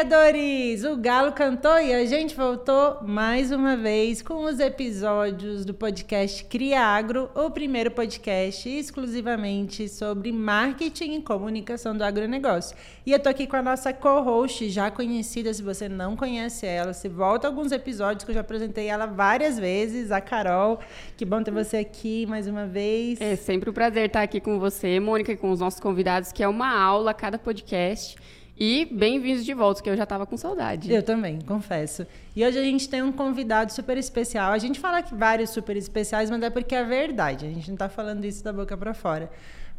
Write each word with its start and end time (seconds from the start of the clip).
criadores! 0.00 0.82
O 0.82 0.96
Galo 0.96 1.32
cantou 1.32 1.78
e 1.78 1.92
a 1.92 2.06
gente 2.06 2.34
voltou 2.34 3.02
mais 3.02 3.52
uma 3.52 3.76
vez 3.76 4.22
com 4.22 4.44
os 4.44 4.58
episódios 4.58 5.66
do 5.66 5.74
podcast 5.74 6.42
Cria 6.44 6.80
Agro, 6.80 7.28
o 7.34 7.50
primeiro 7.50 7.90
podcast 7.90 8.66
exclusivamente 8.66 9.90
sobre 9.90 10.32
marketing 10.32 11.16
e 11.16 11.22
comunicação 11.22 11.94
do 11.94 12.02
agronegócio. 12.02 12.74
E 13.04 13.12
eu 13.12 13.18
tô 13.18 13.28
aqui 13.28 13.46
com 13.46 13.56
a 13.56 13.62
nossa 13.62 13.92
co-host, 13.92 14.70
já 14.70 14.90
conhecida, 14.90 15.52
se 15.52 15.62
você 15.62 15.86
não 15.86 16.16
conhece 16.16 16.64
ela, 16.64 16.94
se 16.94 17.06
volta 17.06 17.46
alguns 17.46 17.70
episódios 17.70 18.24
que 18.24 18.30
eu 18.30 18.34
já 18.34 18.40
apresentei 18.40 18.86
ela 18.86 19.04
várias 19.04 19.58
vezes, 19.58 20.10
a 20.10 20.20
Carol. 20.20 20.80
Que 21.14 21.26
bom 21.26 21.42
ter 21.42 21.50
você 21.50 21.76
aqui 21.76 22.24
mais 22.24 22.46
uma 22.46 22.66
vez. 22.66 23.20
É 23.20 23.36
sempre 23.36 23.68
um 23.68 23.74
prazer 23.74 24.06
estar 24.06 24.22
aqui 24.22 24.40
com 24.40 24.58
você, 24.58 24.98
Mônica, 24.98 25.32
e 25.32 25.36
com 25.36 25.50
os 25.50 25.60
nossos 25.60 25.78
convidados, 25.78 26.32
que 26.32 26.42
é 26.42 26.48
uma 26.48 26.74
aula 26.74 27.12
cada 27.12 27.38
podcast. 27.38 28.16
E 28.62 28.84
bem-vindos 28.84 29.42
de 29.42 29.54
volta, 29.54 29.82
que 29.82 29.88
eu 29.88 29.96
já 29.96 30.02
estava 30.02 30.26
com 30.26 30.36
saudade. 30.36 30.92
Eu 30.92 31.02
também, 31.02 31.40
confesso. 31.40 32.06
E 32.36 32.44
hoje 32.44 32.58
a 32.58 32.62
gente 32.62 32.90
tem 32.90 33.02
um 33.02 33.10
convidado 33.10 33.72
super 33.72 33.96
especial. 33.96 34.52
A 34.52 34.58
gente 34.58 34.78
fala 34.78 35.02
que 35.02 35.14
vários 35.14 35.48
super 35.48 35.74
especiais, 35.78 36.28
mas 36.28 36.42
é 36.42 36.50
porque 36.50 36.74
é 36.74 36.84
verdade. 36.84 37.46
A 37.46 37.48
gente 37.48 37.68
não 37.68 37.74
está 37.74 37.88
falando 37.88 38.22
isso 38.26 38.44
da 38.44 38.52
boca 38.52 38.76
para 38.76 38.92
fora. 38.92 39.30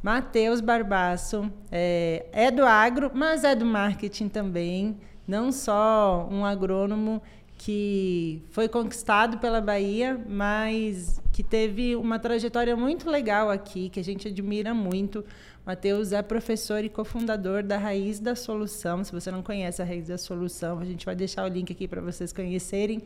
Matheus 0.01 0.61
Barbaço 0.61 1.47
é, 1.71 2.25
é 2.31 2.49
do 2.49 2.65
agro, 2.65 3.11
mas 3.13 3.43
é 3.43 3.53
do 3.53 3.67
marketing 3.67 4.29
também. 4.29 4.97
Não 5.27 5.51
só 5.51 6.27
um 6.31 6.43
agrônomo 6.43 7.21
que 7.59 8.41
foi 8.49 8.67
conquistado 8.67 9.37
pela 9.37 9.61
Bahia, 9.61 10.19
mas 10.27 11.21
que 11.31 11.43
teve 11.43 11.95
uma 11.95 12.17
trajetória 12.17 12.75
muito 12.75 13.07
legal 13.07 13.51
aqui, 13.51 13.89
que 13.89 13.99
a 13.99 14.03
gente 14.03 14.27
admira 14.27 14.73
muito. 14.73 15.23
Matheus 15.65 16.11
é 16.11 16.21
professor 16.21 16.83
e 16.83 16.89
cofundador 16.89 17.63
da 17.63 17.77
Raiz 17.77 18.19
da 18.19 18.35
Solução. 18.35 19.03
Se 19.03 19.11
você 19.11 19.29
não 19.29 19.43
conhece 19.43 19.81
a 19.81 19.85
Raiz 19.85 20.07
da 20.07 20.17
Solução, 20.17 20.79
a 20.79 20.85
gente 20.85 21.05
vai 21.05 21.15
deixar 21.15 21.45
o 21.45 21.47
link 21.47 21.71
aqui 21.71 21.87
para 21.87 22.01
vocês 22.01 22.33
conhecerem. 22.33 23.01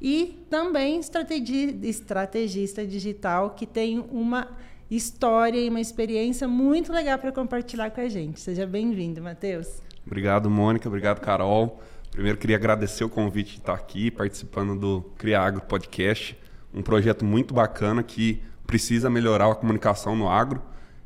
E 0.00 0.38
também 0.48 1.00
estrategi 1.00 1.76
estrategista 1.82 2.86
digital 2.86 3.50
que 3.50 3.66
tem 3.66 3.98
uma 4.12 4.48
história 4.88 5.58
e 5.58 5.68
uma 5.68 5.80
experiência 5.80 6.46
muito 6.46 6.92
legal 6.92 7.18
para 7.18 7.32
compartilhar 7.32 7.90
com 7.90 8.00
a 8.00 8.08
gente. 8.08 8.38
Seja 8.38 8.64
bem-vindo, 8.64 9.20
Matheus. 9.20 9.82
Obrigado, 10.06 10.48
Mônica. 10.48 10.88
Obrigado, 10.88 11.20
Carol. 11.20 11.82
Primeiro, 12.12 12.38
queria 12.38 12.56
agradecer 12.56 13.04
o 13.04 13.08
convite 13.08 13.54
de 13.54 13.58
estar 13.58 13.74
aqui 13.74 14.10
participando 14.10 14.78
do 14.78 15.02
Criagro 15.18 15.60
Podcast, 15.62 16.38
um 16.72 16.80
projeto 16.80 17.24
muito 17.24 17.52
bacana 17.52 18.02
que 18.02 18.40
precisa 18.66 19.10
melhorar 19.10 19.50
a 19.50 19.54
comunicação 19.54 20.16
no 20.16 20.28
agro. 20.28 20.62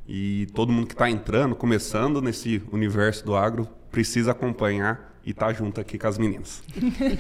E 0.07 0.47
todo 0.55 0.73
mundo 0.73 0.87
que 0.87 0.95
está 0.95 1.09
entrando, 1.09 1.55
começando 1.55 2.21
nesse 2.21 2.63
universo 2.73 3.25
do 3.25 3.37
agro, 3.37 3.69
precisa 3.91 4.33
acompanhar 4.33 5.13
e 5.25 5.31
estar 5.31 5.47
tá 5.47 5.53
junto 5.53 5.81
aqui 5.81 5.99
com 5.99 6.09
as 6.09 6.19
meninas. 6.19 6.63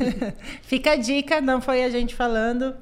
Fica 0.62 0.92
a 0.92 0.96
dica, 0.96 1.40
não 1.40 1.60
foi 1.60 1.84
a 1.84 1.90
gente 1.90 2.14
falando. 2.14 2.74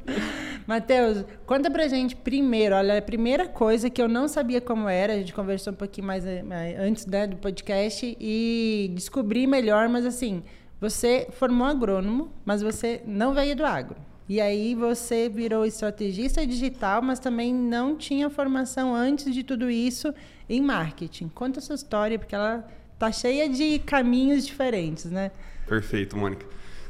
Matheus, 0.67 1.25
conta 1.45 1.71
pra 1.71 1.89
gente 1.89 2.17
primeiro, 2.17 2.75
olha, 2.75 2.99
a 2.99 3.03
primeira 3.03 3.47
coisa 3.47 3.91
que 3.91 4.01
eu 4.01 4.09
não 4.09 4.29
sabia 4.29 4.61
como 4.61 4.89
era, 4.89 5.13
a 5.15 5.17
gente 5.17 5.35
conversou 5.35 5.73
um 5.73 5.77
pouquinho 5.77 6.07
mais, 6.07 6.25
mais 6.45 6.79
antes 6.79 7.07
né, 7.07 7.27
do 7.27 7.37
podcast 7.37 8.17
e 8.19 8.91
descobri 8.95 9.47
melhor, 9.47 9.89
mas 9.89 10.07
assim, 10.07 10.43
você 10.81 11.29
formou 11.33 11.67
agrônomo, 11.67 12.33
mas 12.45 12.63
você 12.63 13.03
não 13.07 13.35
veio 13.35 13.55
do 13.55 13.67
agro. 13.67 13.97
E 14.31 14.41
aí 14.41 14.77
você 14.77 15.29
virou 15.29 15.67
estrategista 15.67 16.47
digital, 16.47 17.03
mas 17.03 17.19
também 17.19 17.53
não 17.53 17.97
tinha 17.97 18.31
formação 18.31 18.95
antes 18.95 19.35
de 19.35 19.43
tudo 19.43 19.69
isso 19.69 20.15
em 20.49 20.63
marketing. 20.63 21.29
Conta 21.35 21.59
a 21.59 21.61
sua 21.61 21.75
história, 21.75 22.17
porque 22.17 22.37
ela 22.37 22.65
tá 22.97 23.11
cheia 23.11 23.49
de 23.49 23.81
caminhos 23.81 24.47
diferentes, 24.47 25.07
né? 25.07 25.33
Perfeito, 25.67 26.17
Mônica. 26.17 26.47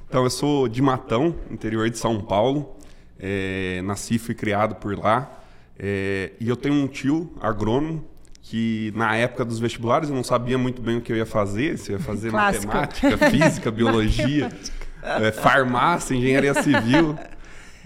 Então, 0.06 0.22
eu 0.22 0.28
sou 0.28 0.68
de 0.68 0.82
Matão, 0.82 1.34
interior 1.50 1.88
de 1.88 1.96
São 1.96 2.20
Paulo. 2.20 2.76
É, 3.18 3.80
nasci 3.86 4.16
e 4.16 4.18
fui 4.18 4.34
criado 4.34 4.74
por 4.74 4.98
lá. 4.98 5.42
É, 5.78 6.32
e 6.38 6.46
eu 6.46 6.56
tenho 6.56 6.74
um 6.74 6.86
tio 6.86 7.32
agrônomo 7.40 8.04
que 8.42 8.92
na 8.94 9.16
época 9.16 9.46
dos 9.46 9.58
vestibulares 9.58 10.10
eu 10.10 10.14
não 10.14 10.24
sabia 10.24 10.58
muito 10.58 10.82
bem 10.82 10.98
o 10.98 11.00
que 11.00 11.10
eu 11.10 11.16
ia 11.16 11.24
fazer, 11.24 11.78
se 11.78 11.90
eu 11.90 11.96
ia 11.96 12.04
fazer 12.04 12.30
matemática, 12.32 13.16
física, 13.30 13.70
biologia 13.72 14.50
é, 15.02 15.32
farmácia, 15.32 16.14
engenharia 16.14 16.54
civil. 16.62 17.16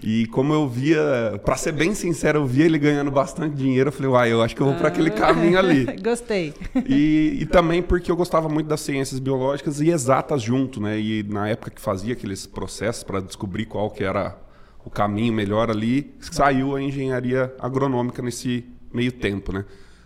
E 0.03 0.27
como 0.27 0.53
eu 0.53 0.69
via, 0.69 1.41
para 1.45 1.57
ser 1.57 1.73
bem 1.73 1.95
sincero, 1.95 2.41
eu 2.41 2.47
via 2.47 2.67
ele 2.67 2.79
ganhando 2.79 3.11
bastante 3.11 3.57
dinheiro, 3.57 3.89
eu 3.89 3.93
falei, 3.93 4.11
uai, 4.11 4.33
eu 4.33 4.43
acho 4.43 4.55
que 4.55 4.61
eu 4.61 4.67
vou 4.67 4.75
para 4.75 4.89
aquele 4.89 5.09
ah. 5.09 5.15
caminho 5.15 5.59
ali. 5.59 5.87
Gostei. 6.03 6.53
E, 6.87 7.39
e, 7.41 7.47
também 7.47 7.83
porque 7.83 8.13
eu 8.13 8.17
gostava 8.17 8.47
muito 8.47 8.67
das 8.67 8.81
ciências 8.81 9.19
biológicas 9.19 9.81
e 9.81 9.89
exatas 9.89 10.43
junto, 10.43 10.79
né? 10.79 10.99
E 10.99 11.23
na 11.23 11.49
época 11.49 11.71
que 11.71 11.81
fazia 11.81 12.13
aqueles 12.13 12.47
processos 12.47 13.03
para 13.03 13.21
descobrir 13.21 13.65
qual 13.65 13.91
que 13.91 14.05
era 14.05 14.37
o 14.85 14.91
caminho 14.91 15.33
melhor 15.33 15.71
ali, 15.71 16.15
saiu 16.21 16.77
a 16.77 16.83
engenharia 16.83 17.55
agronômica 17.59 18.21
nesse 18.21 18.67
meio 18.93 19.11
tempo, 19.11 19.53
né? 19.53 19.65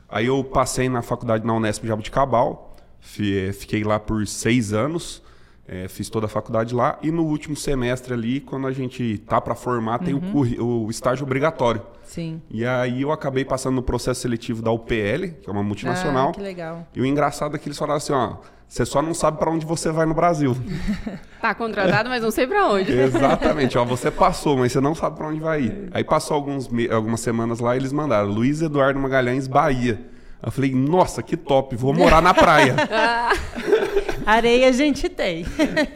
Aí 0.08 0.26
eu 0.26 0.44
passei 0.44 0.88
na 0.88 1.02
faculdade 1.02 1.44
na 1.44 1.54
Unesp 1.54 1.84
Jabuticabal, 1.84 2.76
fiquei 3.00 3.82
lá 3.82 3.98
por 3.98 4.24
seis 4.28 4.72
anos. 4.72 5.22
É, 5.70 5.86
fiz 5.86 6.08
toda 6.08 6.24
a 6.24 6.28
faculdade 6.30 6.74
lá 6.74 6.98
e 7.02 7.10
no 7.10 7.24
último 7.24 7.54
semestre 7.54 8.14
ali, 8.14 8.40
quando 8.40 8.66
a 8.66 8.72
gente 8.72 9.18
tá 9.18 9.38
para 9.38 9.54
formar, 9.54 9.98
tem 9.98 10.14
uhum. 10.14 10.32
o, 10.58 10.86
o, 10.86 10.90
estágio 10.90 11.26
obrigatório. 11.26 11.82
Sim. 12.04 12.40
E 12.50 12.64
aí 12.64 13.02
eu 13.02 13.12
acabei 13.12 13.44
passando 13.44 13.74
no 13.74 13.82
processo 13.82 14.22
seletivo 14.22 14.62
da 14.62 14.70
UPL, 14.70 15.28
que 15.42 15.46
é 15.46 15.52
uma 15.52 15.62
multinacional. 15.62 16.30
Ah, 16.30 16.32
que 16.32 16.40
legal. 16.40 16.86
E 16.94 17.02
o 17.02 17.04
engraçado 17.04 17.54
é 17.54 17.58
que 17.58 17.68
eles 17.68 17.76
falaram 17.76 17.98
assim, 17.98 18.14
ó, 18.14 18.36
você 18.66 18.86
só 18.86 19.02
não 19.02 19.12
sabe 19.12 19.38
para 19.38 19.50
onde 19.50 19.66
você 19.66 19.90
vai 19.90 20.06
no 20.06 20.14
Brasil. 20.14 20.56
tá 21.38 21.54
contratado, 21.54 22.08
mas 22.08 22.22
não 22.22 22.30
sei 22.30 22.46
para 22.46 22.66
onde. 22.66 22.90
Exatamente, 22.98 23.76
ó, 23.76 23.84
você 23.84 24.10
passou, 24.10 24.56
mas 24.56 24.72
você 24.72 24.80
não 24.80 24.94
sabe 24.94 25.18
para 25.18 25.28
onde 25.28 25.40
vai 25.40 25.62
ir. 25.62 25.88
Aí 25.92 26.02
passou 26.02 26.34
alguns, 26.34 26.66
algumas 26.90 27.20
semanas 27.20 27.60
lá 27.60 27.74
e 27.74 27.78
eles 27.78 27.92
mandaram 27.92 28.30
Luiz 28.30 28.62
Eduardo 28.62 28.98
Magalhães, 28.98 29.46
Bahia. 29.46 30.00
Eu 30.40 30.52
falei, 30.52 30.72
nossa, 30.72 31.20
que 31.22 31.36
top, 31.36 31.74
vou 31.74 31.92
morar 31.92 32.22
na 32.22 32.32
praia. 32.32 32.76
Areia 34.24 34.68
a 34.68 34.72
gente 34.72 35.08
tem. 35.08 35.44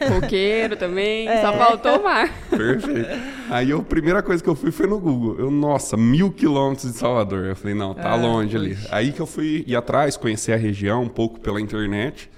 Coqueiro 0.07 0.75
também, 0.75 1.27
é. 1.27 1.41
só 1.41 1.53
faltou 1.53 1.99
o 1.99 2.03
mar. 2.03 2.29
Perfeito. 2.49 3.09
Aí 3.49 3.71
a 3.71 3.79
primeira 3.79 4.21
coisa 4.21 4.43
que 4.43 4.49
eu 4.49 4.55
fui 4.55 4.71
foi 4.71 4.87
no 4.87 4.99
Google. 4.99 5.39
Eu, 5.39 5.51
nossa, 5.51 5.95
mil 5.95 6.31
quilômetros 6.31 6.91
de 6.91 6.97
Salvador. 6.97 7.45
Eu 7.45 7.55
falei, 7.55 7.73
não, 7.73 7.93
tá 7.93 8.11
ah, 8.11 8.15
longe 8.15 8.57
ali. 8.57 8.77
Aí 8.91 9.11
que 9.13 9.21
eu 9.21 9.27
fui 9.27 9.63
ir 9.65 9.75
atrás, 9.75 10.17
conhecer 10.17 10.51
a 10.51 10.57
região 10.57 11.03
um 11.03 11.09
pouco 11.09 11.39
pela 11.39 11.61
internet. 11.61 12.29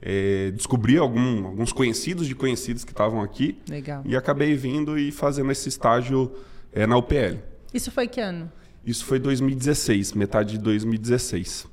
É, 0.00 0.52
descobri 0.52 0.96
algum, 0.96 1.46
alguns 1.46 1.72
conhecidos 1.72 2.28
de 2.28 2.34
conhecidos 2.34 2.84
que 2.84 2.92
estavam 2.92 3.20
aqui. 3.20 3.58
Legal. 3.68 4.02
E 4.04 4.16
acabei 4.16 4.54
vindo 4.54 4.96
e 4.96 5.10
fazendo 5.10 5.50
esse 5.50 5.68
estágio 5.68 6.30
é, 6.72 6.86
na 6.86 6.96
UPL. 6.96 7.38
Isso 7.74 7.90
foi 7.90 8.06
que 8.06 8.20
ano? 8.20 8.50
Isso 8.88 9.04
foi 9.04 9.18
2016, 9.18 10.14
metade 10.14 10.52
de 10.52 10.58
2016. 10.60 11.68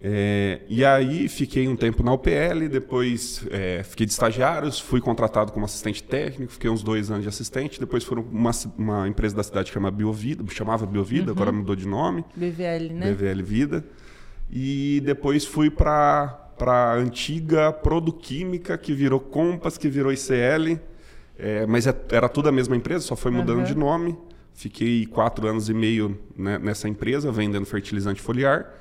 É, 0.00 0.60
e 0.68 0.84
aí 0.84 1.28
fiquei 1.28 1.66
um 1.66 1.74
tempo 1.74 2.00
na 2.04 2.12
UPL, 2.12 2.68
depois 2.70 3.44
é, 3.50 3.82
fiquei 3.82 4.06
de 4.06 4.12
estagiários, 4.12 4.78
fui 4.78 5.00
contratado 5.00 5.50
como 5.50 5.64
assistente 5.64 6.00
técnico, 6.00 6.52
fiquei 6.52 6.70
uns 6.70 6.84
dois 6.84 7.10
anos 7.10 7.24
de 7.24 7.28
assistente, 7.28 7.80
depois 7.80 8.04
foram 8.04 8.22
uma, 8.30 8.52
uma 8.78 9.08
empresa 9.08 9.34
da 9.34 9.42
cidade 9.42 9.66
que 9.66 9.74
chama 9.74 9.90
Biovida, 9.90 10.44
chamava 10.52 10.86
Biovida, 10.86 11.32
uhum. 11.32 11.32
agora 11.32 11.50
mudou 11.50 11.74
de 11.74 11.88
nome. 11.88 12.24
BVL, 12.36 12.92
né? 12.92 13.12
BVL 13.12 13.42
Vida. 13.42 13.84
E 14.48 15.02
depois 15.04 15.44
fui 15.44 15.70
para 15.70 16.52
a 16.60 16.94
antiga 16.94 17.72
Produquímica, 17.72 18.78
que 18.78 18.92
virou 18.92 19.18
Compass, 19.18 19.76
que 19.76 19.88
virou 19.88 20.12
ICL, 20.12 20.78
é, 21.36 21.66
mas 21.66 21.88
é, 21.88 21.96
era 22.10 22.28
tudo 22.28 22.48
a 22.48 22.52
mesma 22.52 22.76
empresa, 22.76 23.04
só 23.04 23.16
foi 23.16 23.32
mudando 23.32 23.58
uhum. 23.58 23.64
de 23.64 23.74
nome. 23.74 24.16
Fiquei 24.54 25.04
quatro 25.04 25.46
anos 25.48 25.68
e 25.68 25.74
meio 25.74 26.18
né, 26.36 26.58
nessa 26.58 26.88
empresa, 26.88 27.30
vendendo 27.32 27.66
fertilizante 27.66 28.20
foliar, 28.20 28.72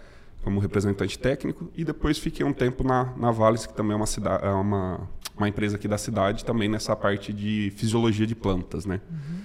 como 0.44 0.60
representante 0.60 1.18
técnico, 1.18 1.72
e 1.75 1.84
depois 1.84 2.20
fiquei 2.20 2.46
um 2.46 2.54
tempo 2.54 2.84
na, 2.84 3.12
na 3.18 3.31
Vales, 3.31 3.66
que 3.66 3.74
também 3.74 3.94
é 3.94 3.96
uma, 3.96 4.06
cidade, 4.06 4.46
é 4.46 4.50
uma, 4.52 5.10
uma 5.36 5.50
empresa 5.50 5.78
aqui 5.78 5.88
da 5.88 5.98
cidade, 5.98 6.46
também 6.46 6.70
nessa 6.70 6.96
parte 6.96 7.34
de 7.34 7.74
fisiologia 7.75 8.28
de 8.28 8.36
plantas. 8.36 8.86
Né? 8.86 9.02
Uhum. 9.10 9.40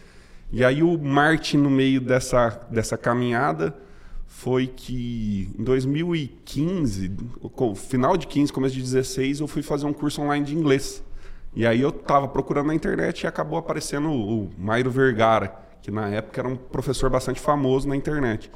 E 0.53 0.65
aí 0.65 0.83
o 0.83 0.99
Marte, 0.99 1.57
no 1.57 1.71
meio 1.71 2.01
dessa, 2.01 2.61
dessa 2.71 2.99
caminhada, 2.99 3.75
foi 4.27 4.67
que 4.67 5.51
em 5.59 5.65
2015, 5.65 7.11
final 7.75 8.17
de 8.17 8.27
15, 8.27 8.53
começo 8.53 8.75
de 8.75 8.83
16, 8.83 9.41
eu 9.41 9.49
fui 9.49 9.63
fazer 9.63 9.87
um 9.87 9.93
curso 9.93 10.21
online 10.21 10.45
de 10.45 10.55
inglês. 10.55 11.03
E 11.55 11.67
aí 11.67 11.81
eu 11.81 11.89
estava 11.89 12.29
procurando 12.29 12.67
na 12.67 12.75
internet 12.75 13.23
e 13.23 13.27
acabou 13.27 13.59
aparecendo 13.59 14.09
o, 14.11 14.45
o 14.45 14.51
Mairo 14.59 14.91
Vergara, 14.91 15.68
que 15.83 15.91
na 15.91 16.09
época 16.09 16.41
era 16.41 16.49
um 16.49 16.57
professor 16.57 17.09
bastante 17.11 17.41
famoso 17.41 17.89
na 17.89 17.97
internet. 17.97 18.51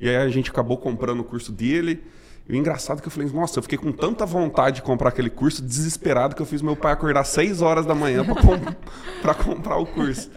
E 0.00 0.08
aí 0.08 0.16
a 0.16 0.28
gente 0.28 0.50
acabou 0.50 0.76
comprando 0.76 1.20
o 1.20 1.24
curso 1.24 1.50
dele. 1.52 2.02
E 2.48 2.52
o 2.52 2.56
engraçado 2.56 2.98
é 2.98 3.00
que 3.02 3.08
eu 3.08 3.12
falei, 3.12 3.28
nossa, 3.30 3.58
eu 3.58 3.62
fiquei 3.62 3.76
com 3.76 3.92
tanta 3.92 4.24
vontade 4.24 4.76
de 4.76 4.82
comprar 4.82 5.10
aquele 5.10 5.28
curso, 5.28 5.62
desesperado, 5.62 6.34
que 6.34 6.40
eu 6.40 6.46
fiz 6.46 6.62
meu 6.62 6.74
pai 6.74 6.92
acordar 6.92 7.24
6 7.24 7.60
horas 7.60 7.84
da 7.84 7.94
manhã 7.94 8.24
para 8.24 9.34
com 9.34 9.54
comprar 9.54 9.76
o 9.76 9.86
curso. 9.86 10.30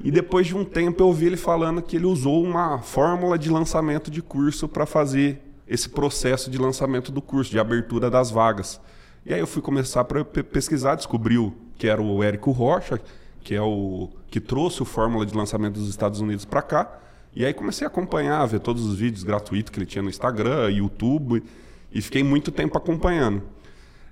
E 0.00 0.10
depois 0.10 0.46
de 0.46 0.54
um 0.54 0.64
tempo 0.64 1.02
eu 1.02 1.06
ouvi 1.06 1.26
ele 1.26 1.36
falando 1.36 1.80
que 1.80 1.96
ele 1.96 2.04
usou 2.04 2.44
uma 2.44 2.78
fórmula 2.78 3.38
de 3.38 3.48
lançamento 3.48 4.10
de 4.10 4.20
curso 4.20 4.68
para 4.68 4.84
fazer 4.84 5.40
esse 5.66 5.88
processo 5.88 6.50
de 6.50 6.58
lançamento 6.58 7.10
do 7.10 7.22
curso, 7.22 7.50
de 7.50 7.58
abertura 7.58 8.10
das 8.10 8.30
vagas. 8.30 8.80
E 9.24 9.32
aí 9.32 9.40
eu 9.40 9.46
fui 9.46 9.62
começar 9.62 10.02
a 10.02 10.04
pesquisar, 10.04 10.94
descobriu 10.94 11.56
que 11.76 11.88
era 11.88 12.00
o 12.00 12.22
Érico 12.22 12.50
Rocha, 12.50 13.00
que 13.46 13.54
é 13.54 13.62
o 13.62 14.08
que 14.28 14.40
trouxe 14.40 14.82
o 14.82 14.84
fórmula 14.84 15.24
de 15.24 15.32
lançamento 15.32 15.74
dos 15.74 15.88
Estados 15.88 16.18
Unidos 16.18 16.44
para 16.44 16.60
cá. 16.60 16.98
E 17.32 17.46
aí 17.46 17.54
comecei 17.54 17.86
a 17.86 17.88
acompanhar, 17.88 18.44
ver 18.44 18.58
todos 18.58 18.84
os 18.84 18.98
vídeos 18.98 19.22
gratuitos 19.22 19.70
que 19.70 19.78
ele 19.78 19.86
tinha 19.86 20.02
no 20.02 20.08
Instagram, 20.08 20.68
YouTube, 20.68 21.44
e 21.92 22.02
fiquei 22.02 22.24
muito 22.24 22.50
tempo 22.50 22.76
acompanhando. 22.76 23.40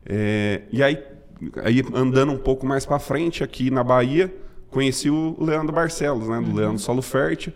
É, 0.06 0.62
e 0.70 0.84
aí, 0.84 1.02
aí, 1.64 1.82
andando 1.92 2.30
um 2.30 2.38
pouco 2.38 2.64
mais 2.64 2.86
para 2.86 3.00
frente, 3.00 3.42
aqui 3.42 3.72
na 3.72 3.82
Bahia, 3.82 4.32
conheci 4.70 5.10
o 5.10 5.36
Leandro 5.40 5.72
Barcelos, 5.72 6.28
né, 6.28 6.40
do 6.40 6.50
uhum. 6.50 6.54
Leandro 6.54 6.78
Solo 6.78 7.02
Fértil. 7.02 7.52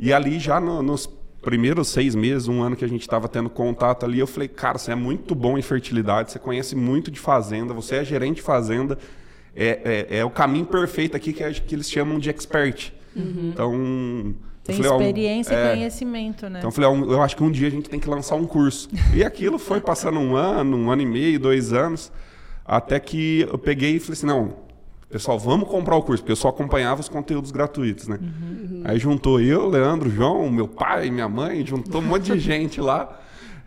E 0.00 0.12
ali 0.12 0.40
já 0.40 0.58
no, 0.58 0.82
nos 0.82 1.08
primeiros 1.40 1.86
seis 1.86 2.16
meses, 2.16 2.48
um 2.48 2.60
ano 2.60 2.74
que 2.74 2.84
a 2.84 2.88
gente 2.88 3.02
estava 3.02 3.28
tendo 3.28 3.48
contato 3.48 4.04
ali, 4.04 4.18
eu 4.18 4.26
falei, 4.26 4.48
cara, 4.48 4.78
você 4.78 4.90
é 4.90 4.96
muito 4.96 5.36
bom 5.36 5.56
em 5.56 5.62
fertilidade, 5.62 6.32
você 6.32 6.40
conhece 6.40 6.74
muito 6.74 7.08
de 7.08 7.20
fazenda, 7.20 7.72
você 7.72 7.96
é 7.96 8.04
gerente 8.04 8.36
de 8.36 8.42
fazenda, 8.42 8.98
é, 9.54 10.06
é, 10.10 10.18
é 10.18 10.24
o 10.24 10.30
caminho 10.30 10.66
perfeito 10.66 11.16
aqui 11.16 11.32
que, 11.32 11.42
é, 11.42 11.52
que 11.52 11.74
eles 11.74 11.90
chamam 11.90 12.18
de 12.18 12.30
expert. 12.30 12.92
Uhum. 13.14 13.50
Então 13.52 14.34
tem 14.64 14.76
falei, 14.76 15.08
experiência 15.08 15.54
e 15.54 15.56
é, 15.56 15.74
conhecimento, 15.74 16.48
né? 16.48 16.58
Então 16.58 16.68
eu 16.68 16.72
falei, 16.72 17.14
eu 17.14 17.22
acho 17.22 17.36
que 17.36 17.42
um 17.42 17.50
dia 17.50 17.68
a 17.68 17.70
gente 17.70 17.88
tem 17.88 17.98
que 17.98 18.08
lançar 18.08 18.36
um 18.36 18.46
curso. 18.46 18.88
E 19.14 19.24
aquilo 19.24 19.58
foi 19.58 19.80
passando 19.80 20.20
um 20.20 20.36
ano, 20.36 20.76
um 20.76 20.90
ano 20.90 21.02
e 21.02 21.06
meio, 21.06 21.40
dois 21.40 21.72
anos, 21.72 22.12
até 22.64 23.00
que 23.00 23.46
eu 23.50 23.58
peguei 23.58 23.96
e 23.96 23.98
falei 23.98 24.12
assim, 24.12 24.26
não, 24.26 24.54
pessoal, 25.08 25.38
vamos 25.38 25.68
comprar 25.68 25.96
o 25.96 26.02
curso, 26.02 26.22
porque 26.22 26.32
eu 26.32 26.36
só 26.36 26.48
acompanhava 26.48 27.00
os 27.00 27.08
conteúdos 27.08 27.50
gratuitos, 27.50 28.06
né? 28.06 28.18
Uhum. 28.20 28.82
Aí 28.84 28.98
juntou 28.98 29.40
eu, 29.40 29.68
Leandro, 29.68 30.08
João, 30.08 30.48
meu 30.50 30.68
pai, 30.68 31.10
minha 31.10 31.28
mãe, 31.28 31.66
juntou 31.66 32.00
um 32.00 32.04
monte 32.04 32.32
de 32.32 32.38
gente 32.38 32.80
lá. 32.80 33.18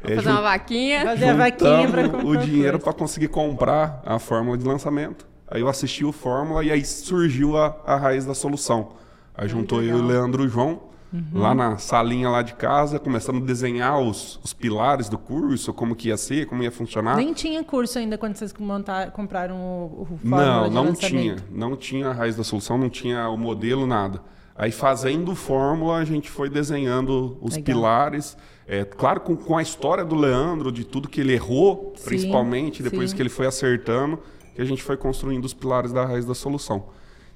É, 0.03 0.15
fazer 0.15 0.29
uma 0.29 0.41
vaquinha. 0.41 1.03
Fazer 1.03 1.29
a 1.29 1.35
vaquinha 1.35 1.89
para 1.89 2.09
comprar 2.09 2.25
o 2.25 2.37
dinheiro 2.37 2.79
para 2.79 2.93
conseguir 2.93 3.27
comprar 3.29 4.01
a 4.05 4.19
fórmula 4.19 4.57
de 4.57 4.65
lançamento. 4.65 5.32
Aí 5.47 5.61
eu 5.61 5.67
assisti 5.67 6.03
o 6.03 6.11
Fórmula 6.11 6.63
e 6.63 6.71
aí 6.71 6.83
surgiu 6.83 7.57
a, 7.57 7.75
a 7.85 7.95
raiz 7.95 8.25
da 8.25 8.33
solução. 8.33 8.93
Aí 9.35 9.47
juntou 9.47 9.81
eu 9.81 9.97
e 9.97 10.01
o 10.01 10.05
Leandro 10.05 10.47
João, 10.47 10.83
uhum. 11.11 11.23
lá 11.33 11.55
na 11.55 11.77
salinha 11.77 12.29
lá 12.29 12.41
de 12.41 12.53
casa, 12.53 12.99
começamos 12.99 13.41
a 13.41 13.45
desenhar 13.45 13.99
os, 13.99 14.39
os 14.43 14.53
pilares 14.53 15.09
do 15.09 15.17
curso, 15.17 15.73
como 15.73 15.95
que 15.95 16.09
ia 16.09 16.17
ser, 16.17 16.45
como 16.45 16.61
ia 16.61 16.71
funcionar. 16.71 17.15
Nem 17.15 17.33
tinha 17.33 17.63
curso 17.63 17.97
ainda 17.97 18.17
quando 18.17 18.35
vocês 18.35 18.53
montar, 18.59 19.11
compraram 19.11 19.55
o, 19.57 20.07
o 20.09 20.19
Não, 20.23 20.69
não 20.69 20.93
tinha. 20.93 21.37
Não 21.51 21.75
tinha 21.75 22.09
a 22.09 22.13
raiz 22.13 22.35
da 22.35 22.43
solução, 22.43 22.77
não 22.77 22.89
tinha 22.89 23.27
o 23.27 23.37
modelo, 23.37 23.87
nada. 23.87 24.21
Aí 24.55 24.71
fazendo 24.71 25.33
fórmula, 25.33 25.97
a 25.97 26.05
gente 26.05 26.29
foi 26.29 26.49
desenhando 26.49 27.37
os 27.41 27.55
Legal. 27.55 27.65
pilares. 27.65 28.37
É, 28.67 28.85
claro, 28.85 29.19
com, 29.21 29.35
com 29.35 29.57
a 29.57 29.61
história 29.61 30.05
do 30.05 30.15
Leandro, 30.15 30.71
de 30.71 30.85
tudo 30.85 31.09
que 31.09 31.21
ele 31.21 31.33
errou, 31.33 31.93
sim, 31.97 32.05
principalmente, 32.05 32.83
depois 32.83 33.09
sim. 33.09 33.15
que 33.15 33.21
ele 33.21 33.29
foi 33.29 33.47
acertando, 33.47 34.19
que 34.53 34.61
a 34.61 34.65
gente 34.65 34.83
foi 34.83 34.97
construindo 34.97 35.45
os 35.45 35.53
pilares 35.53 35.91
da 35.91 36.05
raiz 36.05 36.25
da 36.25 36.33
solução. 36.33 36.89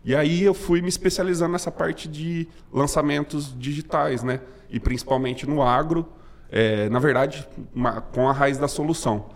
E 0.04 0.16
aí 0.16 0.44
eu 0.44 0.54
fui 0.54 0.82
me 0.82 0.88
especializando 0.88 1.52
nessa 1.52 1.72
parte 1.72 2.08
de 2.08 2.48
lançamentos 2.72 3.54
digitais, 3.58 4.24
né? 4.24 4.42
E 4.70 4.80
principalmente 4.80 5.48
no 5.48 5.62
agro, 5.62 6.08
é, 6.50 6.88
na 6.90 7.00
verdade, 7.00 7.48
uma, 7.74 8.02
com 8.02 8.30
a 8.30 8.32
raiz 8.32 8.58
da 8.58 8.68
solução. 8.68 9.30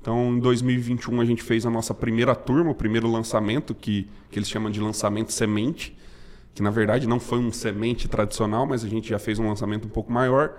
Então, 0.00 0.36
em 0.36 0.40
2021 0.40 1.20
a 1.20 1.24
gente 1.24 1.42
fez 1.42 1.66
a 1.66 1.70
nossa 1.70 1.92
primeira 1.94 2.34
turma, 2.34 2.70
o 2.70 2.74
primeiro 2.74 3.10
lançamento 3.10 3.74
que, 3.74 4.08
que 4.30 4.38
eles 4.38 4.48
chamam 4.48 4.70
de 4.70 4.80
lançamento 4.80 5.32
semente, 5.32 5.96
que 6.54 6.62
na 6.62 6.70
verdade 6.70 7.06
não 7.06 7.20
foi 7.20 7.38
um 7.38 7.52
semente 7.52 8.08
tradicional, 8.08 8.66
mas 8.66 8.84
a 8.84 8.88
gente 8.88 9.08
já 9.08 9.18
fez 9.18 9.38
um 9.38 9.48
lançamento 9.48 9.86
um 9.86 9.90
pouco 9.90 10.12
maior. 10.12 10.54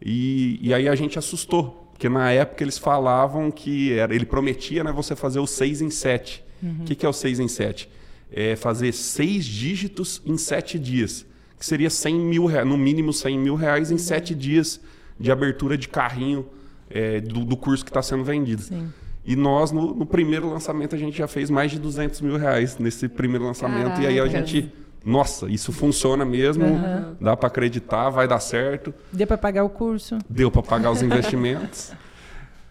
E, 0.00 0.58
e 0.60 0.74
aí 0.74 0.88
a 0.88 0.94
gente 0.94 1.18
assustou, 1.18 1.85
porque 1.96 2.08
na 2.08 2.30
época 2.30 2.62
eles 2.62 2.78
falavam 2.78 3.50
que 3.50 3.92
era, 3.92 4.14
ele 4.14 4.26
prometia, 4.26 4.84
né, 4.84 4.92
você 4.92 5.16
fazer 5.16 5.38
o 5.38 5.46
6 5.46 5.82
em 5.82 5.90
7. 5.90 6.44
O 6.62 6.66
uhum. 6.66 6.84
que, 6.84 6.94
que 6.94 7.04
é 7.04 7.08
o 7.08 7.12
6 7.12 7.40
em 7.40 7.48
7? 7.48 7.88
é, 8.32 8.56
fazer 8.56 8.92
seis 8.92 9.44
dígitos 9.44 10.20
em 10.24 10.36
sete 10.36 10.78
dias, 10.78 11.26
que 11.58 11.64
seria 11.64 11.90
100 11.90 12.14
mil, 12.14 12.48
no 12.64 12.76
mínimo 12.76 13.12
100 13.12 13.38
mil 13.38 13.54
reais 13.54 13.90
em 13.90 13.98
sete 13.98 14.34
dias 14.34 14.80
de 15.18 15.30
abertura 15.30 15.78
de 15.78 15.88
carrinho 15.88 16.46
é, 16.90 17.20
do, 17.20 17.44
do, 17.44 17.56
curso 17.56 17.84
que 17.84 17.90
está 17.90 18.02
sendo 18.02 18.24
vendido. 18.24 18.62
Sim. 18.62 18.92
E 19.24 19.34
nós, 19.34 19.72
no, 19.72 19.94
no, 19.94 20.06
primeiro 20.06 20.48
lançamento, 20.48 20.94
a 20.94 20.98
gente 20.98 21.18
já 21.18 21.26
fez 21.26 21.50
mais 21.50 21.72
de 21.72 21.80
200 21.80 22.20
mil 22.20 22.36
reais 22.36 22.78
nesse 22.78 23.08
primeiro 23.08 23.44
lançamento. 23.44 23.88
Caraca. 23.88 24.02
E 24.02 24.06
aí 24.06 24.20
a 24.20 24.28
gente, 24.28 24.70
nossa, 25.06 25.48
isso 25.48 25.72
funciona 25.72 26.24
mesmo, 26.24 26.64
uhum. 26.64 27.14
dá 27.20 27.36
para 27.36 27.46
acreditar, 27.46 28.10
vai 28.10 28.26
dar 28.26 28.40
certo. 28.40 28.92
Deu 29.12 29.24
para 29.24 29.38
pagar 29.38 29.62
o 29.62 29.70
curso? 29.70 30.18
Deu 30.28 30.50
para 30.50 30.64
pagar 30.64 30.90
os 30.90 31.00
investimentos. 31.02 31.92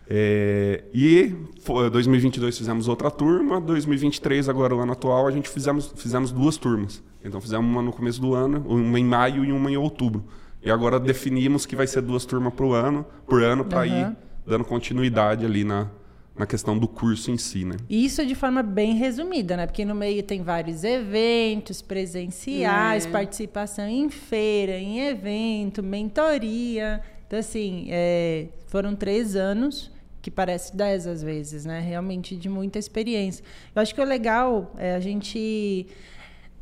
É, 0.07 0.83
e 0.93 1.33
2022 1.65 2.57
fizemos 2.57 2.89
outra 2.89 3.09
turma, 3.09 3.61
2023, 3.61 4.49
agora 4.49 4.75
o 4.75 4.81
ano 4.81 4.91
atual, 4.91 5.27
a 5.27 5.31
gente 5.31 5.47
fizemos, 5.47 5.93
fizemos 5.95 6.33
duas 6.33 6.57
turmas. 6.57 7.01
Então 7.23 7.39
fizemos 7.39 7.65
uma 7.65 7.81
no 7.81 7.93
começo 7.93 8.19
do 8.19 8.35
ano, 8.35 8.65
uma 8.67 8.99
em 8.99 9.05
maio 9.05 9.45
e 9.45 9.53
uma 9.53 9.71
em 9.71 9.77
outubro. 9.77 10.25
E 10.61 10.69
agora 10.69 10.99
definimos 10.99 11.65
que 11.65 11.73
vai 11.73 11.87
ser 11.87 12.01
duas 12.01 12.25
turmas 12.25 12.53
por 12.53 12.75
ano, 12.75 13.05
por 13.25 13.41
ano 13.41 13.63
para 13.63 13.87
uhum. 13.87 14.01
ir 14.01 14.15
dando 14.45 14.65
continuidade 14.65 15.45
ali 15.45 15.63
na, 15.63 15.87
na 16.37 16.45
questão 16.45 16.77
do 16.77 16.87
curso 16.87 17.31
em 17.31 17.37
si, 17.37 17.63
né? 17.63 17.77
Isso 17.89 18.25
de 18.25 18.35
forma 18.35 18.61
bem 18.61 18.95
resumida, 18.95 19.55
né? 19.55 19.65
Porque 19.65 19.85
no 19.85 19.95
meio 19.95 20.21
tem 20.21 20.43
vários 20.43 20.83
eventos 20.83 21.81
presenciais, 21.81 23.05
é. 23.05 23.09
participação 23.09 23.87
em 23.87 24.09
feira, 24.09 24.77
em 24.77 24.99
evento, 25.07 25.81
mentoria. 25.81 27.01
Então, 27.25 27.39
assim, 27.39 27.87
é, 27.89 28.47
foram 28.67 28.95
três 28.95 29.35
anos 29.35 29.91
que 30.21 30.31
parece 30.31 30.75
10 30.75 31.07
às 31.07 31.21
vezes, 31.21 31.65
né? 31.65 31.79
Realmente 31.79 32.35
de 32.35 32.49
muita 32.49 32.79
experiência. 32.79 33.45
Eu 33.75 33.81
acho 33.81 33.93
que 33.93 34.01
o 34.01 34.03
legal 34.03 34.73
é 34.77 34.95
a 34.95 34.99
gente 34.99 35.87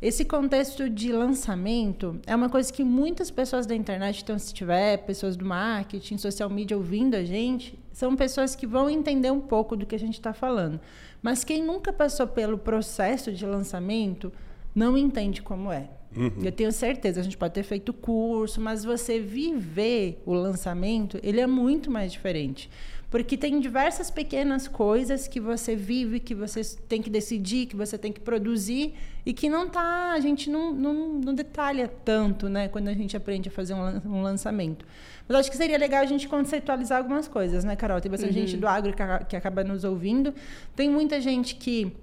esse 0.06 0.22
contexto 0.22 0.90
de 0.90 1.10
lançamento 1.10 2.20
é 2.26 2.36
uma 2.36 2.50
coisa 2.50 2.70
que 2.70 2.84
muitas 2.84 3.30
pessoas 3.30 3.64
da 3.64 3.74
internet, 3.74 4.22
então 4.22 4.38
se 4.38 4.52
tiver 4.52 4.98
pessoas 4.98 5.34
do 5.34 5.46
marketing, 5.46 6.18
social 6.18 6.50
media 6.50 6.76
ouvindo 6.76 7.14
a 7.14 7.24
gente, 7.24 7.78
são 7.90 8.14
pessoas 8.14 8.54
que 8.54 8.66
vão 8.66 8.90
entender 8.90 9.30
um 9.30 9.40
pouco 9.40 9.74
do 9.74 9.86
que 9.86 9.94
a 9.94 9.98
gente 9.98 10.12
está 10.12 10.34
falando. 10.34 10.78
Mas 11.22 11.42
quem 11.42 11.64
nunca 11.64 11.90
passou 11.90 12.26
pelo 12.26 12.58
processo 12.58 13.32
de 13.32 13.46
lançamento 13.46 14.30
não 14.74 14.98
entende 14.98 15.40
como 15.40 15.72
é. 15.72 15.88
Uhum. 16.14 16.44
Eu 16.44 16.52
tenho 16.52 16.70
certeza, 16.70 17.20
a 17.20 17.24
gente 17.24 17.38
pode 17.38 17.54
ter 17.54 17.62
feito 17.62 17.90
curso, 17.90 18.60
mas 18.60 18.84
você 18.84 19.18
viver 19.18 20.22
o 20.26 20.34
lançamento, 20.34 21.18
ele 21.22 21.40
é 21.40 21.46
muito 21.46 21.90
mais 21.90 22.12
diferente. 22.12 22.68
Porque 23.14 23.36
tem 23.36 23.60
diversas 23.60 24.10
pequenas 24.10 24.66
coisas 24.66 25.28
que 25.28 25.38
você 25.38 25.76
vive, 25.76 26.18
que 26.18 26.34
você 26.34 26.62
tem 26.88 27.00
que 27.00 27.08
decidir, 27.08 27.66
que 27.66 27.76
você 27.76 27.96
tem 27.96 28.10
que 28.12 28.18
produzir 28.18 28.92
e 29.24 29.32
que 29.32 29.48
não 29.48 29.68
tá, 29.68 30.10
a 30.14 30.18
gente 30.18 30.50
não, 30.50 30.74
não, 30.74 31.08
não 31.20 31.32
detalha 31.32 31.86
tanto, 31.86 32.48
né, 32.48 32.66
quando 32.66 32.88
a 32.88 32.92
gente 32.92 33.16
aprende 33.16 33.48
a 33.48 33.52
fazer 33.52 33.72
um, 33.72 34.00
um, 34.04 34.20
lançamento. 34.20 34.84
Mas 35.28 35.38
acho 35.38 35.50
que 35.52 35.56
seria 35.56 35.78
legal 35.78 36.02
a 36.02 36.06
gente 36.06 36.26
conceitualizar 36.26 36.98
algumas 36.98 37.28
coisas, 37.28 37.62
né, 37.62 37.76
Carol? 37.76 38.00
Tem 38.00 38.10
bastante 38.10 38.36
uhum. 38.36 38.46
gente 38.48 38.56
do 38.56 38.66
agro 38.66 38.92
que, 38.92 39.24
que 39.28 39.36
acaba 39.36 39.62
nos 39.62 39.84
ouvindo. 39.84 40.34
Tem 40.74 40.90
muita 40.90 41.20
gente 41.20 41.54
que 41.54 41.96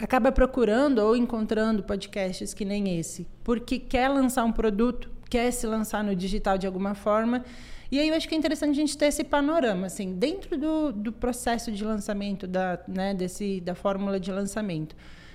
acaba 0.00 0.32
procurando 0.32 0.98
ou 0.98 1.14
encontrando 1.14 1.84
podcasts 1.84 2.52
que 2.52 2.64
nem 2.64 2.98
esse, 2.98 3.24
porque 3.44 3.78
quer 3.78 4.08
lançar 4.08 4.42
um 4.42 4.50
produto, 4.50 5.12
quer 5.30 5.50
se 5.52 5.66
lançar 5.66 6.04
no 6.04 6.14
digital 6.14 6.58
de 6.58 6.66
alguma 6.66 6.94
forma 6.94 7.44
e 7.90 7.98
aí 7.98 8.08
eu 8.08 8.14
acho 8.14 8.28
que 8.28 8.34
é 8.34 8.38
interessante 8.38 8.70
a 8.70 8.74
gente 8.74 8.96
ter 8.96 9.06
esse 9.06 9.24
panorama, 9.24 9.86
assim, 9.88 10.14
dentro 10.14 10.56
do, 10.56 10.92
do 10.92 11.12
processo 11.12 11.72
de 11.72 11.84
lançamento, 11.84 12.46
da, 12.46 12.78
né, 12.86 13.12
desse, 13.12 13.60
da 13.60 13.74
fórmula 13.74 14.20
de 14.20 14.30
lançamento. 14.30 14.94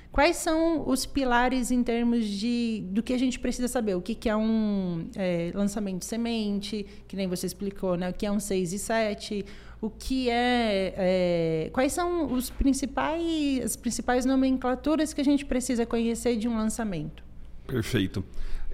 Quais 0.09 0.37
são 0.37 0.87
os 0.87 1.05
pilares 1.05 1.69
em 1.69 1.83
termos 1.83 2.25
de 2.25 2.85
do 2.91 3.03
que 3.03 3.11
a 3.11 3.19
gente 3.19 3.37
precisa 3.37 3.67
saber? 3.67 3.95
O 3.95 4.01
que, 4.01 4.15
que 4.15 4.29
é 4.29 4.35
um 4.35 5.09
é, 5.13 5.51
lançamento 5.53 6.05
semente, 6.05 6.85
que 7.05 7.17
nem 7.17 7.27
você 7.27 7.45
explicou, 7.45 7.97
né? 7.97 8.09
O 8.09 8.13
que 8.13 8.25
é 8.25 8.31
um 8.31 8.39
6 8.39 8.71
e 8.71 8.79
7, 8.79 9.45
o 9.81 9.89
que 9.89 10.29
é, 10.29 10.93
é, 10.95 11.69
quais 11.73 11.91
são 11.91 12.31
os 12.31 12.49
principais 12.49 13.65
as 13.65 13.75
principais 13.75 14.25
nomenclaturas 14.25 15.13
que 15.13 15.19
a 15.19 15.25
gente 15.25 15.43
precisa 15.43 15.85
conhecer 15.85 16.37
de 16.37 16.47
um 16.47 16.55
lançamento? 16.55 17.21
Perfeito. 17.67 18.23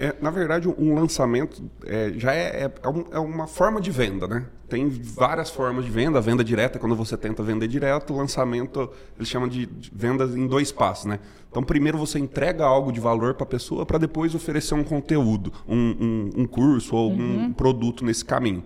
É, 0.01 0.15
na 0.19 0.31
verdade, 0.31 0.67
um 0.67 0.95
lançamento 0.95 1.61
é, 1.85 2.11
já 2.17 2.33
é, 2.33 2.65
é, 2.65 2.71
é, 3.11 3.19
uma 3.19 3.45
forma 3.45 3.79
de 3.79 3.91
venda, 3.91 4.27
né? 4.27 4.47
Tem 4.67 4.89
várias 4.89 5.51
formas 5.51 5.85
de 5.85 5.91
venda. 5.91 6.17
A 6.17 6.21
venda 6.21 6.43
direta, 6.43 6.79
quando 6.79 6.95
você 6.95 7.15
tenta 7.15 7.43
vender 7.43 7.67
direto, 7.67 8.11
o 8.11 8.17
lançamento, 8.17 8.89
eles 9.15 9.29
chamam 9.29 9.47
de, 9.47 9.69
vendas 9.93 10.35
em 10.35 10.47
dois 10.47 10.71
passos, 10.71 11.05
né? 11.05 11.19
Então, 11.51 11.61
primeiro 11.61 11.99
você 11.99 12.17
entrega 12.17 12.65
algo 12.65 12.91
de 12.91 12.99
valor 12.99 13.35
para 13.35 13.43
a 13.43 13.47
pessoa 13.47 13.85
para 13.85 13.99
depois 13.99 14.33
oferecer 14.33 14.73
um 14.73 14.83
conteúdo, 14.83 15.53
um, 15.67 15.77
um, 15.77 16.29
um 16.37 16.47
curso 16.47 16.95
ou 16.95 17.11
uhum. 17.11 17.43
um 17.43 17.53
produto 17.53 18.03
nesse 18.03 18.25
caminho. 18.25 18.63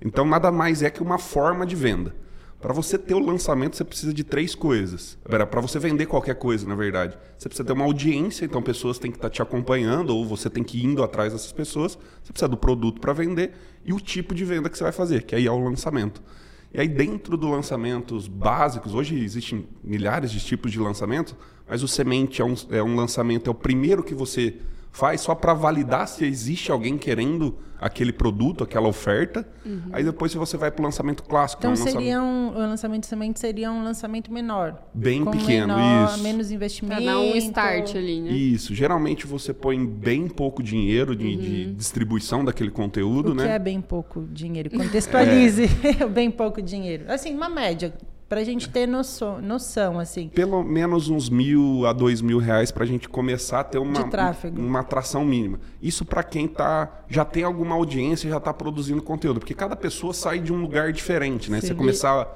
Então, 0.00 0.24
nada 0.24 0.50
mais 0.50 0.82
é 0.82 0.88
que 0.88 1.02
uma 1.02 1.18
forma 1.18 1.66
de 1.66 1.76
venda. 1.76 2.14
Para 2.62 2.72
você 2.72 2.96
ter 2.96 3.12
o 3.12 3.18
lançamento, 3.18 3.76
você 3.76 3.82
precisa 3.82 4.14
de 4.14 4.22
três 4.22 4.54
coisas. 4.54 5.18
Para 5.24 5.60
você 5.60 5.80
vender 5.80 6.06
qualquer 6.06 6.36
coisa, 6.36 6.64
na 6.64 6.76
verdade. 6.76 7.18
Você 7.36 7.48
precisa 7.48 7.66
ter 7.66 7.72
uma 7.72 7.84
audiência, 7.84 8.44
então 8.44 8.62
pessoas 8.62 9.00
têm 9.00 9.10
que 9.10 9.18
estar 9.18 9.28
tá 9.28 9.34
te 9.34 9.42
acompanhando, 9.42 10.10
ou 10.10 10.24
você 10.24 10.48
tem 10.48 10.62
que 10.62 10.78
ir 10.78 10.84
indo 10.84 11.02
atrás 11.02 11.32
dessas 11.32 11.50
pessoas. 11.50 11.98
Você 12.22 12.32
precisa 12.32 12.48
do 12.48 12.56
produto 12.56 13.00
para 13.00 13.12
vender 13.12 13.50
e 13.84 13.92
o 13.92 13.98
tipo 13.98 14.32
de 14.32 14.44
venda 14.44 14.70
que 14.70 14.78
você 14.78 14.84
vai 14.84 14.92
fazer, 14.92 15.24
que 15.24 15.34
aí 15.34 15.44
é 15.44 15.50
o 15.50 15.58
lançamento. 15.58 16.22
E 16.72 16.80
aí, 16.80 16.86
dentro 16.86 17.36
do 17.36 17.50
lançamentos 17.50 18.28
básicos, 18.28 18.94
hoje 18.94 19.18
existem 19.18 19.66
milhares 19.82 20.30
de 20.30 20.38
tipos 20.38 20.70
de 20.70 20.78
lançamento, 20.78 21.36
mas 21.68 21.82
o 21.82 21.88
semente 21.88 22.40
é 22.40 22.44
um, 22.44 22.54
é 22.70 22.82
um 22.82 22.94
lançamento, 22.94 23.48
é 23.48 23.50
o 23.50 23.54
primeiro 23.54 24.04
que 24.04 24.14
você 24.14 24.56
faz 24.92 25.22
só 25.22 25.34
para 25.34 25.54
validar 25.54 26.06
se 26.06 26.24
existe 26.24 26.70
alguém 26.70 26.98
querendo 26.98 27.58
aquele 27.80 28.12
produto, 28.12 28.62
aquela 28.62 28.86
oferta. 28.86 29.44
Uhum. 29.66 29.80
Aí 29.90 30.04
depois 30.04 30.30
se 30.30 30.38
você 30.38 30.56
vai 30.56 30.70
para 30.70 30.82
o 30.82 30.84
lançamento 30.84 31.24
clássico. 31.24 31.60
Então 31.60 31.72
um 31.72 31.76
seria 31.76 32.20
lançamento... 32.20 32.56
um, 32.56 32.56
o 32.56 32.68
lançamento 32.68 33.00
de 33.00 33.06
semente 33.08 33.40
seria 33.40 33.72
um 33.72 33.82
lançamento 33.82 34.32
menor. 34.32 34.80
Bem 34.94 35.24
pequeno, 35.24 35.74
menor, 35.74 36.10
isso. 36.10 36.22
Menos 36.22 36.52
investimento. 36.52 37.02
Pra 37.02 37.12
dar 37.12 37.18
um 37.18 37.34
start 37.36 37.96
ali, 37.96 38.20
né? 38.20 38.30
Isso. 38.30 38.72
Geralmente 38.72 39.26
você 39.26 39.52
põe 39.52 39.84
bem 39.84 40.28
pouco 40.28 40.62
dinheiro 40.62 41.16
de, 41.16 41.26
uhum. 41.26 41.36
de 41.36 41.72
distribuição 41.72 42.44
daquele 42.44 42.70
conteúdo, 42.70 43.32
o 43.32 43.34
né? 43.34 43.44
Que 43.44 43.50
é 43.50 43.58
bem 43.58 43.80
pouco 43.80 44.28
dinheiro. 44.30 44.70
Contextualize 44.78 45.64
é. 45.82 46.06
bem 46.06 46.30
pouco 46.30 46.62
dinheiro. 46.62 47.06
Assim, 47.08 47.34
uma 47.34 47.48
média 47.48 47.92
para 48.32 48.40
a 48.40 48.44
gente 48.44 48.66
ter 48.70 48.88
noção, 48.88 49.42
noção, 49.42 49.98
assim. 49.98 50.28
Pelo 50.28 50.64
menos 50.64 51.10
uns 51.10 51.28
mil 51.28 51.84
a 51.84 51.92
dois 51.92 52.22
mil 52.22 52.38
reais 52.38 52.72
para 52.72 52.82
a 52.82 52.86
gente 52.86 53.06
começar 53.06 53.60
a 53.60 53.64
ter 53.64 53.76
uma, 53.76 54.08
uma 54.56 54.80
atração 54.80 55.22
mínima. 55.22 55.60
Isso 55.82 56.02
para 56.02 56.22
quem 56.22 56.48
tá, 56.48 57.04
já 57.10 57.26
tem 57.26 57.44
alguma 57.44 57.74
audiência, 57.74 58.30
já 58.30 58.38
está 58.38 58.50
produzindo 58.54 59.02
conteúdo. 59.02 59.38
Porque 59.38 59.52
cada 59.52 59.76
pessoa 59.76 60.14
sai 60.14 60.38
de 60.38 60.50
um 60.50 60.62
lugar 60.62 60.94
diferente, 60.94 61.50
né? 61.50 61.60
Sim. 61.60 61.66
Você 61.66 61.74
começar 61.74 62.32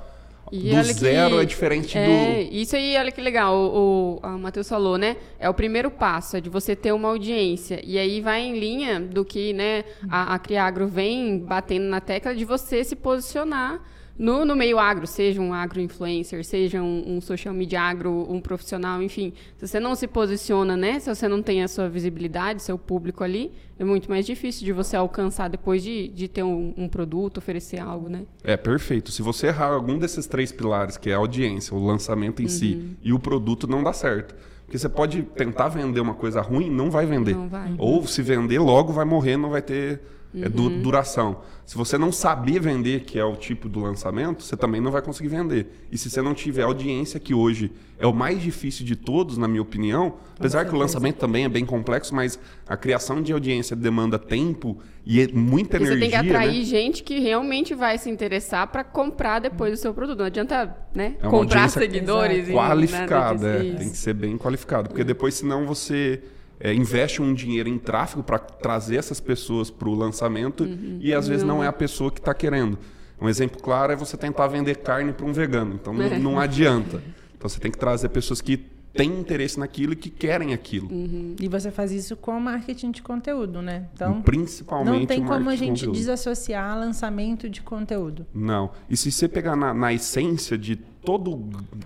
e 0.52 0.68
do 0.68 0.82
zero 0.82 1.36
que, 1.36 1.40
é 1.40 1.44
diferente 1.46 1.96
é, 1.96 2.44
do. 2.44 2.54
Isso 2.54 2.76
aí, 2.76 2.94
olha 2.98 3.10
que 3.10 3.22
legal. 3.22 3.56
O, 3.56 4.20
o, 4.22 4.26
o 4.26 4.38
Matheus 4.38 4.68
falou, 4.68 4.98
né? 4.98 5.16
É 5.38 5.48
o 5.48 5.54
primeiro 5.54 5.90
passo, 5.90 6.36
é 6.36 6.42
de 6.42 6.50
você 6.50 6.76
ter 6.76 6.92
uma 6.92 7.08
audiência. 7.08 7.80
E 7.82 7.98
aí 7.98 8.20
vai 8.20 8.42
em 8.42 8.60
linha 8.60 9.00
do 9.00 9.24
que 9.24 9.54
né, 9.54 9.82
a, 10.10 10.34
a 10.34 10.38
Criagro 10.38 10.88
vem 10.88 11.38
batendo 11.38 11.86
na 11.86 12.02
tecla 12.02 12.34
de 12.34 12.44
você 12.44 12.84
se 12.84 12.94
posicionar 12.94 13.80
no, 14.18 14.44
no 14.44 14.56
meio 14.56 14.78
agro, 14.78 15.06
seja 15.06 15.40
um 15.40 15.52
agro 15.52 15.80
influencer, 15.80 16.44
seja 16.44 16.82
um, 16.82 17.16
um, 17.16 17.20
social 17.20 17.52
media 17.52 17.80
agro, 17.82 18.26
um 18.30 18.40
profissional, 18.40 19.02
enfim, 19.02 19.32
se 19.58 19.66
você 19.66 19.78
não 19.78 19.94
se 19.94 20.06
posiciona, 20.06 20.76
né? 20.76 20.98
Se 20.98 21.14
você 21.14 21.28
não 21.28 21.42
tem 21.42 21.62
a 21.62 21.68
sua 21.68 21.88
visibilidade, 21.88 22.62
seu 22.62 22.78
público 22.78 23.22
ali, 23.22 23.52
é 23.78 23.84
muito 23.84 24.08
mais 24.08 24.24
difícil 24.24 24.64
de 24.64 24.72
você 24.72 24.96
alcançar 24.96 25.48
depois 25.48 25.82
de, 25.82 26.08
de 26.08 26.28
ter 26.28 26.42
um, 26.42 26.72
um 26.76 26.88
produto, 26.88 27.38
oferecer 27.38 27.78
algo, 27.78 28.08
né? 28.08 28.22
É 28.42 28.56
perfeito. 28.56 29.12
Se 29.12 29.20
você 29.20 29.48
errar 29.48 29.72
algum 29.72 29.98
desses 29.98 30.26
três 30.26 30.50
pilares, 30.50 30.96
que 30.96 31.10
é 31.10 31.14
a 31.14 31.18
audiência, 31.18 31.76
o 31.76 31.84
lançamento 31.84 32.40
em 32.40 32.46
uhum. 32.46 32.50
si 32.50 32.96
e 33.02 33.12
o 33.12 33.18
produto, 33.18 33.66
não 33.66 33.82
dá 33.82 33.92
certo. 33.92 34.34
Porque 34.64 34.78
você 34.78 34.88
pode 34.88 35.22
tentar 35.22 35.68
vender 35.68 36.00
uma 36.00 36.14
coisa 36.14 36.40
ruim, 36.40 36.70
não 36.70 36.90
vai 36.90 37.06
vender. 37.06 37.36
Não 37.36 37.48
vai. 37.48 37.74
Ou 37.78 38.04
se 38.06 38.20
vender, 38.22 38.58
logo 38.58 38.92
vai 38.92 39.04
morrer, 39.04 39.36
não 39.36 39.50
vai 39.50 39.62
ter 39.62 40.00
é 40.42 40.48
du 40.48 40.64
uhum. 40.64 40.82
duração. 40.82 41.40
Se 41.64 41.76
você 41.76 41.98
não 41.98 42.12
saber 42.12 42.60
vender, 42.60 43.00
que 43.00 43.18
é 43.18 43.24
o 43.24 43.34
tipo 43.34 43.68
do 43.68 43.80
lançamento, 43.80 44.42
você 44.42 44.56
também 44.56 44.80
não 44.80 44.90
vai 44.90 45.02
conseguir 45.02 45.28
vender. 45.28 45.66
E 45.90 45.98
se 45.98 46.08
você 46.08 46.22
não 46.22 46.34
tiver 46.34 46.62
audiência, 46.62 47.18
que 47.18 47.34
hoje 47.34 47.72
é 47.98 48.06
o 48.06 48.12
mais 48.12 48.40
difícil 48.40 48.84
de 48.84 48.94
todos, 48.94 49.36
na 49.36 49.48
minha 49.48 49.62
opinião, 49.62 50.14
apesar 50.38 50.64
que 50.64 50.74
o 50.74 50.78
lançamento 50.78 51.16
também 51.16 51.44
é 51.44 51.48
bem 51.48 51.64
complexo, 51.64 52.14
mas 52.14 52.38
a 52.68 52.76
criação 52.76 53.20
de 53.20 53.32
audiência 53.32 53.74
demanda 53.74 54.18
tempo 54.18 54.78
e 55.04 55.20
é 55.20 55.28
muita 55.28 55.76
e 55.76 55.82
energia. 55.82 56.06
Você 56.06 56.10
tem 56.10 56.10
que 56.10 56.28
atrair 56.28 56.58
né? 56.58 56.64
gente 56.64 57.02
que 57.02 57.18
realmente 57.18 57.74
vai 57.74 57.98
se 57.98 58.10
interessar 58.10 58.68
para 58.68 58.84
comprar 58.84 59.40
depois 59.40 59.72
o 59.72 59.76
seu 59.76 59.92
produto. 59.92 60.18
Não 60.18 60.26
adianta 60.26 60.76
né, 60.94 61.16
é 61.20 61.28
comprar 61.28 61.68
seguidores. 61.68 62.48
Qualificada, 62.48 63.48
é. 63.48 63.74
tem 63.74 63.90
que 63.90 63.96
ser 63.96 64.14
bem 64.14 64.36
qualificado. 64.36 64.88
Porque 64.88 65.02
depois, 65.02 65.34
senão, 65.34 65.66
você 65.66 66.22
é, 66.58 66.72
investe 66.72 67.20
um 67.20 67.34
dinheiro 67.34 67.68
em 67.68 67.78
tráfego 67.78 68.22
para 68.22 68.38
trazer 68.38 68.96
essas 68.96 69.20
pessoas 69.20 69.70
para 69.70 69.88
o 69.88 69.94
lançamento 69.94 70.64
uhum. 70.64 70.98
e 71.00 71.12
às 71.12 71.28
vezes 71.28 71.44
não 71.44 71.62
é 71.62 71.66
a 71.66 71.72
pessoa 71.72 72.10
que 72.10 72.18
está 72.18 72.34
querendo. 72.34 72.78
Um 73.20 73.28
exemplo 73.28 73.60
claro 73.60 73.92
é 73.92 73.96
você 73.96 74.16
tentar 74.16 74.46
vender 74.46 74.76
carne 74.76 75.12
para 75.12 75.26
um 75.26 75.32
vegano. 75.32 75.74
Então 75.74 75.92
não, 75.92 76.04
é. 76.04 76.18
não, 76.18 76.38
adianta. 76.38 77.02
Então 77.36 77.50
você 77.50 77.60
tem 77.60 77.70
que 77.70 77.76
trazer 77.76 78.08
pessoas 78.08 78.40
que 78.40 78.56
têm 78.96 79.20
interesse 79.20 79.60
naquilo 79.60 79.92
e 79.92 79.96
que 79.96 80.08
querem 80.08 80.54
aquilo. 80.54 80.90
Uhum. 80.90 81.36
E 81.38 81.48
você 81.48 81.70
faz 81.70 81.92
isso 81.92 82.16
com 82.16 82.40
marketing 82.40 82.90
de 82.90 83.02
conteúdo, 83.02 83.60
né? 83.60 83.88
Então, 83.92 84.22
Principalmente 84.22 85.00
não 85.00 85.06
tem 85.06 85.22
como 85.22 85.50
a 85.50 85.54
gente 85.54 85.86
desassociar 85.90 86.78
lançamento 86.78 87.48
de 87.50 87.60
conteúdo. 87.60 88.26
Não. 88.34 88.70
E 88.88 88.96
se 88.96 89.12
você 89.12 89.28
pegar 89.28 89.54
na, 89.54 89.74
na 89.74 89.92
essência 89.92 90.56
de 90.56 90.76
todo 90.76 91.36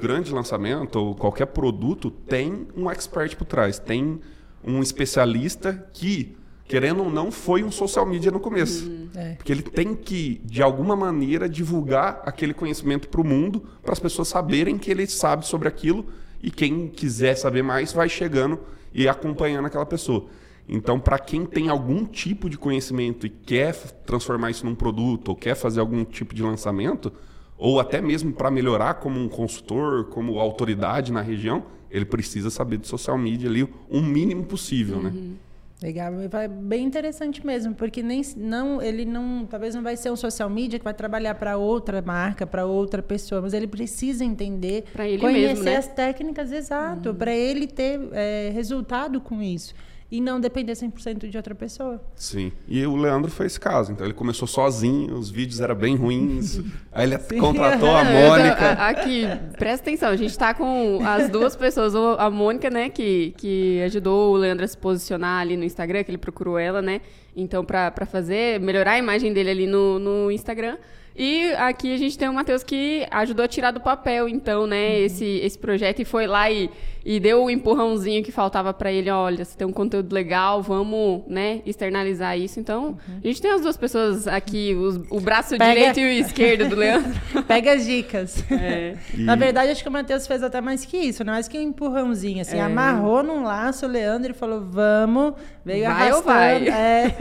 grande 0.00 0.33
lançamento 0.33 0.97
ou 0.97 1.15
qualquer 1.17 1.47
produto, 1.47 2.12
tem 2.12 2.69
um 2.77 2.89
expert 2.89 3.37
por 3.37 3.45
trás. 3.45 3.79
Tem 3.79 4.21
um 4.64 4.83
especialista 4.83 5.88
que, 5.93 6.37
querendo 6.64 7.02
ou 7.02 7.11
não, 7.11 7.31
foi 7.31 7.62
um 7.64 7.71
social 7.71 8.07
media 8.07 8.31
no 8.31 8.40
começo. 8.40 8.88
Uhum. 8.88 9.09
É. 9.14 9.35
Porque 9.35 9.52
ele 9.52 9.62
tem 9.62 9.95
que, 9.95 10.40
de 10.45 10.62
alguma 10.62 10.95
maneira, 10.95 11.49
divulgar 11.49 12.23
aquele 12.25 12.55
conhecimento 12.55 13.09
para 13.09 13.21
o 13.21 13.25
mundo, 13.25 13.64
para 13.83 13.93
as 13.93 13.99
pessoas 13.99 14.29
saberem 14.29 14.79
que 14.79 14.90
ele 14.90 15.07
sabe 15.07 15.47
sobre 15.47 15.69
aquilo 15.69 16.07
e 16.43 16.50
quem 16.50 16.88
quiser 16.88 17.35
saber 17.35 17.62
mais 17.62 17.93
vai 17.93 18.09
chegando 18.09 18.61
e 18.93 19.09
acompanhando 19.09 19.67
aquela 19.67 19.87
pessoa. 19.87 20.26
Então, 20.69 21.00
para 21.00 21.19
quem 21.19 21.45
tem 21.45 21.69
algum 21.69 22.05
tipo 22.05 22.49
de 22.49 22.57
conhecimento 22.57 23.26
e 23.26 23.31
quer 23.31 23.75
transformar 24.07 24.50
isso 24.50 24.64
num 24.64 24.75
produto 24.75 25.31
ou 25.31 25.37
quer 25.37 25.57
fazer 25.57 25.81
algum 25.81 26.05
tipo 26.05 26.35
de 26.35 26.43
lançamento, 26.43 27.12
ou 27.59 27.81
até 27.81 28.00
mesmo 28.00 28.33
para 28.33 28.50
melhorar 28.50 28.95
como 28.95 29.19
um 29.19 29.29
consultor, 29.29 30.05
como 30.05 30.38
autoridade 30.38 31.12
na 31.12 31.21
região, 31.21 31.64
ele 31.91 32.05
precisa 32.05 32.51
saber 32.51 32.79
de 32.79 32.87
social 32.87 33.19
media 33.19 33.49
ali 33.49 33.69
o 33.89 34.01
mínimo 34.01 34.45
possível, 34.45 35.03
né? 35.03 35.11
uhum. 35.11 35.29
né? 35.31 35.37
Legal, 35.83 36.13
vai 36.29 36.47
bem 36.47 36.85
interessante 36.85 37.45
mesmo, 37.45 37.75
porque 37.75 38.03
nem 38.03 38.21
não 38.37 38.83
ele 38.83 39.07
não 39.07 39.47
talvez 39.47 39.75
não 39.75 39.83
vai 39.83 39.97
ser 39.97 40.11
um 40.11 40.17
social 40.17 40.51
media 40.51 40.79
que 40.79 40.85
vai 40.85 40.93
trabalhar 40.93 41.35
para 41.37 41.57
outra 41.57 42.03
marca, 42.03 42.47
para 42.47 42.67
outra 42.67 43.03
pessoa, 43.03 43.41
mas 43.41 43.55
ele 43.55 43.67
precisa 43.67 44.23
entender, 44.23 44.85
conhecer 44.95 45.31
mesmo, 45.31 45.65
né? 45.65 45.77
as 45.77 45.89
técnicas 45.89 46.53
exato, 46.53 47.09
uhum. 47.09 47.15
para 47.15 47.35
ele 47.35 47.67
ter 47.67 47.99
é, 48.13 48.51
resultado 48.53 49.23
com 49.23 49.41
isso 49.41 49.75
e 50.11 50.21
não 50.21 50.40
depender 50.40 50.73
100% 50.73 51.29
de 51.29 51.37
outra 51.37 51.55
pessoa. 51.55 52.02
Sim. 52.17 52.50
E 52.67 52.85
o 52.85 52.97
Leandro 52.97 53.31
foi 53.31 53.47
esse 53.47 53.61
caso. 53.61 53.93
Então 53.93 54.05
ele 54.05 54.12
começou 54.14 54.49
sozinho, 54.49 55.14
os 55.14 55.31
vídeos 55.31 55.61
eram 55.61 55.75
bem 55.75 55.95
ruins. 55.95 56.61
aí 56.90 57.07
ele 57.07 57.19
Sim. 57.19 57.38
contratou 57.38 57.90
a 57.90 58.02
Mônica. 58.05 58.73
Aqui, 58.73 59.25
presta 59.57 59.88
atenção, 59.88 60.09
a 60.09 60.17
gente 60.17 60.31
está 60.31 60.52
com 60.52 60.99
as 61.07 61.29
duas 61.29 61.55
pessoas, 61.55 61.95
a 61.95 62.29
Mônica, 62.29 62.69
né, 62.69 62.88
que, 62.88 63.33
que 63.37 63.81
ajudou 63.83 64.35
o 64.35 64.37
Leandro 64.37 64.64
a 64.64 64.69
se 64.69 64.76
posicionar 64.76 65.40
ali 65.40 65.57
no 65.57 65.64
Instagram, 65.64 66.02
que 66.02 66.11
ele 66.11 66.19
procurou 66.19 66.59
ela, 66.59 66.83
né? 66.83 67.00
Então, 67.37 67.64
para 67.64 68.05
fazer, 68.07 68.59
melhorar 68.59 68.93
a 68.93 68.99
imagem 68.99 69.33
dele 69.33 69.50
ali 69.50 69.67
no, 69.67 69.99
no 70.00 70.31
Instagram. 70.31 70.76
E 71.14 71.52
aqui 71.55 71.93
a 71.93 71.99
gente 71.99 72.17
tem 72.17 72.29
o 72.29 72.33
Matheus 72.33 72.62
que 72.62 73.07
ajudou 73.11 73.45
a 73.45 73.49
tirar 73.49 73.73
do 73.73 73.81
papel, 73.81 74.29
então, 74.29 74.67
né, 74.67 74.90
uhum. 74.90 75.05
esse, 75.05 75.25
esse 75.25 75.59
projeto 75.59 76.00
e 76.00 76.05
foi 76.05 76.26
lá 76.26 76.50
e, 76.50 76.71
e 77.04 77.19
deu 77.19 77.45
o 77.45 77.50
empurrãozinho 77.50 78.23
que 78.23 78.33
faltava 78.33 78.73
para 78.73 78.92
ele. 78.92 79.11
Olha, 79.11 79.45
você 79.45 79.57
tem 79.57 79.66
um 79.66 79.73
conteúdo 79.73 80.12
legal, 80.12 80.62
vamos, 80.62 81.23
né, 81.26 81.61
externalizar 81.66 82.38
isso. 82.38 82.61
Então, 82.61 82.99
uhum. 83.09 83.21
a 83.23 83.26
gente 83.26 83.40
tem 83.40 83.50
as 83.50 83.62
duas 83.62 83.76
pessoas 83.76 84.26
aqui, 84.26 84.75
os, 84.75 84.97
o 85.11 85.21
braço 85.21 85.57
Pega... 85.57 85.75
direito 85.75 86.00
e 86.00 86.04
o 86.04 86.26
esquerdo 86.26 86.69
do 86.69 86.76
Leandro. 86.76 87.21
Pega 87.47 87.75
as 87.75 87.85
dicas. 87.85 88.45
É. 88.50 88.97
E... 89.14 89.23
Na 89.23 89.37
verdade, 89.37 89.73
acho 89.73 89.83
que 89.83 89.88
o 89.88 89.92
Matheus 89.92 90.26
fez 90.26 90.42
até 90.42 90.61
mais 90.61 90.85
que 90.85 90.97
isso, 90.97 91.25
não 91.25 91.33
mais 91.33 91.49
que 91.49 91.59
um 91.59 91.62
empurrãozinho, 91.62 92.42
assim, 92.42 92.59
é. 92.59 92.61
amarrou 92.61 93.23
num 93.23 93.45
laço 93.45 93.87
o 93.87 93.88
Leandro 93.88 94.33
e 94.33 94.35
falou, 94.35 94.61
vamos, 94.61 95.35
veio 95.64 95.85
vai 95.85 95.92
arrastando. 95.92 96.16
Ou 96.16 96.23
vai? 96.23 96.69
É. 96.69 97.16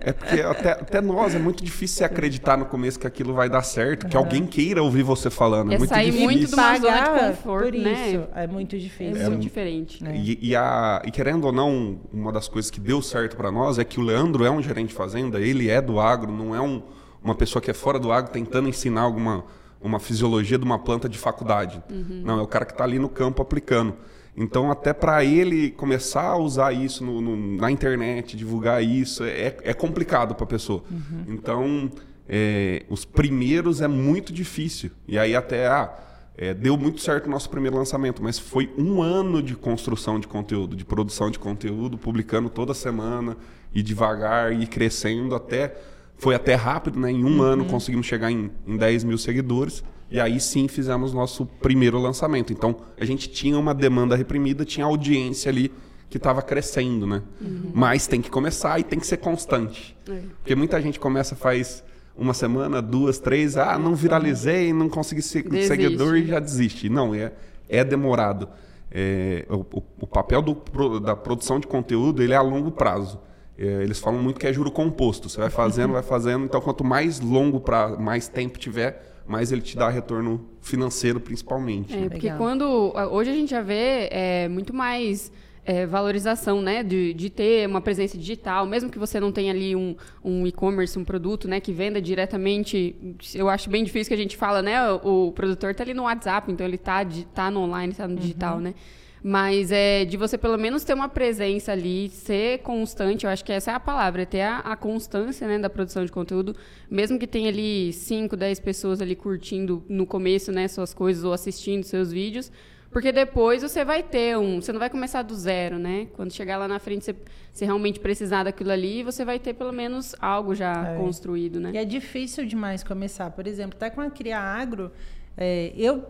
é 0.00 0.12
porque 0.12 0.40
até, 0.40 0.70
até 0.72 1.00
nós 1.00 1.34
é 1.34 1.38
muito 1.38 1.64
difícil 1.64 2.06
acreditar 2.06 2.56
no 2.56 2.66
começo 2.66 2.98
que 2.98 3.06
aquilo 3.06 3.34
vai 3.34 3.48
dar 3.48 3.62
certo, 3.62 4.04
uhum. 4.04 4.10
que 4.10 4.16
alguém 4.16 4.46
queira 4.46 4.82
ouvir 4.82 5.02
você 5.02 5.30
falando. 5.30 5.72
É, 5.72 5.74
é 5.74 5.78
muito 5.78 5.90
sair 5.90 6.06
difícil. 6.06 6.24
muito 6.24 6.46
de 6.46 6.54
uma 6.54 6.78
zona 6.78 7.00
de 7.00 7.26
conforto, 7.26 7.64
por 7.64 7.72
né? 7.72 8.08
isso. 8.08 8.24
É 8.34 8.46
muito 8.46 8.78
difícil. 8.78 9.15
É, 9.20 9.28
muito 9.28 9.42
diferente. 9.42 10.02
Né? 10.02 10.16
E, 10.16 10.50
e, 10.50 10.56
a, 10.56 11.02
e 11.04 11.10
querendo 11.10 11.44
ou 11.44 11.52
não, 11.52 12.00
uma 12.12 12.32
das 12.32 12.48
coisas 12.48 12.70
que 12.70 12.80
deu 12.80 13.00
certo 13.02 13.36
para 13.36 13.50
nós 13.50 13.78
é 13.78 13.84
que 13.84 14.00
o 14.00 14.02
Leandro 14.02 14.44
é 14.44 14.50
um 14.50 14.62
gerente 14.62 14.88
de 14.88 14.94
fazenda, 14.94 15.40
ele 15.40 15.68
é 15.68 15.80
do 15.80 16.00
agro, 16.00 16.32
não 16.32 16.54
é 16.54 16.60
um, 16.60 16.82
uma 17.22 17.34
pessoa 17.34 17.60
que 17.62 17.70
é 17.70 17.74
fora 17.74 17.98
do 17.98 18.12
agro 18.12 18.32
tentando 18.32 18.68
ensinar 18.68 19.02
alguma 19.02 19.44
uma 19.80 20.00
fisiologia 20.00 20.58
de 20.58 20.64
uma 20.64 20.78
planta 20.78 21.08
de 21.08 21.18
faculdade. 21.18 21.82
Uhum. 21.90 22.22
Não, 22.24 22.38
é 22.40 22.42
o 22.42 22.46
cara 22.46 22.64
que 22.64 22.72
está 22.72 22.84
ali 22.84 22.98
no 22.98 23.08
campo 23.08 23.42
aplicando. 23.42 23.94
Então, 24.36 24.70
até 24.70 24.92
para 24.92 25.24
ele 25.24 25.70
começar 25.70 26.24
a 26.24 26.36
usar 26.36 26.72
isso 26.72 27.04
no, 27.04 27.20
no, 27.20 27.56
na 27.56 27.70
internet, 27.70 28.36
divulgar 28.36 28.82
isso, 28.84 29.24
é, 29.24 29.56
é 29.62 29.72
complicado 29.72 30.34
para 30.34 30.44
a 30.44 30.46
pessoa. 30.46 30.82
Uhum. 30.90 31.24
Então, 31.28 31.90
é, 32.28 32.84
os 32.90 33.04
primeiros 33.04 33.80
é 33.80 33.88
muito 33.88 34.32
difícil. 34.32 34.90
E 35.08 35.18
aí 35.18 35.34
até 35.34 35.66
ah, 35.66 35.94
é, 36.38 36.52
deu 36.52 36.76
muito 36.76 37.00
certo 37.00 37.26
o 37.26 37.30
nosso 37.30 37.48
primeiro 37.48 37.76
lançamento, 37.76 38.22
mas 38.22 38.38
foi 38.38 38.70
um 38.76 39.00
ano 39.00 39.42
de 39.42 39.54
construção 39.54 40.20
de 40.20 40.28
conteúdo, 40.28 40.76
de 40.76 40.84
produção 40.84 41.30
de 41.30 41.38
conteúdo, 41.38 41.96
publicando 41.96 42.50
toda 42.50 42.74
semana 42.74 43.36
e 43.74 43.82
devagar 43.82 44.52
e 44.52 44.66
crescendo 44.66 45.34
até 45.34 45.74
foi 46.18 46.34
até 46.34 46.54
rápido, 46.54 46.98
né? 46.98 47.10
Em 47.10 47.24
um 47.24 47.38
uhum. 47.38 47.42
ano 47.42 47.64
conseguimos 47.66 48.06
chegar 48.06 48.30
em, 48.30 48.50
em 48.66 48.76
10 48.76 49.04
mil 49.04 49.18
seguidores. 49.18 49.84
E 50.10 50.20
aí 50.20 50.38
sim 50.40 50.68
fizemos 50.68 51.12
nosso 51.12 51.44
primeiro 51.44 51.98
lançamento. 51.98 52.52
Então 52.52 52.76
a 52.98 53.04
gente 53.04 53.28
tinha 53.28 53.58
uma 53.58 53.74
demanda 53.74 54.14
reprimida, 54.16 54.64
tinha 54.64 54.86
audiência 54.86 55.50
ali 55.50 55.70
que 56.08 56.16
estava 56.16 56.40
crescendo, 56.40 57.06
né? 57.06 57.22
Uhum. 57.40 57.72
Mas 57.74 58.06
tem 58.06 58.22
que 58.22 58.30
começar 58.30 58.78
e 58.78 58.84
tem 58.84 58.98
que 58.98 59.06
ser 59.06 59.16
constante. 59.18 59.96
É. 60.08 60.20
Porque 60.38 60.54
muita 60.54 60.80
gente 60.80 61.00
começa, 61.00 61.34
faz 61.34 61.82
uma 62.16 62.34
semana, 62.34 62.80
duas, 62.80 63.18
três, 63.18 63.56
ah, 63.56 63.78
não 63.78 63.94
viralizei, 63.94 64.72
não 64.72 64.88
consegui 64.88 65.22
ser 65.22 65.42
Desiste. 65.42 65.68
seguidor 65.68 66.16
e 66.16 66.26
já 66.26 66.38
desiste. 66.40 66.88
Não, 66.88 67.14
é, 67.14 67.32
é 67.68 67.84
demorado. 67.84 68.48
É, 68.90 69.44
o, 69.50 69.64
o- 70.00 70.06
papel 70.06 70.40
do 70.40 70.54
da 71.00 71.14
produção 71.14 71.58
de 71.60 71.66
conteúdo 71.66 72.22
ele 72.22 72.32
é 72.32 72.36
a 72.36 72.42
longo 72.42 72.70
prazo. 72.70 73.20
É, 73.58 73.64
eles 73.82 73.98
falam 73.98 74.22
muito 74.22 74.38
que 74.38 74.46
é 74.46 74.52
juro 74.52 74.70
composto. 74.70 75.28
Você 75.28 75.38
vai 75.40 75.50
fazendo, 75.50 75.92
vai 75.92 76.02
fazendo. 76.02 76.44
Então, 76.44 76.60
quanto 76.60 76.84
mais 76.84 77.20
longo 77.20 77.60
pra, 77.60 77.88
mais 77.98 78.28
tempo 78.28 78.58
tiver, 78.58 79.22
mais 79.26 79.50
ele 79.50 79.60
te 79.62 79.76
dá 79.76 79.88
retorno 79.88 80.46
financeiro, 80.60 81.18
principalmente. 81.20 81.92
É, 81.94 82.00
né? 82.02 82.08
porque 82.08 82.26
Legal. 82.26 82.38
quando. 82.38 82.92
Hoje 83.10 83.30
a 83.30 83.34
gente 83.34 83.50
já 83.50 83.62
vê 83.62 84.08
é, 84.10 84.48
muito 84.48 84.74
mais 84.74 85.32
é, 85.66 85.84
valorização, 85.84 86.62
né? 86.62 86.84
De, 86.84 87.12
de 87.12 87.28
ter 87.28 87.68
uma 87.68 87.80
presença 87.80 88.16
digital, 88.16 88.64
mesmo 88.64 88.88
que 88.88 88.98
você 88.98 89.18
não 89.18 89.32
tenha 89.32 89.52
ali 89.52 89.74
um, 89.74 89.96
um 90.24 90.46
e-commerce, 90.46 90.96
um 90.96 91.04
produto, 91.04 91.48
né? 91.48 91.58
Que 91.60 91.72
venda 91.72 92.00
diretamente. 92.00 92.94
Eu 93.34 93.48
acho 93.48 93.68
bem 93.68 93.82
difícil 93.82 94.08
que 94.08 94.14
a 94.14 94.22
gente 94.22 94.36
fala, 94.36 94.62
né? 94.62 94.92
O, 94.92 95.26
o 95.26 95.32
produtor 95.32 95.74
tá 95.74 95.82
ali 95.82 95.92
no 95.92 96.04
WhatsApp, 96.04 96.50
então 96.50 96.64
ele 96.64 96.78
tá, 96.78 97.04
tá 97.34 97.50
no 97.50 97.60
online, 97.60 97.92
tá 97.92 98.06
no 98.06 98.14
digital, 98.14 98.60
né? 98.60 98.74
Mas 99.22 99.72
é 99.72 100.04
de 100.04 100.16
você 100.16 100.38
pelo 100.38 100.56
menos 100.56 100.84
ter 100.84 100.94
uma 100.94 101.08
presença 101.08 101.72
ali, 101.72 102.08
ser 102.10 102.58
constante, 102.58 103.24
eu 103.24 103.30
acho 103.30 103.44
que 103.44 103.50
essa 103.50 103.72
é 103.72 103.74
a 103.74 103.80
palavra, 103.80 104.22
é 104.22 104.24
ter 104.24 104.42
a, 104.42 104.58
a 104.58 104.76
constância 104.76 105.48
né, 105.48 105.58
da 105.58 105.68
produção 105.68 106.04
de 106.04 106.12
conteúdo, 106.12 106.54
mesmo 106.88 107.18
que 107.18 107.26
tenha 107.26 107.48
ali 107.48 107.92
5, 107.92 108.36
10 108.36 108.60
pessoas 108.60 109.00
ali 109.00 109.16
curtindo 109.16 109.82
no 109.88 110.06
começo 110.06 110.52
né, 110.52 110.68
suas 110.68 110.94
coisas 110.94 111.24
ou 111.24 111.32
assistindo 111.32 111.82
seus 111.82 112.12
vídeos, 112.12 112.52
porque 112.90 113.12
depois 113.12 113.62
você 113.62 113.84
vai 113.84 114.02
ter 114.02 114.36
um. 114.38 114.60
Você 114.60 114.72
não 114.72 114.78
vai 114.80 114.88
começar 114.90 115.22
do 115.22 115.34
zero, 115.34 115.78
né? 115.78 116.06
Quando 116.14 116.32
chegar 116.32 116.56
lá 116.56 116.66
na 116.66 116.78
frente, 116.78 117.04
você, 117.04 117.14
você 117.52 117.64
realmente 117.64 118.00
precisar 118.00 118.44
daquilo 118.44 118.70
ali, 118.70 119.02
você 119.02 119.24
vai 119.24 119.38
ter 119.38 119.54
pelo 119.54 119.72
menos 119.72 120.14
algo 120.20 120.54
já 120.54 120.92
É. 120.94 120.96
construído, 120.96 121.60
né? 121.60 121.70
E 121.74 121.78
é 121.78 121.84
difícil 121.84 122.46
demais 122.46 122.82
começar. 122.82 123.30
Por 123.30 123.46
exemplo, 123.46 123.76
até 123.76 123.90
com 123.90 124.00
a 124.00 124.10
Cria 124.10 124.38
Agro, 124.38 124.90
é, 125.36 125.72
eu 125.76 126.04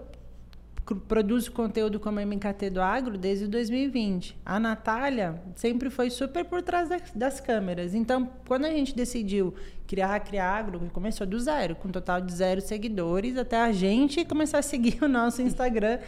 produzo 0.95 1.50
conteúdo 1.50 1.99
como 1.99 2.21
MKT 2.21 2.71
do 2.71 2.81
Agro 2.81 3.19
desde 3.19 3.49
2020. 3.49 4.38
A 4.47 4.61
Natália 4.61 5.43
sempre 5.57 5.90
foi 5.90 6.11
super 6.11 6.45
por 6.45 6.62
trás 6.62 6.88
das, 7.14 7.40
câmeras. 7.40 7.95
Então, 7.95 8.31
quando 8.47 8.66
a 8.66 8.71
gente 8.71 8.95
decidiu 8.95 9.52
criar 9.87 10.14
a 10.14 10.21
Cria 10.21 10.45
Agro, 10.45 10.81
começou 10.93 11.26
do 11.26 11.38
zero, 11.40 11.75
com 11.75 11.88
um 11.88 11.90
total 11.90 12.21
de 12.21 12.33
zero 12.33 12.61
seguidores, 12.61 13.37
até 13.37 13.61
a 13.61 13.73
gente 13.73 14.25
começar 14.25 14.59
a 14.59 14.62
seguir 14.62 14.99
o 15.02 15.09
nosso 15.09 15.43
Instagram. 15.43 15.99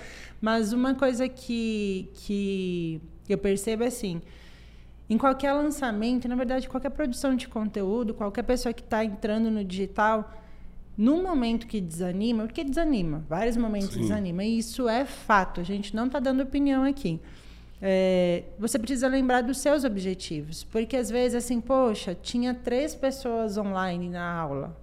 Mas 0.40 0.72
uma 0.72 0.94
coisa 0.94 1.28
que, 1.28 2.08
que 2.14 3.00
eu 3.28 3.38
percebo 3.38 3.82
é 3.82 3.88
assim, 3.88 4.22
em 5.10 5.18
qualquer 5.18 5.52
lançamento, 5.54 6.28
na 6.28 6.36
verdade, 6.36 6.68
qualquer 6.68 6.90
produção 6.90 7.34
de 7.34 7.48
conteúdo, 7.48 8.14
qualquer 8.14 8.42
pessoa 8.42 8.72
que 8.72 8.82
está 8.82 9.04
entrando 9.04 9.50
no 9.50 9.64
digital, 9.64 10.30
no 10.98 11.22
momento 11.22 11.66
que 11.68 11.80
desanima, 11.80 12.42
porque 12.44 12.64
desanima, 12.64 13.24
vários 13.28 13.56
momentos 13.56 13.94
Sim. 13.94 14.00
desanima, 14.00 14.42
e 14.44 14.58
isso 14.58 14.88
é 14.88 15.04
fato, 15.04 15.60
a 15.60 15.64
gente 15.64 15.94
não 15.94 16.06
está 16.06 16.18
dando 16.18 16.42
opinião 16.42 16.82
aqui. 16.82 17.20
É, 17.80 18.42
você 18.58 18.76
precisa 18.76 19.06
lembrar 19.06 19.42
dos 19.42 19.58
seus 19.58 19.84
objetivos, 19.84 20.64
porque 20.64 20.96
às 20.96 21.08
vezes, 21.08 21.36
assim, 21.44 21.60
poxa, 21.60 22.16
tinha 22.20 22.52
três 22.52 22.92
pessoas 22.96 23.56
online 23.56 24.08
na 24.08 24.28
aula, 24.28 24.76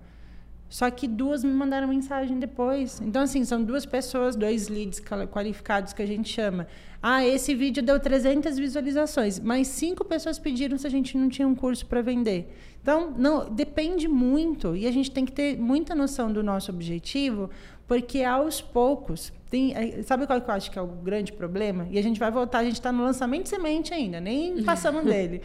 só 0.70 0.90
que 0.90 1.06
duas 1.08 1.44
me 1.44 1.52
mandaram 1.52 1.88
mensagem 1.90 2.40
depois. 2.40 3.00
Então, 3.02 3.22
assim, 3.24 3.44
são 3.44 3.62
duas 3.62 3.86
pessoas, 3.86 4.36
dois 4.36 4.70
leads 4.70 5.00
quali- 5.02 5.28
qualificados 5.28 5.92
que 5.94 6.02
a 6.02 6.06
gente 6.06 6.30
chama. 6.32 6.68
Ah, 7.04 7.24
esse 7.26 7.54
vídeo 7.54 7.84
deu 7.84 8.00
300 8.00 8.58
visualizações, 8.58 9.40
mas 9.40 9.68
cinco 9.68 10.04
pessoas 10.06 10.40
pediram 10.40 10.78
se 10.78 10.88
a 10.88 10.90
gente 10.90 11.18
não 11.18 11.30
tinha 11.30 11.48
um 11.48 11.54
curso 11.54 11.86
para 11.86 12.02
vender. 12.02 12.52
Então, 12.86 13.12
não, 13.18 13.50
depende 13.50 14.08
muito 14.08 14.75
e 14.75 14.86
a 14.86 14.92
gente 14.92 15.10
tem 15.10 15.25
que 15.25 15.32
ter 15.32 15.58
muita 15.58 15.96
noção 15.96 16.32
do 16.32 16.44
nosso 16.44 16.70
objetivo, 16.70 17.50
porque 17.88 18.22
aos 18.22 18.62
poucos, 18.62 19.33
tem, 19.50 19.74
eh, 19.75 20.03
sabe 20.03 20.27
qual 20.27 20.40
que 20.40 20.48
eu 20.48 20.53
acho 20.53 20.70
que 20.70 20.77
é 20.77 20.81
o 20.83 20.86
grande 20.86 21.33
problema? 21.33 21.88
E 21.90 21.98
a 21.98 22.01
gente 22.03 22.20
vai 22.20 22.29
voltar, 22.29 22.60
a 22.60 22.64
gente 22.64 22.75
está 22.75 22.92
no 22.92 23.01
lançamento 23.01 23.46
de 23.46 23.50
semente 23.50 23.92
ainda, 23.92 24.22
nem 24.22 24.62
passamos 24.64 25.03
dele. 25.03 25.42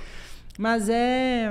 Mas 0.59 0.91
é 0.91 1.51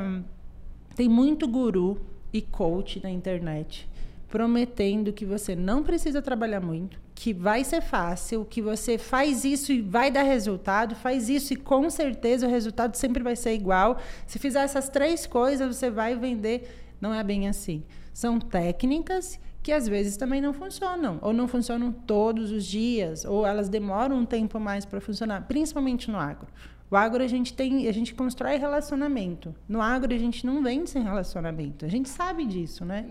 tem 0.96 1.10
muito 1.10 1.48
guru 1.48 2.00
e 2.32 2.40
coach 2.40 3.02
na 3.02 3.10
internet 3.10 3.89
prometendo 4.30 5.12
que 5.12 5.26
você 5.26 5.56
não 5.56 5.84
precisa 5.84 6.22
trabalhar 6.22 6.62
muito, 6.62 7.00
que 7.16 7.34
vai 7.34 7.64
ser 7.64 7.82
fácil, 7.82 8.46
que 8.46 8.62
você 8.62 8.98
faz 8.98 9.44
isso 9.44 9.74
e 9.74 9.82
vai 9.82 10.12
dar 10.12 10.24
resultado, 10.24 10.96
faz 10.96 11.30
isso 11.30 11.54
e 11.54 11.56
com 11.56 11.90
certeza 11.90 12.48
o 12.48 12.50
resultado 12.50 12.96
sempre 12.96 13.24
vai 13.24 13.36
ser 13.36 13.54
igual. 13.54 13.98
Se 14.28 14.38
fizer 14.38 14.62
essas 14.62 14.88
três 14.88 15.26
coisas, 15.26 15.76
você 15.76 15.90
vai 15.90 16.16
vender. 16.16 16.96
Não 17.02 17.14
é 17.14 17.24
bem 17.24 17.48
assim. 17.48 17.84
São 18.14 18.40
técnicas 18.40 19.40
que 19.64 19.72
às 19.72 19.88
vezes 19.88 20.16
também 20.16 20.40
não 20.40 20.54
funcionam, 20.54 21.20
ou 21.22 21.34
não 21.34 21.48
funcionam 21.48 21.92
todos 21.92 22.52
os 22.52 22.66
dias, 22.66 23.26
ou 23.26 23.46
elas 23.46 23.68
demoram 23.68 24.18
um 24.18 24.26
tempo 24.26 24.60
mais 24.60 24.86
para 24.86 25.02
funcionar, 25.02 25.48
principalmente 25.48 26.10
no 26.10 26.18
agro. 26.18 26.48
O 26.92 26.96
agro 26.96 27.24
a 27.24 27.28
gente 27.28 27.54
tem, 27.54 27.88
a 27.88 27.92
gente 27.92 28.16
constrói 28.16 28.58
relacionamento. 28.58 29.54
No 29.68 29.80
agro 29.80 30.12
a 30.14 30.18
gente 30.18 30.44
não 30.44 30.64
vende 30.64 30.90
sem 30.90 31.04
relacionamento. 31.04 31.86
A 31.86 31.88
gente 31.88 32.10
sabe 32.10 32.46
disso, 32.46 32.84
né? 32.84 33.06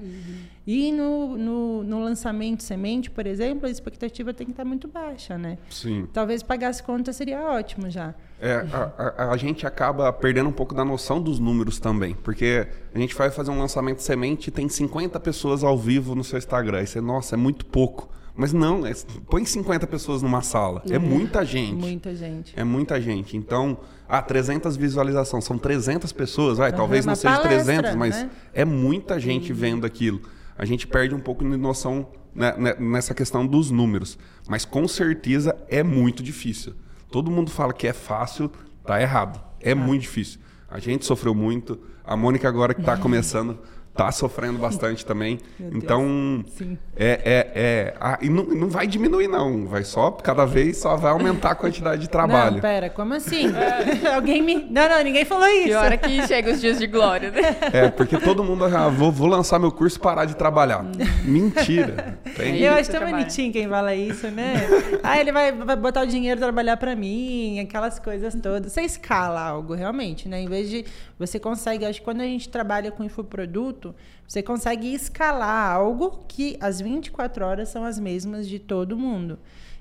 E 0.67 0.91
no, 0.91 1.37
no, 1.39 1.83
no 1.85 2.01
lançamento 2.03 2.63
semente, 2.65 3.09
por 3.09 3.25
exemplo, 3.27 3.69
a 3.69 3.71
expectativa 3.71 4.35
tem 4.35 4.47
que 4.47 4.53
estar 4.53 4.65
muito 4.65 4.89
baixa, 4.89 5.39
né? 5.39 5.59
Sim. 5.71 6.09
Talvez 6.13 6.43
pagar 6.43 6.69
as 6.69 6.81
contas 6.81 7.15
seria 7.15 7.41
ótimo 7.41 7.89
já. 7.89 8.15
É, 8.41 8.67
a, 8.73 9.13
a- 9.29 9.31
a 9.33 9.37
gente 9.37 9.65
acaba 9.67 10.13
perdendo 10.13 10.49
um 10.49 10.53
pouco 10.53 10.75
da 10.75 10.85
noção 10.85 11.23
dos 11.23 11.39
números 11.39 11.79
também. 11.79 12.15
Porque 12.17 12.67
a 12.93 12.99
gente 12.99 13.15
vai 13.15 13.31
fazer 13.31 13.53
um 13.53 13.59
lançamento 13.61 13.99
de 13.99 14.03
semente 14.03 14.49
e 14.49 14.51
tem 14.51 14.69
50 14.69 15.21
pessoas 15.21 15.63
ao 15.63 15.79
vivo 15.79 16.17
no 16.17 16.25
seu 16.25 16.37
Instagram. 16.39 16.83
E 16.83 16.87
você, 16.89 17.01
nossa, 17.01 17.37
é 17.37 17.39
muito 17.39 17.65
pouco. 17.65 18.09
Mas 18.39 18.53
não, 18.53 18.87
é- 18.87 18.95
põe 19.29 19.45
50 19.45 19.85
pessoas 19.89 20.23
numa 20.23 20.43
sala. 20.43 20.81
É 20.89 20.97
muita 20.97 21.45
gente. 21.45 21.75
Muita 21.75 22.15
gente. 22.15 22.55
É 22.57 22.63
muita 22.63 23.01
gente. 23.01 23.37
Então, 23.37 23.79
ah, 24.09 24.23
300 24.23 24.77
visualizações, 24.77 25.43
são 25.43 25.59
300 25.59 26.13
pessoas, 26.13 26.57
vai, 26.57 26.73
talvez 26.73 27.05
não 27.05 27.17
seja 27.17 27.37
palestra, 27.37 27.65
300, 27.65 27.97
mas 27.97 28.15
né? 28.15 28.31
é 28.55 28.65
muita 28.65 29.19
gente 29.19 29.53
vendo 29.53 29.85
aquilo. 29.85 30.21
A 30.57 30.65
gente 30.65 30.87
perde 30.87 31.17
um 31.17 31.19
pouco 31.19 31.43
de 31.43 31.57
noção 31.57 32.07
né, 32.33 32.55
né, 32.57 32.77
nessa 32.79 33.13
questão 33.13 33.45
dos 33.45 33.73
números. 33.73 34.17
Mas 34.49 34.65
com 34.65 34.87
certeza 34.87 35.57
é 35.69 35.83
muito 35.83 36.23
difícil. 36.23 36.75
Todo 37.11 37.33
mundo 37.33 37.51
fala 37.51 37.73
que 37.73 37.89
é 37.89 37.93
fácil, 37.93 38.49
tá 38.87 39.03
errado. 39.03 39.41
É 39.61 39.75
muito 39.75 40.03
difícil. 40.03 40.39
A 40.71 40.79
gente 40.79 41.05
sofreu 41.05 41.35
muito. 41.35 41.77
A 42.05 42.17
Mônica 42.17 42.49
agora 42.49 42.73
que 42.73 42.81
está 42.81 42.95
começando 43.03 43.59
tá 43.99 44.13
sofrendo 44.13 44.61
bastante 44.61 45.05
também. 45.05 45.41
Meu 45.59 45.77
então, 45.77 46.45
Sim. 46.47 46.79
é, 46.97 47.21
é, 47.25 47.53
é 47.55 47.95
ah, 48.01 48.17
e 48.23 48.29
não, 48.29 48.45
não 48.45 48.69
vai 48.69 48.87
diminuir 48.87 49.27
não, 49.27 49.67
vai 49.67 49.83
só 49.83 50.13
cada 50.13 50.47
vez 50.47 50.77
só 50.77 50.95
vai 50.97 51.11
aumentar 51.11 51.51
a 51.51 51.55
quantidade 51.57 52.03
de 52.03 52.09
trabalho. 52.09 52.55
Não, 52.55 52.61
pera, 52.61 52.89
como 52.89 53.13
assim? 53.15 53.47
Alguém 54.15 54.41
me. 54.41 54.55
Não, 54.71 54.89
não, 54.89 55.03
ninguém 55.03 55.25
falou 55.25 55.49
isso. 55.49 55.65
Que 55.65 55.75
hora 55.75 55.97
que 55.97 56.25
chega 56.29 56.53
os 56.53 56.61
dias 56.61 56.79
de 56.79 56.87
glória, 56.87 57.33
né? 57.33 57.41
É, 57.73 57.89
porque 57.91 58.17
todo 58.19 58.45
mundo, 58.45 58.67
ah, 58.67 58.89
vou, 58.89 59.11
vou 59.11 59.27
lançar 59.27 59.59
meu 59.59 59.73
curso 59.73 59.99
e 59.99 60.01
parar 60.01 60.27
de 60.27 60.37
trabalhar. 60.37 60.85
Mentira. 61.25 62.19
Tem- 62.37 62.61
Eu 62.61 62.75
acho 62.75 62.91
tão 62.93 63.05
bonitinho 63.05 63.53
quem 63.53 63.69
fala 63.69 63.97
isso, 63.97 64.29
né? 64.31 64.55
ah, 65.03 65.19
ele 65.19 65.33
vai, 65.33 65.51
vai 65.51 65.75
botar 65.75 66.03
o 66.03 66.07
dinheiro 66.07 66.41
trabalhar 66.41 66.77
pra 66.77 66.95
mim, 66.95 67.59
aquelas 67.59 67.99
coisas 67.99 68.33
todas. 68.41 68.73
Você 68.73 68.83
escala 68.83 69.41
algo, 69.41 69.75
realmente, 69.75 70.29
né? 70.29 70.41
Em 70.41 70.49
vez 70.49 70.71
de. 70.71 70.85
Você 71.19 71.41
consegue. 71.41 71.85
Acho 71.85 71.99
que 71.99 72.05
quando 72.05 72.21
a 72.21 72.25
gente 72.25 72.49
trabalha 72.49 72.93
com 72.93 73.03
infoproduto, 73.03 73.88
você 74.27 74.43
consegue 74.43 74.93
escalar 74.95 75.75
algo 75.77 76.25
que 76.29 76.57
as 76.61 76.81
24 76.81 77.45
horas 77.45 77.69
são 77.69 77.85
as 77.85 77.99
mesmas 77.99 78.49
de 78.49 78.59
todo 78.59 78.97
mundo. 78.97 79.39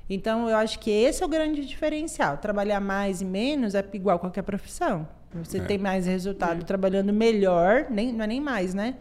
Então, 0.10 0.50
eu 0.50 0.56
acho 0.56 0.80
que 0.80 0.89
esse 0.89 1.22
é 1.22 1.26
o 1.26 1.30
grande 1.30 1.65
diferencial. 1.65 2.38
Trabalhar 2.38 2.80
mais 2.80 3.22
e 3.22 3.26
menos 3.26 3.76
é 3.76 3.84
igual 3.93 4.17
qualquer 4.20 4.41
profissão. 4.43 5.06
Você 5.34 5.58
É. 5.58 5.62
tem 5.62 5.78
mais 5.78 6.06
resultado 6.06 6.63
trabalhando 6.63 7.12
melhor, 7.12 7.88
nem, 7.89 8.13
não 8.13 8.24
é 8.24 8.28
nem 8.28 8.39
mais, 8.39 8.74
né? 8.74 8.96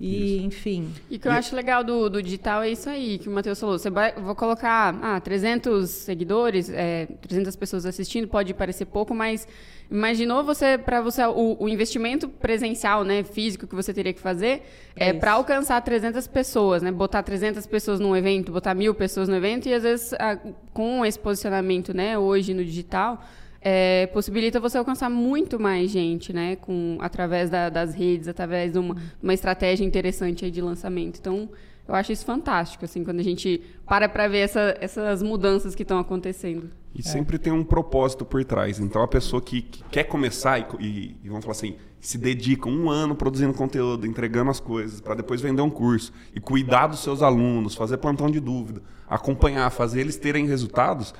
E, 0.00 0.42
enfim. 0.44 0.92
E 1.10 1.16
o 1.16 1.18
que 1.18 1.26
eu 1.26 1.32
acho 1.32 1.56
legal 1.56 1.82
do, 1.82 2.08
do 2.08 2.22
digital 2.22 2.62
é 2.62 2.70
isso 2.70 2.88
aí 2.88 3.18
que 3.18 3.28
o 3.28 3.32
Matheus 3.32 3.58
falou. 3.58 3.76
Você 3.78 3.90
vai, 3.90 4.12
vou 4.12 4.34
colocar 4.34 4.96
ah, 5.02 5.20
300 5.20 5.90
seguidores, 5.90 6.70
é, 6.70 7.06
300 7.20 7.56
pessoas 7.56 7.84
assistindo, 7.84 8.28
pode 8.28 8.54
parecer 8.54 8.84
pouco, 8.86 9.12
mas 9.12 9.46
imaginou 9.90 10.44
você, 10.44 10.76
para 10.76 11.00
você, 11.00 11.24
o, 11.24 11.56
o 11.58 11.68
investimento 11.68 12.28
presencial, 12.28 13.04
né, 13.04 13.22
físico 13.22 13.66
que 13.66 13.74
você 13.74 13.92
teria 13.94 14.12
que 14.12 14.20
fazer, 14.20 14.62
é 14.94 15.10
isso. 15.10 15.20
para 15.20 15.32
alcançar 15.32 15.80
300 15.80 16.26
pessoas, 16.26 16.82
né, 16.82 16.92
botar 16.92 17.22
300 17.22 17.66
pessoas 17.66 17.98
num 17.98 18.14
evento, 18.16 18.52
botar 18.52 18.74
mil 18.74 18.94
pessoas 18.94 19.28
no 19.28 19.36
evento, 19.36 19.68
e 19.68 19.74
às 19.74 19.82
vezes 19.82 20.12
ah, 20.14 20.38
com 20.72 21.04
esse 21.06 21.18
posicionamento, 21.18 21.94
né, 21.94 22.18
hoje 22.18 22.52
no 22.52 22.64
digital, 22.64 23.22
é, 23.60 24.06
possibilita 24.12 24.60
você 24.60 24.78
alcançar 24.78 25.10
muito 25.10 25.58
mais 25.58 25.90
gente, 25.90 26.32
né? 26.32 26.54
Com, 26.56 26.96
através 27.00 27.50
da- 27.50 27.68
das 27.68 27.92
redes, 27.92 28.28
através 28.28 28.72
de 28.72 28.78
uma, 28.78 28.94
uma 29.20 29.34
estratégia 29.34 29.84
interessante 29.84 30.48
de 30.50 30.60
lançamento. 30.60 31.18
Então, 31.18 31.48
Eu 31.88 31.94
acho 31.94 32.12
isso 32.12 32.22
fantástico, 32.24 32.84
assim, 32.84 33.02
quando 33.02 33.18
a 33.20 33.22
gente 33.22 33.62
para 33.86 34.08
para 34.10 34.28
ver 34.28 34.40
essa, 34.40 34.76
essas 34.78 35.22
mudanças 35.22 35.74
que 35.74 35.82
estão 35.82 35.98
acontecendo. 35.98 36.70
E 36.98 37.00
é. 37.00 37.04
sempre 37.04 37.38
tem 37.38 37.52
um 37.52 37.62
propósito 37.62 38.24
por 38.24 38.44
trás. 38.44 38.80
Então, 38.80 39.00
a 39.02 39.06
pessoa 39.06 39.40
que, 39.40 39.62
que 39.62 39.84
quer 39.84 40.02
começar 40.02 40.58
e, 40.80 41.16
e, 41.22 41.28
vamos 41.28 41.44
falar 41.44 41.52
assim, 41.52 41.76
se 42.00 42.18
dedica 42.18 42.68
um 42.68 42.90
ano 42.90 43.14
produzindo 43.14 43.54
conteúdo, 43.54 44.04
entregando 44.04 44.50
as 44.50 44.58
coisas, 44.58 45.00
para 45.00 45.14
depois 45.14 45.40
vender 45.40 45.62
um 45.62 45.70
curso 45.70 46.12
e 46.34 46.40
cuidar 46.40 46.88
dos 46.88 46.98
seus 46.98 47.22
alunos, 47.22 47.76
fazer 47.76 47.98
plantão 47.98 48.28
de 48.28 48.40
dúvida, 48.40 48.82
acompanhar, 49.08 49.70
fazer 49.70 50.00
eles 50.00 50.16
terem 50.16 50.46
resultados, 50.48 51.14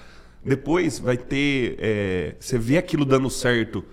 depois 0.44 0.98
vai 0.98 1.16
ter. 1.16 1.76
É, 1.78 2.36
você 2.40 2.58
vê 2.58 2.76
aquilo 2.76 3.04
dando 3.04 3.30
certo 3.30 3.84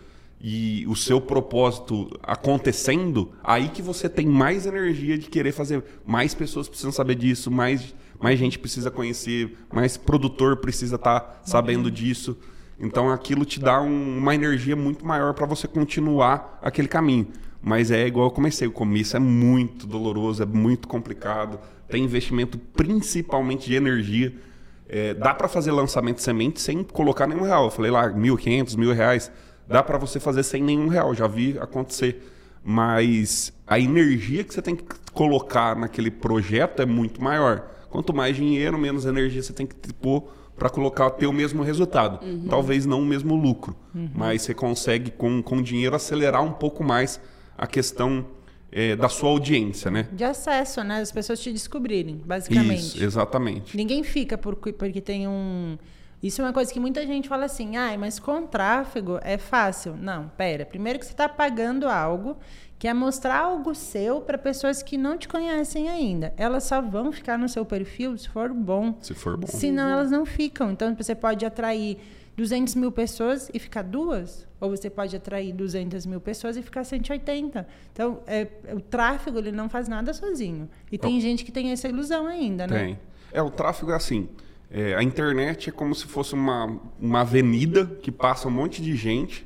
e 0.41 0.85
o 0.87 0.95
seu 0.95 1.21
propósito 1.21 2.09
acontecendo, 2.21 3.31
aí 3.43 3.69
que 3.69 3.81
você 3.81 4.09
tem 4.09 4.25
mais 4.25 4.65
energia 4.65 5.17
de 5.17 5.27
querer 5.27 5.51
fazer. 5.51 5.83
Mais 6.03 6.33
pessoas 6.33 6.67
precisam 6.67 6.91
saber 6.91 7.15
disso, 7.15 7.51
mais, 7.51 7.95
mais 8.19 8.39
gente 8.39 8.57
precisa 8.57 8.89
conhecer, 8.89 9.57
mais 9.73 9.97
produtor 9.97 10.57
precisa 10.57 10.95
estar 10.95 11.19
tá 11.19 11.39
sabendo 11.43 11.89
disso. 11.91 12.37
Então 12.79 13.09
aquilo 13.09 13.45
te 13.45 13.59
dá 13.59 13.81
um, 13.81 14.17
uma 14.17 14.35
energia 14.35 14.75
muito 14.75 15.05
maior 15.05 15.33
para 15.33 15.45
você 15.45 15.67
continuar 15.67 16.59
aquele 16.61 16.87
caminho. 16.87 17.27
Mas 17.61 17.89
é 17.89 18.05
igual 18.05 18.27
eu 18.27 18.31
comecei, 18.31 18.67
o 18.67 18.71
começo 18.71 19.17
é 19.17 19.19
muito 19.19 19.87
doloroso, 19.87 20.43
é 20.43 20.45
muito 20.45 20.87
complicado, 20.87 21.59
tem 21.87 22.03
investimento 22.03 22.57
principalmente 22.57 23.67
de 23.67 23.75
energia. 23.75 24.33
É, 24.87 25.15
dá 25.15 25.33
para 25.33 25.47
fazer 25.47 25.71
lançamento 25.71 26.17
de 26.17 26.21
semente 26.21 26.61
sem 26.61 26.83
colocar 26.83 27.25
nenhum 27.25 27.41
real. 27.41 27.65
Eu 27.65 27.71
falei 27.71 27.89
lá, 27.89 28.07
mil, 28.09 28.37
quinhentos, 28.37 28.75
mil 28.75 28.93
reais 28.93 29.31
dá 29.67 29.81
para 29.81 29.97
você 29.97 30.19
fazer 30.19 30.43
sem 30.43 30.61
nenhum 30.61 30.87
real, 30.87 31.15
já 31.15 31.27
vi 31.27 31.57
acontecer. 31.59 32.31
Mas 32.63 33.53
a 33.65 33.79
energia 33.79 34.43
que 34.43 34.53
você 34.53 34.61
tem 34.61 34.75
que 34.75 34.83
colocar 35.11 35.75
naquele 35.75 36.11
projeto 36.11 36.81
é 36.81 36.85
muito 36.85 37.21
maior. 37.21 37.67
Quanto 37.95 38.13
mais 38.13 38.35
dinheiro, 38.35 38.77
menos 38.77 39.05
energia 39.05 39.41
você 39.41 39.53
tem 39.53 39.65
que 39.65 39.93
pôr 39.93 40.27
para 40.57 40.69
colocar 40.69 41.09
ter 41.11 41.27
o 41.27 41.31
mesmo 41.31 41.63
resultado. 41.63 42.21
Uhum. 42.25 42.45
Talvez 42.49 42.85
não 42.85 43.01
o 43.01 43.05
mesmo 43.05 43.35
lucro, 43.35 43.73
uhum. 43.95 44.09
mas 44.13 44.41
você 44.41 44.53
consegue 44.53 45.11
com, 45.11 45.41
com 45.41 45.61
dinheiro 45.61 45.95
acelerar 45.95 46.43
um 46.43 46.51
pouco 46.51 46.83
mais 46.83 47.21
a 47.57 47.65
questão 47.65 48.25
é, 48.69 48.97
da 48.97 49.07
sua 49.07 49.29
audiência, 49.29 49.89
né? 49.89 50.09
De 50.11 50.25
acesso, 50.25 50.83
né? 50.83 50.99
As 50.99 51.09
pessoas 51.09 51.39
te 51.39 51.53
descobrirem, 51.53 52.21
basicamente. 52.25 52.97
Isso, 52.97 53.01
exatamente. 53.01 53.77
Ninguém 53.77 54.03
fica 54.03 54.37
por, 54.37 54.57
porque 54.57 54.99
tem 54.99 55.25
um 55.25 55.77
isso 56.25 56.41
é 56.41 56.45
uma 56.45 56.53
coisa 56.53 56.73
que 56.73 56.79
muita 56.79 57.05
gente 57.05 57.29
fala 57.29 57.45
assim, 57.45 57.77
ah, 57.77 57.95
mas 57.99 58.17
com 58.17 58.47
tráfego 58.47 59.19
é 59.21 59.37
fácil. 59.37 59.95
Não, 59.95 60.27
pera. 60.29 60.65
Primeiro 60.65 60.97
que 60.97 61.05
você 61.05 61.11
está 61.11 61.29
pagando 61.29 61.87
algo 61.87 62.35
que 62.85 62.89
é 62.89 62.93
mostrar 62.93 63.39
algo 63.39 63.73
seu 63.73 64.21
para 64.21 64.37
pessoas 64.37 64.83
que 64.83 64.95
não 64.95 65.17
te 65.17 65.27
conhecem 65.27 65.89
ainda. 65.89 66.31
Elas 66.37 66.65
só 66.65 66.79
vão 66.79 67.11
ficar 67.11 67.35
no 67.35 67.49
seu 67.49 67.65
perfil 67.65 68.15
se 68.15 68.29
for 68.29 68.53
bom. 68.53 68.95
Se 69.01 69.15
for 69.15 69.35
bom. 69.35 69.47
Senão 69.47 69.89
elas 69.89 70.11
não 70.11 70.23
ficam. 70.23 70.69
Então 70.69 70.95
você 70.95 71.15
pode 71.15 71.43
atrair 71.43 71.97
200 72.37 72.75
mil 72.75 72.91
pessoas 72.91 73.49
e 73.51 73.57
ficar 73.57 73.81
duas, 73.81 74.47
ou 74.61 74.69
você 74.69 74.87
pode 74.87 75.15
atrair 75.15 75.51
200 75.51 76.05
mil 76.05 76.21
pessoas 76.21 76.57
e 76.57 76.61
ficar 76.61 76.83
180. 76.83 77.67
Então, 77.91 78.19
é, 78.27 78.47
o 78.71 78.79
tráfego 78.79 79.39
ele 79.39 79.51
não 79.51 79.67
faz 79.67 79.87
nada 79.87 80.13
sozinho. 80.13 80.69
E 80.91 80.97
tem 80.99 81.17
oh. 81.17 81.19
gente 81.19 81.43
que 81.43 81.51
tem 81.51 81.71
essa 81.71 81.87
ilusão 81.87 82.27
ainda, 82.27 82.67
né? 82.67 82.85
Tem. 82.85 82.99
É, 83.33 83.41
o 83.41 83.49
tráfego 83.49 83.93
é 83.93 83.95
assim. 83.95 84.29
É, 84.69 84.93
a 84.93 85.01
internet 85.01 85.69
é 85.69 85.71
como 85.71 85.95
se 85.95 86.05
fosse 86.05 86.35
uma, 86.35 86.79
uma 87.01 87.21
avenida 87.21 87.87
que 88.03 88.11
passa 88.11 88.47
um 88.47 88.51
monte 88.51 88.79
de 88.79 88.95
gente 88.95 89.43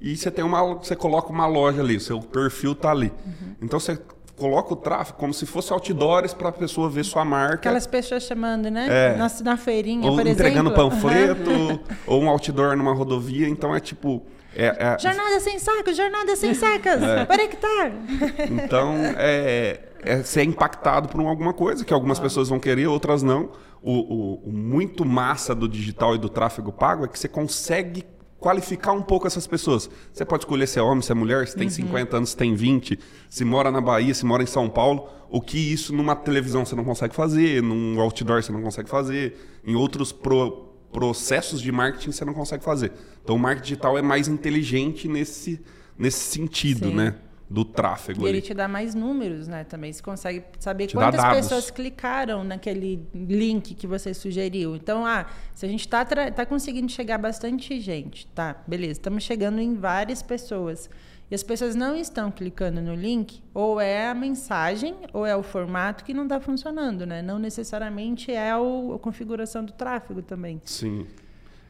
e 0.00 0.16
você 0.16 0.30
tem 0.30 0.44
uma 0.44 0.74
você 0.74 0.94
coloca 0.94 1.30
uma 1.30 1.46
loja 1.46 1.80
ali, 1.80 1.96
o 1.96 2.00
seu 2.00 2.20
perfil 2.20 2.72
está 2.72 2.90
ali. 2.90 3.12
Uhum. 3.24 3.54
Então 3.62 3.80
você 3.80 3.98
coloca 4.36 4.72
o 4.72 4.76
tráfego 4.76 5.18
como 5.18 5.34
se 5.34 5.44
fosse 5.44 5.72
outdoors 5.72 6.32
para 6.32 6.50
a 6.50 6.52
pessoa 6.52 6.88
ver 6.88 7.04
sua 7.04 7.24
marca. 7.24 7.54
Aquelas 7.56 7.86
pessoas 7.86 8.22
chamando, 8.22 8.70
né? 8.70 8.86
É. 8.88 9.16
Na, 9.16 9.28
na 9.42 9.56
feirinha, 9.56 10.08
ou 10.08 10.16
por 10.16 10.26
entregando 10.26 10.70
exemplo. 10.70 10.90
panfleto, 10.90 11.50
uhum. 11.50 11.80
ou 12.06 12.22
um 12.22 12.28
outdoor 12.28 12.76
numa 12.76 12.94
rodovia. 12.94 13.48
Então 13.48 13.74
é 13.74 13.80
tipo. 13.80 14.24
É, 14.54 14.66
é... 14.66 14.98
Jornada 15.02 15.40
sem 15.40 15.58
sacos, 15.58 15.96
jornada 15.96 16.36
sem 16.36 16.54
sacas, 16.54 17.02
é. 17.02 17.24
para 17.24 17.42
hectare. 17.42 17.92
Então, 18.64 18.94
é, 19.16 19.80
é 20.02 20.22
ser 20.22 20.44
impactado 20.44 21.08
por 21.08 21.20
alguma 21.20 21.52
coisa 21.52 21.84
que 21.84 21.92
algumas 21.92 22.18
ah. 22.18 22.22
pessoas 22.22 22.48
vão 22.48 22.60
querer, 22.60 22.86
outras 22.86 23.22
não 23.22 23.50
o, 23.82 23.92
o, 23.92 24.34
o 24.48 24.52
muito 24.52 25.04
massa 25.04 25.54
do 25.54 25.68
digital 25.68 26.14
e 26.14 26.18
do 26.18 26.28
tráfego 26.28 26.72
pago 26.72 27.04
é 27.04 27.08
que 27.08 27.18
você 27.18 27.28
consegue 27.28 28.04
qualificar 28.38 28.92
um 28.92 29.02
pouco 29.02 29.26
essas 29.26 29.46
pessoas. 29.46 29.90
Você 30.12 30.24
pode 30.24 30.44
escolher 30.44 30.66
se 30.66 30.78
é 30.78 30.82
homem, 30.82 31.02
se 31.02 31.10
é 31.10 31.14
mulher, 31.14 31.46
se 31.46 31.56
tem 31.56 31.66
uhum. 31.66 31.74
50 31.74 32.16
anos, 32.16 32.30
se 32.30 32.36
tem 32.36 32.54
20, 32.54 32.98
se 33.28 33.44
mora 33.44 33.70
na 33.70 33.80
Bahia, 33.80 34.14
se 34.14 34.24
mora 34.24 34.42
em 34.42 34.46
São 34.46 34.68
Paulo. 34.68 35.08
O 35.30 35.40
que 35.40 35.58
isso 35.58 35.94
numa 35.94 36.16
televisão 36.16 36.64
você 36.64 36.74
não 36.74 36.84
consegue 36.84 37.14
fazer, 37.14 37.62
num 37.62 38.00
outdoor 38.00 38.42
você 38.42 38.52
não 38.52 38.62
consegue 38.62 38.88
fazer, 38.88 39.36
em 39.64 39.74
outros 39.74 40.12
pro, 40.12 40.68
processos 40.90 41.60
de 41.60 41.70
marketing 41.70 42.12
você 42.12 42.24
não 42.24 42.32
consegue 42.32 42.64
fazer. 42.64 42.92
Então 43.22 43.36
o 43.36 43.38
marketing 43.38 43.64
digital 43.64 43.98
é 43.98 44.02
mais 44.02 44.28
inteligente 44.28 45.08
nesse, 45.08 45.60
nesse 45.98 46.20
sentido, 46.20 46.88
Sim. 46.88 46.94
né? 46.94 47.14
Do 47.50 47.64
tráfego. 47.64 48.26
E 48.26 48.28
ele 48.28 48.42
te 48.42 48.52
dá 48.52 48.68
mais 48.68 48.94
números, 48.94 49.48
né? 49.48 49.64
Também 49.64 49.92
você 49.92 50.02
consegue 50.02 50.44
saber 50.58 50.86
te 50.86 50.94
quantas 50.94 51.24
pessoas 51.34 51.70
clicaram 51.70 52.44
naquele 52.44 53.06
link 53.14 53.74
que 53.74 53.86
você 53.86 54.12
sugeriu. 54.12 54.76
Então, 54.76 55.06
ah, 55.06 55.26
se 55.54 55.64
a 55.64 55.68
gente 55.68 55.80
está 55.80 56.04
tá 56.04 56.44
conseguindo 56.44 56.90
chegar 56.92 57.16
bastante 57.16 57.80
gente, 57.80 58.26
tá? 58.28 58.56
Beleza, 58.66 58.92
estamos 58.92 59.22
chegando 59.22 59.60
em 59.60 59.74
várias 59.74 60.22
pessoas. 60.22 60.90
E 61.30 61.34
as 61.34 61.42
pessoas 61.42 61.74
não 61.74 61.94
estão 61.94 62.30
clicando 62.30 62.80
no 62.80 62.94
link, 62.94 63.42
ou 63.52 63.78
é 63.78 64.08
a 64.08 64.14
mensagem, 64.14 64.94
ou 65.12 65.26
é 65.26 65.36
o 65.36 65.42
formato 65.42 66.02
que 66.02 66.14
não 66.14 66.22
está 66.22 66.40
funcionando, 66.40 67.04
né? 67.04 67.20
Não 67.20 67.38
necessariamente 67.38 68.32
é 68.32 68.56
o, 68.56 68.94
a 68.94 68.98
configuração 68.98 69.62
do 69.62 69.72
tráfego 69.72 70.22
também. 70.22 70.60
Sim. 70.64 71.06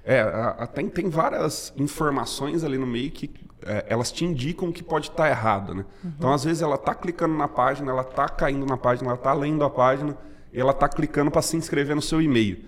É, 0.04 0.20
a, 0.20 0.48
a, 0.50 0.66
tem, 0.66 0.88
tem 0.88 1.08
várias 1.10 1.72
informações 1.76 2.62
ali 2.62 2.78
no 2.78 2.86
meio 2.86 3.10
que 3.10 3.28
é, 3.64 3.86
elas 3.88 4.12
te 4.12 4.24
indicam 4.24 4.70
que 4.72 4.82
pode 4.82 5.08
estar 5.08 5.24
tá 5.24 5.28
errado, 5.28 5.74
né? 5.74 5.84
Uhum. 6.04 6.12
Então, 6.18 6.32
às 6.32 6.44
vezes, 6.44 6.62
ela 6.62 6.76
está 6.76 6.94
clicando 6.94 7.34
na 7.34 7.48
página, 7.48 7.90
ela 7.90 8.02
está 8.02 8.28
caindo 8.28 8.66
na 8.66 8.76
página, 8.76 9.08
ela 9.08 9.18
está 9.18 9.32
lendo 9.32 9.64
a 9.64 9.70
página, 9.70 10.16
ela 10.52 10.70
está 10.70 10.88
clicando 10.88 11.30
para 11.30 11.42
se 11.42 11.56
inscrever 11.56 11.94
no 11.94 12.02
seu 12.02 12.20
e-mail. 12.20 12.58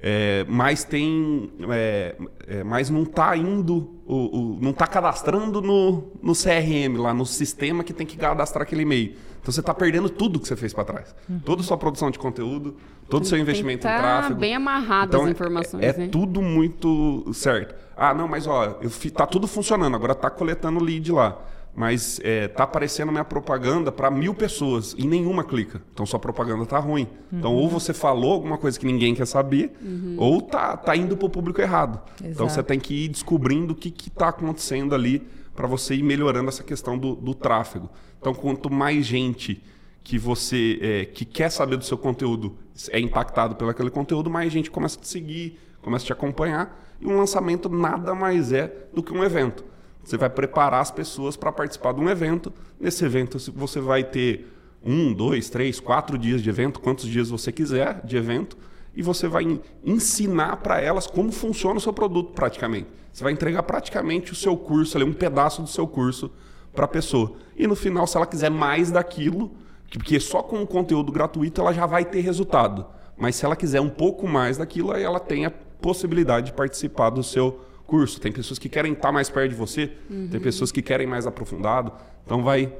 É, 0.00 0.46
mas 0.48 0.84
tem, 0.84 1.52
é, 1.70 2.14
é, 2.46 2.64
mas 2.64 2.88
não 2.88 3.02
está 3.02 3.36
indo, 3.36 3.98
o, 4.06 4.54
o 4.54 4.58
não 4.60 4.70
está 4.70 4.86
cadastrando 4.86 5.60
no, 5.60 6.12
no 6.22 6.34
CRM 6.34 6.96
lá 6.96 7.12
no 7.12 7.26
sistema 7.26 7.82
que 7.82 7.92
tem 7.92 8.06
que 8.06 8.16
cadastrar 8.16 8.62
aquele 8.62 8.82
e-mail. 8.82 9.16
Então 9.48 9.54
você 9.54 9.60
está 9.60 9.72
perdendo 9.72 10.10
tudo 10.10 10.38
que 10.38 10.46
você 10.46 10.54
fez 10.54 10.74
para 10.74 10.84
trás, 10.84 11.16
uhum. 11.26 11.38
toda 11.38 11.62
a 11.62 11.64
sua 11.64 11.78
produção 11.78 12.10
de 12.10 12.18
conteúdo, 12.18 12.76
todo 13.08 13.22
o 13.22 13.24
seu 13.24 13.38
investimento 13.38 13.84
tá 13.84 13.96
em 13.96 13.98
tráfego. 13.98 14.38
bem 14.38 14.54
amarrado 14.54 15.08
então, 15.08 15.24
as 15.24 15.30
informações. 15.30 15.82
É, 15.82 15.96
né? 15.96 16.08
tudo 16.08 16.42
muito 16.42 17.32
certo. 17.32 17.74
Ah, 17.96 18.12
não, 18.12 18.28
mas 18.28 18.46
ó, 18.46 18.78
eu, 18.82 18.90
tá 19.10 19.26
tudo 19.26 19.46
funcionando. 19.46 19.94
Agora 19.94 20.12
está 20.12 20.28
coletando 20.28 20.84
lead 20.84 21.10
lá 21.10 21.38
mas 21.74 22.20
é, 22.24 22.48
tá 22.48 22.64
aparecendo 22.64 23.12
minha 23.12 23.24
propaganda 23.24 23.92
para 23.92 24.10
mil 24.10 24.34
pessoas 24.34 24.96
e 24.98 25.06
nenhuma 25.06 25.44
clica. 25.44 25.80
Então 25.94 26.04
sua 26.04 26.18
propaganda 26.18 26.66
tá 26.66 26.76
ruim. 26.76 27.06
Uhum. 27.30 27.38
Então 27.38 27.54
ou 27.54 27.68
você 27.68 27.94
falou 27.94 28.32
alguma 28.32 28.58
coisa 28.58 28.76
que 28.76 28.84
ninguém 28.84 29.14
quer 29.14 29.26
saber, 29.26 29.78
uhum. 29.80 30.16
ou 30.18 30.42
tá, 30.42 30.76
tá 30.76 30.96
indo 30.96 31.16
para 31.16 31.26
o 31.26 31.30
público 31.30 31.60
errado. 31.60 32.00
Exato. 32.16 32.32
Então 32.32 32.48
você 32.48 32.64
tem 32.64 32.80
que 32.80 33.04
ir 33.04 33.08
descobrindo 33.08 33.74
o 33.74 33.76
que 33.76 33.94
está 34.08 34.28
acontecendo 34.30 34.92
ali 34.92 35.24
para 35.58 35.66
você 35.66 35.96
ir 35.96 36.04
melhorando 36.04 36.48
essa 36.48 36.62
questão 36.62 36.96
do, 36.96 37.16
do, 37.16 37.34
tráfego. 37.34 37.90
Então 38.20 38.32
quanto 38.32 38.72
mais 38.72 39.04
gente 39.04 39.60
que 40.04 40.16
você 40.16 40.78
é, 40.80 41.04
que 41.04 41.24
quer 41.24 41.50
saber 41.50 41.76
do 41.76 41.84
seu 41.84 41.98
conteúdo 41.98 42.56
é 42.90 43.00
impactado 43.00 43.56
pelo 43.56 43.68
aquele 43.68 43.90
conteúdo, 43.90 44.30
mais 44.30 44.52
gente 44.52 44.70
começa 44.70 44.96
a 44.96 45.02
te 45.02 45.08
seguir, 45.08 45.58
começa 45.82 46.04
a 46.04 46.06
te 46.06 46.12
acompanhar. 46.12 46.80
E 47.00 47.06
um 47.08 47.18
lançamento 47.18 47.68
nada 47.68 48.14
mais 48.14 48.52
é 48.52 48.72
do 48.94 49.02
que 49.02 49.12
um 49.12 49.24
evento. 49.24 49.64
Você 50.04 50.16
vai 50.16 50.30
preparar 50.30 50.80
as 50.80 50.92
pessoas 50.92 51.36
para 51.36 51.50
participar 51.50 51.92
de 51.92 52.00
um 52.00 52.08
evento. 52.08 52.52
Nesse 52.78 53.04
evento 53.04 53.36
você 53.52 53.80
vai 53.80 54.04
ter 54.04 54.46
um, 54.80 55.12
dois, 55.12 55.50
três, 55.50 55.80
quatro 55.80 56.16
dias 56.16 56.40
de 56.40 56.48
evento, 56.48 56.78
quantos 56.78 57.06
dias 57.06 57.30
você 57.30 57.50
quiser 57.50 58.00
de 58.06 58.16
evento, 58.16 58.56
e 58.98 59.02
você 59.02 59.28
vai 59.28 59.60
ensinar 59.84 60.56
para 60.56 60.80
elas 60.80 61.06
como 61.06 61.30
funciona 61.30 61.76
o 61.76 61.80
seu 61.80 61.92
produto 61.92 62.32
praticamente. 62.32 62.88
Você 63.12 63.22
vai 63.22 63.32
entregar 63.32 63.62
praticamente 63.62 64.32
o 64.32 64.34
seu 64.34 64.56
curso, 64.56 64.96
ali, 64.96 65.06
um 65.06 65.12
pedaço 65.12 65.62
do 65.62 65.68
seu 65.68 65.86
curso 65.86 66.32
para 66.74 66.84
a 66.84 66.88
pessoa. 66.88 67.36
E 67.56 67.64
no 67.68 67.76
final, 67.76 68.08
se 68.08 68.16
ela 68.16 68.26
quiser 68.26 68.50
mais 68.50 68.90
daquilo, 68.90 69.52
porque 69.88 70.18
só 70.18 70.42
com 70.42 70.60
o 70.60 70.66
conteúdo 70.66 71.12
gratuito 71.12 71.60
ela 71.60 71.72
já 71.72 71.86
vai 71.86 72.04
ter 72.04 72.22
resultado. 72.22 72.84
Mas 73.16 73.36
se 73.36 73.44
ela 73.44 73.54
quiser 73.54 73.80
um 73.80 73.88
pouco 73.88 74.26
mais 74.26 74.58
daquilo, 74.58 74.90
aí 74.90 75.04
ela 75.04 75.20
tem 75.20 75.46
a 75.46 75.50
possibilidade 75.50 76.46
de 76.46 76.52
participar 76.54 77.10
do 77.10 77.22
seu 77.22 77.60
curso. 77.86 78.20
Tem 78.20 78.32
pessoas 78.32 78.58
que 78.58 78.68
querem 78.68 78.94
estar 78.94 79.12
mais 79.12 79.30
perto 79.30 79.50
de 79.50 79.54
você, 79.54 79.92
uhum. 80.10 80.26
tem 80.28 80.40
pessoas 80.40 80.72
que 80.72 80.82
querem 80.82 81.06
mais 81.06 81.24
aprofundado. 81.24 81.92
Então 82.26 82.42
vai 82.42 82.72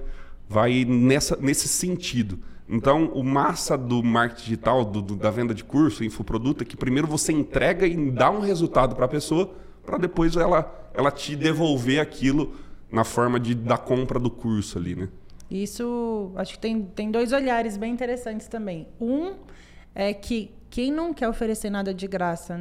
vai 0.49 0.85
nessa, 0.85 1.37
nesse 1.37 1.69
sentido. 1.69 2.41
Então, 2.69 3.07
o 3.15 3.25
massa 3.25 3.79
do 3.79 4.03
marketing 4.03 4.43
digital, 4.45 4.85
do, 4.85 5.01
do, 5.01 5.17
da 5.17 5.31
venda 5.31 5.55
de 5.55 5.65
curso, 5.65 6.05
infoproduto, 6.05 6.63
é 6.63 6.67
que 6.67 6.77
primeiro 6.77 7.09
você 7.09 7.33
entrega 7.33 7.87
e 7.87 8.11
dá 8.11 8.31
um 8.31 8.41
resultado 8.41 8.95
para 8.95 9.07
a 9.07 9.09
pessoa, 9.09 9.55
para 9.85 9.97
depois 9.97 10.37
ela, 10.37 10.91
ela 10.93 11.11
te 11.11 11.35
devolver 11.35 11.99
aquilo 11.99 12.55
na 12.93 13.05
forma 13.05 13.41
de, 13.41 13.55
da 13.55 13.79
compra 13.79 14.19
do 14.19 14.31
curso 14.31 14.77
ali, 14.77 14.95
né? 14.95 15.09
Isso, 15.51 16.31
acho 16.37 16.53
que 16.53 16.59
tem, 16.59 16.83
tem 16.83 17.11
dois 17.11 17.33
olhares 17.33 17.79
bem 17.79 17.91
interessantes 17.91 18.49
também. 18.49 18.87
Um 19.01 19.37
é 19.95 20.13
que 20.13 20.51
quem 20.69 20.93
não 20.93 21.15
quer 21.15 21.29
oferecer 21.29 21.71
nada 21.71 21.95
de 21.95 22.07
graça, 22.07 22.61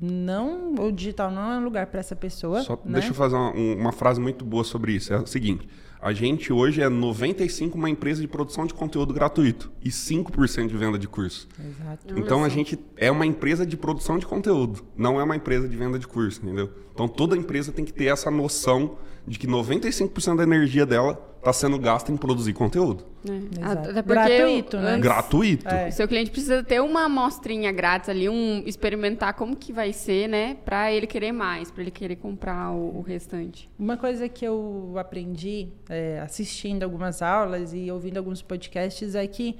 não, 0.00 0.74
o 0.74 0.90
digital 0.90 1.30
não 1.30 1.52
é 1.52 1.58
um 1.58 1.64
lugar 1.64 1.86
para 1.86 2.00
essa 2.00 2.16
pessoa. 2.16 2.60
Só, 2.62 2.74
né? 2.84 2.94
Deixa 2.94 3.10
eu 3.10 3.14
fazer 3.14 3.36
uma, 3.36 3.52
uma 3.52 3.92
frase 3.92 4.20
muito 4.20 4.44
boa 4.44 4.64
sobre 4.64 4.92
isso. 4.92 5.12
É 5.12 5.18
o 5.18 5.26
seguinte: 5.26 5.68
a 6.04 6.12
gente 6.12 6.52
hoje 6.52 6.82
é 6.82 6.88
95 6.90 7.78
uma 7.78 7.88
empresa 7.88 8.20
de 8.20 8.28
produção 8.28 8.66
de 8.66 8.74
conteúdo 8.74 9.14
gratuito 9.14 9.72
e 9.82 9.88
5% 9.88 10.66
de 10.66 10.76
venda 10.76 10.98
de 10.98 11.08
curso. 11.08 11.48
Exato. 11.58 12.18
Então 12.18 12.44
a 12.44 12.48
gente 12.50 12.78
é 12.94 13.10
uma 13.10 13.24
empresa 13.24 13.64
de 13.64 13.74
produção 13.74 14.18
de 14.18 14.26
conteúdo, 14.26 14.84
não 14.94 15.18
é 15.18 15.24
uma 15.24 15.34
empresa 15.34 15.66
de 15.66 15.74
venda 15.74 15.98
de 15.98 16.06
curso, 16.06 16.42
entendeu? 16.42 16.70
Então 16.94 17.08
toda 17.08 17.36
empresa 17.36 17.72
tem 17.72 17.84
que 17.84 17.92
ter 17.92 18.06
essa 18.06 18.30
noção 18.30 18.96
de 19.26 19.38
que 19.38 19.46
95% 19.46 20.36
da 20.36 20.42
energia 20.44 20.86
dela 20.86 21.18
está 21.38 21.52
sendo 21.52 21.78
gasta 21.78 22.10
em 22.12 22.16
produzir 22.16 22.52
conteúdo. 22.54 23.04
É. 23.28 23.64
Até 23.64 24.02
gratuito, 24.02 24.76
né? 24.78 24.98
Gratuito. 24.98 25.68
É. 25.68 25.88
O 25.88 25.92
seu 25.92 26.06
cliente 26.06 26.30
precisa 26.30 26.62
ter 26.62 26.80
uma 26.80 27.04
amostrinha 27.04 27.72
grátis 27.72 28.08
ali, 28.08 28.28
um 28.28 28.62
experimentar 28.64 29.34
como 29.34 29.56
que 29.56 29.72
vai 29.72 29.92
ser, 29.92 30.28
né, 30.28 30.56
para 30.64 30.92
ele 30.92 31.06
querer 31.06 31.32
mais, 31.32 31.70
para 31.70 31.82
ele 31.82 31.90
querer 31.90 32.16
comprar 32.16 32.70
o, 32.70 32.98
o, 32.98 33.02
restante. 33.02 33.68
Uma 33.78 33.96
coisa 33.96 34.28
que 34.28 34.44
eu 34.46 34.94
aprendi 34.96 35.68
é, 35.88 36.20
assistindo 36.20 36.82
algumas 36.82 37.20
aulas 37.20 37.72
e 37.74 37.90
ouvindo 37.90 38.16
alguns 38.16 38.40
podcasts 38.40 39.14
é 39.14 39.26
que 39.26 39.56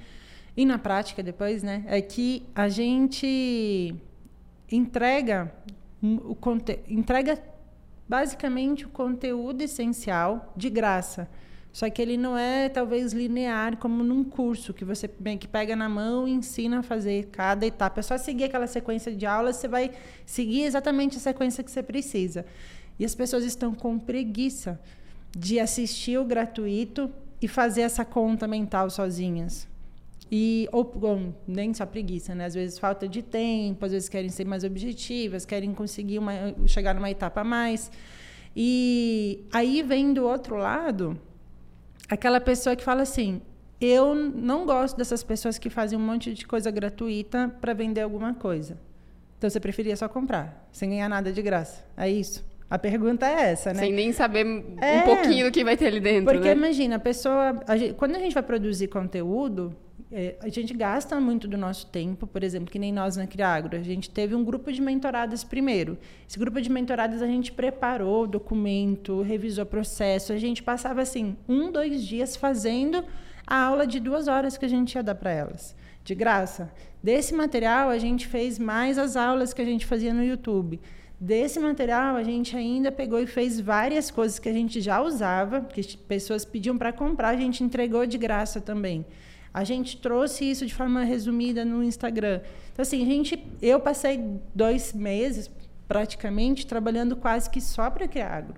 e 0.56 0.64
na 0.64 0.78
prática 0.78 1.22
depois, 1.22 1.62
né, 1.62 1.84
é 1.88 2.00
que 2.00 2.44
a 2.54 2.68
gente 2.68 3.94
entrega 4.70 5.52
o 6.04 6.36
entrega 6.88 7.42
basicamente 8.08 8.84
o 8.84 8.88
conteúdo 8.88 9.62
essencial 9.62 10.52
de 10.56 10.68
graça. 10.68 11.28
Só 11.72 11.90
que 11.90 12.00
ele 12.00 12.16
não 12.16 12.38
é 12.38 12.68
talvez 12.68 13.12
linear 13.12 13.76
como 13.78 14.04
num 14.04 14.22
curso 14.22 14.72
que 14.72 14.84
você 14.84 15.08
que 15.08 15.48
pega 15.48 15.74
na 15.74 15.88
mão 15.88 16.28
e 16.28 16.30
ensina 16.30 16.78
a 16.78 16.82
fazer 16.84 17.30
cada 17.32 17.66
etapa. 17.66 17.98
É 17.98 18.02
só 18.02 18.16
seguir 18.16 18.44
aquela 18.44 18.68
sequência 18.68 19.12
de 19.14 19.26
aulas, 19.26 19.56
você 19.56 19.66
vai 19.66 19.90
seguir 20.24 20.62
exatamente 20.62 21.16
a 21.16 21.20
sequência 21.20 21.64
que 21.64 21.70
você 21.70 21.82
precisa. 21.82 22.46
E 22.96 23.04
as 23.04 23.14
pessoas 23.14 23.44
estão 23.44 23.74
com 23.74 23.98
preguiça 23.98 24.80
de 25.36 25.58
assistir 25.58 26.16
o 26.16 26.24
gratuito 26.24 27.10
e 27.42 27.48
fazer 27.48 27.80
essa 27.80 28.04
conta 28.04 28.46
mental 28.46 28.88
sozinhas. 28.88 29.66
E, 30.36 30.68
ou 30.72 30.82
bom, 30.82 31.32
nem 31.46 31.72
só 31.72 31.86
preguiça, 31.86 32.34
né? 32.34 32.46
Às 32.46 32.54
vezes 32.54 32.76
falta 32.76 33.06
de 33.06 33.22
tempo, 33.22 33.84
às 33.84 33.92
vezes 33.92 34.08
querem 34.08 34.28
ser 34.28 34.44
mais 34.44 34.64
objetivas, 34.64 35.46
querem 35.46 35.72
conseguir 35.72 36.18
uma, 36.18 36.32
chegar 36.66 36.92
numa 36.92 37.08
etapa 37.08 37.42
a 37.42 37.44
mais. 37.44 37.88
E 38.56 39.44
aí 39.52 39.80
vem 39.80 40.12
do 40.12 40.24
outro 40.24 40.56
lado 40.56 41.16
aquela 42.08 42.40
pessoa 42.40 42.74
que 42.74 42.82
fala 42.82 43.02
assim: 43.02 43.40
eu 43.80 44.12
não 44.12 44.66
gosto 44.66 44.96
dessas 44.96 45.22
pessoas 45.22 45.56
que 45.56 45.70
fazem 45.70 45.96
um 45.96 46.02
monte 46.02 46.34
de 46.34 46.44
coisa 46.44 46.68
gratuita 46.68 47.54
para 47.60 47.72
vender 47.72 48.00
alguma 48.00 48.34
coisa. 48.34 48.76
Então 49.38 49.48
você 49.48 49.60
preferia 49.60 49.96
só 49.96 50.08
comprar, 50.08 50.68
sem 50.72 50.90
ganhar 50.90 51.08
nada 51.08 51.32
de 51.32 51.42
graça. 51.42 51.84
É 51.96 52.10
isso? 52.10 52.44
A 52.68 52.76
pergunta 52.76 53.24
é 53.24 53.52
essa, 53.52 53.72
né? 53.72 53.78
Sem 53.78 53.92
nem 53.92 54.10
saber 54.10 54.44
é, 54.80 54.98
um 54.98 55.02
pouquinho 55.02 55.46
do 55.46 55.52
que 55.52 55.62
vai 55.62 55.76
ter 55.76 55.86
ali 55.86 56.00
dentro. 56.00 56.24
Porque 56.24 56.48
né? 56.48 56.56
imagina, 56.56 56.96
a 56.96 56.98
pessoa. 56.98 57.62
A 57.68 57.76
gente, 57.76 57.94
quando 57.94 58.16
a 58.16 58.18
gente 58.18 58.34
vai 58.34 58.42
produzir 58.42 58.88
conteúdo, 58.88 59.76
é, 60.12 60.36
a 60.40 60.48
gente 60.48 60.72
gasta 60.74 61.18
muito 61.20 61.48
do 61.48 61.56
nosso 61.56 61.86
tempo, 61.86 62.26
por 62.26 62.44
exemplo, 62.44 62.70
que 62.70 62.78
nem 62.78 62.92
nós 62.92 63.16
na 63.16 63.26
Criagro. 63.26 63.76
A 63.76 63.82
gente 63.82 64.10
teve 64.10 64.34
um 64.34 64.44
grupo 64.44 64.72
de 64.72 64.80
mentoradas 64.80 65.42
primeiro. 65.42 65.98
Esse 66.28 66.38
grupo 66.38 66.60
de 66.60 66.70
mentoradas 66.70 67.22
a 67.22 67.26
gente 67.26 67.50
preparou 67.50 68.26
documento, 68.26 69.22
revisou 69.22 69.64
o 69.64 69.66
processo. 69.66 70.32
A 70.32 70.38
gente 70.38 70.62
passava 70.62 71.02
assim 71.02 71.36
um, 71.48 71.70
dois 71.70 72.04
dias 72.04 72.36
fazendo 72.36 73.04
a 73.46 73.62
aula 73.62 73.86
de 73.86 73.98
duas 73.98 74.28
horas 74.28 74.56
que 74.56 74.64
a 74.64 74.68
gente 74.68 74.94
ia 74.94 75.02
dar 75.02 75.14
para 75.14 75.30
elas, 75.30 75.74
de 76.04 76.14
graça. 76.14 76.72
Desse 77.02 77.34
material 77.34 77.88
a 77.88 77.98
gente 77.98 78.26
fez 78.26 78.58
mais 78.58 78.98
as 78.98 79.16
aulas 79.16 79.52
que 79.52 79.60
a 79.60 79.64
gente 79.64 79.84
fazia 79.84 80.14
no 80.14 80.24
YouTube. 80.24 80.80
Desse 81.20 81.58
material, 81.60 82.16
a 82.16 82.22
gente 82.22 82.56
ainda 82.56 82.92
pegou 82.92 83.18
e 83.18 83.26
fez 83.26 83.58
várias 83.58 84.10
coisas 84.10 84.38
que 84.38 84.48
a 84.48 84.52
gente 84.52 84.80
já 84.80 85.00
usava, 85.00 85.60
que 85.62 85.96
pessoas 85.96 86.44
pediam 86.44 86.76
para 86.76 86.92
comprar, 86.92 87.28
a 87.28 87.36
gente 87.36 87.62
entregou 87.62 88.04
de 88.04 88.18
graça 88.18 88.60
também. 88.60 89.06
A 89.54 89.62
gente 89.62 89.98
trouxe 89.98 90.50
isso 90.50 90.66
de 90.66 90.74
forma 90.74 91.04
resumida 91.04 91.64
no 91.64 91.80
Instagram. 91.80 92.40
Então, 92.72 92.82
assim, 92.82 93.00
a 93.00 93.06
gente, 93.06 93.46
eu 93.62 93.78
passei 93.78 94.20
dois 94.52 94.92
meses, 94.92 95.48
praticamente, 95.86 96.66
trabalhando 96.66 97.14
quase 97.14 97.48
que 97.48 97.60
só 97.60 97.88
para 97.88 98.08
Criagro. 98.08 98.56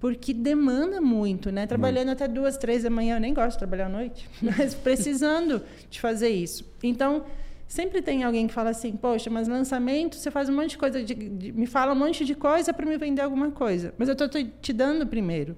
Porque 0.00 0.34
demanda 0.34 1.00
muito, 1.00 1.52
né? 1.52 1.64
Trabalhando 1.64 2.08
muito. 2.08 2.24
até 2.24 2.28
duas, 2.28 2.56
três 2.56 2.82
da 2.82 2.90
manhã. 2.90 3.16
Eu 3.16 3.20
nem 3.20 3.32
gosto 3.32 3.52
de 3.52 3.58
trabalhar 3.58 3.86
à 3.86 3.88
noite, 3.88 4.28
mas 4.42 4.74
precisando 4.74 5.62
de 5.88 6.00
fazer 6.00 6.28
isso. 6.28 6.68
Então, 6.82 7.24
sempre 7.68 8.02
tem 8.02 8.24
alguém 8.24 8.48
que 8.48 8.52
fala 8.52 8.70
assim: 8.70 8.96
Poxa, 8.96 9.30
mas 9.30 9.46
lançamento, 9.46 10.16
você 10.16 10.30
faz 10.30 10.48
um 10.48 10.56
monte 10.56 10.70
de 10.70 10.78
coisa, 10.78 11.04
de, 11.04 11.14
de, 11.14 11.52
me 11.52 11.66
fala 11.66 11.92
um 11.92 11.96
monte 11.96 12.24
de 12.24 12.34
coisa 12.34 12.74
para 12.74 12.84
me 12.84 12.98
vender 12.98 13.22
alguma 13.22 13.52
coisa. 13.52 13.94
Mas 13.96 14.08
eu 14.08 14.12
estou 14.12 14.28
te 14.28 14.72
dando 14.72 15.06
primeiro. 15.06 15.56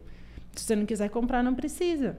Se 0.54 0.64
você 0.64 0.76
não 0.76 0.84
quiser 0.84 1.08
comprar, 1.08 1.42
não 1.42 1.54
precisa. 1.54 2.18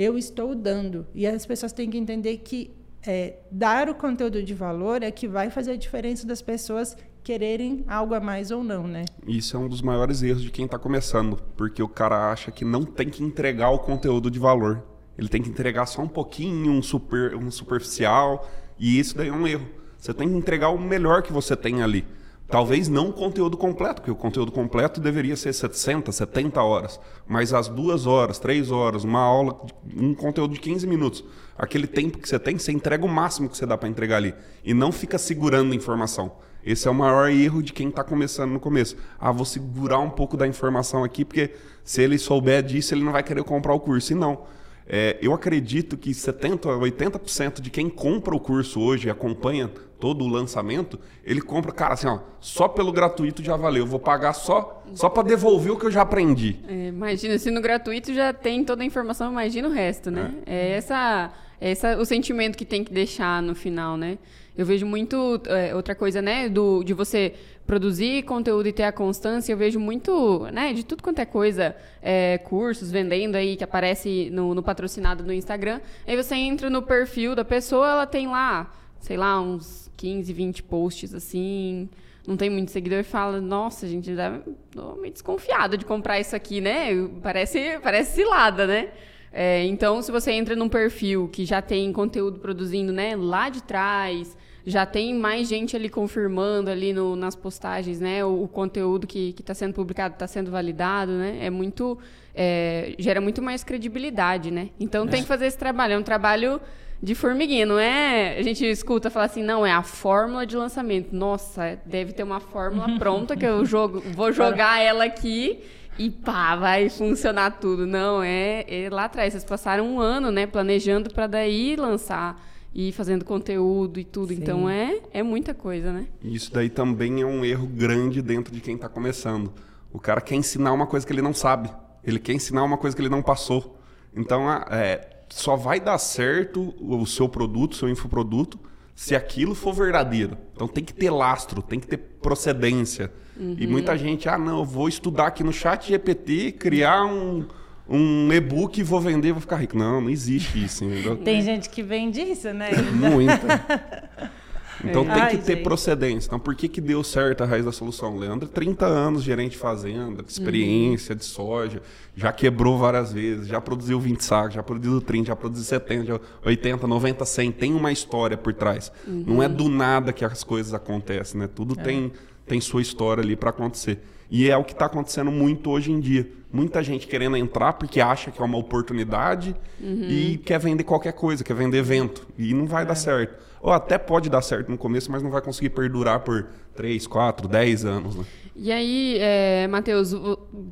Eu 0.00 0.16
estou 0.16 0.54
dando. 0.54 1.06
E 1.14 1.26
as 1.26 1.44
pessoas 1.44 1.74
têm 1.74 1.90
que 1.90 1.98
entender 1.98 2.38
que 2.38 2.74
é, 3.06 3.34
dar 3.50 3.86
o 3.90 3.94
conteúdo 3.94 4.42
de 4.42 4.54
valor 4.54 5.02
é 5.02 5.10
que 5.10 5.28
vai 5.28 5.50
fazer 5.50 5.72
a 5.72 5.76
diferença 5.76 6.26
das 6.26 6.40
pessoas 6.40 6.96
quererem 7.22 7.84
algo 7.86 8.14
a 8.14 8.20
mais 8.20 8.50
ou 8.50 8.64
não, 8.64 8.86
né? 8.86 9.04
Isso 9.26 9.54
é 9.58 9.60
um 9.60 9.68
dos 9.68 9.82
maiores 9.82 10.22
erros 10.22 10.40
de 10.42 10.50
quem 10.50 10.64
está 10.64 10.78
começando, 10.78 11.36
porque 11.54 11.82
o 11.82 11.88
cara 11.88 12.32
acha 12.32 12.50
que 12.50 12.64
não 12.64 12.82
tem 12.82 13.10
que 13.10 13.22
entregar 13.22 13.68
o 13.68 13.78
conteúdo 13.78 14.30
de 14.30 14.38
valor. 14.38 14.82
Ele 15.18 15.28
tem 15.28 15.42
que 15.42 15.50
entregar 15.50 15.84
só 15.84 16.00
um 16.00 16.08
pouquinho, 16.08 16.72
um, 16.72 16.80
super, 16.80 17.34
um 17.34 17.50
superficial, 17.50 18.48
e 18.78 18.98
isso 18.98 19.14
daí 19.14 19.28
é 19.28 19.32
um 19.32 19.46
erro. 19.46 19.68
Você 19.98 20.14
tem 20.14 20.30
que 20.30 20.34
entregar 20.34 20.70
o 20.70 20.80
melhor 20.80 21.22
que 21.22 21.30
você 21.30 21.54
tem 21.54 21.82
ali. 21.82 22.06
Talvez 22.50 22.88
não 22.88 23.10
o 23.10 23.12
conteúdo 23.12 23.56
completo, 23.56 24.02
porque 24.02 24.10
o 24.10 24.16
conteúdo 24.16 24.50
completo 24.50 25.00
deveria 25.00 25.36
ser 25.36 25.52
60, 25.52 26.10
70 26.10 26.60
horas. 26.60 26.98
Mas 27.26 27.54
as 27.54 27.68
duas 27.68 28.06
horas, 28.06 28.40
três 28.40 28.72
horas, 28.72 29.04
uma 29.04 29.20
aula, 29.20 29.56
um 29.96 30.12
conteúdo 30.14 30.54
de 30.54 30.60
15 30.60 30.84
minutos, 30.84 31.24
aquele 31.56 31.86
tempo 31.86 32.18
que 32.18 32.28
você 32.28 32.40
tem, 32.40 32.58
você 32.58 32.72
entrega 32.72 33.06
o 33.06 33.08
máximo 33.08 33.48
que 33.48 33.56
você 33.56 33.64
dá 33.64 33.78
para 33.78 33.88
entregar 33.88 34.16
ali. 34.16 34.34
E 34.64 34.74
não 34.74 34.90
fica 34.90 35.16
segurando 35.16 35.72
informação. 35.74 36.32
Esse 36.64 36.88
é 36.88 36.90
o 36.90 36.94
maior 36.94 37.30
erro 37.30 37.62
de 37.62 37.72
quem 37.72 37.88
está 37.88 38.02
começando 38.02 38.50
no 38.50 38.60
começo. 38.60 38.96
Ah, 39.18 39.30
vou 39.30 39.44
segurar 39.44 40.00
um 40.00 40.10
pouco 40.10 40.36
da 40.36 40.46
informação 40.46 41.04
aqui, 41.04 41.24
porque 41.24 41.52
se 41.84 42.02
ele 42.02 42.18
souber 42.18 42.64
disso, 42.64 42.92
ele 42.92 43.04
não 43.04 43.12
vai 43.12 43.22
querer 43.22 43.44
comprar 43.44 43.74
o 43.74 43.80
curso. 43.80 44.12
E 44.12 44.16
não. 44.16 44.42
É, 44.88 45.16
eu 45.22 45.32
acredito 45.32 45.96
que 45.96 46.10
70% 46.10 46.66
a 46.66 46.76
80% 46.76 47.60
de 47.60 47.70
quem 47.70 47.88
compra 47.88 48.34
o 48.34 48.40
curso 48.40 48.80
hoje 48.80 49.06
e 49.06 49.10
acompanha 49.10 49.70
todo 50.00 50.24
o 50.24 50.28
lançamento, 50.28 50.98
ele 51.22 51.40
compra, 51.40 51.70
cara, 51.70 51.94
assim, 51.94 52.08
ó, 52.08 52.18
só 52.40 52.66
pelo 52.66 52.90
gratuito 52.90 53.42
já 53.42 53.56
valeu. 53.56 53.84
Eu 53.84 53.86
vou 53.86 54.00
pagar 54.00 54.32
só, 54.32 54.82
só 54.94 55.08
para 55.08 55.22
devolver 55.22 55.72
o 55.72 55.78
que 55.78 55.86
eu 55.86 55.90
já 55.90 56.02
aprendi. 56.02 56.56
É, 56.66 56.88
imagina, 56.88 57.38
se 57.38 57.50
no 57.50 57.60
gratuito 57.60 58.12
já 58.14 58.32
tem 58.32 58.64
toda 58.64 58.82
a 58.82 58.86
informação, 58.86 59.30
imagina 59.30 59.68
o 59.68 59.70
resto, 59.70 60.10
né? 60.10 60.34
É, 60.46 60.54
é 60.54 60.70
essa, 60.72 61.30
é 61.60 61.70
essa 61.70 61.98
o 61.98 62.04
sentimento 62.04 62.56
que 62.56 62.64
tem 62.64 62.82
que 62.82 62.92
deixar 62.92 63.42
no 63.42 63.54
final, 63.54 63.96
né? 63.96 64.18
Eu 64.56 64.66
vejo 64.66 64.84
muito 64.84 65.40
é, 65.46 65.74
outra 65.74 65.94
coisa, 65.94 66.20
né, 66.20 66.48
do, 66.48 66.82
de 66.82 66.92
você 66.92 67.34
produzir 67.66 68.24
conteúdo 68.24 68.68
e 68.68 68.72
ter 68.72 68.82
a 68.82 68.92
constância. 68.92 69.52
Eu 69.52 69.56
vejo 69.56 69.78
muito, 69.78 70.46
né, 70.52 70.72
de 70.72 70.84
tudo 70.84 71.02
quanto 71.02 71.20
é 71.20 71.24
coisa, 71.24 71.74
é, 72.02 72.38
cursos 72.38 72.90
vendendo 72.90 73.36
aí 73.36 73.56
que 73.56 73.64
aparece 73.64 74.28
no, 74.30 74.54
no 74.54 74.62
patrocinado 74.62 75.22
no 75.24 75.32
Instagram. 75.32 75.80
Aí 76.06 76.16
você 76.16 76.34
entra 76.34 76.68
no 76.68 76.82
perfil 76.82 77.34
da 77.34 77.44
pessoa, 77.44 77.88
ela 77.88 78.06
tem 78.06 78.26
lá, 78.26 78.70
sei 79.00 79.16
lá, 79.16 79.40
uns 79.40 79.90
15, 79.96 80.32
20 80.32 80.62
posts 80.62 81.14
assim, 81.14 81.88
não 82.26 82.36
tem 82.36 82.50
muito 82.50 82.70
seguidor, 82.70 83.02
fala, 83.02 83.40
nossa, 83.40 83.88
gente, 83.88 84.14
já 84.14 84.40
tô 84.70 84.94
meio 84.96 85.12
desconfiada 85.12 85.76
de 85.76 85.84
comprar 85.84 86.20
isso 86.20 86.36
aqui, 86.36 86.60
né? 86.60 86.90
Parece, 87.22 87.78
parece 87.82 88.14
cilada, 88.14 88.66
né? 88.66 88.90
É, 89.32 89.64
então, 89.64 90.02
se 90.02 90.10
você 90.10 90.32
entra 90.32 90.56
num 90.56 90.68
perfil 90.68 91.28
que 91.28 91.44
já 91.44 91.62
tem 91.62 91.92
conteúdo 91.92 92.40
produzindo, 92.40 92.92
né, 92.92 93.14
lá 93.16 93.48
de 93.48 93.62
trás, 93.62 94.36
já 94.66 94.84
tem 94.84 95.14
mais 95.14 95.48
gente 95.48 95.76
ali 95.76 95.88
confirmando 95.88 96.68
ali 96.68 96.92
no, 96.92 97.14
nas 97.14 97.36
postagens, 97.36 98.00
né, 98.00 98.24
o, 98.24 98.42
o 98.42 98.48
conteúdo 98.48 99.06
que 99.06 99.34
está 99.38 99.54
sendo 99.54 99.72
publicado 99.72 100.14
está 100.14 100.26
sendo 100.26 100.50
validado, 100.50 101.12
né? 101.12 101.38
É 101.40 101.48
muito, 101.48 101.98
é, 102.34 102.94
gera 102.98 103.20
muito 103.20 103.40
mais 103.40 103.62
credibilidade, 103.62 104.50
né? 104.50 104.70
Então, 104.78 105.04
é. 105.04 105.08
tem 105.08 105.22
que 105.22 105.28
fazer 105.28 105.46
esse 105.46 105.58
trabalho. 105.58 105.94
É 105.94 105.98
um 105.98 106.02
trabalho 106.02 106.60
de 107.02 107.14
formiguinha, 107.14 107.64
não 107.64 107.78
é? 107.78 108.38
A 108.38 108.42
gente 108.42 108.64
escuta 108.64 109.08
falar 109.08 109.26
assim, 109.26 109.42
não, 109.42 109.64
é 109.64 109.72
a 109.72 109.82
fórmula 109.82 110.44
de 110.44 110.56
lançamento. 110.56 111.14
Nossa, 111.14 111.78
deve 111.86 112.12
ter 112.12 112.22
uma 112.22 112.40
fórmula 112.40 112.96
pronta 112.98 113.36
que 113.36 113.46
eu 113.46 113.64
jogo, 113.64 114.02
vou 114.14 114.32
jogar 114.32 114.80
ela 114.80 115.04
aqui 115.04 115.60
e 115.98 116.10
pá, 116.10 116.56
vai 116.56 116.90
funcionar 116.90 117.52
tudo. 117.52 117.86
Não, 117.86 118.22
é, 118.22 118.64
é 118.68 118.88
lá 118.90 119.04
atrás. 119.04 119.32
Vocês 119.32 119.44
passaram 119.44 119.86
um 119.86 120.00
ano, 120.00 120.30
né, 120.30 120.46
planejando 120.46 121.10
para 121.10 121.26
daí 121.26 121.74
lançar 121.74 122.40
e 122.74 122.92
fazendo 122.92 123.24
conteúdo 123.24 123.98
e 123.98 124.04
tudo. 124.04 124.28
Sim. 124.28 124.40
Então 124.40 124.68
é, 124.68 125.00
é 125.12 125.22
muita 125.22 125.54
coisa, 125.54 125.92
né? 125.92 126.06
Isso 126.22 126.52
daí 126.52 126.68
também 126.68 127.22
é 127.22 127.26
um 127.26 127.44
erro 127.44 127.66
grande 127.66 128.20
dentro 128.20 128.54
de 128.54 128.60
quem 128.60 128.74
está 128.74 128.88
começando. 128.88 129.52
O 129.92 129.98
cara 129.98 130.20
quer 130.20 130.36
ensinar 130.36 130.72
uma 130.72 130.86
coisa 130.86 131.06
que 131.06 131.12
ele 131.12 131.22
não 131.22 131.34
sabe. 131.34 131.70
Ele 132.04 132.18
quer 132.18 132.34
ensinar 132.34 132.62
uma 132.62 132.76
coisa 132.76 132.94
que 132.94 133.02
ele 133.02 133.08
não 133.08 133.22
passou. 133.22 133.78
Então, 134.14 134.50
é, 134.70 135.19
só 135.30 135.56
vai 135.56 135.80
dar 135.80 135.98
certo 135.98 136.74
o 136.80 137.06
seu 137.06 137.28
produto, 137.28 137.72
o 137.72 137.76
seu 137.76 137.88
infoproduto, 137.88 138.58
se 138.94 139.14
aquilo 139.14 139.54
for 139.54 139.72
verdadeiro. 139.72 140.36
Então 140.54 140.68
tem 140.68 140.84
que 140.84 140.92
ter 140.92 141.10
lastro, 141.10 141.62
tem 141.62 141.80
que 141.80 141.86
ter 141.86 141.96
procedência. 141.96 143.10
Uhum. 143.38 143.56
E 143.58 143.66
muita 143.66 143.96
gente, 143.96 144.28
ah, 144.28 144.36
não, 144.36 144.58
eu 144.58 144.64
vou 144.64 144.88
estudar 144.88 145.28
aqui 145.28 145.42
no 145.42 145.52
chat 145.52 145.88
GPT, 145.88 146.52
criar 146.52 147.06
um, 147.06 147.46
um 147.88 148.30
e-book 148.32 148.78
e 148.78 148.82
vou 148.82 149.00
vender, 149.00 149.32
vou 149.32 149.40
ficar 149.40 149.56
rico. 149.56 149.78
Não, 149.78 150.00
não 150.00 150.10
existe 150.10 150.62
isso. 150.62 150.84
Entendeu? 150.84 151.16
Tem 151.16 151.40
gente 151.40 151.70
que 151.70 151.82
vende 151.82 152.20
isso, 152.20 152.52
né? 152.52 152.70
Muita. 152.92 154.30
Então 154.84 155.04
tem 155.04 155.22
Ai, 155.22 155.30
que 155.30 155.38
ter 155.38 155.54
gente. 155.54 155.64
procedência. 155.64 156.28
Então 156.28 156.38
por 156.38 156.54
que, 156.54 156.68
que 156.68 156.80
deu 156.80 157.02
certo 157.04 157.42
a 157.42 157.46
raiz 157.46 157.64
da 157.64 157.72
solução? 157.72 158.16
Leandro, 158.16 158.48
30 158.48 158.86
anos 158.86 159.22
gerente 159.22 159.52
de 159.52 159.58
fazenda, 159.58 160.24
experiência 160.26 161.12
uhum. 161.12 161.18
de 161.18 161.24
soja, 161.24 161.82
já 162.16 162.32
quebrou 162.32 162.78
várias 162.78 163.12
vezes, 163.12 163.46
já 163.48 163.60
produziu 163.60 164.00
20 164.00 164.20
sacos, 164.22 164.54
já 164.54 164.62
produziu 164.62 165.00
30, 165.00 165.28
já 165.28 165.36
produziu 165.36 165.64
70, 165.64 166.20
80, 166.44 166.86
90, 166.86 167.24
100. 167.24 167.52
Tem 167.52 167.74
uma 167.74 167.92
história 167.92 168.36
por 168.36 168.52
trás. 168.52 168.90
Uhum. 169.06 169.24
Não 169.26 169.42
é 169.42 169.48
do 169.48 169.68
nada 169.68 170.12
que 170.12 170.24
as 170.24 170.44
coisas 170.44 170.74
acontecem, 170.74 171.40
né? 171.40 171.48
Tudo 171.52 171.78
é. 171.78 171.82
tem, 171.82 172.12
tem 172.46 172.60
sua 172.60 172.82
história 172.82 173.22
ali 173.22 173.36
para 173.36 173.50
acontecer. 173.50 174.00
E 174.30 174.48
é 174.48 174.56
o 174.56 174.62
que 174.62 174.72
está 174.72 174.86
acontecendo 174.86 175.30
muito 175.30 175.70
hoje 175.70 175.90
em 175.90 175.98
dia. 175.98 176.30
Muita 176.52 176.82
gente 176.82 177.06
querendo 177.06 177.36
entrar 177.36 177.74
porque 177.74 178.00
acha 178.00 178.30
que 178.30 178.40
é 178.40 178.44
uma 178.44 178.58
oportunidade 178.58 179.54
uhum. 179.80 180.06
e 180.08 180.38
quer 180.38 180.58
vender 180.58 180.84
qualquer 180.84 181.12
coisa, 181.12 181.42
quer 181.42 181.54
vender 181.54 181.78
evento. 181.78 182.26
E 182.38 182.54
não 182.54 182.66
vai 182.66 182.82
é. 182.82 182.86
dar 182.86 182.94
certo. 182.94 183.49
Ou 183.62 183.72
até 183.72 183.98
pode 183.98 184.30
dar 184.30 184.42
certo 184.42 184.70
no 184.70 184.78
começo, 184.78 185.10
mas 185.10 185.22
não 185.22 185.30
vai 185.30 185.42
conseguir 185.42 185.70
perdurar 185.70 186.20
por 186.20 186.48
3, 186.74 187.06
4, 187.06 187.46
10 187.46 187.84
anos. 187.84 188.16
Né? 188.16 188.24
E 188.56 188.72
aí, 188.72 189.18
é, 189.20 189.66
Matheus, 189.68 190.14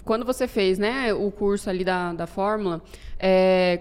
quando 0.05 0.25
você 0.25 0.49
fez 0.49 0.79
né, 0.79 1.13
o 1.13 1.31
curso 1.31 1.69
ali 1.69 1.85
da, 1.85 2.13
da 2.13 2.27
Fórmula, 2.27 2.83
é, 3.19 3.81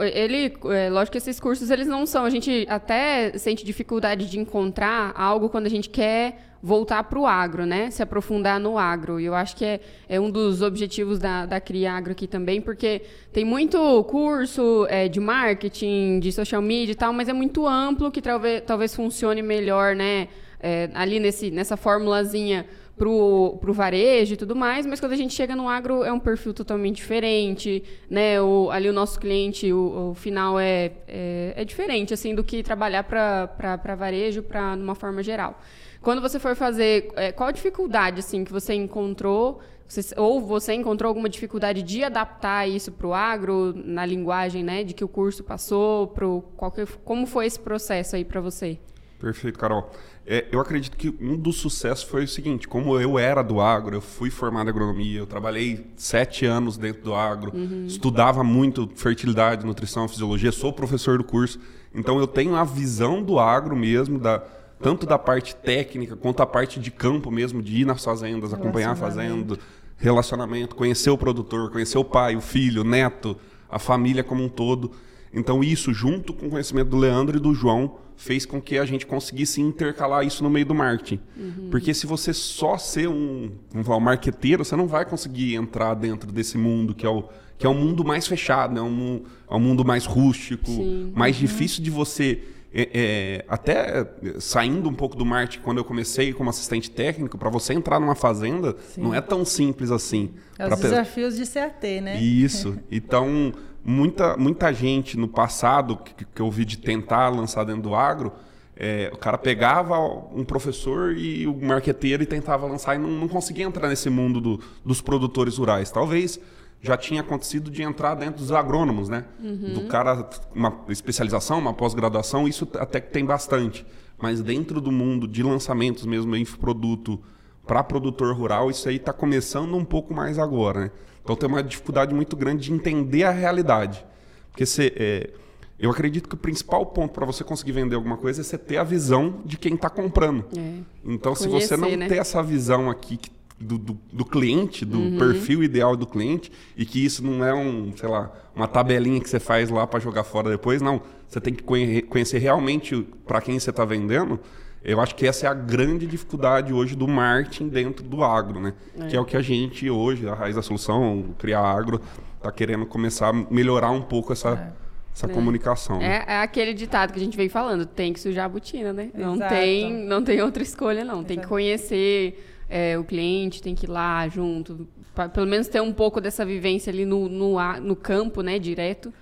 ele, 0.00 0.52
é, 0.70 0.90
lógico 0.90 1.12
que 1.12 1.18
esses 1.18 1.40
cursos 1.40 1.70
eles 1.70 1.86
não 1.86 2.06
são. 2.06 2.24
A 2.24 2.30
gente 2.30 2.66
até 2.68 3.36
sente 3.38 3.64
dificuldade 3.64 4.30
de 4.30 4.38
encontrar 4.38 5.12
algo 5.16 5.48
quando 5.48 5.66
a 5.66 5.70
gente 5.70 5.88
quer 5.88 6.52
voltar 6.62 7.02
para 7.04 7.18
o 7.18 7.26
agro, 7.26 7.66
né? 7.66 7.90
Se 7.90 8.02
aprofundar 8.02 8.60
no 8.60 8.78
agro. 8.78 9.18
E 9.18 9.24
eu 9.24 9.34
acho 9.34 9.56
que 9.56 9.64
é, 9.64 9.80
é 10.08 10.20
um 10.20 10.30
dos 10.30 10.62
objetivos 10.62 11.18
da, 11.18 11.44
da 11.44 11.60
Cria 11.60 11.92
Agro 11.92 12.12
aqui 12.12 12.26
também, 12.26 12.60
porque 12.60 13.02
tem 13.32 13.44
muito 13.44 14.04
curso 14.04 14.86
é, 14.88 15.08
de 15.08 15.18
marketing, 15.18 16.20
de 16.20 16.30
social 16.30 16.62
media 16.62 16.92
e 16.92 16.96
tal, 16.96 17.12
mas 17.12 17.28
é 17.28 17.32
muito 17.32 17.66
amplo 17.66 18.10
que 18.12 18.22
talvez, 18.22 18.62
talvez 18.64 18.94
funcione 18.94 19.42
melhor, 19.42 19.96
né? 19.96 20.28
É, 20.64 20.88
ali 20.94 21.18
nesse, 21.18 21.50
nessa 21.50 21.76
formulazinha 21.76 22.64
pro, 22.96 23.58
pro 23.60 23.72
varejo 23.72 24.34
e 24.34 24.36
tudo 24.36 24.54
mais, 24.54 24.86
mas 24.86 25.00
quando 25.00 25.12
a 25.12 25.16
gente 25.16 25.34
chega 25.34 25.56
no 25.56 25.68
agro 25.68 26.04
é 26.04 26.12
um 26.12 26.20
perfil 26.20 26.52
totalmente 26.52 26.96
diferente, 26.96 27.82
né? 28.08 28.40
O, 28.40 28.70
ali 28.70 28.88
o 28.88 28.92
nosso 28.92 29.18
cliente, 29.18 29.72
o, 29.72 30.10
o 30.10 30.14
final 30.14 30.58
é, 30.58 30.92
é, 31.08 31.54
é, 31.56 31.64
diferente, 31.64 32.12
assim, 32.12 32.34
do 32.34 32.44
que 32.44 32.62
trabalhar 32.62 33.04
para 33.04 33.96
varejo, 33.96 34.42
para 34.42 34.76
numa 34.76 34.94
forma 34.94 35.22
geral. 35.22 35.58
Quando 36.00 36.20
você 36.20 36.38
for 36.38 36.54
fazer, 36.54 37.12
é, 37.16 37.32
qual 37.32 37.48
a 37.48 37.52
dificuldade 37.52 38.20
assim 38.20 38.44
que 38.44 38.52
você 38.52 38.74
encontrou? 38.74 39.60
Você, 39.86 40.14
ou 40.18 40.40
você 40.40 40.72
encontrou 40.72 41.08
alguma 41.08 41.28
dificuldade 41.28 41.82
de 41.82 42.02
adaptar 42.02 42.66
isso 42.66 42.90
para 42.92 43.06
o 43.06 43.12
agro, 43.12 43.74
na 43.76 44.06
linguagem 44.06 44.64
né, 44.64 44.84
de 44.84 44.94
que 44.94 45.04
o 45.04 45.08
curso 45.08 45.44
passou? 45.44 46.08
Pro, 46.08 46.42
qual 46.56 46.72
como 47.04 47.26
foi 47.26 47.46
esse 47.46 47.60
processo 47.60 48.16
aí 48.16 48.24
para 48.24 48.40
você? 48.40 48.78
Perfeito, 49.22 49.56
Carol. 49.58 49.88
É, 50.24 50.46
eu 50.52 50.60
acredito 50.60 50.96
que 50.96 51.12
um 51.20 51.36
dos 51.36 51.56
sucessos 51.56 52.04
foi 52.04 52.24
o 52.24 52.28
seguinte: 52.28 52.68
como 52.68 52.98
eu 52.98 53.18
era 53.18 53.42
do 53.42 53.60
agro, 53.60 53.96
eu 53.96 54.00
fui 54.00 54.30
formado 54.30 54.68
em 54.68 54.70
agronomia, 54.70 55.18
eu 55.18 55.26
trabalhei 55.26 55.86
sete 55.96 56.46
anos 56.46 56.76
dentro 56.76 57.02
do 57.02 57.14
agro, 57.14 57.52
uhum. 57.54 57.86
estudava 57.86 58.44
muito 58.44 58.88
fertilidade, 58.94 59.66
nutrição, 59.66 60.06
fisiologia, 60.06 60.52
sou 60.52 60.72
professor 60.72 61.18
do 61.18 61.24
curso, 61.24 61.58
então 61.92 62.20
eu 62.20 62.26
tenho 62.26 62.54
a 62.54 62.62
visão 62.62 63.20
do 63.20 63.40
agro 63.40 63.74
mesmo, 63.74 64.16
da, 64.16 64.38
tanto 64.80 65.06
da 65.06 65.18
parte 65.18 65.56
técnica 65.56 66.14
quanto 66.14 66.40
a 66.40 66.46
parte 66.46 66.78
de 66.78 66.92
campo 66.92 67.28
mesmo, 67.28 67.60
de 67.60 67.82
ir 67.82 67.84
nas 67.84 68.04
fazendas, 68.04 68.54
acompanhar 68.54 68.92
a 68.92 68.96
fazenda, 68.96 69.58
relacionamento, 69.96 70.76
conhecer 70.76 71.10
o 71.10 71.18
produtor, 71.18 71.70
conhecer 71.72 71.98
o 71.98 72.04
pai, 72.04 72.36
o 72.36 72.40
filho, 72.40 72.82
o 72.82 72.84
neto, 72.84 73.36
a 73.68 73.78
família 73.78 74.22
como 74.22 74.44
um 74.44 74.48
todo. 74.48 74.92
Então 75.32 75.64
isso, 75.64 75.92
junto 75.92 76.32
com 76.32 76.46
o 76.46 76.50
conhecimento 76.50 76.88
do 76.88 76.96
Leandro 76.96 77.36
e 77.36 77.40
do 77.40 77.54
João, 77.54 77.96
fez 78.16 78.44
com 78.44 78.60
que 78.60 78.78
a 78.78 78.84
gente 78.84 79.06
conseguisse 79.06 79.60
intercalar 79.60 80.24
isso 80.26 80.44
no 80.44 80.50
meio 80.50 80.66
do 80.66 80.74
marketing. 80.74 81.20
Uhum. 81.36 81.68
Porque 81.70 81.94
se 81.94 82.06
você 82.06 82.32
só 82.32 82.76
ser 82.76 83.08
um, 83.08 83.50
vamos 83.70 83.86
falar, 83.86 83.98
um 83.98 84.02
marqueteiro, 84.02 84.64
você 84.64 84.76
não 84.76 84.86
vai 84.86 85.04
conseguir 85.04 85.54
entrar 85.54 85.94
dentro 85.94 86.30
desse 86.30 86.58
mundo 86.58 86.94
que 86.94 87.06
é 87.06 87.10
o 87.10 87.24
que 87.58 87.66
é 87.66 87.70
um 87.70 87.74
mundo 87.74 88.04
mais 88.04 88.26
fechado, 88.26 88.74
né? 88.74 88.80
um, 88.80 89.22
é 89.48 89.54
um 89.54 89.60
mundo 89.60 89.84
mais 89.84 90.04
rústico, 90.04 90.66
Sim. 90.66 91.12
mais 91.14 91.36
uhum. 91.36 91.42
difícil 91.42 91.80
de 91.80 91.90
você 91.90 92.42
é, 92.74 92.88
é, 92.94 93.44
até 93.48 94.06
saindo 94.40 94.88
um 94.88 94.94
pouco 94.94 95.14
do 95.14 95.26
marketing, 95.26 95.62
quando 95.62 95.78
eu 95.78 95.84
comecei 95.84 96.32
como 96.32 96.48
assistente 96.48 96.90
técnico, 96.90 97.36
para 97.36 97.50
você 97.50 97.74
entrar 97.74 98.00
numa 98.00 98.14
fazenda, 98.14 98.74
Sim. 98.94 99.02
não 99.02 99.14
é 99.14 99.20
tão 99.20 99.44
simples 99.44 99.90
assim. 99.90 100.30
É 100.58 100.66
os 100.66 100.80
desafios 100.80 101.36
de 101.36 101.46
CAT, 101.46 102.00
né? 102.00 102.20
Isso. 102.20 102.78
Então, 102.90 103.52
muita, 103.84 104.36
muita 104.36 104.72
gente 104.72 105.16
no 105.16 105.28
passado, 105.28 105.96
que, 105.96 106.24
que 106.24 106.40
eu 106.40 106.50
vi 106.50 106.64
de 106.64 106.78
tentar 106.78 107.28
lançar 107.28 107.64
dentro 107.64 107.82
do 107.82 107.94
agro, 107.94 108.32
é, 108.76 109.10
o 109.12 109.16
cara 109.18 109.36
pegava 109.36 109.98
um 109.98 110.44
professor 110.44 111.16
e 111.16 111.46
o 111.46 111.54
marqueteiro 111.54 112.22
e 112.22 112.26
tentava 112.26 112.66
lançar 112.66 112.96
e 112.96 112.98
não, 112.98 113.08
não 113.08 113.28
conseguia 113.28 113.64
entrar 113.64 113.88
nesse 113.88 114.08
mundo 114.08 114.40
do, 114.40 114.60
dos 114.84 115.00
produtores 115.00 115.58
rurais. 115.58 115.90
Talvez 115.90 116.40
já 116.82 116.96
tinha 116.96 117.20
acontecido 117.20 117.70
de 117.70 117.82
entrar 117.82 118.16
dentro 118.16 118.38
dos 118.38 118.50
agrônomos, 118.50 119.08
né? 119.08 119.24
Uhum. 119.40 119.74
Do 119.74 119.86
cara, 119.86 120.28
uma 120.52 120.80
especialização, 120.88 121.60
uma 121.60 121.72
pós-graduação, 121.72 122.48
isso 122.48 122.68
até 122.74 123.00
que 123.00 123.12
tem 123.12 123.24
bastante. 123.24 123.86
Mas 124.20 124.42
dentro 124.42 124.80
do 124.80 124.90
mundo 124.90 125.28
de 125.28 125.44
lançamentos 125.44 126.04
mesmo, 126.04 126.36
infoproduto 126.36 127.20
para 127.64 127.84
produtor 127.84 128.36
rural, 128.36 128.68
isso 128.68 128.88
aí 128.88 128.96
está 128.96 129.12
começando 129.12 129.76
um 129.76 129.84
pouco 129.84 130.12
mais 130.12 130.40
agora, 130.40 130.80
né? 130.80 130.90
Então 131.22 131.36
tem 131.36 131.48
uma 131.48 131.62
dificuldade 131.62 132.12
muito 132.12 132.36
grande 132.36 132.64
de 132.64 132.72
entender 132.72 133.22
a 133.22 133.30
realidade. 133.30 134.04
Porque 134.50 134.66
você, 134.66 134.92
é, 134.96 135.30
eu 135.78 135.88
acredito 135.88 136.28
que 136.28 136.34
o 136.34 136.38
principal 136.38 136.84
ponto 136.86 137.12
para 137.12 137.24
você 137.24 137.44
conseguir 137.44 137.72
vender 137.72 137.94
alguma 137.94 138.16
coisa 138.16 138.40
é 138.40 138.44
você 138.44 138.58
ter 138.58 138.76
a 138.76 138.84
visão 138.84 139.40
de 139.44 139.56
quem 139.56 139.74
está 139.74 139.88
comprando. 139.88 140.44
É. 140.56 140.78
Então, 141.04 141.32
Conhecer, 141.32 141.60
se 141.60 141.68
você 141.68 141.76
não 141.76 141.96
né? 141.96 142.08
ter 142.08 142.18
essa 142.18 142.42
visão 142.42 142.90
aqui 142.90 143.16
que 143.16 143.30
do, 143.62 143.78
do, 143.78 143.98
do 144.12 144.24
cliente, 144.24 144.84
do 144.84 144.98
uhum. 144.98 145.18
perfil 145.18 145.62
ideal 145.62 145.96
do 145.96 146.06
cliente, 146.06 146.50
e 146.76 146.84
que 146.84 147.04
isso 147.04 147.24
não 147.24 147.44
é 147.44 147.54
um, 147.54 147.92
sei 147.96 148.08
lá, 148.08 148.30
uma 148.54 148.68
tabelinha 148.68 149.20
que 149.20 149.28
você 149.28 149.40
faz 149.40 149.70
lá 149.70 149.86
para 149.86 150.00
jogar 150.00 150.24
fora 150.24 150.50
depois, 150.50 150.82
não. 150.82 151.00
Você 151.28 151.40
tem 151.40 151.54
que 151.54 151.62
conhecer 151.62 152.38
realmente 152.38 153.06
para 153.26 153.40
quem 153.40 153.58
você 153.58 153.70
está 153.70 153.84
vendendo. 153.84 154.38
Eu 154.84 155.00
acho 155.00 155.14
que 155.14 155.26
essa 155.26 155.46
é 155.46 155.48
a 155.48 155.54
grande 155.54 156.06
dificuldade 156.06 156.72
hoje 156.72 156.96
do 156.96 157.06
marketing 157.06 157.68
dentro 157.68 158.04
do 158.04 158.22
agro, 158.24 158.60
né? 158.60 158.74
É. 158.98 159.06
Que 159.06 159.16
é 159.16 159.20
o 159.20 159.24
que 159.24 159.36
a 159.36 159.40
gente 159.40 159.88
hoje, 159.88 160.28
a 160.28 160.34
raiz 160.34 160.56
da 160.56 160.62
solução, 160.62 161.34
criar 161.38 161.60
agro, 161.60 162.00
está 162.36 162.50
querendo 162.50 162.84
começar 162.84 163.28
a 163.28 163.32
melhorar 163.32 163.90
um 163.90 164.02
pouco 164.02 164.32
essa. 164.32 164.74
É 164.78 164.82
essa 165.14 165.26
é. 165.26 165.28
comunicação. 165.28 166.00
É, 166.00 166.24
é, 166.26 166.38
aquele 166.38 166.72
ditado 166.72 167.12
que 167.12 167.18
a 167.18 167.22
gente 167.22 167.36
vem 167.36 167.48
falando, 167.48 167.84
tem 167.84 168.12
que 168.12 168.20
sujar 168.20 168.46
a 168.46 168.48
botina, 168.48 168.92
né? 168.92 169.10
Não 169.14 169.38
tem, 169.38 169.92
não 169.92 170.24
tem 170.24 170.40
outra 170.40 170.62
escolha, 170.62 171.04
não. 171.04 171.16
Exato. 171.16 171.28
Tem 171.28 171.38
que 171.38 171.46
conhecer 171.46 172.51
é, 172.72 172.98
o 172.98 173.04
cliente 173.04 173.60
tem 173.60 173.74
que 173.74 173.84
ir 173.84 173.90
lá 173.90 174.26
junto, 174.28 174.88
pra, 175.14 175.28
pelo 175.28 175.46
menos 175.46 175.68
ter 175.68 175.82
um 175.82 175.92
pouco 175.92 176.22
dessa 176.22 176.42
vivência 176.42 176.90
ali 176.90 177.04
no, 177.04 177.28
no, 177.28 177.56
no 177.80 177.94
campo, 177.94 178.40
né, 178.40 178.58
direto, 178.58 179.12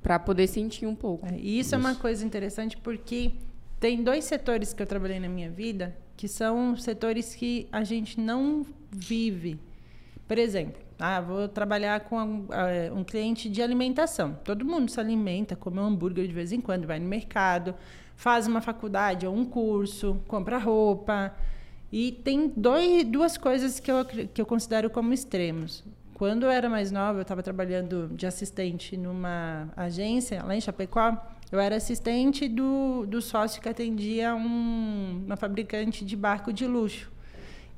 para 0.00 0.16
poder 0.16 0.46
sentir 0.46 0.86
um 0.86 0.94
pouco. 0.94 1.26
É, 1.26 1.36
e 1.36 1.58
isso, 1.58 1.68
isso 1.68 1.74
é 1.74 1.78
uma 1.78 1.96
coisa 1.96 2.24
interessante 2.24 2.76
porque 2.76 3.32
tem 3.80 4.04
dois 4.04 4.24
setores 4.24 4.72
que 4.72 4.80
eu 4.80 4.86
trabalhei 4.86 5.18
na 5.18 5.28
minha 5.28 5.50
vida 5.50 5.96
que 6.16 6.28
são 6.28 6.76
setores 6.76 7.34
que 7.34 7.66
a 7.72 7.82
gente 7.82 8.20
não 8.20 8.64
vive. 8.92 9.58
Por 10.28 10.38
exemplo, 10.38 10.80
ah, 10.96 11.20
vou 11.20 11.48
trabalhar 11.48 12.00
com 12.00 12.16
um, 12.16 12.40
uh, 12.42 12.94
um, 12.94 13.02
cliente 13.02 13.48
de 13.48 13.60
alimentação. 13.60 14.38
Todo 14.44 14.64
mundo 14.64 14.88
se 14.88 15.00
alimenta, 15.00 15.56
come 15.56 15.80
um 15.80 15.84
hambúrguer 15.86 16.28
de 16.28 16.32
vez 16.32 16.52
em 16.52 16.60
quando, 16.60 16.86
vai 16.86 17.00
no 17.00 17.08
mercado, 17.08 17.74
faz 18.14 18.46
uma 18.46 18.60
faculdade 18.60 19.26
ou 19.26 19.34
um 19.34 19.44
curso, 19.44 20.20
compra 20.28 20.58
roupa. 20.58 21.34
E 21.92 22.12
tem 22.12 22.52
dois, 22.56 23.04
duas 23.04 23.36
coisas 23.36 23.80
que 23.80 23.90
eu, 23.90 24.04
que 24.04 24.40
eu 24.40 24.46
considero 24.46 24.88
como 24.88 25.12
extremos. 25.12 25.84
Quando 26.14 26.44
eu 26.44 26.50
era 26.50 26.68
mais 26.68 26.92
nova, 26.92 27.18
eu 27.18 27.22
estava 27.22 27.42
trabalhando 27.42 28.10
de 28.14 28.26
assistente 28.26 28.96
numa 28.96 29.68
agência 29.76 30.42
lá 30.44 30.54
em 30.54 30.60
Chapecó. 30.60 31.16
Eu 31.50 31.58
era 31.58 31.76
assistente 31.76 32.48
do, 32.48 33.06
do 33.06 33.20
sócio 33.20 33.60
que 33.60 33.68
atendia 33.68 34.34
um, 34.34 35.24
uma 35.26 35.36
fabricante 35.36 36.04
de 36.04 36.14
barco 36.14 36.52
de 36.52 36.66
luxo, 36.66 37.10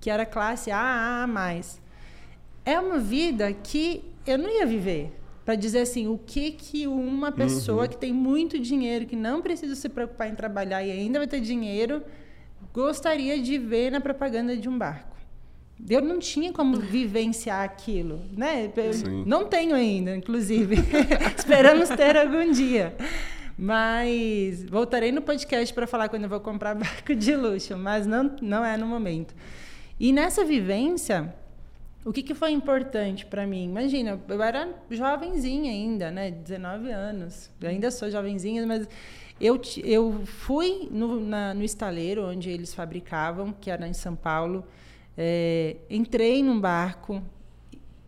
que 0.00 0.10
era 0.10 0.26
classe 0.26 0.70
AA+. 0.70 1.26
É 2.64 2.78
uma 2.78 2.98
vida 2.98 3.52
que 3.52 4.04
eu 4.26 4.36
não 4.36 4.50
ia 4.50 4.66
viver. 4.66 5.18
Para 5.44 5.54
dizer 5.54 5.80
assim, 5.80 6.06
o 6.06 6.18
que 6.18 6.52
que 6.52 6.86
uma 6.86 7.32
pessoa 7.32 7.82
uhum. 7.82 7.88
que 7.88 7.96
tem 7.96 8.12
muito 8.12 8.58
dinheiro, 8.58 9.06
que 9.06 9.16
não 9.16 9.40
precisa 9.40 9.74
se 9.74 9.88
preocupar 9.88 10.28
em 10.28 10.34
trabalhar 10.34 10.84
e 10.84 10.90
ainda 10.90 11.18
vai 11.18 11.26
ter 11.26 11.40
dinheiro, 11.40 12.02
gostaria 12.72 13.40
de 13.40 13.58
ver 13.58 13.90
na 13.90 14.00
propaganda 14.00 14.56
de 14.56 14.68
um 14.68 14.76
barco. 14.76 15.16
eu 15.88 16.00
não 16.00 16.18
tinha 16.18 16.52
como 16.52 16.76
vivenciar 16.78 17.64
aquilo, 17.64 18.20
né? 18.36 18.70
Sim. 18.92 19.24
não 19.26 19.46
tenho 19.46 19.74
ainda, 19.74 20.16
inclusive. 20.16 20.76
Esperamos 21.36 21.88
ter 21.90 22.16
algum 22.16 22.50
dia. 22.50 22.94
Mas 23.58 24.64
voltarei 24.64 25.12
no 25.12 25.20
podcast 25.20 25.72
para 25.74 25.86
falar 25.86 26.08
quando 26.08 26.24
eu 26.24 26.28
vou 26.28 26.40
comprar 26.40 26.74
barco 26.76 27.14
de 27.14 27.36
luxo, 27.36 27.76
mas 27.76 28.06
não, 28.06 28.36
não 28.40 28.64
é 28.64 28.76
no 28.76 28.86
momento. 28.86 29.34
E 30.00 30.12
nessa 30.12 30.44
vivência, 30.44 31.34
o 32.04 32.12
que, 32.12 32.22
que 32.22 32.34
foi 32.34 32.50
importante 32.50 33.24
para 33.24 33.46
mim? 33.46 33.64
Imagina, 33.64 34.20
eu 34.28 34.42
era 34.42 34.68
jovenzinha 34.90 35.70
ainda, 35.70 36.10
né? 36.10 36.30
19 36.30 36.90
anos. 36.90 37.50
Eu 37.60 37.68
ainda 37.68 37.90
sou 37.90 38.10
jovenzinha, 38.10 38.66
mas 38.66 38.88
eu, 39.42 39.60
eu 39.82 40.22
fui 40.24 40.88
no, 40.88 41.20
na, 41.20 41.52
no 41.52 41.64
estaleiro 41.64 42.24
onde 42.24 42.48
eles 42.48 42.72
fabricavam, 42.72 43.52
que 43.52 43.72
era 43.72 43.88
em 43.88 43.92
São 43.92 44.14
Paulo. 44.14 44.64
É, 45.18 45.76
entrei 45.90 46.44
num 46.44 46.60
barco, 46.60 47.20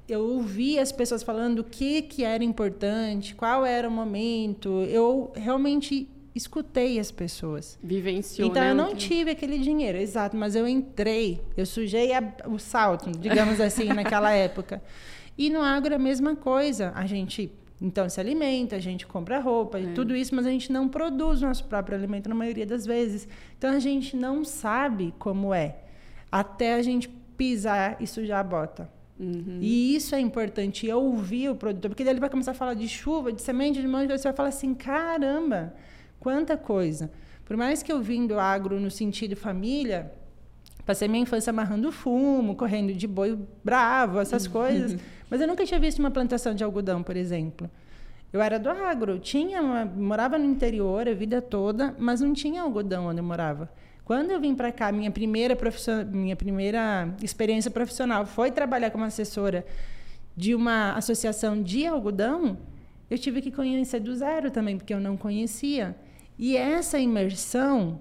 eu 0.09 0.21
ouvi 0.21 0.79
as 0.79 0.93
pessoas 0.93 1.25
falando 1.25 1.59
o 1.59 1.65
que, 1.65 2.03
que 2.03 2.23
era 2.23 2.45
importante, 2.45 3.35
qual 3.35 3.67
era 3.67 3.89
o 3.89 3.91
momento. 3.91 4.85
Eu 4.85 5.33
realmente 5.35 6.09
escutei 6.37 7.01
as 7.01 7.11
pessoas. 7.11 7.77
Vivenciou. 7.83 8.49
Então 8.49 8.63
né, 8.63 8.71
eu 8.71 8.75
não 8.77 8.95
tive 8.95 9.33
aquele 9.33 9.59
dinheiro, 9.59 9.99
exato, 9.99 10.37
mas 10.37 10.55
eu 10.55 10.69
entrei, 10.69 11.41
eu 11.57 11.67
sujei 11.67 12.13
a, 12.13 12.23
o 12.47 12.61
salto, 12.61 13.11
digamos 13.11 13.61
assim, 13.61 13.89
naquela 13.89 14.31
época. 14.33 14.81
E 15.37 15.51
no 15.51 15.61
agro 15.63 15.97
a 15.97 15.99
mesma 15.99 16.37
coisa. 16.37 16.93
A 16.95 17.07
gente 17.07 17.51
então 17.85 18.09
se 18.09 18.19
alimenta, 18.19 18.77
a 18.77 18.79
gente 18.81 19.07
compra 19.07 19.39
roupa 19.39 19.79
e 19.79 19.91
É. 19.91 19.93
tudo 19.93 20.17
isso, 20.17 20.35
mas 20.35 20.47
a 20.47 20.51
gente 20.51 20.73
não 20.73 20.89
produz 20.89 21.43
nosso 21.43 21.65
próprio 21.65 21.99
alimento 21.99 22.31
na 22.31 22.35
maioria 22.35 22.65
das 22.65 22.87
vezes. 22.87 23.29
Então 23.59 23.71
a 23.71 23.79
gente 23.79 24.17
não 24.17 24.43
sabe 24.43 25.13
como 25.19 25.53
é 25.53 25.77
até 26.33 26.75
a 26.75 26.83
gente 26.83 27.11
pisar 27.37 27.99
e 28.01 28.07
sujar 28.07 28.41
a 28.41 28.43
bota. 28.43 28.91
Uhum. 29.21 29.59
E 29.61 29.95
isso 29.95 30.15
é 30.15 30.21
importante, 30.21 30.87
eu 30.87 30.99
ouvir 31.01 31.51
o 31.51 31.55
produtor, 31.55 31.91
porque 31.91 32.03
daí 32.03 32.15
ele 32.15 32.21
vai 32.21 32.31
começar 32.31 32.53
a 32.53 32.55
falar 32.55 32.73
de 32.73 32.89
chuva, 32.89 33.31
de 33.31 33.43
semente, 33.43 33.83
de 33.83 33.87
coisa, 33.87 34.17
você 34.17 34.29
vai 34.29 34.33
falar 34.33 34.49
assim, 34.49 34.73
caramba, 34.75 35.75
quanta 36.19 36.57
coisa. 36.57 37.11
Por 37.45 37.55
mais 37.57 37.83
que 37.83 37.93
eu 37.93 38.01
vim 38.01 38.27
do 38.27 38.39
agro 38.39 38.81
no 38.81 38.91
sentido 38.91 39.37
família, 39.37 40.11
passei 40.87 41.07
minha 41.07 41.23
infância 41.23 41.51
amarrando 41.51 41.93
fumo, 41.93 42.57
correndo 42.57 42.95
de 42.95 43.07
boi 43.07 43.39
bravo, 43.63 44.19
essas 44.19 44.49
coisas, 44.49 44.99
mas 45.29 45.41
eu 45.41 45.47
nunca 45.47 45.65
tinha 45.65 45.81
visto 45.81 45.99
uma 45.99 46.11
plantação 46.11 46.55
de 46.55 46.63
algodão, 46.63 47.03
por 47.03 47.17
exemplo. 47.17 47.71
Eu 48.33 48.41
era 48.41 48.59
do 48.59 48.69
agro, 48.69 49.19
tinha 49.19 49.63
uma, 49.63 49.85
morava 49.85 50.37
no 50.39 50.45
interior 50.45 51.09
a 51.09 51.15
vida 51.15 51.41
toda, 51.41 51.95
mas 51.99 52.21
não 52.21 52.33
tinha 52.33 52.63
algodão 52.63 53.07
onde 53.07 53.21
eu 53.21 53.25
morava. 53.25 53.71
Quando 54.05 54.31
eu 54.33 54.41
vim 54.41 54.55
para 54.55 54.71
cá, 54.71 54.93
minha 54.93 55.11
primeira, 55.11 55.57
minha 56.13 56.37
primeira 56.37 57.15
experiência 57.23 57.71
profissional 57.71 58.27
foi 58.27 58.51
trabalhar 58.51 58.91
como 58.91 59.05
assessora 59.05 59.65
de 60.37 60.55
uma 60.55 60.93
associação 60.95 61.63
de 61.63 61.87
algodão, 61.87 62.59
eu 63.11 63.19
tive 63.19 63.41
que 63.41 63.51
conhecer 63.51 64.01
do 64.01 64.15
zero 64.15 64.51
também, 64.51 64.77
porque 64.77 64.93
eu 64.93 65.01
não 65.01 65.17
conhecia. 65.17 65.97
E 66.39 66.57
essa 66.57 66.99
imersão, 66.99 68.01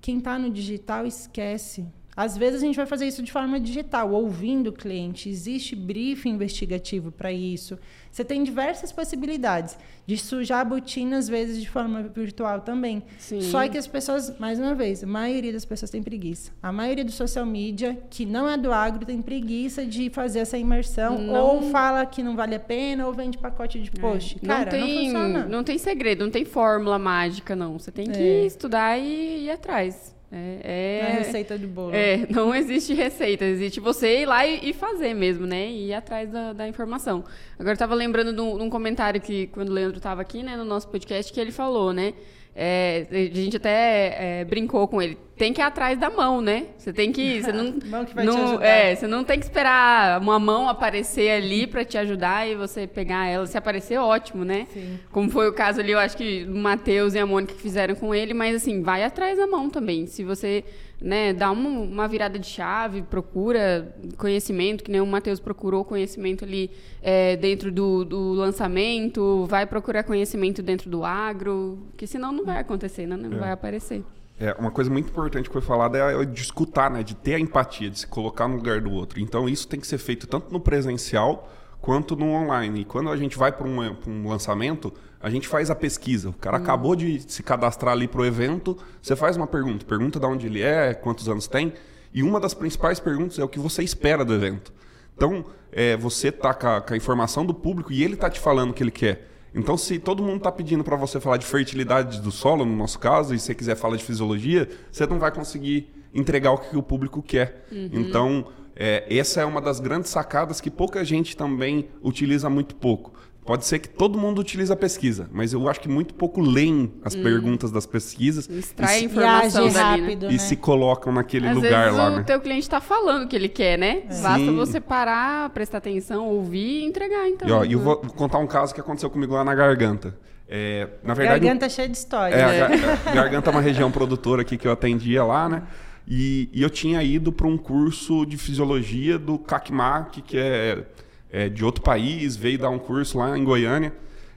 quem 0.00 0.18
está 0.18 0.38
no 0.38 0.50
digital 0.50 1.06
esquece. 1.06 1.86
Às 2.16 2.36
vezes 2.36 2.62
a 2.62 2.66
gente 2.66 2.76
vai 2.76 2.86
fazer 2.86 3.06
isso 3.06 3.22
de 3.22 3.30
forma 3.30 3.60
digital, 3.60 4.10
ouvindo 4.10 4.68
o 4.68 4.72
cliente. 4.72 5.28
Existe 5.28 5.76
briefing 5.76 6.30
investigativo 6.30 7.12
para 7.12 7.30
isso. 7.30 7.78
Você 8.10 8.24
tem 8.24 8.42
diversas 8.42 8.90
possibilidades 8.90 9.76
de 10.06 10.16
sujar 10.16 10.60
a 10.60 10.64
botina, 10.64 11.18
às 11.18 11.28
vezes, 11.28 11.60
de 11.60 11.68
forma 11.68 12.02
virtual 12.04 12.60
também. 12.62 13.02
Sim. 13.18 13.42
Só 13.42 13.68
que 13.68 13.76
as 13.76 13.86
pessoas, 13.86 14.38
mais 14.38 14.58
uma 14.58 14.74
vez, 14.74 15.04
a 15.04 15.06
maioria 15.06 15.52
das 15.52 15.66
pessoas 15.66 15.90
tem 15.90 16.02
preguiça. 16.02 16.50
A 16.62 16.72
maioria 16.72 17.04
do 17.04 17.12
social 17.12 17.44
media, 17.44 17.98
que 18.08 18.24
não 18.24 18.48
é 18.48 18.56
do 18.56 18.72
agro, 18.72 19.04
tem 19.04 19.20
preguiça 19.20 19.84
de 19.84 20.08
fazer 20.08 20.38
essa 20.38 20.56
imersão. 20.56 21.18
Não- 21.18 21.34
Ou 21.44 21.62
fala 21.70 22.06
que 22.06 22.22
não 22.22 22.34
vale 22.34 22.54
a 22.54 22.60
pena, 22.60 23.06
ou 23.06 23.12
vende 23.12 23.36
pacote 23.36 23.78
de 23.78 23.90
post. 23.90 24.38
não 24.40 24.48
Cara, 24.48 24.64
não, 24.64 24.86
tem, 24.86 25.04
funciona. 25.04 25.44
não 25.44 25.62
tem 25.62 25.76
segredo, 25.76 26.24
não 26.24 26.30
tem 26.30 26.46
fórmula 26.46 26.98
mágica, 26.98 27.54
não. 27.54 27.78
Você 27.78 27.92
tem 27.92 28.06
que 28.10 28.18
É. 28.18 28.46
estudar 28.46 28.96
e 28.98 29.44
ir 29.44 29.50
atrás. 29.50 30.15
É, 30.32 31.00
Não 31.02 31.08
é 31.08 31.12
receita 31.18 31.56
do 31.56 31.68
bolo. 31.68 31.94
É, 31.94 32.26
não 32.28 32.54
existe 32.54 32.92
receita, 32.94 33.44
existe 33.44 33.78
você 33.78 34.22
ir 34.22 34.26
lá 34.26 34.46
e, 34.46 34.70
e 34.70 34.72
fazer 34.72 35.14
mesmo, 35.14 35.46
né? 35.46 35.68
E 35.68 35.88
ir 35.88 35.94
atrás 35.94 36.30
da, 36.30 36.52
da 36.52 36.68
informação. 36.68 37.24
Agora, 37.58 37.74
eu 37.74 37.78
tava 37.78 37.94
lembrando 37.94 38.32
de 38.32 38.40
um, 38.40 38.56
de 38.58 38.62
um 38.64 38.70
comentário 38.70 39.20
que, 39.20 39.46
quando 39.48 39.68
o 39.68 39.72
Leandro 39.72 39.98
estava 39.98 40.20
aqui, 40.20 40.42
né, 40.42 40.56
no 40.56 40.64
nosso 40.64 40.88
podcast, 40.88 41.32
que 41.32 41.40
ele 41.40 41.52
falou, 41.52 41.92
né? 41.92 42.12
É, 42.58 43.06
a 43.10 43.34
gente 43.34 43.58
até 43.58 44.40
é, 44.40 44.44
brincou 44.46 44.88
com 44.88 45.02
ele. 45.02 45.18
Tem 45.36 45.52
que 45.52 45.60
ir 45.60 45.64
atrás 45.64 45.98
da 45.98 46.08
mão, 46.08 46.40
né? 46.40 46.68
Você 46.78 46.90
tem 46.90 47.12
que. 47.12 47.42
Você 47.42 47.52
não, 47.52 47.74
Mão 47.84 48.06
que 48.06 48.14
vai 48.14 48.24
te 48.24 48.26
não, 48.26 48.44
ajudar. 48.44 48.66
É, 48.66 48.94
você 48.94 49.06
não 49.06 49.22
tem 49.22 49.38
que 49.38 49.44
esperar 49.44 50.18
uma 50.18 50.38
mão 50.38 50.66
aparecer 50.66 51.30
ali 51.30 51.66
para 51.66 51.84
te 51.84 51.98
ajudar 51.98 52.48
e 52.48 52.54
você 52.54 52.86
pegar 52.86 53.26
ela. 53.26 53.46
Se 53.46 53.58
aparecer, 53.58 53.98
ótimo, 53.98 54.42
né? 54.42 54.66
Sim. 54.72 54.98
Como 55.12 55.28
foi 55.28 55.46
o 55.46 55.52
caso 55.52 55.80
ali, 55.80 55.92
eu 55.92 55.98
acho 55.98 56.16
que 56.16 56.46
o 56.48 56.54
Matheus 56.54 57.12
e 57.12 57.18
a 57.18 57.26
Mônica 57.26 57.52
que 57.52 57.60
fizeram 57.60 57.94
com 57.94 58.14
ele, 58.14 58.32
mas 58.32 58.56
assim, 58.56 58.80
vai 58.80 59.04
atrás 59.04 59.36
da 59.36 59.46
mão 59.46 59.68
também. 59.68 60.06
Se 60.06 60.24
você, 60.24 60.64
né, 61.00 61.32
dá 61.32 61.50
um- 61.50 61.84
uma 61.84 62.08
virada 62.08 62.38
de 62.38 62.46
chave, 62.46 63.02
procura 63.02 63.94
conhecimento, 64.16 64.82
que 64.82 64.90
nem 64.90 65.00
o 65.00 65.06
Matheus 65.06 65.38
procurou 65.38 65.84
conhecimento 65.84 66.44
ali 66.44 66.70
é, 67.02 67.36
dentro 67.36 67.70
do, 67.70 68.04
do 68.04 68.32
lançamento, 68.32 69.44
vai 69.46 69.66
procurar 69.66 70.02
conhecimento 70.02 70.62
dentro 70.62 70.88
do 70.90 71.04
agro, 71.04 71.78
que 71.96 72.06
senão 72.06 72.32
não 72.32 72.44
vai 72.44 72.58
acontecer, 72.58 73.06
né? 73.06 73.16
Não 73.16 73.36
É. 73.36 73.40
vai 73.40 73.52
aparecer. 73.52 74.02
É, 74.38 74.52
uma 74.58 74.70
coisa 74.70 74.90
muito 74.90 75.08
importante 75.08 75.48
que 75.48 75.52
foi 75.52 75.62
falada 75.62 75.96
é 75.98 76.24
de 76.24 76.40
escutar, 76.42 76.90
né? 76.90 77.02
De 77.02 77.14
ter 77.14 77.34
a 77.34 77.40
empatia, 77.40 77.88
de 77.88 78.00
se 78.00 78.06
colocar 78.06 78.46
no 78.48 78.56
lugar 78.56 78.80
do 78.80 78.90
outro. 78.92 79.18
Então 79.20 79.48
isso 79.48 79.66
tem 79.68 79.80
que 79.80 79.86
ser 79.86 79.98
feito 79.98 80.26
tanto 80.26 80.52
no 80.52 80.60
presencial 80.60 81.50
quanto 81.80 82.16
no 82.16 82.26
online. 82.32 82.80
E 82.80 82.84
quando 82.84 83.08
a 83.10 83.16
gente 83.16 83.38
vai 83.38 83.50
para 83.52 83.66
um, 83.66 83.96
um 84.06 84.28
lançamento, 84.28 84.92
a 85.20 85.30
gente 85.30 85.48
faz 85.48 85.70
a 85.70 85.74
pesquisa. 85.74 86.28
O 86.28 86.32
cara 86.32 86.56
acabou 86.56 86.94
de 86.94 87.20
se 87.30 87.42
cadastrar 87.42 87.92
ali 87.92 88.06
para 88.06 88.20
o 88.20 88.24
evento, 88.24 88.76
você 89.00 89.16
faz 89.16 89.36
uma 89.36 89.46
pergunta. 89.46 89.84
Pergunta 89.84 90.20
de 90.20 90.26
onde 90.26 90.46
ele 90.46 90.62
é, 90.62 90.94
quantos 90.94 91.28
anos 91.28 91.46
tem. 91.46 91.72
E 92.12 92.22
uma 92.22 92.40
das 92.40 92.54
principais 92.54 93.00
perguntas 93.00 93.38
é 93.38 93.44
o 93.44 93.48
que 93.48 93.58
você 93.58 93.82
espera 93.82 94.24
do 94.24 94.34
evento. 94.34 94.72
Então, 95.16 95.44
é, 95.72 95.96
você 95.96 96.30
tá 96.30 96.54
com 96.54 96.66
a, 96.66 96.80
com 96.80 96.94
a 96.94 96.96
informação 96.96 97.44
do 97.44 97.54
público 97.54 97.92
e 97.92 98.02
ele 98.02 98.16
tá 98.16 98.30
te 98.30 98.38
falando 98.38 98.70
o 98.70 98.74
que 98.74 98.82
ele 98.82 98.90
quer. 98.90 99.28
Então, 99.54 99.76
se 99.76 99.98
todo 99.98 100.22
mundo 100.22 100.36
está 100.36 100.52
pedindo 100.52 100.84
para 100.84 100.96
você 100.96 101.18
falar 101.18 101.38
de 101.38 101.46
fertilidade 101.46 102.20
do 102.20 102.30
solo, 102.30 102.64
no 102.66 102.76
nosso 102.76 102.98
caso, 102.98 103.34
e 103.34 103.38
você 103.38 103.54
quiser 103.54 103.74
falar 103.74 103.96
de 103.96 104.04
fisiologia, 104.04 104.68
você 104.92 105.06
não 105.06 105.18
vai 105.18 105.32
conseguir 105.32 105.90
entregar 106.12 106.52
o 106.52 106.58
que 106.58 106.76
o 106.76 106.82
público 106.82 107.22
quer. 107.22 107.66
Então, 107.92 108.46
é, 108.74 109.06
essa 109.08 109.40
é 109.40 109.44
uma 109.46 109.60
das 109.60 109.80
grandes 109.80 110.10
sacadas 110.10 110.60
que 110.60 110.70
pouca 110.70 111.02
gente 111.02 111.34
também 111.34 111.88
utiliza 112.02 112.50
muito 112.50 112.76
pouco. 112.76 113.14
Pode 113.46 113.64
ser 113.64 113.78
que 113.78 113.88
todo 113.88 114.18
mundo 114.18 114.40
utilize 114.40 114.72
a 114.72 114.76
pesquisa, 114.76 115.28
mas 115.32 115.52
eu 115.52 115.68
acho 115.68 115.80
que 115.80 115.88
muito 115.88 116.12
pouco 116.14 116.40
leem 116.40 116.92
as 117.04 117.14
perguntas 117.14 117.70
das 117.70 117.86
pesquisas 117.86 118.48
e 118.50 118.58
Extrai 118.58 118.96
a 118.96 118.98
se, 118.98 119.02
E 119.02 119.06
informação 119.06 119.64
age 119.66 119.74
dali, 119.74 120.00
né? 120.02 120.06
rápido, 120.08 120.26
e 120.26 120.32
né? 120.32 120.38
se 120.38 120.56
colocam 120.56 121.12
naquele 121.12 121.46
Às 121.48 121.54
lugar 121.54 121.84
vezes 121.84 121.98
lá, 121.98 122.08
o 122.08 122.16
né? 122.16 122.22
teu 122.24 122.40
cliente 122.40 122.62
está 122.62 122.80
falando 122.80 123.24
o 123.24 123.28
que 123.28 123.36
ele 123.36 123.48
quer, 123.48 123.78
né? 123.78 124.02
Basta 124.20 124.38
Sim. 124.38 124.56
você 124.56 124.80
parar, 124.80 125.48
prestar 125.50 125.78
atenção, 125.78 126.26
ouvir 126.26 126.82
e 126.82 126.84
entregar, 126.84 127.28
então. 127.28 127.48
E 127.48 127.52
ó, 127.52 127.64
e 127.64 127.72
eu 127.72 127.78
vou 127.78 127.96
contar 127.98 128.38
um 128.38 128.46
caso 128.48 128.74
que 128.74 128.80
aconteceu 128.80 129.08
comigo 129.08 129.32
lá 129.34 129.44
na 129.44 129.54
Garganta. 129.54 130.16
É, 130.48 130.88
na 131.04 131.14
verdade, 131.14 131.40
Garganta 131.44 131.68
cheia 131.68 131.88
de 131.88 131.96
história. 131.96 132.34
É, 132.34 132.62
a 132.62 132.68
né? 132.68 132.76
Ga- 133.04 133.12
Garganta 133.12 133.50
é 133.50 133.52
uma 133.52 133.60
região 133.60 133.90
produtora 133.92 134.42
aqui 134.42 134.56
que 134.56 134.66
eu 134.66 134.72
atendia 134.72 135.22
lá, 135.24 135.48
né? 135.48 135.62
E, 136.08 136.48
e 136.52 136.62
eu 136.62 136.70
tinha 136.70 137.02
ido 137.02 137.32
para 137.32 137.46
um 137.46 137.56
curso 137.58 138.24
de 138.26 138.36
fisiologia 138.36 139.18
do 139.18 139.38
CACMAC, 139.38 140.22
que 140.22 140.38
é, 140.38 140.84
é 141.30 141.48
de 141.48 141.64
outro 141.64 141.82
país, 141.82 142.36
veio 142.36 142.58
dar 142.58 142.70
um 142.70 142.78
curso 142.78 143.18
lá 143.18 143.36
em 143.36 143.44
Goiânia. 143.44 143.92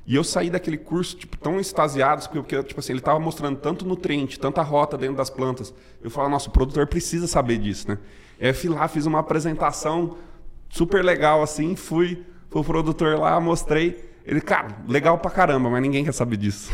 E 0.05 0.15
eu 0.15 0.23
saí 0.23 0.49
daquele 0.49 0.77
curso 0.77 1.15
tipo, 1.15 1.37
tão 1.37 1.59
extasiado, 1.59 2.27
porque 2.29 2.63
tipo 2.63 2.79
assim, 2.79 2.93
ele 2.93 2.99
estava 2.99 3.19
mostrando 3.19 3.57
tanto 3.57 3.85
nutriente, 3.85 4.39
tanta 4.39 4.61
rota 4.61 4.97
dentro 4.97 5.15
das 5.15 5.29
plantas. 5.29 5.73
Eu 6.03 6.09
falei, 6.09 6.31
nossa, 6.31 6.49
o 6.49 6.51
produtor 6.51 6.87
precisa 6.87 7.27
saber 7.27 7.59
disso, 7.59 7.87
né? 7.87 7.97
Eu 8.39 8.53
fui 8.53 8.69
lá, 8.69 8.87
fiz 8.87 9.05
uma 9.05 9.19
apresentação 9.19 10.17
super 10.69 11.03
legal 11.03 11.43
assim, 11.43 11.75
fui 11.75 12.23
pro 12.49 12.63
produtor 12.63 13.19
lá, 13.19 13.39
mostrei. 13.39 14.08
Ele, 14.29 14.39
cara, 14.41 14.67
legal 14.87 15.17
pra 15.17 15.31
caramba, 15.31 15.71
mas 15.71 15.81
ninguém 15.81 16.05
quer 16.05 16.11
saber 16.13 16.37
disso. 16.37 16.71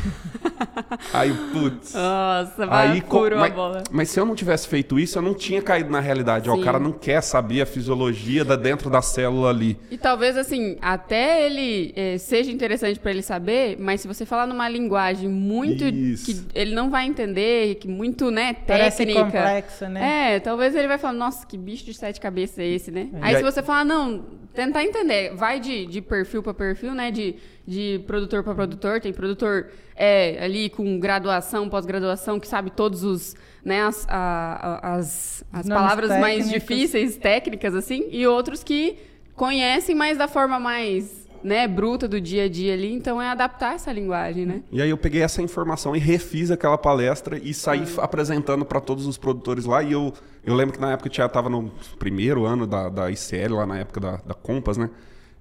Aí, 1.13 1.33
putz. 1.53 1.93
Nossa, 1.93 2.65
vai, 2.67 2.87
Aí, 2.89 3.01
co- 3.01 3.19
furou 3.19 3.37
a 3.39 3.41
mas, 3.43 3.53
bola. 3.53 3.83
mas 3.89 4.09
se 4.09 4.19
eu 4.19 4.25
não 4.25 4.35
tivesse 4.35 4.67
feito 4.67 4.99
isso, 4.99 5.17
eu 5.17 5.21
não 5.21 5.33
tinha 5.33 5.61
caído 5.61 5.89
na 5.89 6.01
realidade. 6.01 6.49
Ó, 6.49 6.55
o 6.55 6.61
cara 6.61 6.77
não 6.79 6.91
quer 6.91 7.21
saber 7.21 7.61
a 7.61 7.65
fisiologia 7.65 8.43
da 8.43 8.57
dentro 8.57 8.89
da 8.89 9.01
célula 9.01 9.49
ali. 9.51 9.77
E 9.89 9.97
talvez, 9.97 10.35
assim, 10.35 10.77
até 10.81 11.45
ele 11.45 11.93
eh, 11.95 12.17
seja 12.17 12.51
interessante 12.51 12.99
para 12.99 13.11
ele 13.11 13.21
saber, 13.21 13.77
mas 13.79 14.01
se 14.01 14.07
você 14.07 14.25
falar 14.25 14.45
numa 14.47 14.67
linguagem 14.67 15.29
muito 15.29 15.85
Isso. 15.85 16.25
que 16.25 16.45
ele 16.53 16.75
não 16.75 16.89
vai 16.89 17.05
entender, 17.05 17.75
que 17.75 17.87
muito, 17.87 18.29
né, 18.31 18.53
Parece 18.67 18.97
técnica. 19.05 19.23
complexo, 19.23 19.87
né? 19.87 20.35
É, 20.35 20.39
talvez 20.41 20.75
ele 20.75 20.89
vai 20.89 20.97
falar, 20.97 21.13
nossa, 21.13 21.45
que 21.47 21.57
bicho 21.57 21.85
de 21.85 21.93
sete 21.93 22.19
cabeças 22.19 22.59
é 22.59 22.65
esse, 22.67 22.91
né? 22.91 23.07
E 23.13 23.15
Aí, 23.21 23.35
aí- 23.35 23.37
se 23.37 23.43
você 23.43 23.63
falar, 23.63 23.85
não, 23.85 24.25
tentar 24.53 24.83
entender, 24.83 25.33
vai 25.35 25.59
de, 25.59 25.85
de 25.85 26.01
perfil 26.01 26.43
para 26.43 26.53
perfil, 26.53 26.93
né, 26.93 27.11
de, 27.11 27.35
de 27.65 28.01
produtor 28.05 28.43
para 28.43 28.53
produtor. 28.53 29.01
Tem 29.01 29.13
produtor 29.13 29.67
é, 29.95 30.43
ali 30.43 30.69
com 30.69 30.99
graduação, 30.99 31.69
pós-graduação, 31.69 32.39
que 32.39 32.47
sabe 32.47 32.69
todos 32.69 33.03
os, 33.03 33.35
né, 33.63 33.81
as, 33.83 34.05
a, 34.09 34.95
as, 34.95 35.43
as 35.51 35.67
palavras 35.67 36.09
mais 36.19 36.49
difíceis, 36.49 37.17
técnicas, 37.17 37.73
assim, 37.75 38.07
e 38.11 38.25
outros 38.27 38.63
que 38.63 38.97
conhecem, 39.35 39.95
mas 39.95 40.17
da 40.17 40.27
forma 40.27 40.59
mais 40.59 41.25
né, 41.45 41.67
bruta 41.67 42.07
do 42.07 42.19
dia 42.19 42.45
a 42.45 42.49
dia 42.49 42.73
ali, 42.73 42.91
então 42.91 43.21
é 43.21 43.27
adaptar 43.27 43.75
essa 43.75 43.91
linguagem, 43.91 44.47
né? 44.47 44.63
E 44.71 44.81
aí 44.81 44.89
eu 44.89 44.97
peguei 44.97 45.21
essa 45.21 45.43
informação 45.43 45.95
e 45.95 45.99
refiz 45.99 46.49
aquela 46.49 46.75
palestra 46.75 47.37
e 47.37 47.53
saí 47.53 47.83
ah. 47.99 48.03
apresentando 48.03 48.65
para 48.65 48.81
todos 48.81 49.05
os 49.05 49.15
produtores 49.15 49.65
lá. 49.65 49.83
E 49.83 49.91
eu, 49.91 50.11
eu 50.43 50.55
lembro 50.55 50.73
que 50.73 50.81
na 50.81 50.93
época 50.93 51.07
eu 51.07 51.13
já 51.13 51.27
estava 51.27 51.47
no 51.47 51.71
primeiro 51.99 52.45
ano 52.45 52.65
da, 52.65 52.89
da 52.89 53.11
ICL, 53.11 53.53
lá 53.57 53.65
na 53.67 53.77
época 53.77 53.99
da, 53.99 54.17
da 54.25 54.33
Compass, 54.33 54.75
né? 54.77 54.89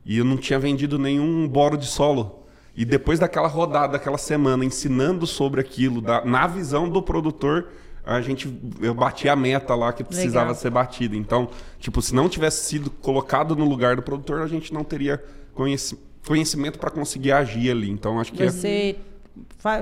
E 0.04 0.18
eu 0.18 0.24
não 0.24 0.36
tinha 0.36 0.58
vendido 0.58 0.98
nenhum 0.98 1.48
boro 1.48 1.76
de 1.76 1.86
solo. 1.86 2.44
E 2.76 2.84
depois 2.84 3.18
daquela 3.18 3.48
rodada, 3.48 3.92
daquela 3.94 4.18
semana, 4.18 4.64
ensinando 4.64 5.26
sobre 5.26 5.60
aquilo, 5.60 6.00
da, 6.00 6.24
na 6.24 6.46
visão 6.46 6.88
do 6.88 7.00
produtor, 7.00 7.68
a 8.04 8.20
gente 8.20 8.52
eu 8.80 8.92
bati 8.94 9.28
a 9.28 9.36
meta 9.36 9.74
lá 9.74 9.92
que 9.92 10.04
precisava 10.04 10.48
Legal. 10.48 10.60
ser 10.60 10.70
batida. 10.70 11.16
Então, 11.16 11.48
tipo, 11.78 12.02
se 12.02 12.14
não 12.14 12.28
tivesse 12.28 12.64
sido 12.64 12.90
colocado 12.90 13.56
no 13.56 13.64
lugar 13.64 13.96
do 13.96 14.02
produtor, 14.02 14.42
a 14.42 14.46
gente 14.46 14.74
não 14.74 14.84
teria 14.84 15.22
conhecimento 16.22 16.78
para 16.78 16.90
conseguir 16.90 17.32
agir 17.32 17.70
ali. 17.70 17.90
Então, 17.90 18.20
acho 18.20 18.32
que 18.32 18.42
é 18.42 18.50
Você 18.50 18.68
é 18.68 18.96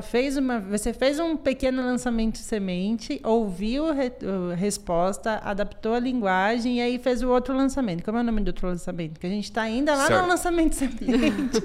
fez 0.03 0.37
uma, 0.37 0.61
você 0.61 0.93
fez 0.93 1.19
um 1.19 1.37
pequeno 1.37 1.83
lançamento 1.83 2.35
de 2.35 2.45
semente, 2.45 3.21
ouviu 3.23 3.87
a 3.89 4.55
resposta, 4.55 5.41
adaptou 5.45 5.95
a 5.95 5.99
linguagem 5.99 6.79
e 6.79 6.81
aí 6.81 6.99
fez 6.99 7.23
o 7.23 7.29
outro 7.29 7.55
lançamento. 7.55 8.03
Como 8.03 8.17
é 8.17 8.21
o 8.21 8.25
nome 8.25 8.41
do 8.41 8.49
outro 8.49 8.69
lançamento? 8.69 9.21
Que 9.21 9.27
a 9.27 9.31
gente 9.31 9.45
está 9.45 9.63
ainda 9.63 9.95
lá 9.95 10.07
certo. 10.07 10.23
no 10.23 10.29
lançamento 10.29 10.71
de 10.71 10.77
semente. 10.77 11.63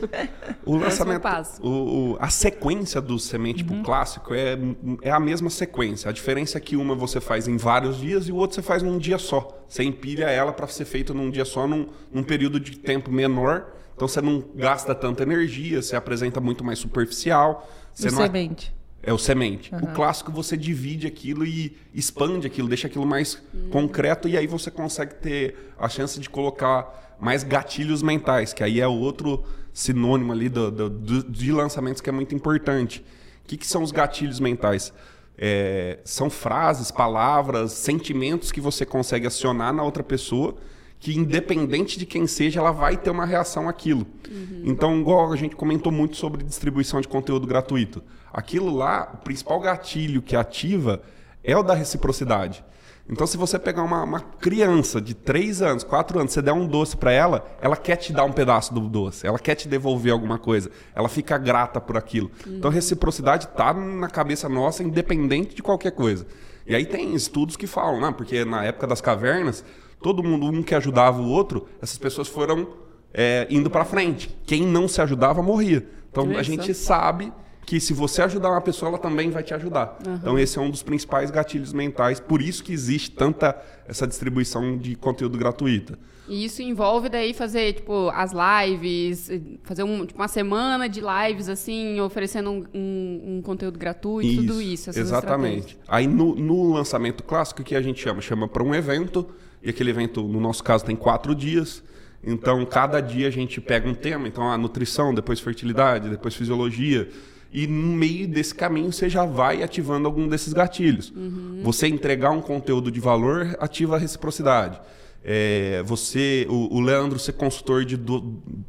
o 0.66 0.76
lançamento, 0.76 1.28
o, 1.62 1.70
o, 1.70 2.18
a 2.20 2.30
sequência 2.30 3.00
do 3.00 3.18
semente 3.18 3.64
uhum. 3.64 3.84
clássico 3.84 4.34
é, 4.34 4.58
é 5.02 5.12
a 5.12 5.20
mesma 5.20 5.50
sequência. 5.50 6.10
A 6.10 6.14
diferença 6.14 6.58
é 6.58 6.62
que 6.62 6.76
uma 6.76 6.96
você 6.96 7.22
faz 7.22 7.48
em 7.48 7.56
vários 7.56 7.98
dias 7.98 8.28
e 8.28 8.32
o 8.32 8.36
outro 8.36 8.56
você 8.56 8.62
faz 8.62 8.84
num 8.84 8.98
dia 8.98 9.18
só. 9.18 9.64
Você 9.68 9.84
empilha 9.84 10.26
ela 10.26 10.52
para 10.52 10.68
ser 10.68 10.86
feita 10.86 11.14
num 11.14 11.30
dia 11.30 11.46
só, 11.46 11.68
num, 11.68 11.88
num 12.12 12.24
período 12.24 12.60
de 12.60 12.78
tempo 12.78 13.12
menor 13.12 13.77
então 13.98 14.08
você 14.08 14.22
não 14.22 14.44
gasta 14.54 14.94
tanta 14.94 15.24
energia, 15.24 15.82
você 15.82 15.96
apresenta 15.96 16.40
muito 16.40 16.64
mais 16.64 16.78
superficial. 16.78 17.68
Você 17.92 18.10
o 18.10 18.12
não 18.12 18.22
semente. 18.22 18.72
É, 19.02 19.10
é 19.10 19.14
o 19.14 19.18
semente. 19.18 19.74
Uhum. 19.74 19.86
O 19.86 19.88
clássico 19.88 20.32
você 20.32 20.56
divide 20.56 21.08
aquilo 21.08 21.44
e 21.44 21.76
expande 21.96 22.46
aquilo, 22.46 22.68
deixa 22.68 22.86
aquilo 22.86 23.08
mais 23.08 23.42
uhum. 23.52 23.72
concreto 23.72 24.30
e 24.30 24.38
aí 24.38 24.46
você 24.46 24.70
consegue 24.70 25.16
ter 25.16 25.74
a 25.80 25.90
chance 25.90 26.20
de 26.20 26.30
colocar 26.30 27.18
mais 27.20 27.44
gatilhos 27.44 28.04
mentais, 28.04 28.54
que 28.54 28.64
aí 28.64 28.80
é 28.80 28.88
outro 28.88 29.44
sinônimo 29.74 30.32
ali 30.32 30.48
do, 30.48 30.70
do, 30.70 30.90
do 30.92 31.24
de 31.24 31.52
lançamentos 31.52 32.00
que 32.00 32.08
é 32.08 32.14
muito 32.14 32.36
importante. 32.36 33.04
O 33.44 33.48
que, 33.48 33.58
que 33.58 33.66
são 33.66 33.82
os 33.82 33.92
gatilhos 33.92 34.40
mentais? 34.40 34.94
É, 35.36 35.98
são 36.06 36.30
frases, 36.30 36.92
palavras, 36.92 37.72
sentimentos 37.72 38.52
que 38.52 38.62
você 38.62 38.86
consegue 38.86 39.26
acionar 39.26 39.74
na 39.74 39.82
outra 39.82 40.04
pessoa 40.04 40.56
que 41.00 41.18
independente 41.18 42.00
de 42.00 42.06
quem 42.06 42.26
seja, 42.26 42.60
ela 42.60 42.72
vai 42.72 42.98
ter 42.98 43.10
uma 43.10 43.26
reação 43.26 43.70
àquilo. 43.70 44.06
Uhum. 44.30 44.64
Então, 44.66 45.00
igual 45.00 45.32
a 45.32 45.36
gente 45.36 45.56
comentou 45.56 45.92
muito 45.92 46.18
sobre 46.18 46.44
distribuição 46.44 47.00
de 47.00 47.08
conteúdo 47.08 47.46
gratuito. 47.46 48.04
Aquilo 48.34 48.76
lá, 48.76 49.12
o 49.14 49.18
principal 49.18 49.60
gatilho 49.60 50.22
que 50.22 50.36
ativa 50.36 51.02
é 51.44 51.56
o 51.56 51.64
da 51.64 51.74
reciprocidade. 51.74 52.64
Então, 53.10 53.26
se 53.26 53.38
você 53.38 53.58
pegar 53.58 53.84
uma, 53.84 54.04
uma 54.04 54.20
criança 54.20 55.00
de 55.00 55.14
3 55.14 55.62
anos, 55.62 55.84
4 55.84 56.20
anos, 56.20 56.34
você 56.34 56.42
der 56.42 56.52
um 56.52 56.68
doce 56.68 56.98
para 56.98 57.12
ela, 57.12 57.46
ela 57.62 57.78
quer 57.78 57.96
te 57.96 58.12
dar 58.12 58.26
um 58.26 58.34
pedaço 58.34 58.74
do 58.74 58.82
doce, 58.82 59.26
ela 59.26 59.40
quer 59.40 59.56
te 59.56 59.66
devolver 59.68 60.12
alguma 60.12 60.38
coisa, 60.38 60.70
ela 60.94 61.08
fica 61.08 61.38
grata 61.38 61.80
por 61.80 61.96
aquilo. 61.96 62.30
Uhum. 62.46 62.58
Então, 62.58 62.70
reciprocidade 62.70 63.46
está 63.46 63.74
na 63.74 64.10
cabeça 64.10 64.50
nossa, 64.50 64.84
independente 64.84 65.56
de 65.56 65.64
qualquer 65.64 65.92
coisa. 65.92 66.28
E 66.66 66.76
aí 66.76 66.86
tem 66.86 67.16
estudos 67.16 67.56
que 67.56 67.66
falam, 67.66 68.02
né? 68.02 68.14
porque 68.16 68.44
na 68.44 68.66
época 68.66 68.86
das 68.86 69.00
cavernas, 69.00 69.64
todo 70.02 70.24
mundo, 70.24 70.46
um 70.46 70.64
que 70.64 70.76
ajudava 70.76 71.22
o 71.22 71.30
outro, 71.30 71.68
essas 71.82 71.98
pessoas 71.98 72.28
foram 72.28 72.68
é, 73.14 73.48
indo 73.50 73.70
para 73.70 73.86
frente. 73.86 74.36
Quem 74.46 74.66
não 74.66 74.88
se 74.88 75.02
ajudava 75.02 75.42
morria. 75.42 75.88
Então 76.12 76.38
a 76.38 76.44
gente 76.44 76.74
sabe 76.74 77.32
que 77.66 77.82
se 77.82 77.94
você 77.94 78.22
ajudar 78.22 78.50
uma 78.50 78.62
pessoa, 78.62 78.90
ela 78.90 78.98
também 78.98 79.30
vai 79.30 79.44
te 79.44 79.54
ajudar. 79.54 80.00
Uhum. 80.06 80.16
Então 80.16 80.40
esse 80.40 80.58
é 80.58 80.62
um 80.62 80.70
dos 80.70 80.82
principais 80.82 81.30
gatilhos 81.30 81.74
mentais, 81.74 82.20
por 82.20 82.42
isso 82.42 82.64
que 82.64 82.72
existe 82.72 83.12
tanta 83.12 83.62
essa 83.86 84.08
distribuição 84.08 84.78
de 84.78 84.96
conteúdo 84.96 85.38
gratuita. 85.38 86.00
E 86.30 86.46
isso 86.46 86.62
envolve 86.62 87.08
daí 87.10 87.34
fazer, 87.34 87.74
tipo, 87.74 88.10
as 88.14 88.32
lives, 88.34 89.30
fazer 89.64 89.84
um, 89.84 90.06
tipo, 90.06 90.20
uma 90.20 90.28
semana 90.28 90.88
de 90.90 91.02
lives, 91.02 91.48
assim, 91.48 92.00
oferecendo 92.02 92.52
um, 92.52 92.66
um, 92.74 93.38
um 93.38 93.42
conteúdo 93.42 93.80
gratuito, 93.80 94.28
isso, 94.28 94.42
tudo 94.42 94.62
isso. 94.62 94.90
exatamente. 94.90 95.78
Aí 95.88 96.06
no, 96.06 96.36
no 96.36 96.74
lançamento 96.74 97.24
clássico, 97.24 97.64
que 97.64 97.76
a 97.76 97.82
gente 97.82 98.02
chama? 98.02 98.22
Chama 98.22 98.48
para 98.48 98.62
um 98.62 98.76
evento, 98.76 99.26
e 99.62 99.70
aquele 99.70 99.90
evento, 99.90 100.22
no 100.24 100.40
nosso 100.40 100.64
caso, 100.64 100.86
tem 100.86 100.96
quatro 100.96 101.34
dias. 101.36 101.84
Então, 102.24 102.66
cada 102.66 103.00
dia 103.00 103.28
a 103.28 103.32
gente 103.32 103.62
pega 103.62 103.88
um 103.88 103.94
tema. 103.94 104.28
Então, 104.28 104.50
a 104.50 104.58
nutrição, 104.58 105.14
depois 105.14 105.40
fertilidade, 105.40 106.10
depois 106.10 106.36
fisiologia. 106.36 107.10
E 107.52 107.66
no 107.66 107.96
meio 107.96 108.28
desse 108.28 108.54
caminho 108.54 108.92
você 108.92 109.10
já 109.10 109.26
vai 109.26 109.64
ativando 109.64 110.08
algum 110.08 110.28
desses 110.28 110.54
gatilhos. 110.54 111.12
Uhum. 111.16 111.62
Você 111.64 111.88
entregar 111.88 112.32
um 112.32 112.42
conteúdo 112.42 112.92
de 112.92 113.00
valor 113.00 113.56
ativa 113.60 113.96
a 113.96 114.00
reciprocidade. 114.00 114.80
É, 115.24 115.82
você, 115.84 116.46
o, 116.50 116.78
o, 116.78 116.80
Leandro 116.80 117.18
ser 117.20 117.34
consultor 117.34 117.84
de 117.84 117.98
do, 117.98 118.20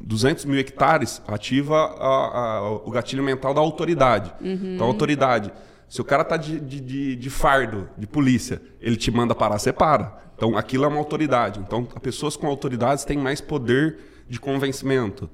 200 0.01 0.45
mil 0.45 0.59
hectares 0.59 1.21
ativa 1.27 1.75
a, 1.75 2.57
a, 2.57 2.71
o 2.71 2.91
gatilho 2.91 3.23
mental 3.23 3.53
da 3.53 3.61
autoridade. 3.61 4.33
Uhum. 4.41 4.75
Então, 4.75 4.87
a 4.87 4.89
autoridade. 4.89 5.51
Se 5.89 5.99
o 5.99 6.03
cara 6.03 6.23
tá 6.23 6.37
de, 6.37 6.59
de, 6.59 6.79
de, 6.79 7.15
de 7.15 7.29
fardo, 7.29 7.89
de 7.97 8.05
polícia, 8.05 8.61
ele 8.79 8.95
te 8.95 9.09
manda 9.09 9.33
parar, 9.33 9.57
você 9.57 9.73
para. 9.73 10.17
Então, 10.35 10.55
aquilo 10.55 10.85
é 10.85 10.87
uma 10.87 10.99
autoridade. 10.99 11.59
Então, 11.59 11.83
pessoas 11.83 12.37
com 12.37 12.47
autoridades 12.47 13.03
têm 13.03 13.17
mais 13.17 13.41
poder 13.41 13.97
de 14.29 14.39
convencimento. 14.39 15.29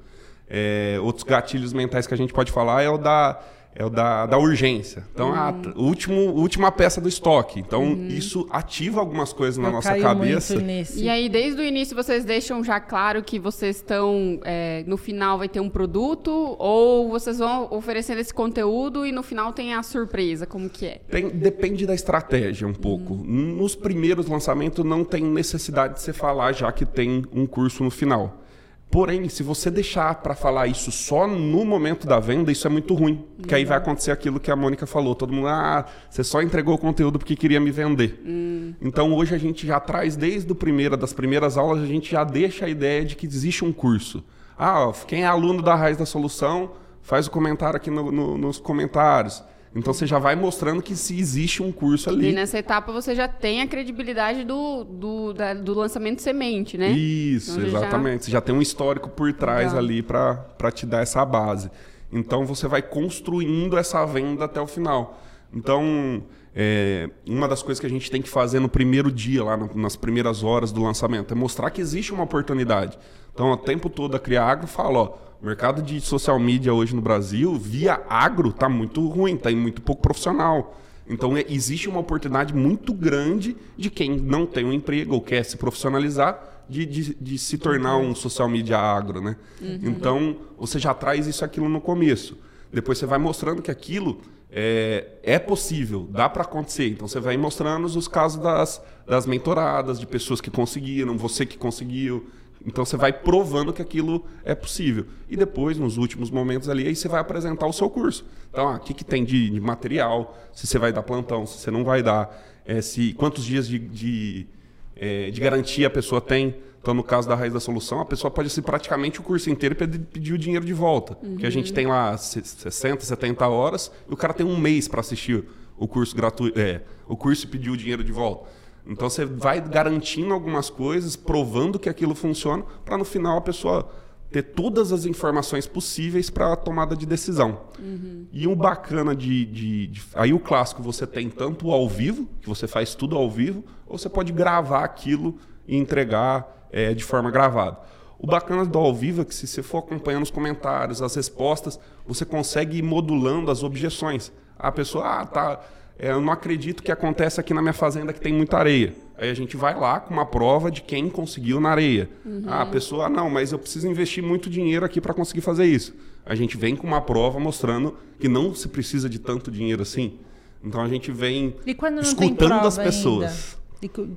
É, 0.49 0.97
outros 1.01 1.24
gatilhos 1.24 1.74
mentais 1.74 2.08
que 2.08 2.14
a 2.14 2.18
gente 2.18 2.34
pode 2.34 2.51
falar 2.51 2.82
é 2.82 2.89
o 2.89 2.97
da, 2.97 3.39
é 3.76 3.84
o 3.84 3.89
da, 3.89 4.26
da 4.26 4.38
urgência. 4.38 5.03
Então, 5.13 5.32
uhum. 5.32 5.36
a 5.36 5.53
último, 5.76 6.21
última 6.32 6.71
peça 6.71 7.01
do 7.01 7.09
estoque. 7.09 7.59
Então, 7.59 7.84
uhum. 7.84 8.07
isso 8.07 8.47
ativa 8.49 9.01
algumas 9.01 9.34
coisas 9.34 9.57
na 9.57 9.67
Eu 9.67 9.73
nossa 9.73 9.99
cabeça. 9.99 10.55
E 10.95 11.09
aí, 11.09 11.28
desde 11.28 11.59
o 11.59 11.63
início, 11.63 11.93
vocês 11.93 12.23
deixam 12.23 12.63
já 12.63 12.80
claro 12.80 13.21
que 13.21 13.38
vocês 13.38 13.76
estão. 13.76 14.39
É, 14.45 14.86
no 14.88 14.95
final 14.95 15.38
vai 15.38 15.49
ter 15.49 15.59
um 15.59 15.69
produto, 15.69 16.55
ou 16.57 17.09
vocês 17.09 17.39
vão 17.39 17.67
oferecendo 17.69 18.19
esse 18.19 18.34
conteúdo 18.34 19.05
e 19.05 19.11
no 19.11 19.21
final 19.21 19.51
tem 19.51 19.73
a 19.73 19.84
surpresa? 19.84 20.45
Como 20.45 20.69
que 20.69 20.86
é? 20.86 21.01
Tem, 21.09 21.28
depende 21.30 21.86
da 21.86 21.93
estratégia 21.93 22.65
um 22.65 22.73
pouco. 22.73 23.13
Uhum. 23.13 23.57
Nos 23.57 23.76
primeiros 23.76 24.28
lançamentos, 24.28 24.86
não 24.86 25.03
tem 25.03 25.21
necessidade 25.21 25.95
de 25.95 26.01
você 26.01 26.13
falar 26.13 26.53
já 26.53 26.71
que 26.71 26.86
tem 26.86 27.26
um 27.34 27.45
curso 27.45 27.84
no 27.84 27.91
final. 27.91 28.45
Porém, 28.90 29.28
se 29.28 29.44
você 29.44 29.70
deixar 29.70 30.16
para 30.16 30.34
falar 30.34 30.68
isso 30.68 30.92
só 30.92 31.28
no 31.28 31.66
momento 31.66 32.08
da 32.08 32.20
venda, 32.20 32.52
isso 32.52 32.66
é 32.66 32.70
muito 32.70 32.94
ruim. 32.94 33.26
Porque 33.38 33.54
uhum. 33.54 33.58
aí 33.58 33.66
vai 33.66 33.78
acontecer 33.78 34.12
aquilo 34.12 34.40
que 34.40 34.50
a 34.50 34.56
Mônica 34.56 34.86
falou. 34.86 35.14
Todo 35.14 35.34
mundo, 35.34 35.48
ah, 35.48 35.86
você 36.10 36.24
só 36.24 36.42
entregou 36.42 36.76
o 36.76 36.78
conteúdo 36.78 37.20
porque 37.20 37.36
queria 37.36 37.60
me 37.60 37.72
vender. 37.72 38.22
Uhum. 38.26 38.74
Então, 38.82 39.14
hoje 39.14 39.36
a 39.36 39.38
gente 39.38 39.68
já 39.68 39.80
traz, 39.80 40.16
desde 40.16 40.52
o 40.52 40.56
das 40.98 41.12
primeiras 41.12 41.58
aulas, 41.58 41.84
a 41.84 41.86
gente 41.86 42.10
já 42.10 42.24
deixa 42.24 42.66
a 42.66 42.70
ideia 42.70 43.04
de 43.04 43.16
que 43.16 43.26
existe 43.26 43.66
um 43.66 43.74
curso. 43.74 44.24
Ah, 44.58 44.90
quem 45.06 45.24
é 45.24 45.28
aluno 45.28 45.62
da 45.62 45.76
Raiz 45.76 45.98
da 45.98 46.06
Solução, 46.06 46.72
faz 47.02 47.28
o 47.28 47.32
comentário 47.32 47.76
aqui 47.76 47.92
no, 47.92 48.12
no, 48.12 48.38
nos 48.38 48.60
comentários. 48.60 49.44
Então 49.76 49.93
você 49.93 50.07
já 50.07 50.17
vai 50.17 50.36
mostrando 50.38 50.82
que 50.82 50.95
se 50.95 51.19
existe 51.19 51.61
um 51.61 51.69
curso 51.69 52.09
ali. 52.09 52.30
E 52.30 52.32
nessa 52.32 52.57
etapa 52.57 52.93
você 52.93 53.13
já 53.13 53.28
tem 53.28 53.61
a 53.61 53.67
credibilidade 53.67 54.45
do, 54.45 54.86
do, 54.86 55.34
da, 55.34 55.53
do 55.53 55.73
lançamento 55.73 56.21
semente, 56.21 56.78
né? 56.78 56.91
Isso, 56.91 57.59
então, 57.59 57.65
exatamente. 57.65 58.21
Já... 58.21 58.26
Você 58.26 58.32
já 58.32 58.41
tem 58.41 58.55
um 58.55 58.61
histórico 58.61 59.09
por 59.09 59.34
trás 59.34 59.73
Legal. 59.73 59.80
ali 59.80 60.01
para 60.01 60.71
te 60.73 60.86
dar 60.86 61.01
essa 61.01 61.26
base. 61.26 61.69
Então 62.09 62.45
você 62.45 62.69
vai 62.69 62.82
construindo 62.82 63.78
essa 63.78 64.05
venda 64.05 64.45
até 64.45 64.61
o 64.61 64.67
final. 64.67 65.21
Então, 65.53 66.23
é, 66.58 67.10
uma 67.28 67.49
das 67.49 67.62
coisas 67.62 67.82
que 67.82 67.86
a 67.86 67.89
gente 67.89 68.10
tem 68.10 68.22
que 68.22 68.30
fazer 68.30 68.62
no 68.62 68.70
primeiro 68.70 69.12
dia, 69.12 69.43
lá 69.43 69.58
no, 69.58 69.70
nas 69.76 69.97
primeiras 69.97 70.41
horas 70.41 70.72
do 70.72 70.82
lançamento, 70.82 71.34
é 71.34 71.36
mostrar 71.36 71.70
que 71.70 71.82
existe 71.82 72.14
uma 72.14 72.24
oportunidade. 72.24 72.97
Então, 73.34 73.51
o 73.51 73.58
tempo 73.58 73.89
todo 73.89 74.16
a 74.16 74.20
Criagro 74.20 74.66
fala, 74.66 74.99
ó, 74.99 75.18
o 75.41 75.45
mercado 75.45 75.82
de 75.82 75.99
social 75.99 76.39
media 76.39 76.74
hoje 76.74 76.95
no 76.95 77.01
Brasil, 77.01 77.53
via 77.56 78.01
agro, 78.08 78.49
está 78.49 78.70
muito 78.70 79.06
ruim, 79.06 79.36
está 79.36 79.51
muito 79.51 79.82
pouco 79.82 80.01
profissional. 80.01 80.80
Então, 81.06 81.36
é, 81.36 81.43
existe 81.49 81.89
uma 81.89 81.99
oportunidade 81.99 82.56
muito 82.56 82.93
grande 82.93 83.58
de 83.76 83.89
quem 83.89 84.18
não 84.18 84.45
tem 84.45 84.64
um 84.64 84.72
emprego 84.72 85.14
ou 85.14 85.22
quer 85.22 85.43
se 85.43 85.58
profissionalizar, 85.58 86.53
de, 86.70 86.86
de, 86.86 87.16
de 87.16 87.38
se 87.38 87.58
tornar 87.58 87.97
um 87.97 88.16
social 88.16 88.49
media 88.49 88.80
agro, 88.80 89.22
né? 89.22 89.36
Uhum. 89.62 89.80
Então, 89.84 90.38
você 90.58 90.80
já 90.80 90.93
traz 90.93 91.28
isso 91.28 91.43
aquilo 91.43 91.68
no 91.68 91.82
começo. 91.82 92.38
Depois 92.74 92.97
você 92.97 93.06
vai 93.06 93.20
mostrando 93.20 93.62
que 93.62 93.70
aquilo 93.70 94.20
é, 94.52 95.08
é 95.24 95.39
possível, 95.39 96.08
dá 96.10 96.30
para 96.30 96.43
acontecer. 96.43 96.88
Então, 96.88 97.08
você 97.08 97.20
vai 97.20 97.36
mostrando 97.38 97.86
os 97.86 98.08
casos 98.08 98.41
das, 98.41 98.82
das 99.06 99.26
mentoradas, 99.26 100.00
de 100.00 100.08
pessoas 100.08 100.41
que 100.41 100.50
conseguiram, 100.50 101.18
você 101.18 101.46
que 101.46 101.58
conseguiu, 101.58 102.28
Então 102.66 102.84
você 102.84 102.98
vai 102.98 103.14
provando 103.14 103.72
que 103.72 103.82
aquilo 103.82 104.26
é 104.43 104.56
possível. 104.56 105.06
E 105.30 105.38
depois, 105.38 105.78
nos 105.78 105.98
últimos 105.98 106.32
momentos 106.32 106.68
ali, 106.68 106.88
aí 106.88 106.96
você 106.96 107.08
vai 107.08 107.22
apresentar 107.22 107.68
o 107.68 107.74
seu 107.74 107.89
curso. 107.89 108.26
Então, 108.50 108.68
ah, 108.68 108.78
o 108.78 108.80
que, 108.80 108.93
que 108.93 109.04
tem 109.04 109.24
de, 109.24 109.50
de, 109.50 109.60
material, 109.60 110.36
se 110.52 110.66
você 110.66 110.80
vai 110.80 110.91
dar 110.91 111.04
plantão, 111.04 111.46
se 111.46 111.60
você 111.60 111.70
não 111.70 111.84
vai 111.84 112.02
dar, 112.02 112.36
é, 112.66 112.82
se 112.82 113.14
quantos 113.14 113.46
dias 113.46 113.68
de, 113.68 113.78
de, 113.78 114.48
é, 114.96 115.30
de 115.30 115.39
garantia 115.39 115.88
a 115.88 115.91
pessoa 115.91 116.20
tem. 116.20 116.56
Então, 116.86 116.94
no 116.94 117.04
caso 117.04 117.28
da 117.28 117.34
raiz 117.34 117.52
da 117.52 117.60
solução, 117.60 118.00
a 118.00 118.06
pessoa 118.06 118.30
pode 118.30 118.48
ser 118.48 118.62
praticamente 118.62 119.20
o 119.20 119.24
curso 119.24 119.50
inteiro 119.50 119.74
e 119.74 119.98
pedir 119.98 120.34
o 120.34 120.38
dinheiro 120.38 120.64
de 120.64 120.72
volta. 120.72 121.18
Uhum. 121.24 121.36
Que 121.36 121.48
a 121.48 121.50
gente 121.50 121.74
tem 121.74 121.88
lá 121.88 122.16
60, 122.16 123.04
70 123.04 123.48
horas 123.48 123.92
e 124.08 124.14
o 124.14 124.16
cara 124.16 124.36
tem 124.36 124.46
um 124.46 124.56
mês 124.56 124.88
para 124.88 125.00
assistir 125.00 125.46
o 125.80 125.88
curso 125.88 126.16
gratuito, 126.16 126.60
é, 126.60 126.84
o 127.08 127.18
curso 127.18 127.48
e 127.48 127.50
pedir 127.50 127.72
o 127.72 127.76
dinheiro 127.76 128.04
de 128.04 128.12
volta. 128.12 128.48
Então 128.86 129.10
você 129.10 129.26
vai 129.26 129.60
garantindo 129.60 130.32
algumas 130.32 130.70
coisas, 130.70 131.16
provando 131.16 131.80
que 131.80 131.90
aquilo 131.90 132.14
funciona, 132.14 132.64
para 132.86 133.00
no 133.00 133.04
final 133.04 133.36
a 133.36 133.42
pessoa 133.42 133.90
ter 134.30 134.44
todas 134.44 134.92
as 134.92 135.08
informações 135.08 135.66
possíveis 135.66 136.30
para 136.30 136.54
a 136.54 136.56
tomada 136.56 136.96
de 136.96 137.08
decisão. 137.08 137.62
Uhum. 137.80 138.28
E 138.32 138.46
o 138.46 138.56
bacana 138.56 139.16
de, 139.16 139.44
de, 139.44 139.88
de, 139.88 140.04
Aí 140.14 140.32
o 140.32 140.40
clássico 140.40 140.84
você 140.84 141.08
tem 141.08 141.32
tanto 141.32 141.72
ao 141.72 141.90
vivo, 141.90 142.30
que 142.40 142.48
você 142.48 142.68
faz 142.68 142.94
tudo 142.94 143.18
ao 143.18 143.28
vivo, 143.28 143.64
ou 143.88 143.98
você 143.98 144.08
pode 144.08 144.32
gravar 144.32 144.84
aquilo 144.84 145.40
e 145.68 145.76
entregar 145.76 146.54
é, 146.76 146.93
de 146.93 147.05
forma 147.05 147.32
gravada. 147.32 147.78
O 148.19 148.28
bacana 148.28 148.65
do 148.65 148.78
ao 148.78 148.93
vivo 148.93 149.21
é 149.21 149.26
que 149.26 149.34
se 149.34 149.47
você 149.47 149.63
for 149.63 149.78
acompanhando 149.78 150.23
os 150.23 150.32
comentários, 150.32 151.01
as 151.01 151.15
respostas, 151.15 151.80
você 152.05 152.26
consegue 152.26 152.78
ir 152.78 152.82
modulando 152.82 153.49
as 153.49 153.63
objeções. 153.63 154.32
A 154.59 154.71
pessoa, 154.71 155.21
ah, 155.21 155.26
tá 155.26 155.61
é, 155.97 156.11
eu 156.11 156.19
não 156.19 156.34
acredito 156.34 156.84
que 156.84 156.91
acontece 156.91 157.39
aqui 157.39 157.53
na 157.53 157.61
minha 157.61 157.73
fazenda 157.73 158.11
que 158.11 158.19
tem 158.19 158.34
muita 158.34 158.57
areia. 158.57 158.93
Aí 159.17 159.30
a 159.30 159.34
gente 159.34 159.55
vai 159.55 159.73
lá 159.80 160.01
com 160.01 160.13
uma 160.13 160.26
prova 160.26 160.69
de 160.69 160.82
quem 160.82 161.09
conseguiu 161.09 161.61
na 161.61 161.69
areia. 161.69 162.09
Uhum. 162.26 162.43
Ah, 162.47 162.63
a 162.63 162.65
pessoa, 162.65 163.05
ah, 163.05 163.09
não, 163.09 163.30
mas 163.30 163.53
eu 163.53 163.59
preciso 163.59 163.88
investir 163.88 164.21
muito 164.21 164.49
dinheiro 164.49 164.84
aqui 164.86 164.99
para 164.99 165.13
conseguir 165.13 165.39
fazer 165.39 165.65
isso. 165.65 165.95
A 166.26 166.36
gente 166.36 166.57
vem 166.57 166.76
com 166.76 166.86
uma 166.86 166.99
prova 166.99 167.39
mostrando 167.39 167.95
que 168.19 168.28
não 168.28 168.53
se 168.53 168.67
precisa 168.67 169.07
de 169.07 169.19
tanto 169.19 169.49
dinheiro 169.49 169.82
assim. 169.82 170.19
Então 170.61 170.82
a 170.82 170.89
gente 170.89 171.11
vem 171.11 171.55
escutando 172.01 172.67
as 172.67 172.78
pessoas. 172.78 173.32
Ainda? 173.32 173.64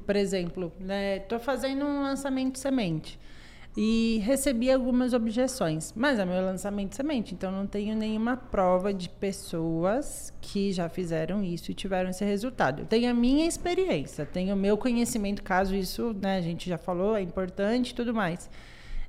Por 0.06 0.16
exemplo, 0.16 0.72
estou 0.78 1.38
né, 1.38 1.44
fazendo 1.44 1.84
um 1.84 2.02
lançamento 2.02 2.59
semente 2.59 3.18
e 3.76 4.20
recebi 4.24 4.72
algumas 4.72 5.12
objeções. 5.12 5.92
Mas 5.94 6.18
é 6.18 6.24
meu 6.24 6.44
lançamento 6.44 6.96
semente, 6.96 7.34
então 7.34 7.52
não 7.52 7.64
tenho 7.64 7.96
nenhuma 7.96 8.36
prova 8.36 8.92
de 8.92 9.09
pessoas 9.09 10.32
que 10.40 10.72
já 10.72 10.88
fizeram 10.88 11.44
isso 11.44 11.70
e 11.70 11.74
tiveram 11.74 12.11
esse 12.11 12.24
resultado. 12.24 12.82
Eu 12.82 12.86
tenho 12.86 13.09
a 13.09 13.14
minha 13.14 13.46
experiência, 13.46 14.26
tenho 14.26 14.54
o 14.54 14.59
meu 14.59 14.76
conhecimento, 14.76 15.44
caso 15.44 15.76
isso, 15.76 16.12
né, 16.20 16.38
a 16.38 16.40
gente 16.40 16.68
já 16.68 16.76
falou, 16.76 17.16
é 17.16 17.22
importante 17.22 17.90
e 17.90 17.94
tudo 17.94 18.12
mais. 18.12 18.50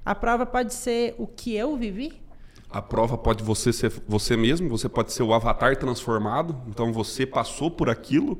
A 0.06 0.14
prova 0.14 0.46
pode 0.46 0.74
ser 0.74 1.16
o 1.18 1.26
que 1.26 1.56
eu 1.56 1.76
vivi? 1.76 2.22
A 2.70 2.82
prova 2.82 3.18
pode 3.18 3.44
você 3.44 3.74
ser 3.74 3.92
você 4.08 4.38
mesmo, 4.38 4.70
você 4.70 4.88
pode 4.88 5.12
ser 5.12 5.24
o 5.24 5.34
avatar 5.34 5.76
transformado, 5.78 6.56
então 6.68 6.94
você 6.94 7.26
passou 7.26 7.72
por 7.72 7.90
aquilo. 7.90 8.40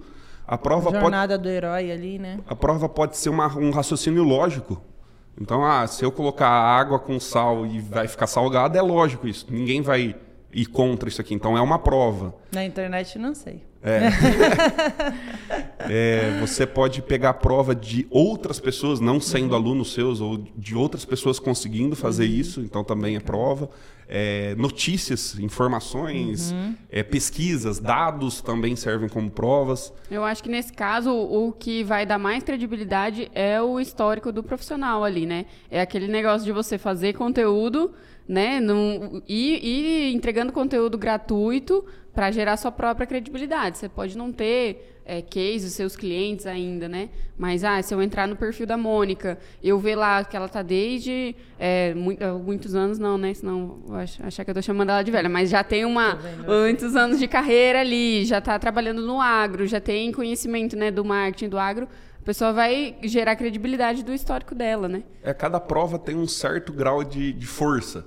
A 0.50 0.58
prova 0.58 0.90
a 0.90 1.00
jornada 1.00 1.36
pode... 1.36 1.44
do 1.44 1.50
herói 1.50 1.92
ali, 1.92 2.18
né? 2.18 2.40
A 2.48 2.56
prova 2.56 2.90
pode 2.90 3.16
ser 3.18 3.30
uma, 3.30 3.56
um 3.56 3.70
raciocínio 3.70 4.24
lógico. 4.24 4.82
Então, 5.40 5.64
ah, 5.64 5.86
se 5.86 6.04
eu 6.04 6.12
colocar 6.12 6.50
água 6.50 6.98
com 6.98 7.20
sal 7.20 7.68
e 7.68 7.80
vai 7.80 8.08
ficar 8.08 8.26
salgado, 8.26 8.76
é 8.76 8.82
lógico 8.82 9.28
isso. 9.28 9.46
Ninguém 9.48 9.84
vai 9.84 10.16
ir 10.52 10.66
contra 10.66 11.08
isso 11.08 11.22
aqui. 11.22 11.36
Então, 11.36 11.56
é 11.56 11.62
uma 11.62 11.78
prova. 11.78 12.34
Na 12.52 12.66
internet, 12.66 13.20
não 13.20 13.36
sei. 13.36 13.64
É. 13.84 14.10
é, 15.88 16.40
você 16.40 16.66
pode 16.66 17.04
pegar 17.04 17.36
prova 17.36 17.76
de 17.76 18.08
outras 18.10 18.60
pessoas, 18.60 19.00
não 19.00 19.22
sendo 19.22 19.52
uhum. 19.52 19.58
alunos 19.58 19.94
seus, 19.94 20.20
ou 20.20 20.36
de 20.58 20.76
outras 20.76 21.06
pessoas 21.06 21.38
conseguindo 21.38 21.96
fazer 21.96 22.26
uhum. 22.26 22.32
isso, 22.32 22.62
então 22.62 22.84
também 22.84 23.16
é 23.16 23.20
prova. 23.20 23.70
É, 24.12 24.56
notícias, 24.56 25.38
informações, 25.38 26.52
uhum. 26.52 26.76
é, 26.90 27.04
pesquisas, 27.04 27.80
dados 27.80 28.42
também 28.42 28.76
servem 28.76 29.08
como 29.08 29.30
provas. 29.30 29.94
Eu 30.10 30.24
acho 30.24 30.42
que 30.42 30.50
nesse 30.50 30.74
caso 30.74 31.12
o 31.12 31.52
que 31.52 31.84
vai 31.84 32.08
dar 32.08 32.18
mais 32.18 32.44
credibilidade 32.44 33.30
é 33.36 33.62
o 33.62 33.80
histórico 33.80 34.32
do 34.32 34.42
profissional 34.42 35.04
ali, 35.04 35.28
né? 35.28 35.46
É 35.70 35.80
aquele 35.80 36.08
negócio 36.08 36.44
de 36.44 36.52
você 36.52 36.78
fazer 36.80 37.14
conteúdo 37.14 37.94
né? 38.30 38.60
Num, 38.60 39.24
e, 39.28 39.60
e 40.12 40.14
entregando 40.14 40.54
conteúdo 40.54 41.00
gratuito 41.00 41.84
para 42.14 42.30
gerar 42.30 42.58
sua 42.58 42.72
própria 42.72 43.08
credibilidade. 43.08 43.80
Você 43.80 43.90
pode 43.90 44.16
não 44.16 44.32
ter 44.32 44.99
é, 45.10 45.24
cases, 45.24 45.74
seus 45.74 45.96
clientes 45.96 46.46
ainda, 46.46 46.88
né? 46.88 47.10
Mas, 47.36 47.64
ah, 47.64 47.82
se 47.82 47.92
eu 47.92 48.00
entrar 48.00 48.28
no 48.28 48.36
perfil 48.36 48.68
da 48.68 48.78
Mônica, 48.78 49.40
eu 49.64 49.80
ver 49.80 49.96
lá 49.96 50.24
que 50.24 50.38
ela 50.38 50.46
está 50.46 50.62
desde 50.62 51.36
é, 51.58 51.96
muitos 52.46 52.76
anos, 52.76 53.00
não, 53.00 53.18
né? 53.18 53.34
Senão 53.34 53.80
acho, 53.94 54.24
achar 54.24 54.46
que 54.46 54.52
eu 54.52 54.54
estou 54.54 54.62
chamando 54.62 54.92
ela 54.92 55.02
de 55.02 55.10
velha, 55.10 55.28
mas 55.28 55.50
já 55.50 55.64
tem 55.64 55.84
uma 55.84 56.20
muitos 56.46 56.96
anos 56.96 57.18
de 57.18 57.28
carreira 57.28 57.80
ali, 57.80 58.24
já 58.24 58.38
está 58.38 58.60
trabalhando 58.60 59.02
no 59.02 59.20
agro, 59.20 59.66
já 59.66 59.82
tem 59.82 60.12
conhecimento 60.12 60.76
né, 60.76 60.92
do 60.92 61.04
marketing 61.04 61.50
do 61.50 61.58
agro 61.58 61.88
a 62.22 62.26
pessoa 62.26 62.54
vai 62.54 62.96
gerar 63.04 63.36
credibilidade 63.36 64.04
do 64.04 64.14
histórico 64.14 64.54
dela, 64.54 64.88
né? 64.88 65.04
É, 65.24 65.34
cada 65.34 65.60
prova 65.60 65.98
tem 65.98 66.16
um 66.16 66.28
certo 66.28 66.72
grau 66.72 67.04
de, 67.04 67.34
de 67.34 67.46
força. 67.46 68.06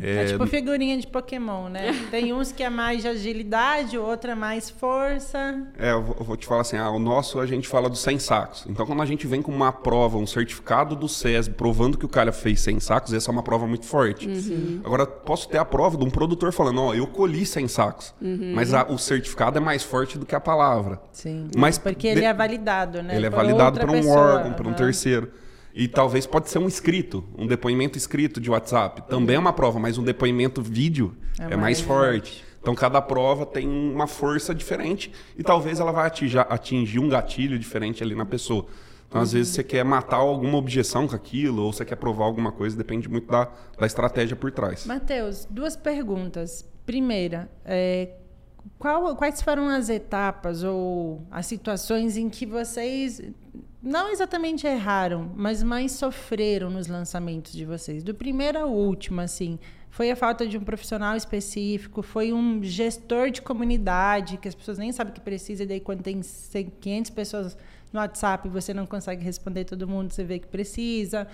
É. 0.00 0.06
É, 0.06 0.22
é 0.22 0.26
tipo 0.26 0.46
figurinha 0.46 0.96
de 0.98 1.06
Pokémon, 1.06 1.68
né? 1.68 1.92
tem 2.10 2.32
uns 2.32 2.52
que 2.52 2.62
é 2.62 2.70
mais 2.70 3.02
de 3.02 3.08
agilidade, 3.08 3.98
outra 3.98 4.32
é 4.32 4.34
mais 4.34 4.68
força. 4.68 5.66
É, 5.78 5.92
eu 5.92 6.02
vou, 6.02 6.36
te 6.36 6.46
falar 6.46 6.60
assim, 6.60 6.76
ah, 6.76 6.90
o 6.90 6.98
nosso 6.98 7.40
a 7.40 7.46
gente 7.46 7.66
fala 7.66 7.88
dos 7.88 8.00
100 8.00 8.18
sacos. 8.18 8.66
Então, 8.68 8.84
quando 8.84 9.02
a 9.02 9.06
gente 9.06 9.26
vem 9.26 9.40
com 9.40 9.50
uma 9.50 9.72
prova, 9.72 10.18
um 10.18 10.26
certificado 10.26 10.94
do 10.94 11.08
SESB 11.08 11.54
provando 11.54 11.96
que 11.96 12.04
o 12.04 12.08
cara 12.08 12.32
fez 12.32 12.60
100 12.60 12.80
sacos, 12.80 13.12
essa 13.12 13.30
é 13.30 13.32
uma 13.32 13.42
prova 13.42 13.66
muito 13.66 13.86
forte. 13.86 14.28
Uhum. 14.28 14.80
Agora, 14.84 15.06
posso 15.06 15.48
ter 15.48 15.58
a 15.58 15.64
prova 15.64 15.96
de 15.96 16.04
um 16.04 16.10
produtor 16.10 16.52
falando, 16.52 16.80
ó, 16.82 16.88
oh, 16.88 16.94
eu 16.94 17.06
colhi 17.06 17.46
100 17.46 17.68
sacos. 17.68 18.14
Uhum. 18.20 18.52
Mas 18.54 18.74
a, 18.74 18.84
o 18.84 18.98
certificado 18.98 19.58
é 19.58 19.60
mais 19.60 19.82
forte 19.82 20.18
do 20.18 20.26
que 20.26 20.34
a 20.34 20.40
palavra. 20.40 21.00
Sim. 21.12 21.48
Mas, 21.56 21.78
Porque 21.78 22.06
ele 22.06 22.20
de... 22.20 22.26
é 22.26 22.34
validado, 22.34 23.02
né? 23.02 23.16
Ele 23.16 23.26
é 23.26 23.30
validado 23.30 23.45
por 23.54 23.90
um 23.90 23.92
pessoa, 23.92 24.16
órgão, 24.16 24.52
por 24.52 24.66
um 24.66 24.70
né? 24.70 24.76
terceiro. 24.76 25.30
E 25.74 25.86
talvez 25.86 26.26
pode 26.26 26.48
ser 26.48 26.58
um 26.58 26.66
escrito, 26.66 27.22
um 27.36 27.46
depoimento 27.46 27.98
escrito 27.98 28.40
de 28.40 28.50
WhatsApp. 28.50 29.02
Também 29.08 29.36
é 29.36 29.38
uma 29.38 29.52
prova, 29.52 29.78
mas 29.78 29.98
um 29.98 30.02
depoimento 30.02 30.62
vídeo 30.62 31.14
é, 31.38 31.52
é 31.52 31.56
mais 31.56 31.80
forte. 31.80 32.44
Então 32.60 32.74
cada 32.74 33.00
prova 33.00 33.44
tem 33.44 33.68
uma 33.68 34.06
força 34.06 34.54
diferente 34.54 35.12
e 35.36 35.42
talvez 35.42 35.78
ela 35.78 35.92
vai 35.92 36.06
atingir, 36.06 36.38
atingir 36.38 36.98
um 36.98 37.08
gatilho 37.08 37.58
diferente 37.58 38.02
ali 38.02 38.14
na 38.14 38.24
pessoa. 38.24 38.66
Então, 39.08 39.20
às 39.20 39.32
vezes, 39.32 39.54
você 39.54 39.62
quer 39.62 39.84
matar 39.84 40.16
alguma 40.16 40.58
objeção 40.58 41.06
com 41.06 41.14
aquilo, 41.14 41.62
ou 41.62 41.72
você 41.72 41.84
quer 41.84 41.94
provar 41.96 42.24
alguma 42.24 42.50
coisa, 42.50 42.76
depende 42.76 43.08
muito 43.08 43.28
da, 43.28 43.48
da 43.78 43.86
estratégia 43.86 44.34
por 44.36 44.50
trás. 44.50 44.84
Matheus, 44.84 45.46
duas 45.48 45.76
perguntas. 45.76 46.68
Primeira, 46.84 47.48
é, 47.64 48.10
qual, 48.78 49.14
quais 49.16 49.40
foram 49.40 49.68
as 49.68 49.88
etapas 49.88 50.62
ou 50.62 51.22
as 51.30 51.46
situações 51.46 52.16
em 52.16 52.28
que 52.28 52.44
vocês 52.44 53.22
não 53.82 54.10
exatamente 54.10 54.66
erraram, 54.66 55.30
mas 55.36 55.62
mais 55.62 55.92
sofreram 55.92 56.70
nos 56.70 56.86
lançamentos 56.86 57.52
de 57.52 57.64
vocês? 57.64 58.02
Do 58.02 58.14
primeiro 58.14 58.58
ao 58.58 58.72
último, 58.72 59.20
assim, 59.20 59.58
foi 59.90 60.10
a 60.10 60.16
falta 60.16 60.46
de 60.46 60.58
um 60.58 60.60
profissional 60.62 61.16
específico, 61.16 62.02
foi 62.02 62.32
um 62.32 62.62
gestor 62.62 63.30
de 63.30 63.40
comunidade 63.40 64.36
que 64.36 64.48
as 64.48 64.54
pessoas 64.54 64.78
nem 64.78 64.92
sabem 64.92 65.12
que 65.12 65.20
precisa, 65.20 65.62
e 65.62 65.66
daí 65.66 65.80
quando 65.80 66.02
tem 66.02 66.20
500 66.20 67.10
pessoas 67.10 67.56
no 67.92 68.00
WhatsApp 68.00 68.48
você 68.48 68.74
não 68.74 68.84
consegue 68.84 69.24
responder 69.24 69.64
todo 69.64 69.86
mundo, 69.86 70.12
você 70.12 70.24
vê 70.24 70.38
que 70.38 70.48
precisa. 70.48 71.26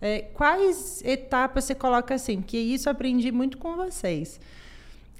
É, 0.00 0.22
quais 0.34 1.02
etapas 1.04 1.64
você 1.64 1.74
coloca 1.74 2.14
assim? 2.14 2.40
Porque 2.40 2.58
isso 2.58 2.88
eu 2.88 2.92
aprendi 2.92 3.30
muito 3.30 3.56
com 3.56 3.76
vocês 3.76 4.40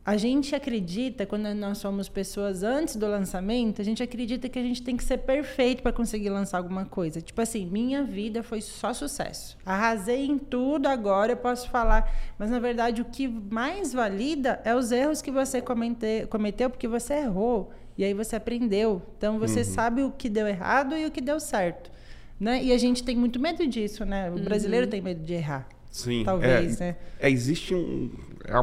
a 0.04 0.16
gente 0.16 0.54
acredita, 0.54 1.26
quando 1.26 1.52
nós 1.54 1.78
somos 1.78 2.08
pessoas 2.08 2.62
antes 2.62 2.96
do 2.96 3.06
lançamento, 3.06 3.82
a 3.82 3.84
gente 3.84 4.02
acredita 4.02 4.48
que 4.48 4.58
a 4.58 4.62
gente 4.62 4.82
tem 4.82 4.96
que 4.96 5.04
ser 5.04 5.18
perfeito 5.18 5.82
para 5.82 5.92
conseguir 5.92 6.30
lançar 6.30 6.56
alguma 6.56 6.86
coisa. 6.86 7.20
Tipo 7.20 7.40
assim, 7.42 7.66
minha 7.66 8.02
vida 8.02 8.42
foi 8.42 8.62
só 8.62 8.94
sucesso. 8.94 9.58
Arrasei 9.64 10.24
em 10.24 10.38
tudo, 10.38 10.86
agora 10.86 11.32
eu 11.32 11.36
posso 11.36 11.68
falar. 11.68 12.10
Mas, 12.38 12.50
na 12.50 12.58
verdade, 12.58 13.02
o 13.02 13.04
que 13.04 13.28
mais 13.28 13.92
valida 13.92 14.60
é 14.64 14.74
os 14.74 14.90
erros 14.90 15.20
que 15.20 15.30
você 15.30 15.60
comete, 15.60 16.26
cometeu, 16.30 16.70
porque 16.70 16.88
você 16.88 17.14
errou. 17.14 17.70
E 17.98 18.02
aí 18.02 18.14
você 18.14 18.36
aprendeu. 18.36 19.02
Então, 19.18 19.38
você 19.38 19.58
uhum. 19.58 19.64
sabe 19.66 20.02
o 20.02 20.10
que 20.10 20.30
deu 20.30 20.48
errado 20.48 20.96
e 20.96 21.04
o 21.04 21.10
que 21.10 21.20
deu 21.20 21.38
certo. 21.38 21.92
Né? 22.38 22.64
E 22.64 22.72
a 22.72 22.78
gente 22.78 23.04
tem 23.04 23.14
muito 23.14 23.38
medo 23.38 23.66
disso, 23.66 24.06
né? 24.06 24.30
O 24.30 24.34
uhum. 24.34 24.44
brasileiro 24.44 24.86
tem 24.86 25.02
medo 25.02 25.22
de 25.22 25.34
errar. 25.34 25.68
Sim. 25.90 26.24
Talvez, 26.24 26.80
é, 26.80 26.84
né? 26.84 26.96
É, 27.18 27.30
existe 27.30 27.74
um... 27.74 28.10
É 28.46 28.54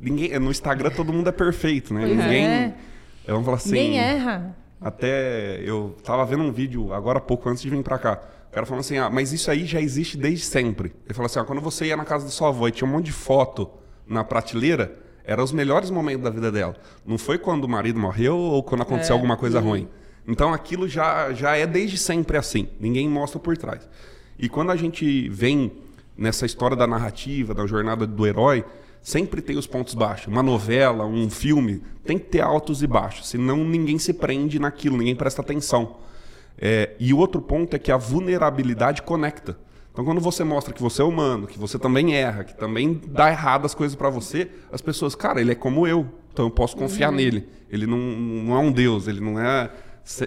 Ninguém, 0.00 0.38
no 0.38 0.50
Instagram 0.50 0.90
todo 0.90 1.12
mundo 1.12 1.28
é 1.28 1.32
perfeito, 1.32 1.92
né? 1.92 2.02
Pois 2.06 2.16
Ninguém. 2.16 2.44
É. 2.44 2.74
Vamos 3.26 3.44
falar 3.44 3.56
assim. 3.56 3.72
Ninguém 3.72 3.98
erra. 3.98 4.56
Até 4.80 5.60
eu 5.64 5.96
tava 6.04 6.24
vendo 6.24 6.44
um 6.44 6.52
vídeo 6.52 6.92
agora 6.92 7.18
há 7.18 7.20
pouco 7.20 7.48
antes 7.48 7.62
de 7.62 7.68
vir 7.68 7.82
para 7.82 7.98
cá. 7.98 8.22
O 8.48 8.52
cara 8.52 8.64
falou 8.64 8.80
assim: 8.80 8.96
ah, 8.96 9.10
mas 9.10 9.32
isso 9.32 9.50
aí 9.50 9.64
já 9.66 9.80
existe 9.80 10.16
desde 10.16 10.44
sempre. 10.44 10.92
Ele 11.04 11.14
falou 11.14 11.26
assim: 11.26 11.40
ah, 11.40 11.44
quando 11.44 11.60
você 11.60 11.86
ia 11.86 11.96
na 11.96 12.04
casa 12.04 12.24
da 12.24 12.30
sua 12.30 12.48
avó 12.48 12.68
e 12.68 12.72
tinha 12.72 12.88
um 12.88 12.92
monte 12.92 13.06
de 13.06 13.12
foto 13.12 13.68
na 14.06 14.22
prateleira, 14.24 14.96
eram 15.24 15.44
os 15.44 15.52
melhores 15.52 15.90
momentos 15.90 16.22
da 16.22 16.30
vida 16.30 16.50
dela. 16.50 16.76
Não 17.04 17.18
foi 17.18 17.38
quando 17.38 17.64
o 17.64 17.68
marido 17.68 17.98
morreu 17.98 18.36
ou 18.36 18.62
quando 18.62 18.82
aconteceu 18.82 19.14
é. 19.14 19.18
alguma 19.18 19.36
coisa 19.36 19.60
ruim. 19.60 19.88
Então 20.26 20.54
aquilo 20.54 20.88
já, 20.88 21.32
já 21.32 21.56
é 21.56 21.66
desde 21.66 21.98
sempre 21.98 22.36
assim. 22.36 22.68
Ninguém 22.78 23.08
mostra 23.08 23.38
por 23.38 23.56
trás. 23.56 23.88
E 24.38 24.48
quando 24.48 24.70
a 24.70 24.76
gente 24.76 25.28
vem 25.28 25.72
nessa 26.16 26.46
história 26.46 26.76
da 26.76 26.86
narrativa, 26.86 27.52
da 27.52 27.66
jornada 27.66 28.06
do 28.06 28.26
herói, 28.26 28.64
sempre 29.02 29.40
tem 29.40 29.56
os 29.56 29.66
pontos 29.66 29.94
baixos. 29.94 30.26
Uma 30.28 30.42
novela, 30.42 31.04
um 31.04 31.30
filme, 31.30 31.82
tem 32.04 32.18
que 32.18 32.26
ter 32.26 32.40
altos 32.40 32.82
e 32.82 32.86
baixos, 32.86 33.28
senão 33.28 33.58
ninguém 33.58 33.98
se 33.98 34.12
prende 34.12 34.58
naquilo, 34.58 34.96
ninguém 34.96 35.16
presta 35.16 35.42
atenção. 35.42 35.96
É, 36.58 36.94
e 36.98 37.14
o 37.14 37.18
outro 37.18 37.40
ponto 37.40 37.74
é 37.74 37.78
que 37.78 37.92
a 37.92 37.96
vulnerabilidade 37.96 39.02
conecta. 39.02 39.56
Então, 39.92 40.04
quando 40.04 40.20
você 40.20 40.44
mostra 40.44 40.72
que 40.72 40.82
você 40.82 41.02
é 41.02 41.04
humano, 41.04 41.46
que 41.46 41.58
você 41.58 41.78
também 41.78 42.14
erra, 42.14 42.44
que 42.44 42.56
também 42.56 43.00
dá 43.06 43.30
errado 43.30 43.64
as 43.64 43.74
coisas 43.74 43.96
para 43.96 44.08
você, 44.08 44.48
as 44.70 44.80
pessoas, 44.80 45.14
cara, 45.14 45.40
ele 45.40 45.52
é 45.52 45.54
como 45.54 45.86
eu, 45.86 46.06
então 46.32 46.46
eu 46.46 46.50
posso 46.50 46.76
confiar 46.76 47.10
uhum. 47.10 47.16
nele. 47.16 47.48
Ele 47.68 47.86
não, 47.86 47.98
não 47.98 48.56
é 48.56 48.58
um 48.60 48.70
deus, 48.70 49.08
ele 49.08 49.20
não 49.20 49.40
é, 49.40 49.70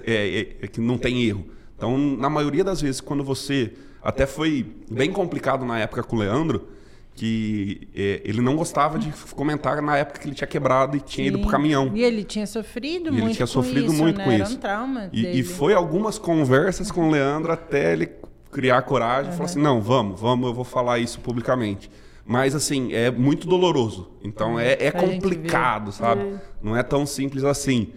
é, 0.06 0.40
é, 0.40 0.40
é 0.62 0.68
que 0.68 0.82
não 0.82 0.98
tem 0.98 1.24
erro. 1.24 1.46
Então, 1.78 1.98
na 1.98 2.30
maioria 2.30 2.64
das 2.64 2.82
vezes, 2.82 3.00
quando 3.02 3.24
você 3.24 3.74
até 4.04 4.26
foi 4.26 4.66
bem 4.90 5.12
complicado 5.12 5.66
na 5.66 5.80
época 5.80 6.04
com 6.04 6.16
o 6.16 6.20
Leandro, 6.20 6.68
que 7.14 7.88
é, 7.94 8.22
ele 8.24 8.42
não 8.42 8.56
gostava 8.56 8.98
de 8.98 9.12
comentar 9.36 9.82
na 9.82 9.98
época 9.98 10.20
que 10.20 10.28
ele 10.28 10.36
tinha 10.36 10.48
quebrado 10.48 10.98
e 10.98 11.00
tinha 11.00 11.26
Sim. 11.26 11.36
ido 11.36 11.40
pro 11.40 11.50
caminhão. 11.50 11.92
E 11.94 12.04
ele 12.04 12.24
tinha 12.24 12.48
sofrido 12.48 13.10
e 13.10 13.12
muito 13.12 13.26
ele 13.26 13.36
tinha 13.36 13.48
com 13.48 13.54
sofrido 13.54 13.92
isso, 13.92 14.02
muito 14.02 14.18
né? 14.18 14.24
com 14.24 14.32
Era 14.32 14.44
isso. 14.44 14.56
um 14.56 14.58
trauma 14.58 15.10
e, 15.12 15.22
dele. 15.22 15.40
e 15.40 15.44
foi 15.44 15.74
algumas 15.74 16.18
conversas 16.18 16.90
com 16.92 17.08
o 17.08 17.12
Leandro 17.12 17.52
até 17.52 17.94
ele 17.94 18.10
criar 18.52 18.82
coragem 18.82 19.28
uhum. 19.28 19.34
e 19.34 19.38
falar 19.38 19.50
assim, 19.50 19.62
não, 19.62 19.82
vamos, 19.82 20.20
vamos, 20.20 20.48
eu 20.48 20.54
vou 20.54 20.66
falar 20.66 21.00
isso 21.00 21.20
publicamente. 21.20 21.90
Mas, 22.26 22.54
assim, 22.54 22.94
é 22.94 23.10
muito 23.10 23.48
doloroso. 23.48 24.12
Então, 24.24 24.60
é, 24.60 24.78
é 24.80 24.92
complicado, 24.92 25.92
sabe? 25.92 26.22
É. 26.22 26.34
Não 26.62 26.78
é 26.78 26.84
tão 26.84 27.06
simples 27.06 27.44
assim. 27.44 27.90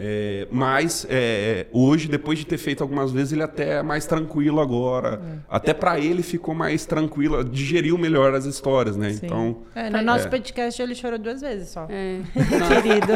É, 0.00 0.46
mas 0.48 1.04
é, 1.10 1.66
hoje, 1.72 2.06
depois 2.06 2.38
de 2.38 2.46
ter 2.46 2.56
feito 2.56 2.84
algumas 2.84 3.10
vezes, 3.10 3.32
ele 3.32 3.42
até 3.42 3.78
é 3.78 3.82
mais 3.82 4.06
tranquilo 4.06 4.60
agora. 4.60 5.20
É. 5.20 5.38
Até 5.48 5.74
para 5.74 5.98
ele 5.98 6.22
ficou 6.22 6.54
mais 6.54 6.86
tranquilo, 6.86 7.42
digeriu 7.42 7.98
melhor 7.98 8.32
as 8.32 8.44
histórias, 8.44 8.96
né? 8.96 9.10
Sim. 9.10 9.26
Então. 9.26 9.56
É, 9.74 9.90
no 9.90 10.00
nosso 10.02 10.28
podcast 10.28 10.80
ele 10.80 10.94
chorou 10.94 11.18
duas 11.18 11.40
vezes 11.40 11.70
só. 11.70 11.88
É. 11.90 12.20
Querido. 12.68 13.12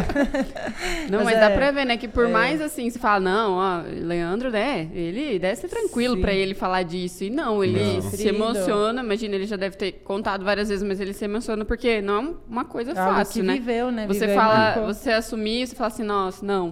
Não, 1.08 1.18
mas, 1.18 1.36
mas 1.36 1.40
dá 1.40 1.50
pra 1.50 1.70
ver, 1.70 1.84
né? 1.84 1.96
Que 1.96 2.08
por 2.08 2.28
mais 2.28 2.60
assim, 2.60 2.90
se 2.90 2.98
fala, 2.98 3.20
não, 3.20 3.52
ó, 3.52 3.82
Leandro, 3.86 4.50
né? 4.50 4.88
Ele 4.92 5.38
deve 5.38 5.56
ser 5.56 5.68
tranquilo 5.68 6.20
para 6.20 6.32
ele 6.32 6.54
falar 6.54 6.82
disso. 6.82 7.24
E 7.24 7.30
não, 7.30 7.62
ele 7.62 7.78
não. 7.78 8.00
se 8.00 8.26
emociona. 8.26 9.02
Imagina, 9.02 9.34
ele 9.34 9.46
já 9.46 9.56
deve 9.56 9.76
ter 9.76 9.92
contado 10.04 10.44
várias 10.44 10.68
vezes, 10.68 10.82
mas 10.82 11.00
ele 11.00 11.12
se 11.12 11.24
emociona 11.24 11.64
porque 11.64 12.00
não 12.00 12.14
é 12.14 12.34
uma 12.48 12.64
coisa 12.64 12.94
fácil, 12.94 13.42
que 13.42 13.46
né? 13.46 13.54
Viveu, 13.54 13.90
né? 13.90 14.06
Você 14.06 14.20
viveu 14.20 14.36
fala, 14.36 14.86
você 14.86 15.10
assumir, 15.10 15.66
você 15.66 15.74
fala 15.74 15.88
assim, 15.88 16.02
nossa, 16.02 16.44
não 16.44 16.71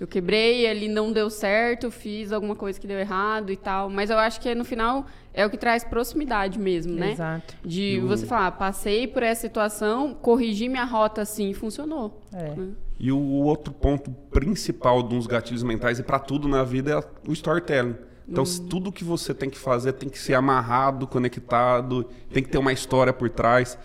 eu 0.00 0.06
quebrei, 0.06 0.66
ele 0.66 0.88
não 0.88 1.12
deu 1.12 1.28
certo, 1.28 1.90
fiz 1.90 2.32
alguma 2.32 2.56
coisa 2.56 2.80
que 2.80 2.86
deu 2.86 2.98
errado 2.98 3.52
e 3.52 3.56
tal. 3.56 3.90
Mas 3.90 4.08
eu 4.08 4.16
acho 4.16 4.40
que 4.40 4.54
no 4.54 4.64
final 4.64 5.04
é 5.34 5.44
o 5.44 5.50
que 5.50 5.58
traz 5.58 5.84
proximidade 5.84 6.58
mesmo, 6.58 6.94
né? 6.94 7.12
Exato. 7.12 7.54
De 7.62 8.00
você 8.00 8.24
falar, 8.24 8.46
ah, 8.46 8.50
passei 8.50 9.06
por 9.06 9.22
essa 9.22 9.42
situação, 9.42 10.14
corrigi 10.14 10.70
minha 10.70 10.84
rota 10.84 11.20
assim, 11.20 11.52
funcionou. 11.52 12.18
É. 12.32 12.54
Né? 12.54 12.68
E 12.98 13.12
o 13.12 13.20
outro 13.20 13.74
ponto 13.74 14.10
principal 14.30 15.02
de 15.02 15.14
uns 15.14 15.26
gatilhos 15.26 15.62
mentais 15.62 15.98
e 15.98 16.02
para 16.02 16.18
tudo 16.18 16.48
na 16.48 16.64
vida 16.64 16.92
é 16.92 17.28
o 17.28 17.32
storytelling. 17.34 17.96
Então, 18.26 18.44
hum. 18.44 18.68
tudo 18.70 18.90
que 18.90 19.04
você 19.04 19.34
tem 19.34 19.50
que 19.50 19.58
fazer 19.58 19.92
tem 19.92 20.08
que 20.08 20.18
ser 20.18 20.32
amarrado, 20.32 21.06
conectado, 21.06 22.06
tem 22.32 22.42
que 22.42 22.48
ter 22.48 22.58
uma 22.58 22.72
história 22.72 23.12
por 23.12 23.28
trás. 23.28 23.76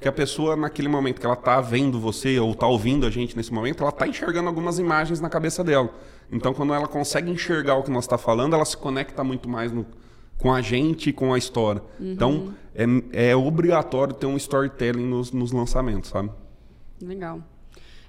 Porque 0.00 0.08
a 0.08 0.12
pessoa, 0.12 0.56
naquele 0.56 0.88
momento 0.88 1.20
que 1.20 1.26
ela 1.26 1.34
está 1.34 1.60
vendo 1.60 2.00
você 2.00 2.38
ou 2.40 2.52
está 2.52 2.66
ouvindo 2.66 3.06
a 3.06 3.10
gente 3.10 3.36
nesse 3.36 3.52
momento, 3.52 3.82
ela 3.82 3.90
está 3.90 4.08
enxergando 4.08 4.48
algumas 4.48 4.78
imagens 4.78 5.20
na 5.20 5.28
cabeça 5.28 5.62
dela. 5.62 5.90
Então, 6.32 6.54
quando 6.54 6.72
ela 6.72 6.88
consegue 6.88 7.30
enxergar 7.30 7.74
o 7.74 7.82
que 7.82 7.90
nós 7.90 8.04
está 8.04 8.16
falando, 8.16 8.54
ela 8.54 8.64
se 8.64 8.78
conecta 8.78 9.22
muito 9.22 9.46
mais 9.46 9.70
no, 9.70 9.84
com 10.38 10.54
a 10.54 10.62
gente 10.62 11.10
e 11.10 11.12
com 11.12 11.34
a 11.34 11.36
história. 11.36 11.82
Uhum. 12.00 12.12
Então, 12.12 12.54
é, 12.74 13.28
é 13.30 13.36
obrigatório 13.36 14.14
ter 14.14 14.24
um 14.24 14.38
storytelling 14.38 15.04
nos, 15.04 15.32
nos 15.32 15.52
lançamentos, 15.52 16.08
sabe? 16.08 16.30
Legal. 17.02 17.42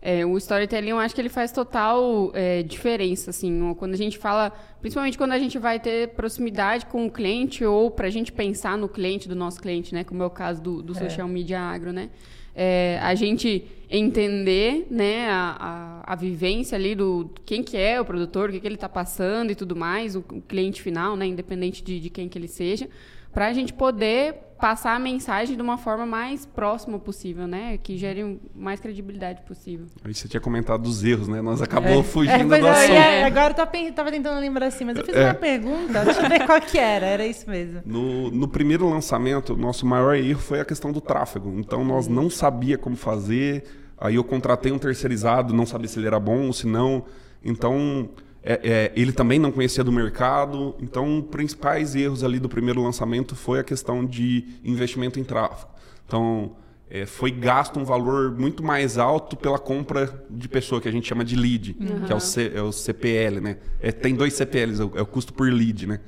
É, 0.01 0.25
o 0.25 0.35
storytelling, 0.37 0.89
eu 0.89 0.97
acho 0.97 1.13
que 1.13 1.21
ele 1.21 1.29
faz 1.29 1.51
total 1.51 2.31
é, 2.33 2.63
diferença, 2.63 3.29
assim, 3.29 3.75
quando 3.75 3.93
a 3.93 3.97
gente 3.97 4.17
fala, 4.17 4.51
principalmente 4.79 5.15
quando 5.15 5.33
a 5.33 5.37
gente 5.37 5.59
vai 5.59 5.79
ter 5.79 6.09
proximidade 6.09 6.87
com 6.87 7.05
o 7.05 7.11
cliente 7.11 7.63
ou 7.63 7.91
para 7.91 8.07
a 8.07 8.09
gente 8.09 8.31
pensar 8.31 8.75
no 8.79 8.89
cliente 8.89 9.29
do 9.29 9.35
nosso 9.35 9.61
cliente, 9.61 9.93
né, 9.93 10.03
como 10.03 10.23
é 10.23 10.25
o 10.25 10.29
caso 10.31 10.59
do, 10.59 10.81
do 10.81 10.93
é. 10.93 10.95
social 10.95 11.27
media 11.27 11.59
agro, 11.59 11.93
né, 11.93 12.09
é, 12.55 12.99
a 12.99 13.13
gente 13.13 13.63
entender, 13.89 14.87
né, 14.89 15.29
a, 15.29 16.03
a, 16.07 16.13
a, 16.13 16.15
vivência 16.15 16.75
ali 16.75 16.95
do 16.95 17.29
quem 17.45 17.61
que 17.61 17.77
é 17.77 18.01
o 18.01 18.05
produtor, 18.05 18.49
o 18.49 18.51
que, 18.51 18.59
que 18.59 18.67
ele 18.67 18.75
está 18.75 18.89
passando 18.89 19.51
e 19.51 19.55
tudo 19.55 19.75
mais, 19.75 20.15
o, 20.15 20.19
o, 20.19 20.41
cliente 20.41 20.81
final, 20.81 21.15
né, 21.15 21.27
independente 21.27 21.83
de, 21.83 21.99
de 21.99 22.09
quem 22.09 22.27
que 22.27 22.39
ele 22.39 22.47
seja, 22.47 22.89
para 23.31 23.47
a 23.47 23.53
gente 23.53 23.71
poder 23.71 24.35
passar 24.61 24.95
a 24.95 24.99
mensagem 24.99 25.55
de 25.55 25.61
uma 25.61 25.75
forma 25.75 26.05
mais 26.05 26.45
próxima 26.45 26.99
possível, 26.99 27.47
né? 27.47 27.79
Que 27.79 27.97
gere 27.97 28.39
mais 28.55 28.79
credibilidade 28.79 29.41
possível. 29.41 29.87
Aí 30.05 30.13
você 30.13 30.27
tinha 30.27 30.39
comentado 30.39 30.83
dos 30.83 31.03
erros, 31.03 31.27
né? 31.27 31.41
Nós 31.41 31.61
acabou 31.61 32.01
é. 32.01 32.03
fugindo 32.03 32.53
é, 32.53 32.59
do 32.59 32.67
assunto. 32.67 32.93
É, 32.93 33.23
agora 33.23 33.55
eu 33.55 33.89
estava 33.89 34.11
tentando 34.11 34.39
lembrar 34.39 34.67
assim, 34.67 34.85
mas 34.85 34.97
eu 34.97 35.03
fiz 35.03 35.15
é. 35.15 35.25
uma 35.25 35.33
pergunta, 35.33 36.05
deixa 36.05 36.21
eu 36.21 36.29
ver 36.29 36.45
qual 36.45 36.61
que 36.61 36.77
era, 36.77 37.07
era 37.07 37.25
isso 37.25 37.49
mesmo. 37.49 37.81
No, 37.91 38.29
no 38.29 38.47
primeiro 38.47 38.87
lançamento, 38.87 39.57
nosso 39.57 39.85
maior 39.85 40.15
erro 40.15 40.39
foi 40.39 40.59
a 40.59 40.65
questão 40.65 40.91
do 40.91 41.01
tráfego. 41.01 41.51
Então 41.57 41.83
nós 41.83 42.07
não 42.07 42.29
sabia 42.29 42.77
como 42.77 42.95
fazer, 42.95 43.63
aí 43.97 44.15
eu 44.15 44.23
contratei 44.23 44.71
um 44.71 44.77
terceirizado, 44.77 45.53
não 45.53 45.65
sabia 45.65 45.87
se 45.87 45.97
ele 45.97 46.07
era 46.07 46.19
bom 46.19 46.47
ou 46.47 46.53
se 46.53 46.67
não. 46.67 47.03
Então 47.43 48.09
é, 48.43 48.59
é, 48.63 48.91
ele 48.95 49.11
também 49.11 49.37
não 49.37 49.51
conhecia 49.51 49.83
do 49.83 49.91
mercado, 49.91 50.75
então 50.79 51.19
os 51.19 51.25
principais 51.25 51.95
erros 51.95 52.23
ali 52.23 52.39
do 52.39 52.49
primeiro 52.49 52.81
lançamento 52.81 53.35
foi 53.35 53.59
a 53.59 53.63
questão 53.63 54.05
de 54.05 54.59
investimento 54.63 55.19
em 55.19 55.23
tráfego. 55.23 55.69
Então 56.07 56.55
é, 56.89 57.05
foi 57.05 57.31
gasto 57.31 57.79
um 57.79 57.85
valor 57.85 58.31
muito 58.37 58.63
mais 58.63 58.97
alto 58.97 59.37
pela 59.37 59.59
compra 59.59 60.25
de 60.29 60.49
pessoa 60.49 60.81
que 60.81 60.89
a 60.89 60.91
gente 60.91 61.07
chama 61.07 61.23
de 61.23 61.35
lead, 61.35 61.77
uhum. 61.79 62.01
que 62.01 62.11
é 62.11 62.15
o, 62.15 62.19
C, 62.19 62.51
é 62.53 62.61
o, 62.61 62.71
CPL, 62.71 63.39
né? 63.39 63.57
É, 63.79 63.91
tem 63.91 64.15
dois 64.15 64.33
CPLs, 64.33 64.81
é 64.81 64.85
o, 64.85 64.91
é 64.95 65.01
o 65.01 65.05
custo 65.05 65.33
por 65.33 65.51
lead, 65.51 65.87
né? 65.87 65.99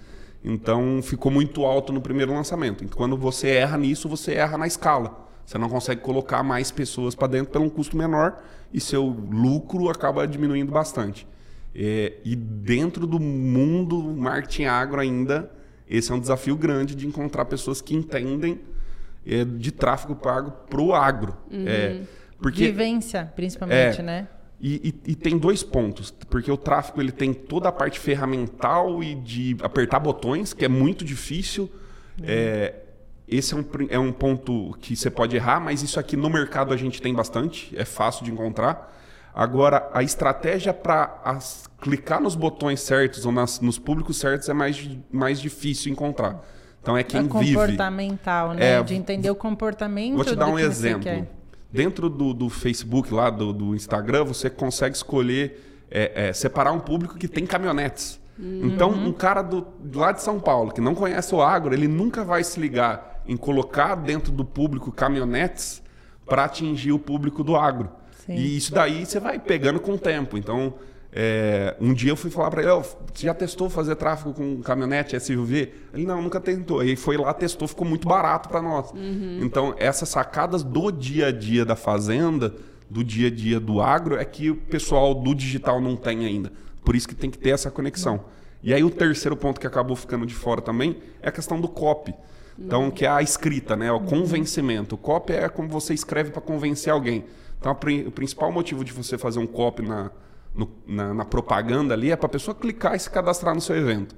Então 0.43 0.99
ficou 1.01 1.31
muito 1.31 1.63
alto 1.63 1.93
no 1.93 2.01
primeiro 2.01 2.33
lançamento. 2.33 2.83
Então, 2.83 2.97
quando 2.97 3.15
você 3.15 3.47
erra 3.49 3.77
nisso, 3.77 4.09
você 4.09 4.33
erra 4.33 4.57
na 4.57 4.67
escala. 4.67 5.25
Você 5.45 5.57
não 5.57 5.69
consegue 5.69 6.01
colocar 6.01 6.43
mais 6.43 6.71
pessoas 6.71 7.15
para 7.15 7.27
dentro 7.27 7.51
pelo 7.51 7.65
um 7.65 7.69
custo 7.69 7.95
menor 7.95 8.41
e 8.73 8.79
seu 8.79 9.05
lucro 9.05 9.89
acaba 9.89 10.27
diminuindo 10.27 10.71
bastante. 10.71 11.27
É, 11.75 12.13
e 12.23 12.35
dentro 12.35 13.07
do 13.07 13.19
mundo 13.19 14.01
marketing 14.15 14.65
agro 14.65 14.99
ainda, 14.99 15.51
esse 15.89 16.11
é 16.11 16.15
um 16.15 16.19
desafio 16.19 16.55
grande 16.55 16.95
de 16.95 17.07
encontrar 17.07 17.45
pessoas 17.45 17.81
que 17.81 17.95
entendem 17.95 18.59
é, 19.25 19.43
de 19.43 19.71
tráfego 19.71 20.15
pago 20.15 20.51
para 20.69 20.81
o 20.81 20.93
agro. 20.93 21.35
Uhum. 21.51 21.67
É, 21.67 22.01
porque, 22.39 22.65
Vivência, 22.65 23.31
principalmente, 23.35 24.01
é, 24.01 24.03
né? 24.03 24.27
E, 24.61 24.93
e, 25.05 25.11
e, 25.11 25.15
tem 25.15 25.37
dois 25.37 25.61
pontos, 25.61 26.11
porque 26.29 26.49
o 26.49 26.55
tráfego 26.55 27.01
ele 27.01 27.11
tem 27.11 27.33
toda 27.33 27.67
a 27.67 27.71
parte 27.71 27.99
ferramental 27.99 29.03
e 29.03 29.15
de 29.15 29.57
apertar 29.61 29.99
botões, 29.99 30.53
que 30.53 30.63
é 30.63 30.69
muito 30.69 31.03
difícil. 31.03 31.63
Uhum. 32.17 32.25
É, 32.27 32.75
esse 33.27 33.53
é 33.53 33.57
um, 33.57 33.65
é 33.89 33.99
um 33.99 34.11
ponto 34.11 34.77
que 34.79 34.95
você 34.95 35.09
pode 35.09 35.35
errar, 35.35 35.59
mas 35.59 35.81
isso 35.81 35.99
aqui 35.99 36.15
no 36.15 36.29
mercado 36.29 36.73
a 36.73 36.77
gente 36.77 37.01
tem 37.01 37.13
bastante, 37.13 37.73
é 37.77 37.83
fácil 37.83 38.23
de 38.23 38.31
encontrar. 38.31 38.93
Agora, 39.35 39.89
a 39.93 40.03
estratégia 40.03 40.73
para 40.73 41.39
clicar 41.81 42.21
nos 42.21 42.35
botões 42.35 42.81
certos 42.81 43.25
ou 43.25 43.31
nas, 43.31 43.59
nos 43.59 43.79
públicos 43.79 44.17
certos 44.17 44.47
é 44.47 44.53
mais, 44.53 44.89
mais 45.11 45.41
difícil 45.41 45.91
encontrar. 45.91 46.43
Então 46.81 46.95
é 46.95 47.03
quem 47.03 47.21
é 47.21 47.23
vive. 47.23 47.53
comportamental, 47.55 48.53
né? 48.53 48.73
É, 48.73 48.83
de 48.83 48.93
entender 48.93 49.31
o 49.31 49.35
comportamento. 49.35 50.15
Vou 50.15 50.25
te 50.25 50.35
dar 50.35 50.47
um 50.47 50.59
exemplo. 50.59 51.27
Dentro 51.71 52.07
do, 52.07 52.33
do, 52.33 52.49
Facebook, 52.49 53.11
lá 53.11 53.31
do, 53.31 53.51
do, 53.51 53.75
Instagram, 53.75 54.25
você 54.25 54.47
consegue 54.47 54.95
escolher 54.95 55.85
é, 55.89 56.27
é, 56.27 56.33
separar 56.33 56.71
um 56.71 56.79
público 56.79 57.17
que 57.17 57.27
tem 57.27 57.47
caminhonetes. 57.47 58.21
Uhum. 58.37 58.65
Então, 58.65 58.91
um 58.91 59.11
cara 59.11 59.41
do, 59.41 59.65
lá 59.95 60.11
de 60.11 60.21
São 60.21 60.39
Paulo 60.39 60.71
que 60.71 60.81
não 60.81 60.93
conhece 60.93 61.33
o 61.33 61.41
agro, 61.41 61.73
ele 61.73 61.87
nunca 61.87 62.23
vai 62.23 62.43
se 62.43 62.59
ligar 62.59 63.23
em 63.27 63.35
colocar 63.35 63.95
dentro 63.95 64.31
do 64.31 64.45
público 64.45 64.91
caminhonetes 64.91 65.81
para 66.27 66.43
atingir 66.43 66.91
o 66.91 66.99
público 66.99 67.43
do 67.43 67.55
agro. 67.55 67.89
Sim. 68.25 68.35
E 68.35 68.57
isso 68.57 68.73
daí 68.73 69.05
você 69.05 69.19
vai 69.19 69.39
pegando 69.39 69.79
com 69.79 69.93
o 69.93 69.97
tempo. 69.97 70.37
Então, 70.37 70.73
é, 71.11 71.75
um 71.79 71.93
dia 71.93 72.11
eu 72.11 72.15
fui 72.15 72.31
falar 72.31 72.49
para 72.49 72.61
ele, 72.63 72.71
oh, 72.71 72.81
você 72.81 73.27
já 73.27 73.33
testou 73.33 73.69
fazer 73.69 73.95
tráfego 73.95 74.33
com 74.33 74.61
caminhonete 74.61 75.19
SUV? 75.19 75.71
Ele, 75.93 76.05
não, 76.05 76.21
nunca 76.21 76.39
tentou. 76.39 76.79
Aí 76.79 76.95
foi 76.95 77.17
lá, 77.17 77.33
testou, 77.33 77.67
ficou 77.67 77.85
muito 77.85 78.07
barato 78.07 78.49
para 78.49 78.61
nós. 78.61 78.91
Uhum. 78.91 79.39
Então, 79.41 79.75
essas 79.77 80.09
sacadas 80.09 80.63
do 80.63 80.91
dia 80.91 81.27
a 81.27 81.31
dia 81.31 81.63
da 81.63 81.75
fazenda, 81.75 82.55
do 82.89 83.03
dia 83.03 83.27
a 83.27 83.31
dia 83.31 83.59
do 83.59 83.79
agro, 83.81 84.17
é 84.17 84.25
que 84.25 84.49
o 84.49 84.55
pessoal 84.55 85.13
do 85.13 85.35
digital 85.35 85.79
não 85.79 85.95
tem 85.95 86.25
ainda. 86.25 86.51
Por 86.83 86.95
isso 86.95 87.07
que 87.07 87.15
tem 87.15 87.29
que 87.29 87.37
ter 87.37 87.51
essa 87.51 87.69
conexão. 87.69 88.25
E 88.63 88.73
aí 88.73 88.83
o 88.83 88.89
terceiro 88.89 89.35
ponto 89.35 89.59
que 89.59 89.67
acabou 89.67 89.95
ficando 89.95 90.25
de 90.25 90.33
fora 90.33 90.61
também 90.61 90.97
é 91.21 91.29
a 91.29 91.31
questão 91.31 91.59
do 91.59 91.67
copy. 91.67 92.13
Então, 92.57 92.89
que 92.91 93.05
é 93.05 93.09
a 93.09 93.21
escrita, 93.21 93.75
né? 93.75 93.91
O 93.91 93.99
convencimento. 93.99 94.95
O 94.95 94.97
copy 94.97 95.33
é 95.33 95.49
como 95.49 95.67
você 95.67 95.93
escreve 95.93 96.31
para 96.31 96.41
convencer 96.41 96.93
alguém. 96.93 97.25
Então, 97.63 97.71
o 97.71 98.11
principal 98.11 98.51
motivo 98.51 98.83
de 98.83 98.91
você 98.91 99.17
fazer 99.17 99.39
um 99.39 99.47
copy 99.47 99.83
na, 99.83 100.11
no, 100.53 100.69
na, 100.85 101.13
na, 101.13 101.23
propaganda 101.23 101.93
ali 101.93 102.11
é 102.11 102.15
para 102.17 102.25
a 102.25 102.29
pessoa 102.29 102.53
clicar 102.53 102.93
e 102.93 102.99
se 102.99 103.09
cadastrar 103.09 103.55
no 103.55 103.61
seu 103.61 103.77
evento. 103.77 104.13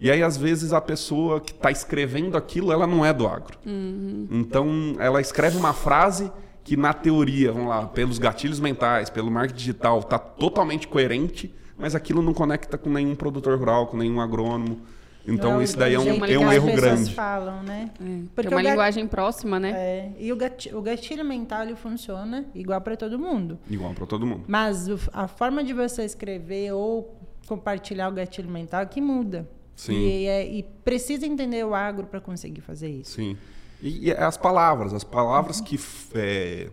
E 0.00 0.10
aí, 0.10 0.22
às 0.22 0.38
vezes, 0.38 0.72
a 0.72 0.80
pessoa 0.80 1.38
que 1.38 1.52
está 1.52 1.70
escrevendo 1.70 2.38
aquilo, 2.38 2.72
ela 2.72 2.86
não 2.86 3.04
é 3.04 3.12
do 3.12 3.26
agro. 3.26 3.58
Uhum. 3.66 4.26
Então, 4.30 4.96
ela 4.98 5.20
escreve 5.20 5.58
uma 5.58 5.74
frase 5.74 6.32
que, 6.64 6.74
na 6.74 6.94
teoria, 6.94 7.52
vamos 7.52 7.68
lá, 7.68 7.84
pelos 7.84 8.18
gatilhos 8.18 8.60
mentais, 8.60 9.10
pelo 9.10 9.30
marketing 9.30 9.58
digital, 9.58 9.98
está 9.98 10.18
totalmente 10.18 10.88
coerente, 10.88 11.54
mas 11.76 11.94
aquilo 11.94 12.22
não 12.22 12.32
conecta 12.32 12.78
com 12.78 12.88
nenhum 12.88 13.14
produtor 13.14 13.58
rural, 13.58 13.88
com 13.88 13.98
nenhum 13.98 14.22
agrônomo. 14.22 14.80
Então, 15.26 15.54
Não, 15.54 15.62
isso 15.62 15.76
daí 15.76 15.94
é 15.94 15.98
um, 15.98 16.02
é 16.24 16.26
que 16.28 16.36
um 16.36 16.48
as 16.48 16.54
erro 16.54 16.66
pessoas 16.66 16.82
grande. 16.94 17.14
falam, 17.14 17.62
né? 17.64 17.90
É, 18.00 18.18
Porque 18.34 18.48
uma 18.48 18.62
linguagem 18.62 19.06
próxima, 19.08 19.58
né? 19.58 19.70
É, 19.74 20.12
e 20.20 20.32
o 20.32 20.36
gatilho, 20.36 20.78
o 20.78 20.82
gatilho 20.82 21.24
mental 21.24 21.62
ele 21.64 21.74
funciona 21.74 22.44
igual 22.54 22.80
para 22.80 22.96
todo 22.96 23.18
mundo. 23.18 23.58
Igual 23.68 23.92
para 23.92 24.06
todo 24.06 24.24
mundo. 24.24 24.44
Mas 24.46 24.88
o- 24.88 24.98
a 25.12 25.26
forma 25.26 25.64
de 25.64 25.72
você 25.72 26.04
escrever 26.04 26.72
ou 26.72 27.18
compartilhar 27.46 28.08
o 28.08 28.12
gatilho 28.12 28.48
mental 28.48 28.82
é 28.82 28.86
que 28.86 29.00
muda. 29.00 29.48
Sim. 29.74 29.94
E, 29.94 30.26
é- 30.26 30.46
e 30.48 30.62
precisa 30.84 31.26
entender 31.26 31.64
o 31.66 31.74
agro 31.74 32.06
para 32.06 32.20
conseguir 32.20 32.60
fazer 32.60 32.88
isso. 32.88 33.12
Sim. 33.16 33.36
E, 33.82 34.06
e 34.08 34.12
as 34.12 34.36
palavras, 34.36 34.94
as 34.94 35.04
palavras 35.04 35.60
que. 35.60 35.74
f- 35.76 36.08
é, 36.14 36.68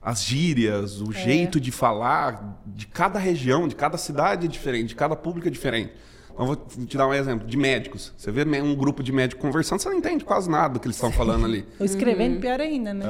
as 0.00 0.22
gírias, 0.24 1.00
o 1.02 1.12
jeito 1.12 1.60
de 1.60 1.72
falar 1.72 2.62
de 2.64 2.86
cada 2.86 3.18
região, 3.18 3.66
de 3.66 3.74
cada 3.74 3.98
cidade 3.98 4.46
é 4.46 4.48
diferente, 4.48 4.88
de 4.90 4.94
cada 4.94 5.16
público 5.16 5.48
é 5.48 5.50
diferente. 5.50 5.92
Então, 6.38 6.46
vou 6.46 6.54
te 6.86 6.96
dar 6.96 7.08
um 7.08 7.12
exemplo 7.12 7.48
de 7.48 7.56
médicos. 7.56 8.14
Você 8.16 8.30
vê 8.30 8.44
um 8.60 8.72
grupo 8.76 9.02
de 9.02 9.10
médicos 9.10 9.42
conversando, 9.42 9.80
você 9.80 9.88
não 9.90 9.96
entende 9.96 10.24
quase 10.24 10.48
nada 10.48 10.74
do 10.74 10.80
que 10.80 10.86
eles 10.86 10.94
estão 10.96 11.10
falando 11.10 11.44
ali. 11.44 11.66
Ou 11.80 11.84
escrevendo, 11.84 12.38
pior 12.40 12.60
ainda, 12.60 12.94
né? 12.94 13.04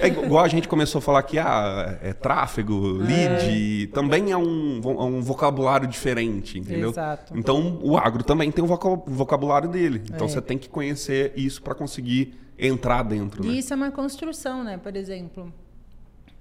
É 0.00 0.08
igual 0.08 0.44
a 0.44 0.48
gente 0.48 0.66
começou 0.66 0.98
a 0.98 1.02
falar 1.02 1.22
que 1.22 1.38
ah, 1.38 1.96
é 2.02 2.12
tráfego, 2.12 2.74
lead, 2.94 3.86
também 3.94 4.32
é 4.32 4.36
um, 4.36 4.80
é 4.84 5.04
um 5.04 5.20
vocabulário 5.22 5.86
diferente, 5.86 6.58
entendeu? 6.58 6.90
Exato. 6.90 7.38
Então 7.38 7.78
o 7.82 7.96
agro 7.96 8.24
também 8.24 8.50
tem 8.50 8.64
voca- 8.66 9.00
vocabulário 9.06 9.68
dele. 9.68 10.02
Então 10.12 10.26
É. 10.26 10.28
você 10.28 10.42
tem 10.42 10.58
que 10.58 10.68
conhecer 10.68 11.32
isso 11.36 11.62
para 11.62 11.72
conseguir 11.76 12.34
entrar 12.58 13.04
dentro. 13.04 13.44
Né? 13.46 13.52
E 13.52 13.58
isso 13.58 13.72
é 13.72 13.76
uma 13.76 13.92
construção, 13.92 14.64
né? 14.64 14.76
Por 14.76 14.96
exemplo, 14.96 15.52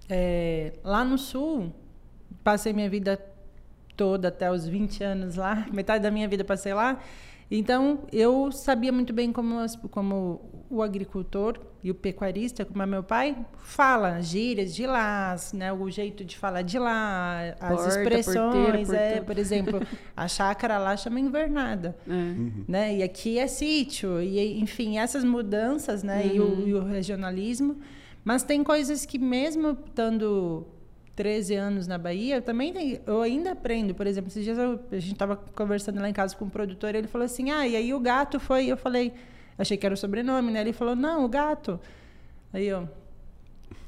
é, 0.10 0.74
lá 0.84 1.06
no 1.06 1.20
sul, 1.20 1.72
passei 2.44 2.74
minha 2.74 2.90
vida 2.90 3.20
toda 4.00 4.30
até 4.30 4.50
os 4.50 4.66
20 4.66 5.04
anos 5.04 5.36
lá, 5.36 5.66
metade 5.74 6.02
da 6.02 6.10
minha 6.10 6.28
vida 6.28 6.44
passei 6.46 6.74
lá. 6.74 6.98
Então, 7.52 8.02
eu 8.14 8.52
sabia 8.52 8.92
muito 8.92 9.12
bem 9.12 9.32
como, 9.34 9.58
as- 9.60 9.76
como 9.90 10.66
o 10.70 10.84
agricultor 10.84 11.60
e 11.84 11.90
o 11.90 11.96
pecuarista, 11.96 12.64
como 12.64 12.82
é 12.84 12.86
meu 12.86 13.02
pai, 13.02 13.36
fala 13.58 14.22
gírias 14.22 14.76
de 14.76 14.86
lá, 14.86 15.36
né? 15.54 15.74
o 15.74 15.90
jeito 15.90 16.24
de 16.24 16.38
falar 16.38 16.62
de 16.62 16.78
lá, 16.78 17.56
as 17.60 17.70
Porta, 17.76 17.88
expressões. 17.90 18.36
porteira, 18.54 18.98
é, 18.98 19.08
portão. 19.10 19.26
por 19.26 19.38
exemplo, 19.40 19.82
a 20.16 20.28
chácara 20.28 20.78
lá 20.78 20.96
chama 20.96 21.20
invernada 21.20 21.98
É. 22.08 22.12
né? 22.68 22.98
E 22.98 23.02
aqui 23.04 23.40
é 23.40 23.48
sítio, 23.48 24.22
e 24.22 24.60
enfim, 24.62 25.00
essas 25.00 25.24
mudanças, 25.24 26.04
né? 26.04 26.28
E, 26.32 26.40
o, 26.40 26.68
e 26.68 26.74
o 26.76 26.84
regionalismo. 26.84 27.78
Mas 28.24 28.44
tem 28.44 28.64
coisas 28.64 29.06
que 29.08 29.18
mesmo 29.18 29.72
estando 29.72 30.68
13 31.20 31.54
anos 31.56 31.86
na 31.86 31.98
Bahia, 31.98 32.36
eu 32.38 32.42
também 32.42 32.72
tem- 32.72 33.02
eu 33.06 33.22
ainda 33.22 33.52
aprendo. 33.52 33.94
Por 33.94 34.08
exemplo, 34.08 34.30
esses 34.30 34.42
dias 34.42 34.58
eu- 34.58 34.80
a 34.90 34.96
gente 34.96 35.12
estava 35.12 35.36
conversando 35.36 36.00
lá 36.00 36.08
em 36.10 36.14
casa 36.14 36.34
com 36.34 36.46
um 36.46 36.50
produtor, 36.50 36.96
ele 36.96 37.08
falou 37.10 37.26
assim: 37.26 37.52
"Ah, 37.52 37.68
e 37.68 37.76
aí 37.76 37.94
o 37.94 38.00
gato 38.00 38.40
foi?" 38.40 38.68
Eu 38.68 38.78
falei, 38.78 39.12
achei 39.58 39.76
que 39.76 39.86
era 39.86 39.94
o 39.94 39.98
sobrenome, 39.98 40.50
né? 40.50 40.62
Ele 40.62 40.72
falou: 40.72 40.96
"Não, 40.96 41.26
o 41.26 41.28
gato". 41.28 41.78
Aí 42.54 42.66
eu 42.68 42.88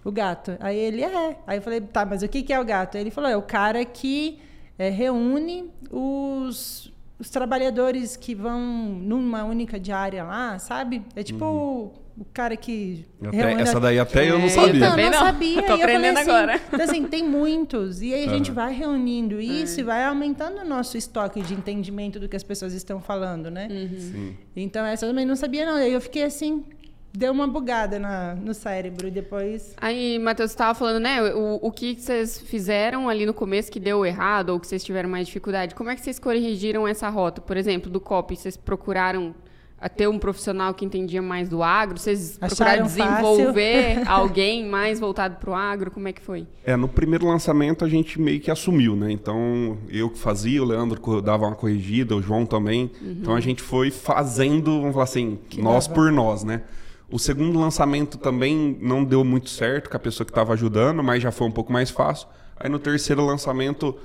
o 0.03 0.11
gato. 0.11 0.57
Aí 0.59 0.77
ele 0.77 1.03
é. 1.03 1.37
Aí 1.47 1.57
eu 1.59 1.61
falei, 1.61 1.79
tá, 1.79 2.03
mas 2.05 2.21
o 2.21 2.27
que, 2.27 2.41
que 2.43 2.51
é 2.51 2.59
o 2.59 2.65
gato? 2.65 2.97
Aí 2.97 3.03
ele 3.03 3.11
falou, 3.11 3.29
é 3.29 3.37
o 3.37 3.41
cara 3.41 3.85
que 3.85 4.39
é, 4.77 4.89
reúne 4.89 5.71
os, 5.91 6.91
os 7.19 7.29
trabalhadores 7.29 8.17
que 8.17 8.33
vão 8.33 8.59
numa 8.59 9.43
única 9.43 9.79
diária 9.79 10.23
lá, 10.23 10.57
sabe? 10.59 11.03
É 11.15 11.21
tipo 11.23 11.45
o, 11.45 11.93
o 12.17 12.25
cara 12.25 12.55
que. 12.55 13.05
Até- 13.23 13.53
essa 13.61 13.79
daí 13.79 13.99
até 13.99 14.29
eu 14.29 14.37
não 14.39 14.45
É, 14.45 14.49
sabia. 14.49 14.75
Então, 14.77 14.89
Também 14.89 15.09
não, 15.09 15.19
sabia. 15.19 15.53
Tô 15.53 15.59
E 15.59 15.63
eu 15.63 15.67
falei 15.67 15.83
aprendendo 15.83 16.17
assim, 16.19 16.29
agora. 16.29 16.61
Então, 16.73 16.81
assim, 16.83 17.03
tem 17.05 17.23
muitos. 17.23 18.01
E 18.01 18.13
aí 18.13 18.25
a 18.25 18.29
gente 18.29 18.51
vai 18.51 18.73
reunindo 18.73 19.39
isso 19.39 19.79
e 19.79 19.83
vai 19.83 20.03
aumentando 20.03 20.61
o 20.61 20.65
nosso 20.65 20.97
estoque 20.97 21.41
de 21.41 21.53
entendimento 21.53 22.19
do 22.19 22.27
que 22.27 22.35
as 22.35 22.43
pessoas 22.43 22.73
estão 22.73 23.01
falando, 23.01 23.49
né? 23.49 23.67
Sim. 23.69 24.37
Então, 24.55 24.85
essa 24.85 25.05
eu 25.05 25.09
também 25.09 25.25
não 25.25 25.35
sabia, 25.35 25.65
não. 25.65 25.75
Aí 25.75 25.91
eu 25.93 26.01
fiquei 26.01 26.23
assim, 26.23 26.63
deu 27.13 27.31
uma 27.31 27.47
bugada 27.47 27.99
na, 27.99 28.35
no 28.35 28.53
cérebro. 28.53 29.07
E 29.07 29.11
depois. 29.11 29.73
Aí, 29.77 30.17
Matheus, 30.19 30.51
você 30.51 30.55
estava 30.55 30.73
falando, 30.77 30.99
né? 31.01 31.21
O, 31.33 31.59
o 31.61 31.71
que 31.71 31.95
vocês 31.99 32.39
fizeram 32.39 33.09
ali 33.09 33.25
no 33.25 33.33
começo 33.33 33.71
que 33.71 33.79
deu 33.79 34.05
errado 34.05 34.49
ou 34.51 34.59
que 34.59 34.67
vocês 34.67 34.83
tiveram 34.83 35.09
mais 35.09 35.27
dificuldade? 35.27 35.75
Como 35.75 35.89
é 35.89 35.95
que 35.95 36.01
vocês 36.01 36.19
corrigiram 36.19 36.87
essa 36.87 37.09
rota? 37.09 37.41
Por 37.41 37.57
exemplo, 37.57 37.89
do 37.89 37.99
COP, 37.99 38.35
vocês 38.35 38.55
procuraram 38.57 39.33
a 39.81 39.89
ter 39.89 40.07
um 40.07 40.19
profissional 40.19 40.75
que 40.75 40.85
entendia 40.85 41.23
mais 41.23 41.49
do 41.49 41.63
agro? 41.63 41.97
Vocês 41.97 42.37
procuraram 42.37 42.85
Acharam 42.85 43.17
desenvolver 43.17 44.03
alguém 44.07 44.63
mais 44.67 44.99
voltado 44.99 45.37
para 45.37 45.49
o 45.49 45.55
agro? 45.55 45.89
Como 45.89 46.07
é 46.07 46.13
que 46.13 46.21
foi? 46.21 46.45
É, 46.63 46.75
no 46.75 46.87
primeiro 46.87 47.25
lançamento 47.25 47.83
a 47.83 47.89
gente 47.89 48.21
meio 48.21 48.39
que 48.39 48.51
assumiu, 48.51 48.95
né? 48.95 49.11
Então, 49.11 49.79
eu 49.89 50.07
que 50.11 50.19
fazia, 50.19 50.61
o 50.61 50.65
Leandro 50.65 51.21
dava 51.21 51.47
uma 51.47 51.55
corrigida, 51.55 52.15
o 52.15 52.21
João 52.21 52.45
também. 52.45 52.91
Então, 53.01 53.35
a 53.35 53.39
gente 53.41 53.63
foi 53.63 53.89
fazendo, 53.89 54.79
vamos 54.79 54.93
falar 54.93 55.05
assim, 55.05 55.39
nós 55.57 55.87
dava. 55.87 55.95
por 55.95 56.11
nós, 56.11 56.43
né? 56.43 56.61
O 57.09 57.17
segundo 57.17 57.59
lançamento 57.59 58.19
também 58.19 58.77
não 58.79 59.03
deu 59.03 59.25
muito 59.25 59.49
certo 59.49 59.89
com 59.89 59.97
a 59.97 59.99
pessoa 59.99 60.25
que 60.25 60.31
estava 60.31 60.53
ajudando, 60.53 61.03
mas 61.03 61.23
já 61.23 61.31
foi 61.31 61.47
um 61.47 61.51
pouco 61.51 61.73
mais 61.73 61.89
fácil. 61.89 62.27
Aí, 62.55 62.69
no 62.69 62.77
terceiro 62.77 63.25
lançamento, 63.25 63.97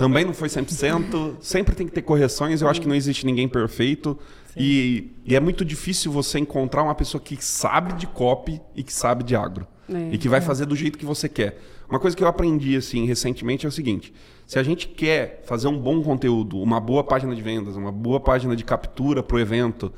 também 0.00 0.24
não 0.24 0.32
foi 0.32 0.48
100%. 0.48 1.36
sempre 1.42 1.74
tem 1.74 1.86
que 1.86 1.92
ter 1.92 2.00
correções. 2.00 2.62
Eu 2.62 2.68
acho 2.68 2.80
que 2.80 2.88
não 2.88 2.94
existe 2.94 3.26
ninguém 3.26 3.46
perfeito. 3.46 4.18
E, 4.56 5.10
e 5.26 5.36
é 5.36 5.40
muito 5.40 5.62
difícil 5.62 6.10
você 6.10 6.38
encontrar 6.38 6.82
uma 6.82 6.94
pessoa 6.94 7.20
que 7.20 7.36
sabe 7.44 7.92
de 7.92 8.06
copy 8.06 8.62
e 8.74 8.82
que 8.82 8.94
sabe 8.94 9.22
de 9.22 9.36
agro. 9.36 9.66
É. 9.92 10.14
E 10.14 10.16
que 10.16 10.26
vai 10.26 10.40
fazer 10.40 10.64
do 10.64 10.74
jeito 10.74 10.96
que 10.96 11.04
você 11.04 11.28
quer. 11.28 11.60
Uma 11.86 12.00
coisa 12.00 12.16
que 12.16 12.24
eu 12.24 12.28
aprendi 12.28 12.74
assim 12.76 13.04
recentemente 13.04 13.66
é 13.66 13.68
o 13.68 13.72
seguinte: 13.72 14.10
se 14.46 14.58
a 14.58 14.62
gente 14.62 14.88
quer 14.88 15.42
fazer 15.44 15.68
um 15.68 15.78
bom 15.78 16.02
conteúdo, 16.02 16.58
uma 16.62 16.80
boa 16.80 17.04
página 17.04 17.34
de 17.34 17.42
vendas, 17.42 17.76
uma 17.76 17.92
boa 17.92 18.20
página 18.20 18.56
de 18.56 18.64
captura 18.64 19.22
para 19.22 19.36
o 19.36 19.38
evento, 19.38 19.92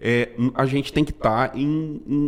é, 0.00 0.30
a 0.54 0.66
gente 0.66 0.92
tem 0.92 1.04
que 1.04 1.10
estar 1.10 1.52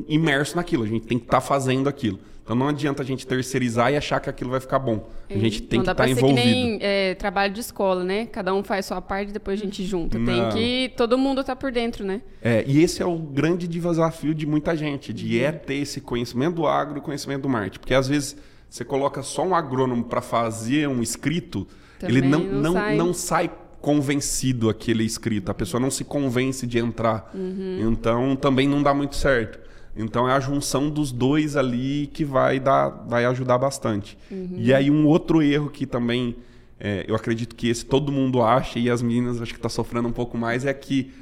imerso 0.09 0.57
naquilo, 0.57 0.83
a 0.83 0.89
gente 0.89 1.07
tem 1.07 1.17
que 1.17 1.27
estar 1.27 1.41
fazendo 1.41 1.89
aquilo. 1.89 2.19
Então 2.43 2.57
não 2.57 2.69
adianta 2.69 3.03
a 3.03 3.07
gente 3.07 3.27
terceirizar 3.27 3.93
e 3.93 3.97
achar 3.97 4.19
que 4.19 4.29
aquilo 4.29 4.51
vai 4.51 4.61
ficar 4.61 4.79
bom. 4.79 5.09
A 5.29 5.39
gente 5.39 5.63
tem 5.63 5.79
não 5.79 5.85
que 5.85 5.91
estar 5.91 6.05
ser 6.05 6.11
envolvido. 6.11 6.41
que 6.41 6.47
nem 6.47 6.79
é, 6.83 7.15
trabalho 7.15 7.53
de 7.53 7.61
escola, 7.61 8.03
né? 8.03 8.27
Cada 8.27 8.53
um 8.53 8.65
faz 8.65 8.87
sua 8.87 9.01
parte 9.01 9.31
e 9.31 9.33
depois 9.33 9.61
a 9.61 9.65
gente 9.65 9.85
junta. 9.85 10.19
Tem 10.19 10.43
Não. 10.43 10.51
que 10.51 10.93
todo 10.97 11.17
mundo 11.17 11.45
tá 11.45 11.55
por 11.55 11.71
dentro, 11.71 12.05
né? 12.05 12.23
É, 12.43 12.65
e 12.67 12.83
esse 12.83 13.01
é 13.03 13.07
o 13.07 13.17
grande 13.17 13.69
desafio 13.69 14.35
de 14.35 14.47
muita 14.47 14.77
gente, 14.77 15.13
de 15.13 15.41
é 15.41 15.53
ter 15.53 15.75
esse 15.77 16.01
conhecimento 16.01 16.57
do 16.57 16.67
agro 16.67 16.99
e 16.99 17.01
conhecimento 17.01 17.43
do 17.43 17.49
marketing. 17.49 17.79
Porque 17.79 17.95
às 17.95 18.09
vezes 18.09 18.37
você 18.69 18.85
coloca 18.85 19.23
só 19.23 19.47
um 19.47 19.55
agrônomo 19.55 20.05
para 20.05 20.21
fazer 20.21 20.89
um 20.89 21.03
escrito, 21.03 21.67
ele 22.03 22.23
Também 22.23 22.31
não, 22.31 22.41
não 22.41 22.63
não, 22.63 22.73
sai. 22.73 22.97
não 22.97 23.15
sai 23.15 23.51
convencido 23.81 24.69
aquele 24.69 25.05
escrito. 25.05 25.51
A 25.51 25.55
pessoa 25.55 25.81
não 25.81 25.91
se 25.91 26.05
convence 26.05 26.67
de 26.67 26.79
entrar. 26.79 27.31
Uhum. 27.35 27.91
Então 27.93 28.37
também 28.37 28.69
não 28.69 28.83
dá 28.83 28.93
muito 28.93 29.17
certo. 29.17 29.60
Então 29.97 30.29
é 30.29 30.33
a 30.33 30.41
junção 30.41 30.89
dos 30.89 31.13
dois 31.13 31.57
ali 31.57 32.09
que 32.13 32.25
vai 32.25 32.61
dar, 32.61 32.89
vai 32.89 33.25
ajudar 33.25 33.59
bastante. 33.59 34.17
Uhum. 34.31 34.55
E 34.57 34.73
aí 34.73 34.91
um 34.91 35.07
outro 35.07 35.43
erro 35.43 35.69
que 35.69 35.87
também 35.87 36.37
é, 36.79 37.05
eu 37.07 37.15
acredito 37.15 37.55
que 37.55 37.69
esse 37.69 37.85
todo 37.85 38.11
mundo 38.11 38.43
acha 38.43 38.79
e 38.79 38.89
as 38.89 39.03
meninas 39.03 39.43
acho 39.43 39.53
que 39.53 39.59
está 39.59 39.69
sofrendo 39.69 40.09
um 40.09 40.13
pouco 40.13 40.39
mais 40.39 40.65
é 40.65 40.73
que 40.73 41.13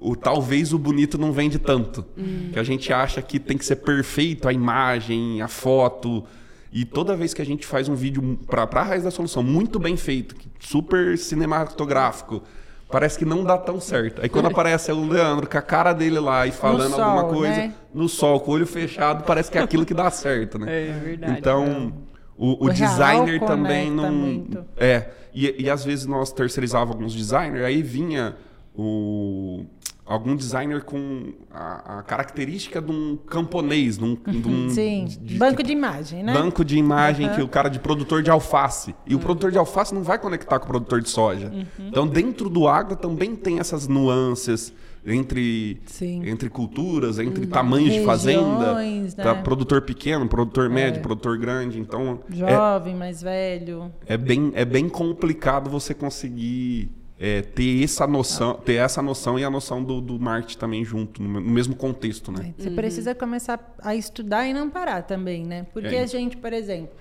o 0.00 0.14
talvez 0.14 0.72
o 0.72 0.78
bonito 0.78 1.18
não 1.18 1.32
vende 1.32 1.58
tanto. 1.58 2.04
Que 2.52 2.58
a 2.58 2.62
gente 2.62 2.92
acha 2.92 3.20
que 3.22 3.38
tem 3.38 3.56
que 3.56 3.64
ser 3.64 3.76
perfeito 3.76 4.48
a 4.48 4.52
imagem, 4.52 5.40
a 5.42 5.48
foto. 5.48 6.24
E 6.72 6.84
toda 6.84 7.16
vez 7.16 7.32
que 7.32 7.42
a 7.42 7.46
gente 7.46 7.66
faz 7.66 7.88
um 7.88 7.94
vídeo 7.94 8.38
para 8.46 8.62
a 8.62 8.82
raiz 8.82 9.02
da 9.02 9.10
solução 9.10 9.42
muito 9.42 9.78
bem 9.78 9.96
feito, 9.96 10.36
super 10.60 11.16
cinematográfico, 11.16 12.42
parece 12.90 13.18
que 13.18 13.24
não 13.24 13.44
dá 13.44 13.56
tão 13.58 13.80
certo. 13.80 14.22
Aí 14.22 14.28
quando 14.28 14.46
aparece 14.48 14.90
o 14.92 15.06
Leandro 15.06 15.48
com 15.48 15.58
a 15.58 15.62
cara 15.62 15.92
dele 15.92 16.18
lá 16.18 16.46
e 16.46 16.52
falando 16.52 16.90
sol, 16.90 17.02
alguma 17.02 17.24
coisa, 17.32 17.56
né? 17.56 17.74
no 17.92 18.08
sol, 18.08 18.40
com 18.40 18.50
o 18.50 18.54
olho 18.54 18.66
fechado, 18.66 19.24
parece 19.24 19.50
que 19.50 19.58
é 19.58 19.62
aquilo 19.62 19.84
que 19.84 19.94
dá 19.94 20.10
certo, 20.10 20.58
né? 20.58 20.66
É 20.88 20.92
verdade. 20.92 21.38
Então, 21.38 21.92
o, 22.36 22.64
o 22.64 22.66
O 22.66 22.70
real 22.70 22.90
designer 22.90 23.40
também 23.40 23.90
não. 23.90 24.12
muito. 24.12 24.64
É. 24.76 25.08
E, 25.34 25.64
e 25.64 25.70
às 25.70 25.84
vezes 25.84 26.06
nós 26.06 26.32
terceirizávamos 26.32 26.94
alguns 26.94 27.14
designers, 27.14 27.64
aí 27.64 27.82
vinha 27.82 28.36
o, 28.74 29.64
algum 30.08 30.34
designer 30.34 30.82
com 30.82 31.34
a, 31.52 31.98
a 31.98 32.02
característica 32.02 32.80
de 32.80 32.90
um 32.90 33.16
camponês, 33.16 33.98
de 33.98 34.04
um, 34.04 34.14
de 34.14 34.48
um- 34.48 34.68
Sim, 34.72 35.04
de- 35.04 35.36
banco 35.36 35.62
de 35.62 35.70
imagem, 35.72 36.22
né? 36.22 36.32
banco 36.32 36.64
de 36.64 36.78
imagem 36.78 37.26
Aham. 37.26 37.36
que 37.36 37.42
o 37.42 37.48
cara 37.48 37.68
de 37.68 37.78
produtor 37.78 38.22
de 38.22 38.30
alface. 38.30 38.94
E 39.06 39.14
o 39.14 39.18
produtor 39.18 39.52
de 39.52 39.58
alface 39.58 39.94
não 39.94 40.02
vai 40.02 40.18
conectar 40.18 40.58
com 40.58 40.64
o 40.64 40.68
produtor 40.68 41.02
de 41.02 41.10
soja. 41.10 41.52
Uhum. 41.52 41.88
Então, 41.88 42.06
dentro 42.06 42.48
do 42.48 42.66
agro 42.66 42.96
também 42.96 43.36
tem 43.36 43.58
essas 43.58 43.86
nuances 43.86 44.72
entre, 45.06 45.80
Sim. 45.86 46.20
Uhum. 46.20 46.26
entre 46.28 46.48
culturas, 46.48 47.18
entre 47.18 47.46
tamanhos 47.46 47.92
de 47.92 48.02
fazenda, 48.04 48.74
Regiões, 48.78 49.14
né? 49.14 49.34
produtor 49.44 49.82
pequeno, 49.82 50.26
produtor 50.26 50.70
médio, 50.70 51.02
produtor 51.02 51.36
grande. 51.38 51.78
Então, 51.78 52.20
é, 52.30 52.34
Jovem, 52.50 52.94
mais 52.94 53.20
velho. 53.22 53.92
é, 54.06 54.16
bem, 54.16 54.52
é 54.54 54.64
bem 54.64 54.88
complicado 54.88 55.68
você 55.68 55.92
conseguir 55.94 56.90
é, 57.18 57.42
ter 57.42 57.82
essa 57.82 58.06
noção, 58.06 58.54
ter 58.54 58.74
essa 58.74 59.02
noção 59.02 59.38
e 59.38 59.44
a 59.44 59.50
noção 59.50 59.82
do, 59.82 60.00
do 60.00 60.20
marketing 60.20 60.58
também 60.58 60.84
junto, 60.84 61.22
no, 61.22 61.40
mesmo 61.40 61.74
contexto, 61.74 62.30
né? 62.30 62.54
Você 62.56 62.68
uhum. 62.68 62.76
precisa 62.76 63.14
começar 63.14 63.74
a 63.80 63.94
estudar 63.94 64.46
e 64.46 64.54
não 64.54 64.70
parar 64.70 65.02
também, 65.02 65.44
né? 65.44 65.66
Porque 65.72 65.96
é. 65.96 66.00
a 66.00 66.06
gente, 66.06 66.36
por 66.36 66.52
exemplo, 66.52 66.94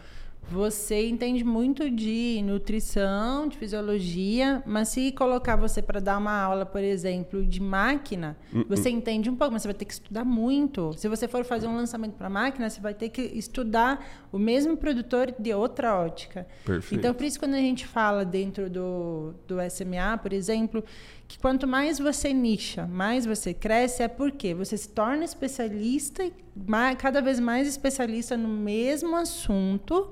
você 0.49 1.07
entende 1.07 1.43
muito 1.43 1.89
de 1.89 2.41
nutrição, 2.43 3.47
de 3.47 3.57
fisiologia, 3.57 4.63
mas 4.65 4.89
se 4.89 5.11
colocar 5.11 5.57
você 5.57 5.81
para 5.81 5.99
dar 5.99 6.17
uma 6.17 6.31
aula, 6.31 6.65
por 6.65 6.81
exemplo, 6.81 7.45
de 7.45 7.61
máquina, 7.61 8.37
uh 8.53 8.59
-uh. 8.59 8.65
você 8.67 8.89
entende 8.89 9.29
um 9.29 9.35
pouco, 9.35 9.53
mas 9.53 9.63
você 9.63 9.67
vai 9.67 9.75
ter 9.75 9.85
que 9.85 9.93
estudar 9.93 10.23
muito. 10.23 10.93
Se 10.97 11.09
você 11.09 11.27
for 11.27 11.43
fazer 11.43 11.67
um 11.67 11.75
lançamento 11.75 12.13
para 12.13 12.29
máquina, 12.29 12.69
você 12.69 12.79
vai 12.79 12.93
ter 12.93 13.09
que 13.09 13.21
estudar 13.21 14.05
o 14.31 14.39
mesmo 14.39 14.77
produtor 14.77 15.33
de 15.37 15.53
outra 15.53 15.95
ótica. 15.95 16.47
Perfeito. 16.65 16.97
Então, 16.97 17.13
por 17.13 17.25
isso, 17.25 17.39
quando 17.39 17.55
a 17.55 17.59
gente 17.59 17.85
fala 17.85 18.23
dentro 18.23 18.69
do, 18.69 19.33
do 19.45 19.57
SMA, 19.69 20.17
por 20.17 20.31
exemplo, 20.31 20.81
que 21.27 21.37
quanto 21.37 21.67
mais 21.67 21.99
você 21.99 22.31
nicha, 22.31 22.87
mais 22.87 23.25
você 23.25 23.53
cresce, 23.53 24.01
é 24.01 24.07
porque 24.07 24.53
você 24.53 24.77
se 24.77 24.87
torna 24.89 25.25
especialista, 25.25 26.23
cada 26.97 27.21
vez 27.21 27.37
mais 27.37 27.67
especialista 27.67 28.37
no 28.37 28.47
mesmo 28.47 29.15
assunto 29.15 30.11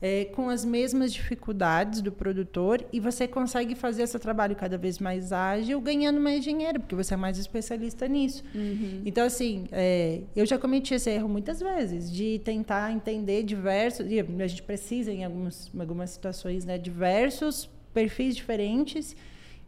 é, 0.00 0.26
com 0.26 0.48
as 0.48 0.64
mesmas 0.64 1.12
dificuldades 1.12 2.02
do 2.02 2.12
produtor 2.12 2.84
e 2.92 3.00
você 3.00 3.26
consegue 3.26 3.74
fazer 3.74 4.02
esse 4.02 4.18
trabalho 4.18 4.54
cada 4.54 4.76
vez 4.76 4.98
mais 4.98 5.32
ágil, 5.32 5.80
ganhando 5.80 6.20
mais 6.20 6.44
dinheiro, 6.44 6.80
porque 6.80 6.94
você 6.94 7.14
é 7.14 7.16
mais 7.16 7.38
especialista 7.38 8.06
nisso. 8.06 8.44
Uhum. 8.54 9.02
Então, 9.04 9.24
assim, 9.24 9.66
é, 9.72 10.20
eu 10.34 10.44
já 10.44 10.58
cometi 10.58 10.94
esse 10.94 11.10
erro 11.10 11.28
muitas 11.28 11.60
vezes, 11.60 12.12
de 12.12 12.38
tentar 12.40 12.92
entender 12.92 13.42
diversos, 13.42 14.06
e 14.10 14.20
a 14.20 14.46
gente 14.46 14.62
precisa, 14.62 15.10
em 15.10 15.24
algumas, 15.24 15.70
algumas 15.78 16.10
situações, 16.10 16.64
né, 16.64 16.76
diversos 16.76 17.70
perfis 17.94 18.36
diferentes 18.36 19.16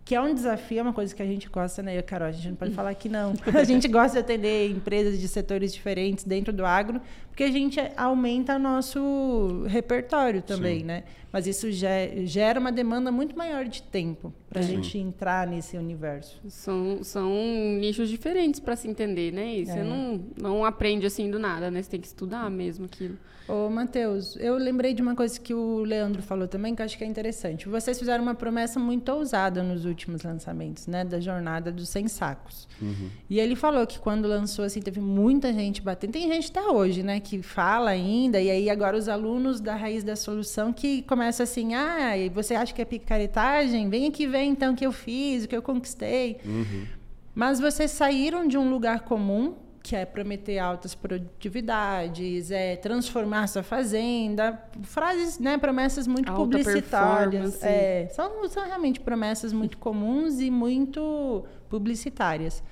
que 0.09 0.15
é 0.15 0.21
um 0.23 0.33
desafio, 0.33 0.79
é 0.79 0.83
uma 0.83 0.93
coisa 0.95 1.15
que 1.15 1.23
a 1.23 1.27
gente 1.27 1.51
gosta, 1.51 1.83
né, 1.83 2.01
Carol? 2.01 2.29
A 2.29 2.33
gente 2.33 2.49
não 2.49 2.57
pode 2.57 2.73
falar 2.75 2.95
que 2.95 3.11
não. 3.11 3.35
A 3.55 3.63
gente 3.63 3.87
gosta 3.89 4.13
de 4.13 4.21
atender 4.21 4.71
empresas 4.71 5.21
de 5.21 5.29
setores 5.29 5.71
diferentes 5.71 6.25
dentro 6.25 6.51
do 6.51 6.65
agro, 6.65 6.99
porque 7.39 7.45
a 7.45 7.53
gente 7.53 7.79
aumenta 7.97 8.59
nosso 8.59 9.63
repertório 9.69 10.43
também, 10.43 10.81
Sim. 10.81 10.87
né? 10.87 11.05
Mas 11.33 11.47
isso 11.47 11.69
gera 11.71 12.59
uma 12.59 12.73
demanda 12.73 13.13
muito 13.13 13.39
maior 13.39 13.65
de 13.67 13.81
tempo 13.81 14.33
para 14.49 14.59
a 14.59 14.63
gente 14.65 14.99
entrar 14.99 15.47
nesse 15.47 15.77
universo. 15.77 16.41
São, 16.49 17.05
são 17.05 17.31
nichos 17.79 18.09
diferentes 18.09 18.59
para 18.59 18.75
se 18.75 18.89
entender, 18.89 19.33
né? 19.33 19.55
E 19.55 19.67
você 19.67 19.79
é. 19.79 19.85
não, 19.85 20.21
não 20.37 20.65
aprende 20.65 21.07
assim 21.07 21.31
do 21.31 21.39
nada, 21.39 21.71
né? 21.71 21.81
Você 21.81 21.91
tem 21.91 22.01
que 22.01 22.09
estudar 22.09 22.51
mesmo 22.51 22.87
aquilo. 22.87 23.17
Ô, 23.49 23.71
Matheus, 23.71 24.37
eu 24.37 24.59
lembrei 24.59 24.93
de 24.93 25.01
uma 25.01 25.15
coisa 25.15 25.41
que 25.41 25.55
o 25.55 25.79
Leandro 25.79 26.23
falou 26.23 26.47
também, 26.47 26.75
que 26.75 26.83
eu 26.83 26.85
acho 26.85 26.99
que 26.99 27.05
é 27.05 27.07
interessante. 27.07 27.67
Vocês 27.67 27.99
fizeram 27.99 28.23
uma 28.23 28.35
promessa 28.35 28.79
muito 28.79 29.11
ousada 29.11 29.63
nos 29.63 29.87
últimos 29.87 30.23
lançamentos, 30.23 30.87
né? 30.87 31.03
Da 31.03 31.19
jornada 31.19 31.73
dos 31.73 31.89
100 31.89 32.09
sacos. 32.09 32.69
Uhum. 32.81 33.09
E 33.29 33.41
ele 33.41 33.57
falou 33.57 33.87
que 33.87 33.99
quando 33.99 34.29
lançou, 34.29 34.67
assim, 34.67 34.83
teve 34.83 35.01
muita 35.01 35.51
gente 35.51 35.81
batendo. 35.81 36.13
Tem 36.13 36.31
gente 36.31 36.51
até 36.51 36.63
hoje, 36.69 37.03
né? 37.03 37.21
Que 37.29 37.43
fala 37.43 37.91
ainda. 37.91 38.41
E 38.41 38.51
aí 38.51 38.71
agora 38.71 38.97
os 38.97 39.07
alunos 39.07 39.61
da 39.61 39.77
Raiz 39.77 40.03
da 40.03 40.17
Solução 40.17 40.73
que 40.73 41.03
começam 41.03 41.45
assim, 41.45 41.75
ah, 41.75 42.13
você 42.33 42.55
acha 42.55 42.73
que 42.73 42.81
é 42.81 42.87
picaretagem? 42.87 43.91
Vem 43.91 44.07
aqui 44.07 44.27
ver 44.27 44.45
então 44.45 44.73
o 44.73 44.77
que 44.77 44.87
eu 44.87 44.93
fiz, 44.93 45.45
o 45.45 45.49
que 45.49 45.55
eu 45.55 45.61
conquistei. 45.61 46.39
Uhum. 46.43 46.87
Mas 47.35 47.61
vocês 47.61 47.91
saíram 47.91 48.49
de 48.49 48.57
um 48.57 48.71
lugar 48.71 49.01
comum 49.01 49.57
que 49.83 49.95
é 49.95 50.07
prometer 50.07 50.59
altas 50.59 50.95
produtividades, 50.95 52.51
é 52.51 52.77
transformar 52.77 53.47
sua 53.47 53.63
fazenda, 53.63 54.59
frases, 54.83 55.39
né, 55.39 55.59
promessas 55.59 56.07
muito 56.07 56.31
Alta 56.31 56.43
publicitárias. 56.43 57.63
É, 57.63 58.09
são, 58.11 58.49
são 58.49 58.65
realmente 58.65 59.01
promessas 59.01 59.53
muito 59.53 59.77
comuns 59.79 60.41
e 60.41 60.51
muito 60.51 61.45
publicitárias 61.69 62.63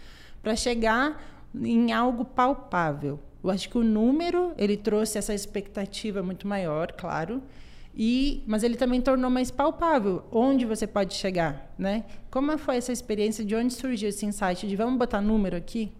para 0.42 0.56
chegar 0.56 1.22
em 1.54 1.92
algo 1.92 2.24
palpável. 2.24 3.20
Eu 3.46 3.52
acho 3.52 3.68
que 3.68 3.78
o 3.78 3.84
número 3.84 4.52
ele 4.58 4.76
trouxe 4.76 5.18
essa 5.18 5.32
expectativa 5.32 6.20
muito 6.20 6.48
maior, 6.48 6.90
claro. 6.90 7.40
E, 7.96 8.42
mas 8.44 8.64
ele 8.64 8.76
também 8.76 9.00
tornou 9.00 9.30
mais 9.30 9.50
palpável 9.52 10.24
onde 10.32 10.66
você 10.66 10.86
pode 10.86 11.14
chegar, 11.14 11.72
né? 11.78 12.04
Como 12.28 12.58
foi 12.58 12.76
essa 12.76 12.92
experiência? 12.92 13.44
De 13.44 13.54
onde 13.54 13.72
surgiu 13.72 14.08
esse 14.08 14.26
insight 14.26 14.66
de 14.66 14.74
vamos 14.74 14.98
botar 14.98 15.20
número 15.20 15.56
aqui? 15.56 15.92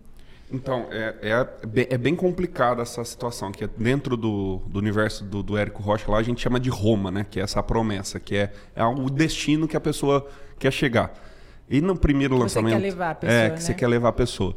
Então, 0.53 0.86
é, 0.90 1.14
é, 1.22 1.94
é, 1.94 1.99
bem 1.99 2.14
complicada 2.16 2.82
essa 2.82 3.05
situação, 3.05 3.51
que 3.53 3.64
é 3.64 3.68
dentro 3.78 4.16
do, 4.16 4.61
do 4.66 4.78
universo 4.78 5.24
do, 5.24 5.42
do 5.42 5.57
Érico 5.57 5.82
Rocha, 5.82 6.11
lá 6.11 6.18
a 6.18 6.22
gente 6.22 6.40
chama 6.40 6.59
de 6.59 6.68
Roma, 6.68 7.11
né? 7.11 7.26
Que 7.30 7.38
é 7.38 7.42
essa 7.44 7.62
promessa, 7.62 8.18
que 8.18 8.36
é, 8.36 8.53
é 8.74 8.84
o 8.84 9.09
destino 9.09 9.68
que 9.68 9.76
a 9.76 9.80
pessoa 9.80 10.28
quer 10.59 10.72
chegar. 10.72 11.14
E 11.70 11.80
no 11.80 11.97
primeiro 11.97 12.34
que 12.34 12.42
lançamento... 12.42 12.74
Você 12.74 12.80
quer 12.80 12.88
levar 12.88 13.11
a 13.11 13.14
pessoa, 13.14 13.38
É, 13.38 13.47
que 13.47 13.55
né? 13.55 13.61
você 13.61 13.74
quer 13.74 13.86
levar 13.86 14.09
a 14.09 14.12
pessoa. 14.12 14.57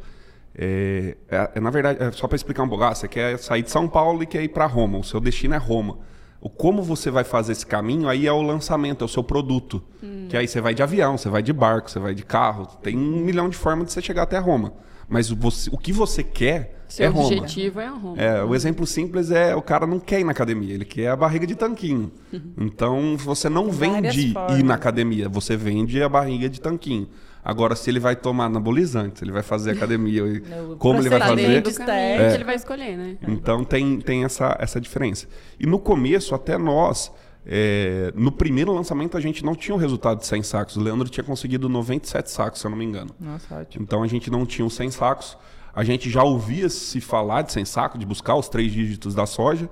É, 0.61 1.15
é, 1.29 1.51
é 1.55 1.59
na 1.61 1.69
verdade, 1.69 2.03
é 2.03 2.11
só 2.11 2.27
para 2.27 2.35
explicar 2.35 2.63
um 2.63 2.67
pouco, 2.67 2.83
ah, 2.83 2.93
você 2.93 3.07
quer 3.07 3.39
sair 3.39 3.63
de 3.63 3.71
São 3.71 3.87
Paulo 3.87 4.21
e 4.21 4.25
quer 4.25 4.43
ir 4.43 4.49
para 4.49 4.65
Roma, 4.65 4.97
o 4.97 5.03
seu 5.03 5.21
destino 5.21 5.55
é 5.55 5.57
Roma. 5.57 5.97
O 6.41 6.49
como 6.49 6.83
você 6.83 7.09
vai 7.09 7.23
fazer 7.23 7.53
esse 7.53 7.65
caminho, 7.65 8.09
aí 8.09 8.27
é 8.27 8.31
o 8.31 8.41
lançamento, 8.41 9.01
é 9.01 9.05
o 9.05 9.09
seu 9.09 9.23
produto. 9.23 9.81
Hum. 10.03 10.27
Que 10.29 10.35
aí 10.35 10.47
você 10.47 10.59
vai 10.59 10.73
de 10.73 10.83
avião, 10.83 11.17
você 11.17 11.29
vai 11.29 11.41
de 11.41 11.53
barco, 11.53 11.89
você 11.89 11.99
vai 11.99 12.13
de 12.13 12.23
carro. 12.23 12.65
Tem 12.81 12.97
um 12.97 13.19
milhão 13.19 13.49
de 13.49 13.57
formas 13.57 13.87
de 13.87 13.93
você 13.93 14.01
chegar 14.01 14.23
até 14.23 14.37
Roma. 14.37 14.73
Mas 15.09 15.29
você, 15.29 15.69
o 15.73 15.77
que 15.77 15.91
você 15.91 16.23
quer 16.23 16.83
Seu 16.87 17.05
é 17.05 17.09
Roma. 17.09 17.23
O 17.23 17.27
objetivo 17.27 17.79
é 17.79 17.87
a 17.87 17.91
Roma. 17.91 18.21
É, 18.21 18.43
o 18.43 18.53
exemplo 18.53 18.85
simples 18.85 19.31
é 19.31 19.55
o 19.55 19.61
cara 19.61 19.87
não 19.87 19.99
quer 19.99 20.19
ir 20.19 20.23
na 20.23 20.31
academia, 20.31 20.73
ele 20.73 20.85
quer 20.85 21.07
a 21.09 21.15
barriga 21.15 21.47
de 21.47 21.55
tanquinho. 21.55 22.11
Então 22.57 23.17
você 23.17 23.49
não 23.49 23.71
vende 23.71 24.35
ir 24.57 24.63
na 24.63 24.75
academia, 24.75 25.27
você 25.27 25.57
vende 25.57 26.01
a 26.01 26.07
barriga 26.07 26.47
de 26.47 26.61
tanquinho. 26.61 27.07
Agora, 27.43 27.75
se 27.75 27.89
ele 27.89 27.99
vai 27.99 28.15
tomar 28.15 28.45
anabolizante, 28.45 29.19
se 29.19 29.25
ele 29.25 29.31
vai 29.31 29.41
fazer 29.41 29.71
academia, 29.71 30.21
como 30.77 30.99
ele 30.99 31.09
vai 31.09 31.19
fazer. 31.19 31.63
é. 31.91 32.35
ele 32.35 32.43
vai 32.43 32.55
escolher, 32.55 32.97
né? 32.97 33.17
Então 33.27 33.63
tem, 33.63 33.99
tem 33.99 34.23
essa, 34.23 34.55
essa 34.59 34.79
diferença. 34.79 35.27
E 35.59 35.65
no 35.65 35.79
começo, 35.79 36.35
até 36.35 36.57
nós, 36.57 37.11
é, 37.45 38.11
no 38.15 38.31
primeiro 38.31 38.73
lançamento 38.73 39.17
a 39.17 39.21
gente 39.21 39.43
não 39.43 39.55
tinha 39.55 39.73
o 39.73 39.77
resultado 39.77 40.19
de 40.19 40.27
100 40.27 40.43
sacos. 40.43 40.75
O 40.75 40.81
Leandro 40.81 41.07
tinha 41.09 41.23
conseguido 41.23 41.69
97 41.69 42.29
sacos, 42.29 42.59
se 42.59 42.67
eu 42.67 42.71
não 42.71 42.77
me 42.77 42.85
engano. 42.85 43.11
Nossa, 43.19 43.55
ótimo. 43.55 43.83
Então 43.83 44.03
a 44.03 44.07
gente 44.07 44.29
não 44.29 44.45
tinha 44.45 44.65
os 44.65 44.73
100 44.75 44.91
sacos. 44.91 45.37
A 45.73 45.83
gente 45.83 46.09
já 46.09 46.23
ouvia 46.23 46.69
se 46.69 46.99
falar 46.99 47.43
de 47.43 47.51
100 47.53 47.65
sacos, 47.65 47.99
de 47.99 48.05
buscar 48.05 48.35
os 48.35 48.49
três 48.49 48.71
dígitos 48.71 49.15
da 49.15 49.25
soja. 49.25 49.69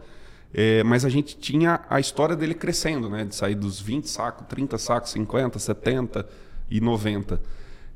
É, 0.53 0.81
mas 0.83 1.03
a 1.03 1.09
gente 1.09 1.37
tinha 1.37 1.81
a 1.89 1.99
história 1.99 2.35
dele 2.35 2.53
crescendo, 2.53 3.09
né? 3.09 3.25
De 3.25 3.35
sair 3.35 3.55
dos 3.55 3.81
20 3.81 4.09
sacos, 4.09 4.47
30 4.47 4.77
sacos, 4.77 5.11
50, 5.11 5.59
70 5.59 6.25
e 6.71 6.79
90. 6.79 7.41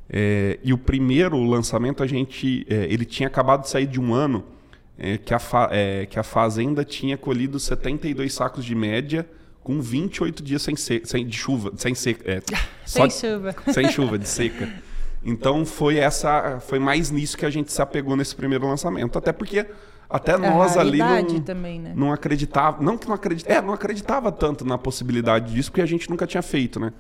É, 0.10 0.60
e 0.62 0.74
o 0.74 0.78
primeiro 0.78 1.42
lançamento 1.42 2.04
a 2.04 2.08
gente, 2.08 2.66
é, 2.70 2.92
ele 2.92 3.06
tinha 3.06 3.28
acabado 3.28 3.62
de 3.62 3.70
sair 3.70 3.88
de 3.88 4.00
um 4.00 4.14
ano 4.14 4.44
é, 4.98 5.18
que, 5.18 5.34
a 5.34 5.40
é, 5.72 6.06
que 6.06 6.20
a 6.20 6.24
fazenda 6.24 6.84
tinha 6.84 7.18
colhido 7.18 7.58
72 7.58 8.34
sacos 8.34 8.66
de 8.66 8.76
média 8.76 9.26
com 9.64 9.82
28 9.82 10.44
dias 10.44 10.62
sem, 10.62 10.76
se, 10.76 11.02
sem 11.06 11.26
de 11.26 11.38
chuva, 11.38 11.72
sem 11.78 11.94
seca, 11.94 12.32
é, 12.32 12.42
sem 12.86 13.10
chuva, 13.10 13.56
sem 13.72 13.90
chuva 13.90 14.18
de 14.18 14.28
seca. 14.28 14.70
Então 15.24 15.66
foi 15.66 15.98
essa, 15.98 16.60
foi 16.60 16.80
mais 16.80 17.12
nisso 17.12 17.38
que 17.38 17.46
a 17.46 17.50
gente 17.50 17.72
se 17.72 17.82
apegou 17.82 18.16
nesse 18.16 18.36
primeiro 18.36 18.68
lançamento, 18.68 19.18
até 19.18 19.32
porque 19.32 19.66
até 20.10 20.36
nós 20.36 20.76
ali 20.76 20.98
não, 20.98 21.40
também, 21.40 21.80
né? 21.80 21.94
não 21.96 22.12
acreditava, 22.12 22.84
não 22.84 22.98
que 22.98 23.08
não 23.08 23.16
acreditava, 23.16 23.60
é, 23.60 23.62
não 23.62 23.74
acreditava 23.74 24.32
tanto 24.32 24.66
na 24.66 24.78
possibilidade 24.78 25.54
disso 25.54 25.72
porque 25.72 25.82
a 25.82 25.86
gente 25.86 26.10
nunca 26.10 26.28
tinha 26.28 26.42
feito, 26.42 26.80
né? 26.80 26.92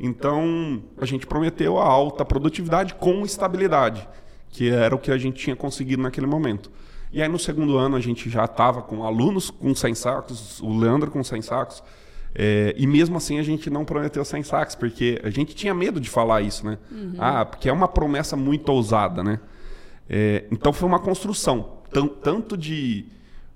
Então 0.00 0.82
a 0.98 1.04
gente 1.04 1.26
prometeu 1.26 1.78
a 1.78 1.84
alta 1.84 2.24
produtividade 2.24 2.94
com 2.94 3.22
estabilidade, 3.24 4.08
que 4.48 4.70
era 4.70 4.94
o 4.94 4.98
que 4.98 5.10
a 5.10 5.18
gente 5.18 5.36
tinha 5.36 5.54
conseguido 5.54 6.02
naquele 6.02 6.26
momento. 6.26 6.70
E 7.12 7.22
aí 7.22 7.28
no 7.28 7.38
segundo 7.38 7.76
ano 7.76 7.96
a 7.96 8.00
gente 8.00 8.30
já 8.30 8.44
estava 8.44 8.82
com 8.82 9.04
alunos 9.04 9.50
com 9.50 9.74
100 9.74 9.94
sacos, 9.94 10.60
o 10.60 10.76
Leandro 10.76 11.10
com 11.10 11.22
100 11.22 11.42
sacos, 11.42 11.82
é, 12.34 12.74
e 12.76 12.86
mesmo 12.86 13.16
assim 13.16 13.38
a 13.38 13.42
gente 13.42 13.70
não 13.70 13.84
prometeu 13.84 14.24
100 14.24 14.42
sacos, 14.42 14.74
porque 14.74 15.20
a 15.22 15.30
gente 15.30 15.54
tinha 15.54 15.72
medo 15.72 16.00
de 16.00 16.10
falar 16.10 16.40
isso, 16.42 16.66
né? 16.66 16.78
Uhum. 16.90 17.14
Ah, 17.18 17.44
porque 17.44 17.68
é 17.68 17.72
uma 17.72 17.86
promessa 17.86 18.36
muito 18.36 18.68
ousada, 18.70 19.22
né? 19.22 19.38
É, 20.08 20.44
então 20.50 20.72
foi 20.72 20.88
uma 20.88 20.98
construção, 20.98 21.78
tanto 22.22 22.56
de 22.56 23.06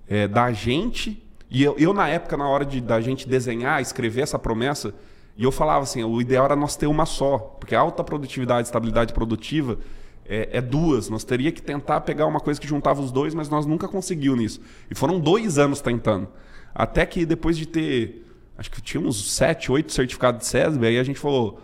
é, 0.07 0.29
da 0.29 0.53
gente, 0.53 1.23
e 1.51 1.63
eu, 1.63 1.75
eu, 1.79 1.93
na 1.93 2.09
época, 2.09 2.37
na 2.37 2.49
hora 2.49 2.65
de, 2.65 2.81
da 2.81 3.01
gente 3.01 3.29
desenhar, 3.29 3.83
escrever 3.83 4.23
essa 4.23 4.39
promessa, 4.39 4.95
e 5.37 5.45
eu 5.45 5.53
falava 5.53 5.83
assim, 5.83 6.03
o 6.05 6.21
ideal 6.21 6.45
era 6.45 6.57
nós 6.57 6.77
ter 6.77 6.87
uma 6.87 7.05
só, 7.05 7.39
porque 7.39 7.75
alta 7.75 8.03
produtividade, 8.05 8.69
estabilidade 8.69 9.13
produtiva 9.13 9.79
é, 10.29 10.49
é, 10.53 10.61
duas. 10.61 11.09
Nós 11.09 11.25
teria 11.25 11.51
que 11.51 11.63
tentar 11.63 12.03
pegar 12.03 12.27
uma 12.27 12.41
coisa 12.41 12.61
que 12.61 12.67
juntava 12.67 13.01
os 13.01 13.11
dois, 13.11 13.35
mas 13.35 13.49
nós 13.49 13.65
nunca 13.65 13.89
conseguiu 13.89 14.37
nisso. 14.37 14.61
E 14.91 14.95
foram 14.95 15.19
dois 15.19 15.59
anos 15.59 15.81
tentando. 15.81 16.29
Até 16.75 17.07
que 17.07 17.25
depois 17.25 17.57
de 17.57 17.67
ter 17.67 18.28
acho 18.59 18.71
que 18.71 18.83
tinha 18.83 19.01
uns 19.01 19.33
7, 19.33 19.71
8 19.71 19.93
certificados 19.93 20.41
de 20.41 20.47
SESB, 20.47 20.89
aí 20.89 20.99
a 20.99 21.05
gente 21.05 21.19
falou, 21.19 21.61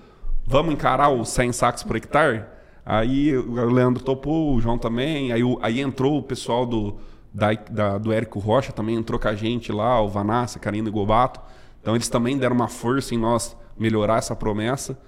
vamos 0.47 0.73
encarar 0.73 1.11
os 1.11 1.29
100 1.29 1.53
sacos 1.53 1.83
por 1.83 1.97
hectare? 1.97 2.45
Aí 2.87 3.37
o 3.37 3.71
Leandro 3.71 4.03
topou, 4.03 4.55
o 4.55 4.61
João 4.61 4.79
também, 4.79 5.33
aí, 5.33 5.43
aí 5.61 5.81
entrou 5.81 6.19
o 6.19 6.23
pessoal 6.23 6.65
do, 6.65 6.97
da, 7.33 7.53
da, 7.53 7.99
do 7.99 8.13
Érico 8.13 8.39
Rocha, 8.39 8.73
também 8.73 8.95
entrou 8.95 9.19
com 9.19 9.27
a 9.27 9.35
gente 9.35 9.73
lá, 9.73 10.01
o 10.01 10.09
Vanassa, 10.09 10.59
Karina 10.59 10.89
e 10.89 10.93
Gobato. 10.93 11.41
Então 11.81 11.95
eles 11.95 12.09
também 12.09 12.39
deram 12.39 12.55
uma 12.55 12.69
força 12.69 13.15
em 13.15 13.19
nós 13.19 13.57
melhorar 13.77 14.19
essa 14.19 14.37
promessa. 14.37 14.99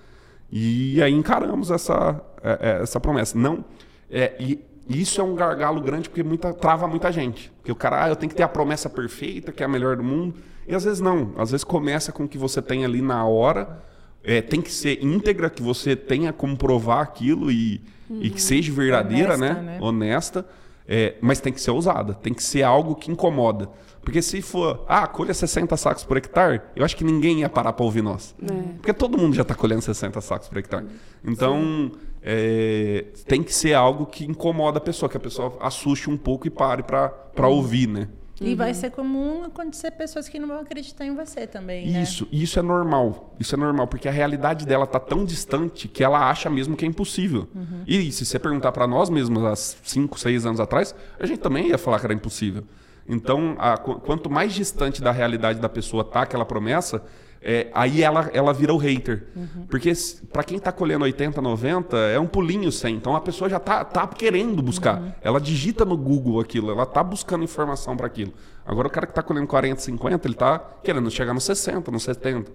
E 0.50 1.00
aí 1.02 1.12
encaramos 1.12 1.70
essa, 1.70 2.20
é, 2.42 2.58
é, 2.60 2.82
essa 2.82 2.98
promessa. 2.98 3.38
Não, 3.38 3.64
é, 4.10 4.34
e 4.40 4.64
isso 4.88 5.20
é 5.20 5.24
um 5.24 5.34
gargalo 5.34 5.80
grande 5.80 6.08
porque 6.08 6.22
muita, 6.22 6.52
trava 6.52 6.86
muita 6.86 7.12
gente. 7.12 7.50
Porque 7.58 7.72
o 7.72 7.76
cara, 7.76 8.04
ah, 8.04 8.08
eu 8.08 8.16
tenho 8.16 8.30
que 8.30 8.36
ter 8.36 8.42
a 8.42 8.48
promessa 8.48 8.88
perfeita, 8.88 9.52
que 9.52 9.62
é 9.62 9.66
a 9.66 9.68
melhor 9.68 9.96
do 9.96 10.02
mundo. 10.02 10.34
E 10.66 10.74
às 10.74 10.84
vezes 10.84 11.00
não. 11.00 11.32
Às 11.36 11.50
vezes 11.50 11.64
começa 11.64 12.12
com 12.12 12.24
o 12.24 12.28
que 12.28 12.38
você 12.38 12.60
tem 12.60 12.84
ali 12.84 13.00
na 13.00 13.24
hora. 13.24 13.82
É, 14.22 14.42
tem 14.42 14.60
que 14.60 14.72
ser 14.72 15.02
íntegra, 15.02 15.48
que 15.48 15.62
você 15.62 15.94
tenha 15.94 16.32
como 16.32 16.56
provar 16.56 17.00
aquilo 17.00 17.50
e, 17.50 17.80
uhum. 18.10 18.18
e 18.20 18.30
que 18.30 18.42
seja 18.42 18.72
verdadeira, 18.72 19.34
Honesta, 19.34 19.54
né? 19.54 19.62
né? 19.62 19.78
Honesta. 19.80 20.46
É, 20.88 21.14
mas 21.20 21.40
tem 21.40 21.52
que 21.52 21.60
ser 21.60 21.70
ousada. 21.70 22.14
Tem 22.14 22.34
que 22.34 22.42
ser 22.42 22.62
algo 22.62 22.94
que 22.94 23.10
incomoda. 23.10 23.68
Porque 24.02 24.22
se 24.22 24.40
for, 24.40 24.84
ah, 24.88 25.06
colha 25.06 25.34
60 25.34 25.76
sacos 25.76 26.04
por 26.04 26.16
hectare, 26.16 26.60
eu 26.76 26.84
acho 26.84 26.96
que 26.96 27.02
ninguém 27.02 27.40
ia 27.40 27.48
parar 27.48 27.72
para 27.72 27.84
ouvir 27.84 28.02
nós. 28.02 28.36
É. 28.40 28.72
Porque 28.74 28.92
todo 28.92 29.18
mundo 29.18 29.34
já 29.34 29.42
está 29.42 29.54
colhendo 29.54 29.82
60 29.82 30.20
sacos 30.20 30.48
por 30.48 30.58
hectare. 30.58 30.86
Então, 31.24 31.90
é, 32.22 33.06
tem 33.26 33.42
que 33.42 33.52
ser 33.52 33.74
algo 33.74 34.06
que 34.06 34.24
incomoda 34.24 34.78
a 34.78 34.80
pessoa, 34.80 35.08
que 35.08 35.16
a 35.16 35.20
pessoa 35.20 35.56
assuste 35.60 36.08
um 36.08 36.16
pouco 36.16 36.46
e 36.46 36.50
pare 36.50 36.84
para 36.84 37.12
uhum. 37.36 37.46
ouvir, 37.48 37.88
né? 37.88 38.08
E 38.40 38.50
uhum. 38.50 38.56
vai 38.56 38.74
ser 38.74 38.90
comum 38.90 39.44
acontecer 39.44 39.90
pessoas 39.92 40.28
que 40.28 40.38
não 40.38 40.46
vão 40.46 40.60
acreditar 40.60 41.06
em 41.06 41.14
você 41.14 41.46
também. 41.46 41.90
Né? 41.90 42.02
Isso, 42.02 42.28
e 42.30 42.42
isso 42.42 42.58
é 42.58 42.62
normal. 42.62 43.34
Isso 43.40 43.54
é 43.54 43.58
normal, 43.58 43.86
porque 43.86 44.08
a 44.08 44.12
realidade 44.12 44.66
dela 44.66 44.84
está 44.84 45.00
tão 45.00 45.24
distante 45.24 45.88
que 45.88 46.04
ela 46.04 46.28
acha 46.28 46.50
mesmo 46.50 46.76
que 46.76 46.84
é 46.84 46.88
impossível. 46.88 47.48
Uhum. 47.54 47.82
E 47.86 48.12
se 48.12 48.26
você 48.26 48.38
perguntar 48.38 48.72
para 48.72 48.86
nós 48.86 49.08
mesmos 49.08 49.42
há 49.44 49.56
5, 49.56 50.18
6 50.18 50.46
anos 50.46 50.60
atrás, 50.60 50.94
a 51.18 51.24
gente 51.24 51.38
também 51.38 51.68
ia 51.68 51.78
falar 51.78 51.98
que 51.98 52.06
era 52.06 52.14
impossível. 52.14 52.64
Então, 53.08 53.54
a, 53.58 53.78
quanto 53.78 54.28
mais 54.28 54.52
distante 54.52 55.00
da 55.00 55.12
realidade 55.12 55.60
da 55.60 55.68
pessoa 55.68 56.04
tá 56.04 56.22
aquela 56.22 56.44
promessa, 56.44 57.02
é, 57.42 57.68
aí 57.72 58.02
ela, 58.02 58.30
ela 58.32 58.52
vira 58.52 58.72
o 58.74 58.76
hater. 58.76 59.24
Uhum. 59.36 59.66
Porque 59.68 59.92
para 60.32 60.42
quem 60.42 60.56
está 60.56 60.72
colhendo 60.72 61.04
80, 61.04 61.40
90, 61.40 61.96
é 61.96 62.18
um 62.18 62.26
pulinho 62.26 62.72
100. 62.72 62.96
Então 62.96 63.14
a 63.14 63.20
pessoa 63.20 63.48
já 63.48 63.58
está 63.58 63.84
tá 63.84 64.06
querendo 64.06 64.62
buscar. 64.62 65.00
Uhum. 65.00 65.12
Ela 65.22 65.40
digita 65.40 65.84
no 65.84 65.96
Google 65.96 66.40
aquilo, 66.40 66.70
ela 66.70 66.82
está 66.82 67.02
buscando 67.02 67.44
informação 67.44 67.96
para 67.96 68.06
aquilo. 68.06 68.32
Agora 68.64 68.88
o 68.88 68.90
cara 68.90 69.06
que 69.06 69.12
está 69.12 69.22
colhendo 69.22 69.46
40, 69.46 69.80
50, 69.80 70.26
ele 70.26 70.34
está 70.34 70.58
querendo 70.82 71.10
chegar 71.10 71.32
nos 71.32 71.44
60, 71.44 71.90
nos 71.90 72.02
70. 72.02 72.50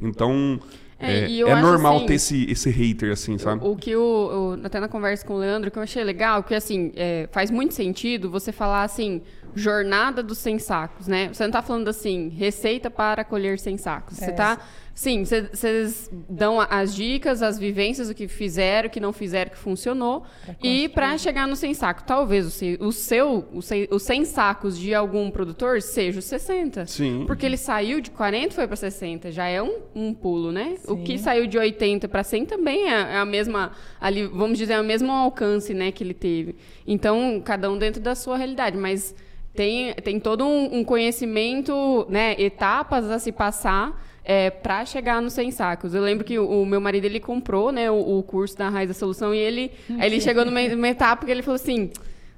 Então, 0.00 0.60
é, 0.98 1.30
é, 1.30 1.40
é 1.40 1.60
normal 1.60 1.96
assim, 1.96 2.06
ter 2.06 2.14
esse, 2.14 2.50
esse 2.50 2.70
hater, 2.70 3.12
assim, 3.12 3.36
sabe? 3.38 3.64
O, 3.64 3.72
o 3.72 3.76
que 3.76 3.94
o, 3.96 4.58
até 4.62 4.80
na 4.80 4.88
conversa 4.88 5.26
com 5.26 5.34
o 5.34 5.38
Leandro, 5.38 5.70
que 5.70 5.78
eu 5.78 5.82
achei 5.82 6.02
legal, 6.04 6.42
que 6.42 6.54
assim, 6.54 6.92
é, 6.96 7.28
faz 7.32 7.50
muito 7.50 7.74
sentido 7.74 8.30
você 8.30 8.52
falar 8.52 8.82
assim, 8.82 9.22
jornada 9.56 10.22
dos 10.22 10.38
100 10.38 10.58
sacos, 10.58 11.08
né? 11.08 11.28
Você 11.32 11.42
não 11.42 11.48
está 11.48 11.62
falando 11.62 11.88
assim, 11.88 12.28
receita 12.28 12.90
para 12.90 13.24
colher 13.24 13.58
100 13.58 13.78
sacos. 13.78 14.18
Você 14.18 14.30
está 14.30 14.58
é. 14.60 14.86
Sim, 14.96 15.26
vocês 15.26 16.10
dão 16.26 16.58
as 16.58 16.94
dicas, 16.94 17.42
as 17.42 17.58
vivências, 17.58 18.08
o 18.08 18.14
que 18.14 18.26
fizeram, 18.26 18.88
o 18.88 18.90
que 18.90 18.98
não 18.98 19.12
fizeram, 19.12 19.50
que 19.50 19.58
funcionou. 19.58 20.24
e 20.62 20.88
para 20.88 21.18
chegar 21.18 21.46
no 21.46 21.54
100 21.54 21.74
saco, 21.74 22.02
talvez 22.04 22.46
o 22.46 22.50
seu, 22.50 22.78
o 22.80 23.60
seu 23.60 23.88
os 23.90 24.02
100 24.02 24.24
sacos 24.24 24.78
de 24.78 24.94
algum 24.94 25.30
produtor 25.30 25.82
seja 25.82 26.18
os 26.18 26.24
60. 26.24 26.86
Sim. 26.86 27.24
Porque 27.26 27.44
ele 27.44 27.58
saiu 27.58 28.00
de 28.00 28.10
40 28.10 28.46
e 28.46 28.50
foi 28.50 28.66
para 28.66 28.74
60. 28.74 29.30
Já 29.30 29.46
é 29.46 29.62
um, 29.62 29.80
um 29.94 30.14
pulo, 30.14 30.50
né? 30.50 30.76
Sim. 30.78 30.90
O 30.90 31.02
que 31.04 31.18
saiu 31.18 31.46
de 31.46 31.58
80 31.58 32.08
para 32.08 32.24
100 32.24 32.46
também 32.46 32.90
é, 32.90 32.94
é, 32.94 33.16
a 33.18 33.24
mesma, 33.26 33.72
ali, 34.00 34.26
vamos 34.26 34.56
dizer, 34.56 34.72
é 34.72 34.80
o 34.80 34.84
mesmo 34.84 35.12
alcance 35.12 35.74
né, 35.74 35.92
que 35.92 36.02
ele 36.02 36.14
teve. 36.14 36.56
Então, 36.86 37.42
cada 37.44 37.70
um 37.70 37.76
dentro 37.76 38.00
da 38.00 38.14
sua 38.14 38.38
realidade. 38.38 38.78
Mas 38.78 39.14
tem, 39.56 39.94
tem 39.94 40.20
todo 40.20 40.46
um, 40.46 40.78
um 40.78 40.84
conhecimento, 40.84 42.06
né, 42.08 42.36
etapas 42.38 43.10
a 43.10 43.18
se 43.18 43.32
passar 43.32 44.00
é, 44.24 44.50
para 44.50 44.84
chegar 44.84 45.22
nos 45.22 45.32
100 45.32 45.50
sacos. 45.52 45.94
Eu 45.94 46.02
lembro 46.02 46.24
que 46.24 46.38
o, 46.38 46.62
o, 46.62 46.66
meu 46.66 46.80
marido 46.80 47.04
ele 47.04 47.20
comprou 47.20 47.70
né, 47.72 47.90
o, 47.90 48.18
o, 48.18 48.22
curso 48.22 48.56
da 48.58 48.68
Raiz 48.68 48.88
da 48.88 48.94
Solução 48.94 49.32
e 49.32 49.38
ele, 49.38 49.70
ele 50.00 50.20
chegou 50.20 50.44
numa, 50.44 50.60
numa 50.68 50.88
etapa 50.88 51.24
que 51.24 51.30
ele 51.30 51.42
falou 51.42 51.54
assim. 51.56 51.90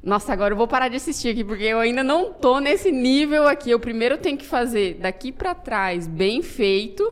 Nossa, 0.03 0.33
agora 0.33 0.53
eu 0.53 0.57
vou 0.57 0.69
parar 0.69 0.89
de 0.89 0.97
assistir 0.97 1.31
aqui, 1.31 1.43
porque 1.43 1.65
eu 1.65 1.81
ainda 1.81 2.05
não 2.05 2.33
tô 2.33 2.61
nesse 2.61 2.93
nível 2.93 3.49
aqui. 3.49 3.71
Eu 3.71 3.81
primeiro 3.81 4.17
tenho 4.17 4.39
que 4.39 4.47
fazer 4.47 4.95
daqui 4.95 5.33
para 5.33 5.55
trás 5.55 6.07
bem 6.07 6.41
feito. 6.41 7.03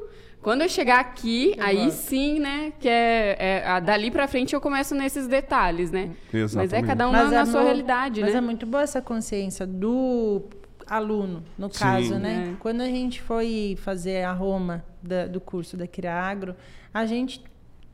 Quando 0.47 0.63
eu 0.63 0.69
chegar 0.69 1.01
aqui, 1.01 1.57
aí 1.59 1.91
sim, 1.91 2.39
né? 2.39 2.73
Que 2.79 2.89
é, 2.89 3.65
é 3.67 3.81
dali 3.81 4.13
para 4.13 4.29
frente 4.29 4.55
eu 4.55 4.61
começo 4.61 4.95
nesses 4.95 5.27
detalhes, 5.27 5.91
né? 5.91 6.13
Exatamente. 6.33 6.55
Mas 6.55 6.73
é 6.73 6.87
cada 6.87 7.09
um 7.09 7.11
na, 7.11 7.25
na 7.25 7.41
é 7.41 7.47
sua 7.47 7.65
realidade, 7.65 8.21
mas 8.21 8.33
né? 8.33 8.37
Mas 8.37 8.45
é 8.45 8.47
muito 8.47 8.65
boa 8.65 8.85
essa 8.85 9.03
consciência 9.03 9.67
do 9.67 10.45
aluno, 10.87 11.43
no 11.59 11.69
caso, 11.69 12.15
sim. 12.15 12.21
né? 12.21 12.53
É. 12.53 12.57
Quando 12.61 12.81
a 12.83 12.87
gente 12.87 13.21
foi 13.21 13.77
fazer 13.81 14.23
a 14.23 14.33
Roma 14.33 14.85
da, 15.03 15.27
do 15.27 15.41
curso 15.41 15.77
da 15.77 15.89
Criagro, 15.89 16.55
a 16.95 17.05
gente 17.07 17.43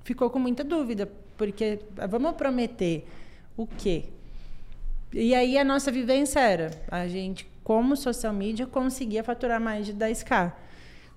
ficou 0.04 0.28
com 0.28 0.38
muita 0.38 0.62
dúvida, 0.62 1.10
porque 1.38 1.78
vamos 2.06 2.32
prometer 2.32 3.08
o 3.56 3.66
quê? 3.66 4.04
E 5.10 5.34
aí 5.34 5.56
a 5.56 5.64
nossa 5.64 5.90
vivência 5.90 6.38
era, 6.38 6.70
a 6.90 7.08
gente, 7.08 7.50
como 7.64 7.96
social 7.96 8.34
media, 8.34 8.66
conseguia 8.66 9.24
faturar 9.24 9.58
mais 9.58 9.86
de 9.86 9.94
10k. 9.94 10.52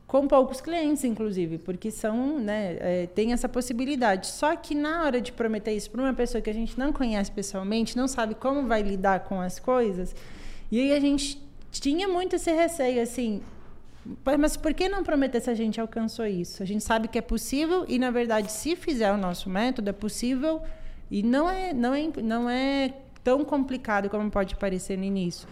Com 0.07 0.27
poucos 0.27 0.61
clientes, 0.61 1.03
inclusive, 1.03 1.57
porque 1.57 1.89
são, 1.89 2.39
né, 2.39 2.77
é, 2.79 3.07
tem 3.07 3.33
essa 3.33 3.49
possibilidade. 3.49 4.27
Só 4.27 4.55
que 4.55 4.75
na 4.75 5.03
hora 5.03 5.19
de 5.19 5.31
prometer 5.31 5.73
isso 5.73 5.89
para 5.89 6.01
uma 6.01 6.13
pessoa 6.13 6.41
que 6.41 6.49
a 6.49 6.53
gente 6.53 6.77
não 6.77 6.93
conhece 6.93 7.31
pessoalmente, 7.31 7.97
não 7.97 8.07
sabe 8.07 8.35
como 8.35 8.67
vai 8.67 8.83
lidar 8.83 9.21
com 9.21 9.41
as 9.41 9.59
coisas, 9.59 10.15
e 10.71 10.79
aí 10.79 10.93
a 10.93 10.99
gente 10.99 11.41
tinha 11.71 12.07
muito 12.07 12.35
esse 12.35 12.51
receio, 12.51 13.01
assim, 13.01 13.41
mas 14.37 14.55
por 14.55 14.73
que 14.73 14.87
não 14.87 15.03
prometer 15.03 15.41
se 15.41 15.49
a 15.49 15.55
gente 15.55 15.81
alcançou 15.81 16.25
isso? 16.25 16.61
A 16.61 16.65
gente 16.65 16.83
sabe 16.83 17.07
que 17.07 17.17
é 17.17 17.21
possível 17.21 17.85
e, 17.87 17.97
na 17.97 18.11
verdade, 18.11 18.51
se 18.51 18.75
fizer 18.75 19.11
o 19.11 19.17
nosso 19.17 19.49
método, 19.49 19.89
é 19.89 19.93
possível 19.93 20.61
e 21.09 21.23
não 21.23 21.49
é, 21.49 21.73
não 21.73 21.93
é, 21.93 22.09
não 22.21 22.49
é 22.49 22.93
tão 23.23 23.43
complicado 23.43 24.09
como 24.09 24.29
pode 24.29 24.55
parecer 24.55 24.97
no 24.97 25.03
início. 25.03 25.47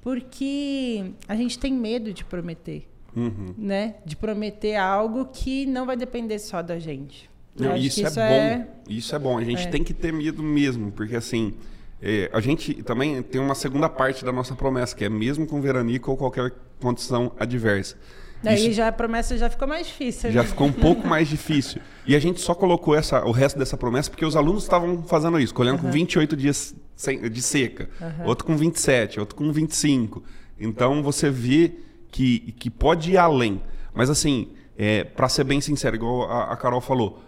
Porque 0.00 1.12
a 1.26 1.34
gente 1.34 1.58
tem 1.58 1.72
medo 1.72 2.12
de 2.12 2.24
prometer, 2.24 2.86
uhum. 3.16 3.54
né? 3.56 3.96
De 4.04 4.14
prometer 4.14 4.76
algo 4.76 5.26
que 5.26 5.66
não 5.66 5.86
vai 5.86 5.96
depender 5.96 6.38
só 6.38 6.62
da 6.62 6.78
gente. 6.78 7.28
Não, 7.58 7.74
isso, 7.74 8.00
é 8.00 8.08
isso, 8.08 8.20
é 8.20 8.58
bom. 8.58 8.66
Isso 8.88 9.16
é 9.16 9.18
bom. 9.18 9.38
A 9.38 9.44
gente 9.44 9.66
é. 9.66 9.70
tem 9.70 9.82
que 9.82 9.94
ter 9.94 10.12
medo 10.12 10.42
mesmo, 10.42 10.92
porque 10.92 11.16
assim 11.16 11.54
é, 12.00 12.30
a 12.32 12.40
gente 12.40 12.82
também 12.82 13.22
tem 13.22 13.40
uma 13.40 13.54
segunda 13.54 13.88
parte 13.88 14.24
da 14.24 14.32
nossa 14.32 14.54
promessa, 14.54 14.94
que 14.94 15.04
é 15.04 15.08
mesmo 15.08 15.46
com 15.46 15.60
veranico 15.60 16.10
ou 16.10 16.16
qualquer 16.16 16.52
condição 16.80 17.32
adversa. 17.38 17.96
Daí 18.42 18.68
Isso, 18.68 18.72
já 18.72 18.88
a 18.88 18.92
promessa 18.92 19.36
já 19.38 19.48
ficou 19.48 19.66
mais 19.66 19.86
difícil. 19.86 20.30
Já 20.30 20.42
né? 20.42 20.48
ficou 20.48 20.66
um 20.66 20.72
pouco 20.72 21.06
mais 21.08 21.26
difícil. 21.26 21.80
E 22.06 22.14
a 22.14 22.18
gente 22.18 22.40
só 22.40 22.54
colocou 22.54 22.94
essa, 22.94 23.24
o 23.24 23.32
resto 23.32 23.58
dessa 23.58 23.76
promessa 23.78 24.10
porque 24.10 24.24
os 24.24 24.36
alunos 24.36 24.62
estavam 24.62 25.02
fazendo 25.04 25.40
isso, 25.40 25.54
colhendo 25.54 25.78
uhum. 25.78 25.84
com 25.84 25.90
28 25.90 26.36
dias 26.36 26.74
de 27.30 27.42
seca, 27.42 27.88
uhum. 28.00 28.26
outro 28.26 28.46
com 28.46 28.56
27, 28.56 29.18
outro 29.18 29.34
com 29.34 29.50
25. 29.50 30.22
Então 30.60 31.02
você 31.02 31.30
vê 31.30 31.72
que, 32.16 32.52
que 32.52 32.70
pode 32.70 33.12
ir 33.12 33.18
além. 33.18 33.60
Mas 33.94 34.08
assim, 34.08 34.48
é, 34.78 35.04
para 35.04 35.28
ser 35.28 35.44
bem 35.44 35.60
sincero, 35.60 35.96
igual 35.96 36.30
a, 36.30 36.50
a 36.50 36.56
Carol 36.56 36.80
falou, 36.80 37.22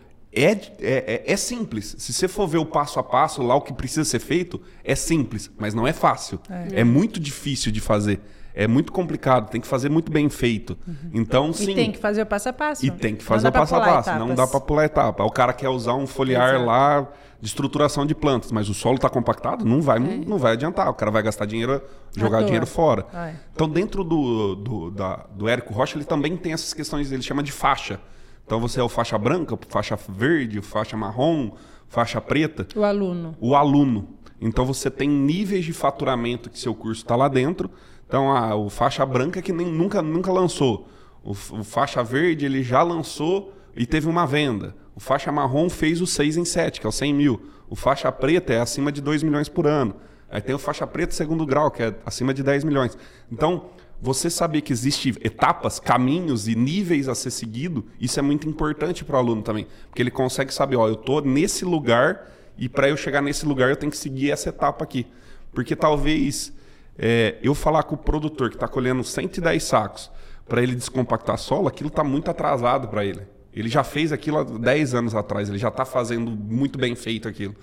é, 0.44 0.50
é, 0.50 1.22
é, 1.26 1.32
é, 1.32 1.36
simples. 1.36 1.94
Se 1.98 2.12
você 2.12 2.28
for 2.28 2.46
ver 2.46 2.58
o 2.58 2.66
passo 2.66 2.98
a 2.98 3.02
passo, 3.02 3.42
lá 3.42 3.54
o 3.54 3.60
que 3.60 3.72
precisa 3.72 4.04
ser 4.04 4.18
feito, 4.18 4.60
é 4.84 4.94
simples, 4.94 5.50
mas 5.58 5.74
não 5.74 5.86
é 5.86 5.92
fácil. 5.92 6.40
É, 6.50 6.80
é 6.80 6.84
muito 6.84 7.18
difícil 7.18 7.72
de 7.72 7.80
fazer. 7.80 8.20
É 8.54 8.66
muito 8.66 8.90
complicado, 8.90 9.50
tem 9.50 9.60
que 9.60 9.68
fazer 9.68 9.88
muito 9.88 10.10
bem 10.10 10.28
feito. 10.28 10.76
Uhum. 10.86 11.10
Então, 11.14 11.52
sim. 11.52 11.70
E 11.70 11.74
tem 11.76 11.92
que 11.92 11.98
fazer 11.98 12.22
o 12.22 12.26
passo 12.26 12.48
a 12.48 12.52
passo. 12.52 12.84
E 12.84 12.90
tem 12.90 13.14
que 13.14 13.22
fazer 13.22 13.48
o 13.48 13.52
passo 13.52 13.76
a 13.76 13.80
passo. 13.80 14.10
Não 14.18 14.34
dá 14.34 14.48
para 14.48 14.60
pular 14.60 14.84
etapa. 14.84 15.22
O 15.22 15.30
cara 15.30 15.52
quer 15.52 15.68
usar 15.68 15.94
um 15.94 16.08
foliar 16.08 16.54
Exato. 16.54 16.64
lá 16.64 17.08
de 17.40 17.46
estruturação 17.46 18.04
de 18.04 18.16
plantas, 18.16 18.50
mas 18.50 18.68
o 18.68 18.74
solo 18.74 18.96
está 18.96 19.08
compactado, 19.08 19.64
não 19.64 19.80
vai, 19.80 20.00
não, 20.00 20.10
é. 20.10 20.16
não, 20.16 20.38
vai 20.38 20.54
adiantar. 20.54 20.88
O 20.88 20.94
cara 20.94 21.10
vai 21.10 21.22
gastar 21.22 21.46
dinheiro, 21.46 21.80
jogar 22.16 22.42
dinheiro 22.42 22.66
fora. 22.66 23.06
Ai. 23.12 23.36
Então, 23.54 23.68
dentro 23.68 24.02
do, 24.02 24.56
do, 24.56 24.90
da, 24.90 25.24
do 25.32 25.48
Érico 25.48 25.72
Rocha, 25.72 25.96
ele 25.96 26.04
também 26.04 26.36
tem 26.36 26.52
essas 26.52 26.74
questões, 26.74 27.12
ele 27.12 27.22
chama 27.22 27.42
de 27.44 27.52
faixa. 27.52 28.00
Então 28.48 28.58
você 28.58 28.80
é 28.80 28.82
o 28.82 28.88
faixa 28.88 29.18
branca, 29.18 29.58
faixa 29.68 29.94
verde, 30.08 30.62
faixa 30.62 30.96
marrom, 30.96 31.50
faixa 31.86 32.18
preta. 32.18 32.66
O 32.74 32.82
aluno. 32.82 33.36
O 33.38 33.54
aluno. 33.54 34.08
Então 34.40 34.64
você 34.64 34.90
tem 34.90 35.06
níveis 35.06 35.66
de 35.66 35.74
faturamento 35.74 36.48
que 36.48 36.58
seu 36.58 36.74
curso 36.74 37.02
está 37.02 37.14
lá 37.14 37.28
dentro. 37.28 37.70
Então 38.06 38.34
a, 38.34 38.56
o 38.56 38.70
faixa 38.70 39.04
branca 39.04 39.42
que 39.42 39.52
nem, 39.52 39.66
nunca, 39.66 40.00
nunca 40.00 40.32
lançou. 40.32 40.88
O, 41.22 41.32
o, 41.32 41.62
faixa 41.62 42.02
verde 42.02 42.46
ele 42.46 42.62
já 42.62 42.82
lançou 42.82 43.52
e 43.76 43.84
teve 43.84 44.08
uma 44.08 44.26
venda. 44.26 44.74
O 44.96 45.00
faixa 45.00 45.30
marrom 45.30 45.68
fez 45.68 46.00
o 46.00 46.06
6 46.06 46.38
em 46.38 46.44
7, 46.46 46.80
que 46.80 46.86
é 46.86 46.88
o 46.88 46.92
100 46.92 47.12
mil. 47.12 47.42
O 47.68 47.76
faixa 47.76 48.10
preta 48.10 48.54
é 48.54 48.60
acima 48.62 48.90
de 48.90 49.02
2 49.02 49.22
milhões 49.22 49.50
por 49.50 49.66
ano. 49.66 49.94
Aí 50.30 50.40
tem 50.40 50.54
o 50.54 50.58
faixa 50.58 50.86
preta 50.86 51.12
segundo 51.12 51.44
grau, 51.44 51.70
que 51.70 51.82
é 51.82 51.94
acima 52.06 52.32
de 52.32 52.42
10 52.42 52.64
milhões. 52.64 52.96
Então, 53.30 53.66
você 54.00 54.30
saber 54.30 54.60
que 54.60 54.72
existem 54.72 55.14
etapas, 55.22 55.80
caminhos 55.80 56.46
e 56.46 56.54
níveis 56.54 57.08
a 57.08 57.14
ser 57.14 57.30
seguido, 57.30 57.84
isso 58.00 58.18
é 58.18 58.22
muito 58.22 58.48
importante 58.48 59.04
para 59.04 59.16
o 59.16 59.18
aluno 59.18 59.42
também. 59.42 59.66
Porque 59.88 60.00
ele 60.00 60.10
consegue 60.10 60.54
saber, 60.54 60.76
ó, 60.76 60.86
eu 60.86 60.94
estou 60.94 61.20
nesse 61.20 61.64
lugar 61.64 62.30
e 62.56 62.68
para 62.68 62.88
eu 62.88 62.96
chegar 62.96 63.20
nesse 63.20 63.44
lugar 63.44 63.70
eu 63.70 63.76
tenho 63.76 63.90
que 63.90 63.98
seguir 63.98 64.30
essa 64.30 64.50
etapa 64.50 64.84
aqui. 64.84 65.06
Porque 65.52 65.74
talvez 65.74 66.52
é, 66.96 67.36
eu 67.42 67.54
falar 67.54 67.82
com 67.84 67.94
o 67.94 67.98
produtor 67.98 68.50
que 68.50 68.56
está 68.56 68.68
colhendo 68.68 69.02
110 69.02 69.62
sacos 69.62 70.10
para 70.48 70.62
ele 70.62 70.74
descompactar 70.74 71.36
solo, 71.38 71.68
aquilo 71.68 71.88
está 71.88 72.04
muito 72.04 72.30
atrasado 72.30 72.88
para 72.88 73.04
ele. 73.04 73.22
Ele 73.52 73.68
já 73.68 73.82
fez 73.82 74.12
aquilo 74.12 74.38
há 74.38 74.44
10 74.44 74.94
anos 74.94 75.14
atrás, 75.14 75.48
ele 75.48 75.58
já 75.58 75.68
está 75.68 75.84
fazendo 75.84 76.30
muito 76.30 76.78
bem 76.78 76.94
feito 76.94 77.28
aquilo. 77.28 77.54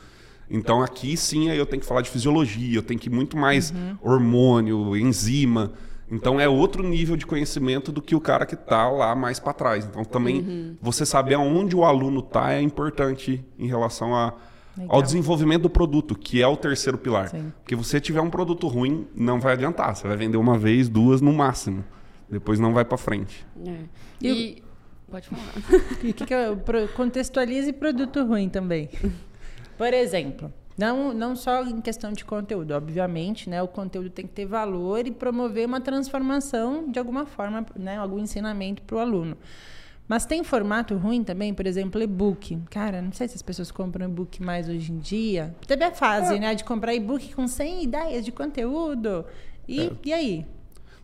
Então 0.49 0.84
aqui 0.84 1.18
sim 1.18 1.49
eu 1.49 1.66
tenho 1.66 1.82
que 1.82 1.88
falar 1.88 2.02
de 2.02 2.10
fisiologia, 2.10 2.78
eu 2.78 2.84
tenho 2.84 2.99
que 2.99 3.07
ir 3.07 3.12
muito 3.12 3.38
mais 3.38 3.72
uhum. 3.72 3.98
hormônio, 4.02 4.95
enzima. 4.95 5.74
Então 6.10 6.40
é 6.40 6.48
outro 6.48 6.84
nível 6.84 7.15
de 7.15 7.26
conhecimento 7.26 7.91
do 7.91 8.02
que 8.02 8.15
o 8.15 8.22
cara 8.22 8.45
que 8.45 8.53
está 8.53 8.88
lá 8.90 9.15
mais 9.15 9.40
para 9.40 9.53
trás. 9.53 9.86
Então 9.86 10.03
também 10.03 10.41
uhum. 10.41 10.77
você 10.82 11.06
saber 11.06 11.36
aonde 11.36 11.76
o 11.76 11.84
aluno 11.84 12.19
está 12.19 12.53
é 12.53 12.61
importante 12.61 13.44
em 13.57 13.68
relação 13.68 14.15
a, 14.15 14.34
ao 14.88 15.02
desenvolvimento 15.02 15.64
do 15.64 15.69
produto, 15.69 16.15
que 16.15 16.41
é 16.41 16.48
o 16.48 16.56
terceiro 16.56 16.98
pilar. 16.98 17.30
Sim. 17.30 17.52
Porque 17.61 17.76
você 17.76 17.99
tiver 17.99 18.22
um 18.22 18.30
produto 18.30 18.68
ruim, 18.68 19.07
não 19.15 19.40
vai 19.40 19.53
adiantar. 19.53 19.95
Você 19.95 20.07
vai 20.07 20.15
vender 20.15 20.38
uma 20.38 20.57
vez, 20.57 20.88
duas 20.88 21.22
no 21.22 21.34
máximo. 21.34 21.84
Depois 22.30 22.60
não 22.60 22.73
vai 22.73 22.86
para 22.86 22.98
frente. 22.98 23.45
É. 23.65 23.77
E, 24.22 24.64
pode 25.10 25.27
falar. 25.27 25.53
E 26.03 26.10
o 26.11 26.14
que, 26.14 26.26
que 26.26 26.34
é, 26.34 26.56
contextualize 26.95 27.72
produto 27.73 28.23
ruim 28.23 28.49
também. 28.49 28.90
Por 29.77 29.94
exemplo, 29.94 30.53
não, 30.77 31.14
não 31.14 31.35
só 31.35 31.64
em 31.64 31.80
questão 31.80 32.11
de 32.11 32.26
conteúdo, 32.26 32.72
obviamente, 32.72 33.49
né? 33.49 33.61
O 33.61 33.68
conteúdo 33.68 34.10
tem 34.10 34.27
que 34.27 34.34
ter 34.34 34.45
valor 34.45 35.07
e 35.07 35.11
promover 35.11 35.65
uma 35.65 35.80
transformação 35.80 36.89
de 36.91 36.99
alguma 36.99 37.26
forma, 37.26 37.65
né? 37.77 37.97
Algum 37.97 38.19
ensinamento 38.19 38.81
para 38.81 38.97
o 38.97 38.99
aluno. 38.99 39.38
Mas 40.07 40.26
tem 40.26 40.43
formato 40.43 40.95
ruim 40.95 41.23
também, 41.23 41.53
por 41.53 41.65
exemplo, 41.65 42.02
e-book. 42.02 42.60
Cara, 42.69 43.02
não 43.02 43.11
sei 43.11 43.27
se 43.27 43.35
as 43.35 43.41
pessoas 43.41 43.72
compram 43.72 44.06
e-book 44.06 44.41
mais 44.43 44.69
hoje 44.69 44.91
em 44.91 44.99
dia. 44.99 45.56
Teve 45.65 45.84
a 45.84 45.91
fase, 45.91 46.35
é. 46.35 46.39
né, 46.39 46.56
de 46.56 46.64
comprar 46.64 46.93
e-book 46.93 47.34
com 47.34 47.47
100 47.47 47.84
ideias 47.84 48.23
de 48.23 48.31
conteúdo. 48.31 49.26
E, 49.68 49.81
é. 49.81 49.91
e 50.03 50.14
aí? 50.14 50.45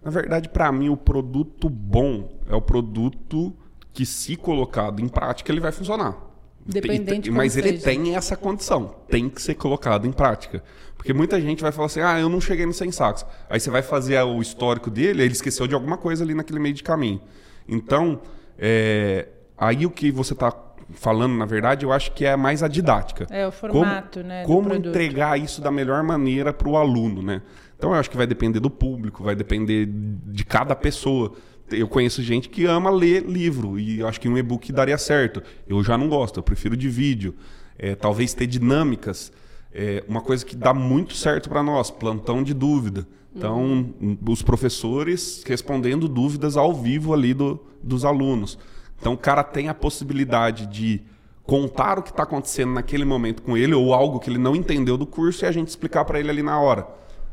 Na 0.04 0.12
verdade, 0.12 0.50
para 0.50 0.72
mim, 0.72 0.90
o 0.90 0.98
produto 0.98 1.70
bom 1.70 2.30
é 2.48 2.56
o 2.56 2.62
produto 2.62 3.54
que, 3.94 4.06
se 4.06 4.36
colocado 4.36 5.02
em 5.02 5.08
prática, 5.08 5.52
ele 5.52 5.62
vai 5.62 5.72
funcionar. 5.72 6.31
Dependente 6.66 7.30
tem, 7.30 7.32
Mas 7.32 7.58
ele 7.58 7.78
tem 7.78 8.16
essa 8.16 8.36
condição, 8.36 8.96
tem 9.10 9.30
que 9.30 9.42
ser 9.42 9.56
colocado 9.56 10.08
em 10.08 10.12
prática. 10.12 10.64
Porque 10.96 11.14
muita 11.14 11.42
gente 11.42 11.62
vai 11.62 11.72
falar 11.72 11.88
assim: 11.88 12.02
ah, 12.02 12.20
eu 12.20 12.30
não 12.30 12.40
cheguei 12.40 12.66
no 12.66 12.74
100 12.74 12.92
sacos. 12.92 13.26
Aí 13.50 13.60
você 13.60 13.70
vai 13.70 13.82
fazer 13.82 14.22
o 14.22 14.40
histórico 14.42 14.90
dele, 14.90 15.24
ele 15.24 15.34
esqueceu 15.34 15.68
de 15.68 15.74
alguma 15.74 15.98
coisa 15.98 16.24
ali 16.24 16.34
naquele 16.34 16.60
meio 16.60 16.76
de 16.76 16.84
caminho. 16.84 17.20
Então, 17.68 18.22
é, 18.58 19.28
aí 19.58 19.86
o 19.86 19.90
que 19.90 20.12
você 20.12 20.34
está 20.34 20.54
falando, 20.94 21.36
na 21.36 21.46
verdade, 21.46 21.86
eu 21.86 21.92
acho 21.92 22.12
que 22.12 22.26
é 22.26 22.36
mais 22.36 22.62
a 22.62 22.68
didática. 22.68 23.26
É, 23.30 23.48
o 23.48 23.52
formato, 23.52 24.20
como, 24.20 24.28
né? 24.28 24.44
Como 24.46 24.74
entregar 24.76 25.40
isso 25.40 25.62
da 25.62 25.72
melhor 25.72 26.04
maneira 26.04 26.54
para 26.54 26.70
o 26.70 26.78
aluno, 26.78 27.22
né? 27.22 27.42
Então, 27.78 27.94
eu 27.94 28.00
acho 28.00 28.10
que 28.10 28.18
vai 28.18 28.28
depender 28.28 28.60
do 28.60 28.70
público, 28.70 29.24
vai 29.24 29.36
depender 29.36 29.88
de 29.90 30.46
cada 30.46 30.76
pessoa 30.76 31.34
eu 31.72 31.88
conheço 31.88 32.22
gente 32.22 32.50
que 32.50 32.66
ama 32.66 32.90
ler 32.90 33.24
livro 33.26 33.80
e 33.80 34.00
eu 34.00 34.08
acho 34.08 34.20
que 34.20 34.30
um 34.30 34.38
e-book 34.38 34.72
daria 34.72 34.98
certo. 34.98 35.42
Eu 35.68 35.84
já 35.84 35.98
não 35.98 36.08
gosto, 36.08 36.38
eu 36.38 36.44
prefiro 36.44 36.76
de 36.78 36.90
vídeo. 36.90 37.36
É, 37.78 37.96
talvez 37.96 38.34
ter 38.34 38.48
dinâmicas. 38.48 39.32
É 39.74 40.04
uma 40.08 40.22
coisa 40.22 40.46
que 40.46 40.56
dá 40.56 40.74
muito 40.74 41.16
certo 41.16 41.50
para 41.50 41.64
nós, 41.64 41.90
plantão 41.90 42.44
de 42.44 42.54
dúvida. 42.54 43.08
Então, 43.34 43.94
os 44.28 44.42
professores 44.42 45.42
respondendo 45.48 46.08
dúvidas 46.10 46.58
ao 46.58 46.74
vivo 46.74 47.14
ali 47.14 47.34
do, 47.34 47.60
dos 47.82 48.04
alunos. 48.04 48.60
Então, 49.00 49.14
o 49.14 49.18
cara 49.18 49.44
tem 49.44 49.70
a 49.70 49.74
possibilidade 49.74 50.68
de 50.68 51.02
contar 51.44 51.98
o 51.98 52.04
que 52.04 52.12
está 52.12 52.24
acontecendo 52.24 52.74
naquele 52.74 53.06
momento 53.06 53.42
com 53.42 53.58
ele 53.58 53.74
ou 53.74 53.94
algo 53.94 54.20
que 54.20 54.30
ele 54.30 54.38
não 54.38 54.56
entendeu 54.56 54.98
do 54.98 55.06
curso 55.06 55.44
e 55.44 55.48
a 55.48 55.52
gente 55.52 55.70
explicar 55.70 56.06
para 56.06 56.20
ele 56.20 56.30
ali 56.30 56.44
na 56.44 56.60
hora. 56.60 56.88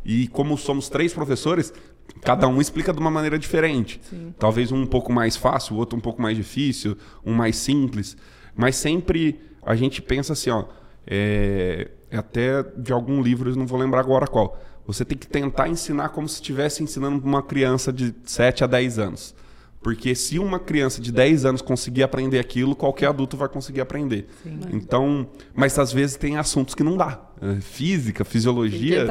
E 0.04 0.28
como 0.28 0.56
somos 0.56 0.88
três 0.88 1.12
professores, 1.12 1.72
Cada 2.22 2.48
um 2.48 2.60
explica 2.60 2.92
de 2.92 2.98
uma 2.98 3.10
maneira 3.10 3.38
diferente. 3.38 4.00
Sim. 4.08 4.34
Talvez 4.38 4.72
um 4.72 4.82
um 4.82 4.86
pouco 4.86 5.12
mais 5.12 5.36
fácil, 5.36 5.76
o 5.76 5.78
outro 5.78 5.96
um 5.96 6.00
pouco 6.00 6.20
mais 6.20 6.36
difícil, 6.36 6.96
um 7.24 7.32
mais 7.32 7.56
simples. 7.56 8.16
Mas 8.56 8.76
sempre 8.76 9.40
a 9.62 9.74
gente 9.74 10.00
pensa 10.00 10.32
assim, 10.32 10.50
ó, 10.50 10.64
é, 11.06 11.90
é 12.10 12.16
até 12.16 12.62
de 12.62 12.92
algum 12.92 13.22
livro, 13.22 13.50
eu 13.50 13.56
não 13.56 13.66
vou 13.66 13.78
lembrar 13.78 14.00
agora 14.00 14.26
qual. 14.26 14.58
Você 14.86 15.04
tem 15.04 15.18
que 15.18 15.26
tentar 15.26 15.68
ensinar 15.68 16.08
como 16.10 16.28
se 16.28 16.36
estivesse 16.36 16.82
ensinando 16.82 17.22
uma 17.24 17.42
criança 17.42 17.92
de 17.92 18.14
7 18.24 18.64
a 18.64 18.66
10 18.66 18.98
anos. 18.98 19.34
Porque 19.80 20.14
se 20.14 20.38
uma 20.38 20.58
criança 20.58 21.00
de 21.00 21.12
10 21.12 21.44
anos 21.44 21.62
conseguir 21.62 22.02
aprender 22.02 22.38
aquilo, 22.38 22.74
qualquer 22.74 23.06
adulto 23.06 23.36
vai 23.36 23.48
conseguir 23.48 23.80
aprender. 23.80 24.26
Sim. 24.42 24.58
Então, 24.72 25.28
mas 25.54 25.78
às 25.78 25.92
vezes 25.92 26.16
tem 26.16 26.36
assuntos 26.36 26.74
que 26.74 26.82
não 26.82 26.96
dá. 26.96 27.20
É, 27.40 27.60
física, 27.60 28.24
fisiologia 28.24 29.06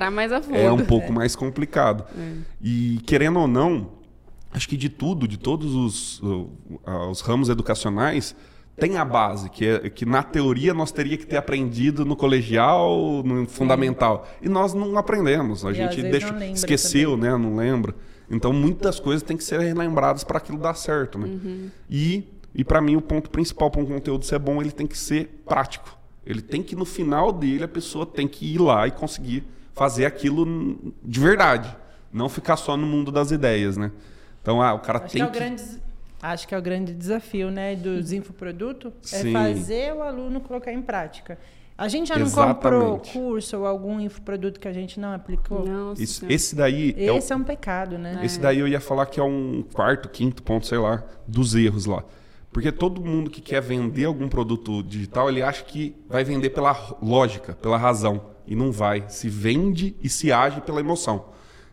é 0.51 0.71
um 0.71 0.85
pouco 0.85 1.07
é. 1.07 1.11
mais 1.11 1.35
complicado. 1.35 2.03
É. 2.17 2.33
E 2.61 2.99
querendo 3.05 3.39
ou 3.39 3.47
não, 3.47 3.91
acho 4.51 4.67
que 4.67 4.75
de 4.75 4.89
tudo, 4.89 5.25
de 5.27 5.37
todos 5.37 5.73
os, 5.73 6.21
os 7.09 7.21
ramos 7.21 7.47
educacionais, 7.47 8.35
tem 8.77 8.97
a 8.97 9.05
base, 9.05 9.49
que, 9.49 9.65
é, 9.65 9.89
que 9.89 10.05
na 10.05 10.21
teoria 10.21 10.73
nós 10.73 10.91
teria 10.91 11.17
que 11.17 11.25
ter 11.25 11.37
aprendido 11.37 12.05
no 12.05 12.15
colegial, 12.15 13.23
no 13.23 13.47
fundamental. 13.47 14.27
E 14.41 14.47
nós 14.47 14.73
não 14.73 14.97
aprendemos. 14.97 15.65
A 15.65 15.71
e 15.71 15.73
gente 15.73 16.01
deixa, 16.03 16.45
esqueceu, 16.47 17.11
também. 17.11 17.31
né? 17.31 17.37
Não 17.37 17.55
lembra. 17.55 17.95
Então, 18.29 18.51
muitas 18.51 18.99
coisas 18.99 19.23
têm 19.23 19.37
que 19.37 19.43
ser 19.43 19.59
relembradas 19.59 20.23
para 20.23 20.37
aquilo 20.37 20.57
dar 20.57 20.73
certo, 20.73 21.17
né? 21.17 21.27
Uhum. 21.27 21.69
E, 21.89 22.27
e 22.53 22.63
para 22.63 22.81
mim, 22.81 22.95
o 22.95 23.01
ponto 23.01 23.29
principal 23.29 23.71
para 23.71 23.81
um 23.81 23.85
conteúdo 23.85 24.25
ser 24.25 24.39
bom, 24.39 24.61
ele 24.61 24.71
tem 24.71 24.85
que 24.85 24.97
ser 24.97 25.41
prático. 25.45 25.97
Ele 26.25 26.41
tem 26.41 26.61
que, 26.61 26.75
no 26.75 26.83
final 26.83 27.31
dele, 27.31 27.63
a 27.63 27.67
pessoa 27.67 28.05
tem 28.05 28.27
que 28.27 28.53
ir 28.53 28.59
lá 28.59 28.85
e 28.85 28.91
conseguir 28.91 29.45
fazer 29.73 30.05
aquilo 30.05 30.93
de 31.03 31.19
verdade. 31.19 31.73
Não 32.11 32.27
ficar 32.27 32.57
só 32.57 32.75
no 32.75 32.85
mundo 32.85 33.11
das 33.11 33.31
ideias, 33.31 33.77
né? 33.77 33.91
Então, 34.41 34.61
ah, 34.61 34.73
o 34.73 34.79
cara 34.79 34.99
Acho 34.99 35.13
tem 35.13 35.25
que... 35.25 35.37
É 35.37 35.39
grande, 35.39 35.63
acho 36.21 36.47
que 36.47 36.55
é 36.55 36.57
o 36.57 36.61
grande 36.61 36.93
desafio, 36.93 37.49
né, 37.49 37.75
dos 37.75 38.11
infoprodutos, 38.11 38.91
é 39.13 39.31
fazer 39.31 39.93
o 39.93 40.01
aluno 40.01 40.41
colocar 40.41 40.73
em 40.73 40.81
prática. 40.81 41.37
A 41.77 41.87
gente 41.87 42.07
já 42.07 42.17
não 42.17 42.29
comprou 42.29 42.99
curso 42.99 43.57
ou 43.57 43.65
algum 43.67 43.99
infoproduto 43.99 44.59
que 44.59 44.67
a 44.67 44.73
gente 44.73 44.99
não 44.99 45.13
aplicou? 45.13 45.63
Não, 45.63 45.93
Isso, 45.93 46.25
esse 46.27 46.55
daí. 46.55 46.89
Esse 46.97 47.31
é, 47.31 47.35
o, 47.35 47.37
é, 47.37 47.41
um 47.41 47.43
pecado, 47.43 47.99
né? 47.99 48.19
Esse 48.23 48.39
daí 48.39 48.57
eu 48.57 48.67
ia 48.67 48.79
falar 48.79 49.05
que 49.05 49.19
é 49.19 49.23
um 49.23 49.63
quarto, 49.73 50.09
quinto 50.09 50.41
ponto, 50.41 50.65
sei 50.65 50.79
lá, 50.79 51.03
dos 51.27 51.53
erros 51.53 51.85
lá. 51.85 52.03
Porque 52.51 52.71
todo 52.71 52.99
mundo 52.99 53.29
que 53.29 53.41
quer 53.41 53.61
vender 53.61 54.05
algum 54.05 54.27
produto 54.27 54.81
digital, 54.81 55.29
ele 55.29 55.43
acha 55.43 55.63
que 55.63 55.95
vai 56.09 56.23
vender 56.23 56.49
pela 56.49 56.75
lógica, 56.99 57.53
pela 57.53 57.77
razão. 57.77 58.21
E 58.47 58.55
não 58.55 58.71
vai. 58.71 59.05
Se 59.07 59.29
vende 59.29 59.95
e 60.01 60.09
se 60.09 60.31
age 60.31 60.61
pela 60.61 60.79
emoção. 60.79 61.25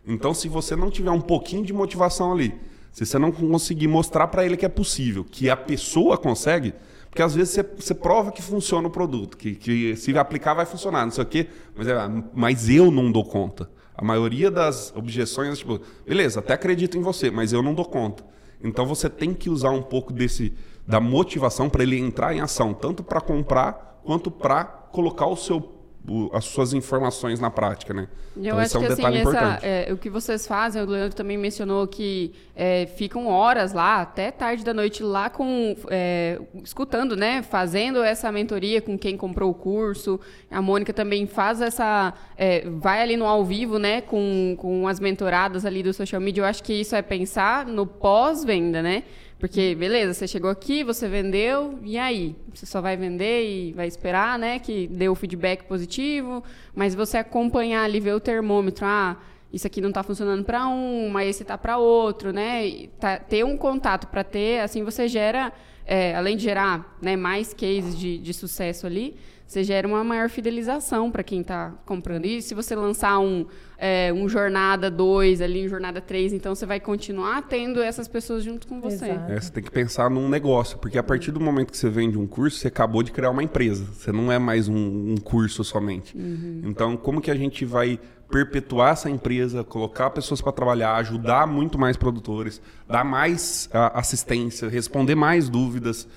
Então, 0.06 0.34
se 0.34 0.48
você 0.48 0.76
não 0.76 0.90
tiver 0.90 1.12
um 1.12 1.20
pouquinho 1.20 1.64
de 1.64 1.72
motivação 1.72 2.32
ali, 2.32 2.54
se 2.92 3.06
você 3.06 3.18
não 3.18 3.32
conseguir 3.32 3.88
mostrar 3.88 4.28
para 4.28 4.44
ele 4.44 4.56
que 4.56 4.66
é 4.66 4.68
possível, 4.68 5.24
que 5.24 5.48
a 5.48 5.56
pessoa 5.56 6.18
consegue, 6.18 6.74
porque 7.14 7.22
às 7.22 7.32
vezes 7.32 7.54
você, 7.54 7.62
você 7.62 7.94
prova 7.94 8.32
que 8.32 8.42
funciona 8.42 8.88
o 8.88 8.90
produto, 8.90 9.36
que, 9.36 9.54
que, 9.54 9.94
se 9.94 10.18
aplicar 10.18 10.52
vai 10.52 10.66
funcionar, 10.66 11.04
não 11.04 11.12
sei 11.12 11.22
o 11.22 11.26
quê, 11.26 11.46
mas, 11.76 11.86
é, 11.86 11.94
mas 12.34 12.68
eu 12.68 12.90
não 12.90 13.12
dou 13.12 13.24
conta. 13.24 13.70
A 13.96 14.04
maioria 14.04 14.50
das 14.50 14.92
objeções 14.96 15.56
tipo, 15.56 15.80
beleza, 16.04 16.40
até 16.40 16.54
acredito 16.54 16.98
em 16.98 17.00
você, 17.00 17.30
mas 17.30 17.52
eu 17.52 17.62
não 17.62 17.72
dou 17.72 17.84
conta. 17.84 18.24
Então 18.60 18.84
você 18.84 19.08
tem 19.08 19.32
que 19.32 19.48
usar 19.48 19.70
um 19.70 19.80
pouco 19.80 20.12
desse 20.12 20.54
da 20.84 20.98
motivação 20.98 21.70
para 21.70 21.84
ele 21.84 21.96
entrar 21.96 22.34
em 22.34 22.40
ação, 22.40 22.74
tanto 22.74 23.04
para 23.04 23.20
comprar 23.20 24.00
quanto 24.04 24.28
para 24.28 24.64
colocar 24.64 25.26
o 25.26 25.36
seu 25.36 25.60
o, 26.08 26.30
as 26.34 26.44
suas 26.44 26.72
informações 26.72 27.40
na 27.40 27.50
prática, 27.50 27.94
né? 27.94 28.08
Eu 28.36 28.42
então, 28.42 28.58
acho 28.58 28.66
esse 28.66 28.76
é 28.76 28.78
um 28.78 28.82
que, 28.82 28.86
assim, 28.88 28.96
detalhe 28.96 29.16
assim, 29.20 29.28
importante. 29.28 29.56
Essa, 29.64 29.90
é, 29.90 29.92
o 29.92 29.96
que 29.96 30.10
vocês 30.10 30.46
fazem, 30.46 30.82
o 30.82 30.86
Leandro 30.86 31.16
também 31.16 31.38
mencionou 31.38 31.86
que 31.86 32.34
é, 32.54 32.86
ficam 32.96 33.26
horas 33.26 33.72
lá, 33.72 34.02
até 34.02 34.30
tarde 34.30 34.64
da 34.64 34.74
noite, 34.74 35.02
lá 35.02 35.30
com 35.30 35.76
é, 35.88 36.40
escutando, 36.62 37.16
né? 37.16 37.42
Fazendo 37.42 38.02
essa 38.02 38.30
mentoria 38.30 38.82
com 38.82 38.98
quem 38.98 39.16
comprou 39.16 39.50
o 39.50 39.54
curso. 39.54 40.20
A 40.50 40.60
Mônica 40.60 40.92
também 40.92 41.26
faz 41.26 41.60
essa. 41.60 42.12
É, 42.36 42.68
vai 42.68 43.00
ali 43.00 43.16
no 43.16 43.24
ao 43.24 43.44
vivo, 43.44 43.78
né? 43.78 44.00
Com, 44.02 44.56
com 44.58 44.86
as 44.86 45.00
mentoradas 45.00 45.64
ali 45.64 45.82
do 45.82 45.92
social 45.92 46.20
media. 46.20 46.42
Eu 46.42 46.46
acho 46.46 46.62
que 46.62 46.74
isso 46.74 46.94
é 46.94 47.02
pensar 47.02 47.66
no 47.66 47.86
pós-venda, 47.86 48.82
né? 48.82 49.04
Porque, 49.44 49.74
beleza, 49.74 50.14
você 50.14 50.26
chegou 50.26 50.48
aqui, 50.48 50.82
você 50.82 51.06
vendeu, 51.06 51.78
e 51.82 51.98
aí? 51.98 52.34
Você 52.54 52.64
só 52.64 52.80
vai 52.80 52.96
vender 52.96 53.44
e 53.46 53.72
vai 53.74 53.86
esperar, 53.86 54.38
né? 54.38 54.58
Que 54.58 54.86
dê 54.86 55.06
o 55.06 55.14
feedback 55.14 55.64
positivo, 55.64 56.42
mas 56.74 56.94
você 56.94 57.18
acompanhar 57.18 57.84
ali, 57.84 58.00
ver 58.00 58.14
o 58.14 58.20
termômetro, 58.20 58.86
ah, 58.86 59.18
isso 59.52 59.66
aqui 59.66 59.82
não 59.82 59.90
está 59.90 60.02
funcionando 60.02 60.44
para 60.44 60.66
um, 60.66 61.10
mas 61.10 61.28
esse 61.28 61.42
está 61.42 61.58
para 61.58 61.76
outro, 61.76 62.32
né? 62.32 62.88
Tá, 62.98 63.18
ter 63.18 63.44
um 63.44 63.54
contato 63.54 64.06
para 64.06 64.24
ter, 64.24 64.60
assim 64.60 64.82
você 64.82 65.06
gera, 65.08 65.52
é, 65.84 66.16
além 66.16 66.38
de 66.38 66.42
gerar 66.42 66.96
né, 67.02 67.14
mais 67.14 67.52
cases 67.52 67.98
de, 67.98 68.16
de 68.16 68.32
sucesso 68.32 68.86
ali, 68.86 69.14
você 69.46 69.62
gera 69.62 69.86
uma 69.86 70.02
maior 70.02 70.30
fidelização 70.30 71.10
para 71.10 71.22
quem 71.22 71.42
está 71.42 71.74
comprando. 71.84 72.24
E 72.24 72.40
se 72.40 72.54
você 72.54 72.74
lançar 72.74 73.18
um, 73.18 73.44
é, 73.86 74.10
um 74.10 74.26
Jornada 74.26 74.90
2 74.90 75.42
ali, 75.42 75.66
um 75.66 75.68
Jornada 75.68 76.00
3, 76.00 76.32
então 76.32 76.54
você 76.54 76.64
vai 76.64 76.80
continuar 76.80 77.42
tendo 77.42 77.82
essas 77.82 78.08
pessoas 78.08 78.42
junto 78.42 78.66
com 78.66 78.80
você. 78.80 79.10
É, 79.28 79.38
você 79.38 79.52
tem 79.52 79.62
que 79.62 79.70
pensar 79.70 80.08
num 80.08 80.26
negócio, 80.26 80.78
porque 80.78 80.96
a 80.96 81.02
partir 81.02 81.30
do 81.30 81.38
momento 81.38 81.70
que 81.70 81.76
você 81.76 81.90
vende 81.90 82.16
um 82.16 82.26
curso, 82.26 82.56
você 82.56 82.68
acabou 82.68 83.02
de 83.02 83.12
criar 83.12 83.28
uma 83.28 83.42
empresa. 83.42 83.84
Você 83.84 84.10
não 84.10 84.32
é 84.32 84.38
mais 84.38 84.68
um, 84.68 85.12
um 85.12 85.16
curso 85.18 85.62
somente. 85.62 86.16
Uhum. 86.16 86.62
Então, 86.64 86.96
como 86.96 87.20
que 87.20 87.30
a 87.30 87.34
gente 87.34 87.66
vai 87.66 88.00
perpetuar 88.30 88.94
essa 88.94 89.10
empresa, 89.10 89.62
colocar 89.62 90.08
pessoas 90.08 90.40
para 90.40 90.52
trabalhar, 90.52 90.94
ajudar 90.96 91.46
muito 91.46 91.78
mais 91.78 91.94
produtores, 91.94 92.62
dar 92.88 93.04
mais 93.04 93.68
assistência, 93.92 94.66
responder 94.66 95.14
mais 95.14 95.50
dúvidas. 95.50 96.08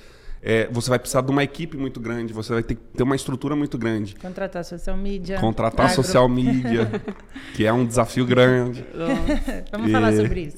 É, 0.41 0.68
você 0.72 0.89
vai 0.89 0.99
precisar 0.99 1.22
de 1.22 1.31
uma 1.31 1.43
equipe 1.43 1.77
muito 1.77 1.99
grande, 1.99 2.31
você 2.34 2.53
vai 2.53 2.64
ter 2.64 2.76
que 2.76 2.81
ter 2.81 3.03
uma 3.03 3.15
estrutura 3.15 3.55
muito 3.55 3.77
grande. 3.77 4.15
Contratar 4.15 4.64
social 4.64 4.95
media. 4.95 5.39
Contratar 5.39 5.88
agro. 5.88 5.95
social 5.95 6.30
media, 6.30 6.89
que 7.55 7.65
é 7.65 7.73
um 7.73 7.85
desafio 7.85 8.26
grande. 8.26 8.85
Vamos 9.72 9.89
e... 9.89 9.91
falar 9.91 10.14
sobre 10.14 10.41
isso. 10.41 10.57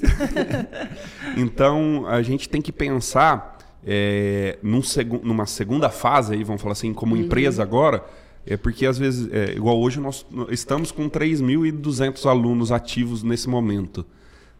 então, 1.38 2.06
a 2.08 2.22
gente 2.22 2.50
tem 2.50 2.62
que 2.62 2.72
pensar 2.72 3.58
é, 3.86 4.58
num 4.62 4.82
seg 4.82 5.10
numa 5.24 5.46
segunda 5.46 5.90
fase, 5.90 6.34
aí, 6.34 6.44
vamos 6.44 6.62
falar 6.62 6.74
assim, 6.74 6.94
como 6.94 7.16
uhum. 7.16 7.22
empresa 7.22 7.64
agora, 7.64 8.04
é 8.46 8.58
porque 8.58 8.86
às 8.86 8.98
vezes, 8.98 9.32
é, 9.32 9.54
igual 9.54 9.80
hoje, 9.80 10.00
nós 10.00 10.26
estamos 10.50 10.92
com 10.92 11.10
3.200 11.10 12.30
alunos 12.30 12.72
ativos 12.72 13.24
nesse 13.24 13.48
momento. 13.48 14.06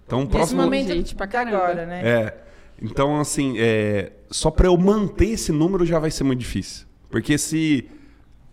Então, 0.06 0.20
nesse 0.20 0.32
próximo 0.32 0.62
momento, 0.64 0.88
gente, 0.88 1.16
para 1.16 1.42
agora, 1.42 1.86
né? 1.86 2.02
É. 2.04 2.49
Então, 2.82 3.20
assim, 3.20 3.56
é, 3.58 4.12
só 4.30 4.50
para 4.50 4.68
eu 4.68 4.78
manter 4.78 5.30
esse 5.30 5.52
número 5.52 5.86
já 5.86 6.00
vai 6.00 6.12
ser 6.12 6.24
muito 6.24 6.40
difícil. 6.40 6.86
Porque 7.10 7.38
se 7.38 7.86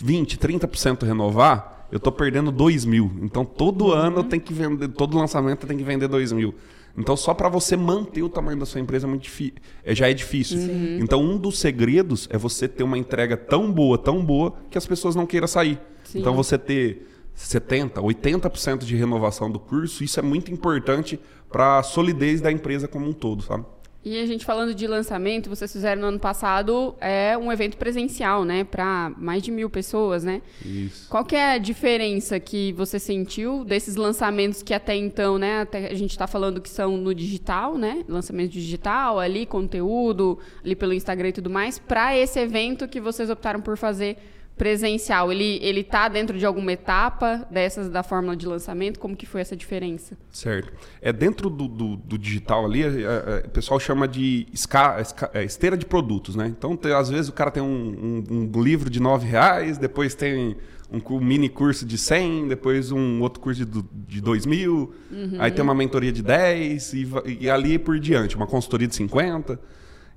20, 0.02 0.38
30% 0.38 1.04
renovar, 1.04 1.86
eu 1.90 1.98
estou 1.98 2.12
perdendo 2.12 2.50
2 2.50 2.84
mil. 2.84 3.10
Então, 3.22 3.44
todo 3.44 3.86
uhum. 3.86 3.92
ano 3.92 4.18
eu 4.18 4.24
tenho 4.24 4.42
que 4.42 4.52
vender, 4.52 4.88
todo 4.88 5.16
lançamento 5.16 5.66
tem 5.66 5.76
que 5.76 5.84
vender 5.84 6.08
2 6.08 6.32
mil. 6.32 6.54
Então, 6.98 7.14
só 7.16 7.34
para 7.34 7.48
você 7.48 7.76
manter 7.76 8.22
o 8.22 8.28
tamanho 8.28 8.58
da 8.58 8.64
sua 8.64 8.80
empresa 8.80 9.06
é 9.06 9.08
muito 9.08 9.30
é, 9.84 9.94
já 9.94 10.08
é 10.08 10.14
difícil. 10.14 10.58
Uhum. 10.58 10.98
Então, 11.00 11.22
um 11.22 11.36
dos 11.36 11.58
segredos 11.58 12.26
é 12.30 12.38
você 12.38 12.66
ter 12.66 12.82
uma 12.82 12.96
entrega 12.96 13.36
tão 13.36 13.70
boa, 13.70 13.98
tão 13.98 14.24
boa, 14.24 14.54
que 14.70 14.78
as 14.78 14.86
pessoas 14.86 15.14
não 15.14 15.26
queiram 15.26 15.46
sair. 15.46 15.78
Sim. 16.04 16.20
Então, 16.20 16.34
você 16.34 16.56
ter 16.56 17.06
70%, 17.36 18.00
80% 18.00 18.78
de 18.78 18.96
renovação 18.96 19.50
do 19.50 19.58
curso, 19.58 20.02
isso 20.02 20.18
é 20.18 20.22
muito 20.22 20.50
importante 20.50 21.20
para 21.50 21.78
a 21.78 21.82
solidez 21.82 22.40
da 22.40 22.50
empresa 22.50 22.88
como 22.88 23.06
um 23.06 23.12
todo, 23.12 23.42
sabe? 23.42 23.64
E 24.08 24.20
a 24.20 24.24
gente 24.24 24.44
falando 24.44 24.72
de 24.72 24.86
lançamento, 24.86 25.50
vocês 25.50 25.72
fizeram 25.72 26.02
no 26.02 26.06
ano 26.06 26.20
passado 26.20 26.94
é 27.00 27.36
um 27.36 27.50
evento 27.50 27.76
presencial, 27.76 28.44
né, 28.44 28.62
para 28.62 29.12
mais 29.18 29.42
de 29.42 29.50
mil 29.50 29.68
pessoas, 29.68 30.22
né? 30.22 30.42
Isso. 30.64 31.08
Qual 31.08 31.24
que 31.24 31.34
é 31.34 31.54
a 31.54 31.58
diferença 31.58 32.38
que 32.38 32.72
você 32.74 33.00
sentiu 33.00 33.64
desses 33.64 33.96
lançamentos 33.96 34.62
que 34.62 34.72
até 34.72 34.94
então, 34.94 35.38
né, 35.38 35.62
até 35.62 35.88
a 35.88 35.94
gente 35.94 36.12
está 36.12 36.28
falando 36.28 36.60
que 36.60 36.68
são 36.68 36.96
no 36.96 37.12
digital, 37.12 37.76
né, 37.76 38.04
lançamento 38.08 38.52
digital, 38.52 39.18
ali 39.18 39.44
conteúdo, 39.44 40.38
ali 40.64 40.76
pelo 40.76 40.92
Instagram 40.92 41.30
e 41.30 41.32
tudo 41.32 41.50
mais, 41.50 41.76
para 41.76 42.16
esse 42.16 42.38
evento 42.38 42.86
que 42.86 43.00
vocês 43.00 43.28
optaram 43.28 43.60
por 43.60 43.76
fazer 43.76 44.18
presencial, 44.56 45.30
ele 45.30 45.58
ele 45.62 45.84
tá 45.84 46.08
dentro 46.08 46.38
de 46.38 46.46
alguma 46.46 46.72
etapa 46.72 47.46
dessas 47.50 47.88
da 47.88 48.02
fórmula 48.02 48.36
de 48.36 48.46
lançamento? 48.46 48.98
Como 48.98 49.14
que 49.14 49.26
foi 49.26 49.40
essa 49.40 49.56
diferença? 49.56 50.16
Certo. 50.30 50.72
É 51.00 51.12
dentro 51.12 51.50
do, 51.50 51.68
do, 51.68 51.96
do 51.96 52.18
digital 52.18 52.64
ali, 52.64 52.82
é, 52.82 52.86
é, 52.86 53.44
o 53.46 53.50
pessoal 53.50 53.78
chama 53.78 54.08
de 54.08 54.46
esca, 54.52 55.00
esca, 55.00 55.30
é, 55.34 55.44
esteira 55.44 55.76
de 55.76 55.84
produtos, 55.84 56.34
né? 56.36 56.46
Então, 56.46 56.76
tem, 56.76 56.92
às 56.92 57.08
vezes 57.10 57.28
o 57.28 57.32
cara 57.32 57.50
tem 57.50 57.62
um, 57.62 58.24
um, 58.30 58.50
um 58.54 58.62
livro 58.62 58.88
de 58.88 59.00
nove 59.00 59.26
reais, 59.26 59.76
depois 59.78 60.14
tem 60.14 60.56
um, 60.90 61.00
um, 61.10 61.20
mini 61.20 61.48
curso 61.48 61.84
de 61.84 61.98
100, 61.98 62.48
depois 62.48 62.90
um 62.90 63.20
outro 63.20 63.40
curso 63.40 63.64
de, 63.64 63.84
de 63.92 64.20
2 64.20 64.46
mil, 64.46 64.94
uhum. 65.10 65.36
aí 65.38 65.50
tem 65.50 65.62
uma 65.62 65.74
mentoria 65.74 66.12
de 66.12 66.22
10 66.22 66.92
e, 66.94 67.08
e 67.40 67.50
ali 67.50 67.78
por 67.78 67.98
diante, 67.98 68.36
uma 68.36 68.46
consultoria 68.46 68.88
de 68.88 68.94
50. 68.94 69.60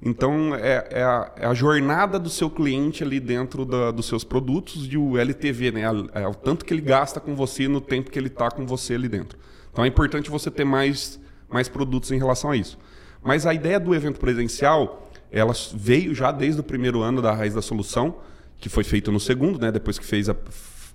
Então, 0.01 0.55
é, 0.55 0.88
é, 0.91 1.03
a, 1.03 1.31
é, 1.35 1.45
a, 1.45 1.53
jornada 1.53 2.17
do 2.17 2.30
seu 2.30 2.49
cliente 2.49 3.03
ali 3.03 3.19
dentro 3.19 3.65
da, 3.65 3.91
dos 3.91 4.05
seus 4.05 4.23
produtos 4.23 4.88
de 4.88 4.97
o 4.97 5.17
LTV, 5.17 5.71
né? 5.71 5.81
É, 6.13 6.26
o 6.26 6.34
tanto 6.34 6.63
que 6.63 6.73
ele 6.73 6.81
gasta 6.81 7.19
com 7.19 7.35
você 7.35 7.67
no 7.67 7.81
tempo 7.81 8.09
que 8.09 8.17
ele 8.17 8.27
está 8.27 8.49
com 8.49 8.65
você 8.65 8.93
ali 8.93 9.09
dentro. 9.09 9.38
Então, 9.71 9.84
é 9.84 9.88
importante 9.88 10.30
você 10.30 10.49
ter 10.49 10.63
mais, 10.63 11.19
mais 11.49 11.67
produtos 11.67 12.11
em 12.11 12.17
relação 12.17 12.51
a 12.51 12.55
isso. 12.55 12.77
Mas 13.21 13.45
a 13.45 13.53
ideia 13.53 13.77
do 13.77 13.93
evento 13.93 14.19
presencial, 14.19 15.11
ela 15.30 15.53
veio 15.73 16.15
já 16.15 16.31
desde 16.31 16.61
o 16.61 16.63
primeiro 16.63 17.01
ano 17.01 17.21
da 17.21 17.34
Raiz 17.34 17.53
da 17.53 17.61
Solução, 17.61 18.15
que 18.57 18.69
foi 18.69 18.85
feito 18.85 19.11
no 19.11 19.19
segundo, 19.19 19.59
né? 19.59 19.69
Depois 19.69 19.99
que 19.99 20.05
fez 20.05 20.30
a 20.30 20.35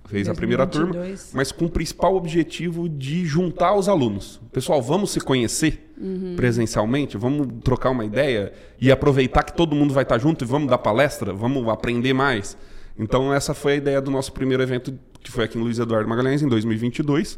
fez 0.07 0.27
2022. 0.27 0.29
a 0.29 0.35
primeira 0.35 0.67
turma, 0.67 1.17
mas 1.33 1.51
com 1.51 1.65
o 1.65 1.69
principal 1.69 2.15
objetivo 2.15 2.87
de 2.87 3.25
juntar 3.25 3.75
os 3.75 3.89
alunos. 3.89 4.39
Pessoal, 4.51 4.81
vamos 4.81 5.11
se 5.11 5.19
conhecer 5.19 5.91
uhum. 5.99 6.35
presencialmente, 6.35 7.17
vamos 7.17 7.47
trocar 7.63 7.89
uma 7.89 8.05
ideia 8.05 8.53
e 8.79 8.91
aproveitar 8.91 9.43
que 9.43 9.53
todo 9.53 9.75
mundo 9.75 9.93
vai 9.93 10.03
estar 10.03 10.17
junto 10.17 10.43
e 10.43 10.47
vamos 10.47 10.69
dar 10.69 10.77
palestra, 10.77 11.33
vamos 11.33 11.67
aprender 11.69 12.13
mais. 12.13 12.57
Então 12.97 13.33
essa 13.33 13.53
foi 13.53 13.73
a 13.73 13.75
ideia 13.75 14.01
do 14.01 14.11
nosso 14.11 14.31
primeiro 14.31 14.63
evento, 14.63 14.97
que 15.21 15.31
foi 15.31 15.45
aqui 15.45 15.57
em 15.57 15.61
Luiz 15.61 15.79
Eduardo 15.79 16.07
Magalhães, 16.07 16.41
em 16.41 16.47
2022. 16.47 17.37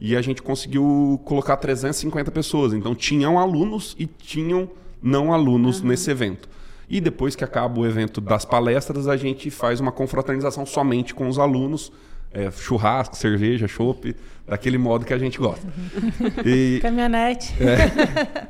E 0.00 0.16
a 0.16 0.22
gente 0.22 0.42
conseguiu 0.42 1.20
colocar 1.24 1.56
350 1.56 2.30
pessoas. 2.30 2.72
Então 2.72 2.94
tinham 2.94 3.38
alunos 3.38 3.96
e 3.98 4.06
tinham 4.06 4.70
não 5.02 5.32
alunos 5.32 5.80
uhum. 5.80 5.88
nesse 5.88 6.10
evento. 6.10 6.48
E 6.88 7.00
depois 7.00 7.36
que 7.36 7.44
acaba 7.44 7.80
o 7.80 7.86
evento 7.86 8.20
das 8.20 8.44
palestras, 8.44 9.06
a 9.08 9.16
gente 9.16 9.50
faz 9.50 9.78
uma 9.78 9.92
confraternização 9.92 10.64
somente 10.64 11.14
com 11.14 11.28
os 11.28 11.38
alunos. 11.38 11.92
É, 12.30 12.50
churrasco, 12.50 13.16
cerveja, 13.16 13.66
chopp, 13.66 14.14
daquele 14.46 14.76
modo 14.76 15.06
que 15.06 15.14
a 15.14 15.18
gente 15.18 15.38
gosta. 15.38 15.66
E, 16.44 16.78
Caminhonete. 16.82 17.54
É, 17.58 18.48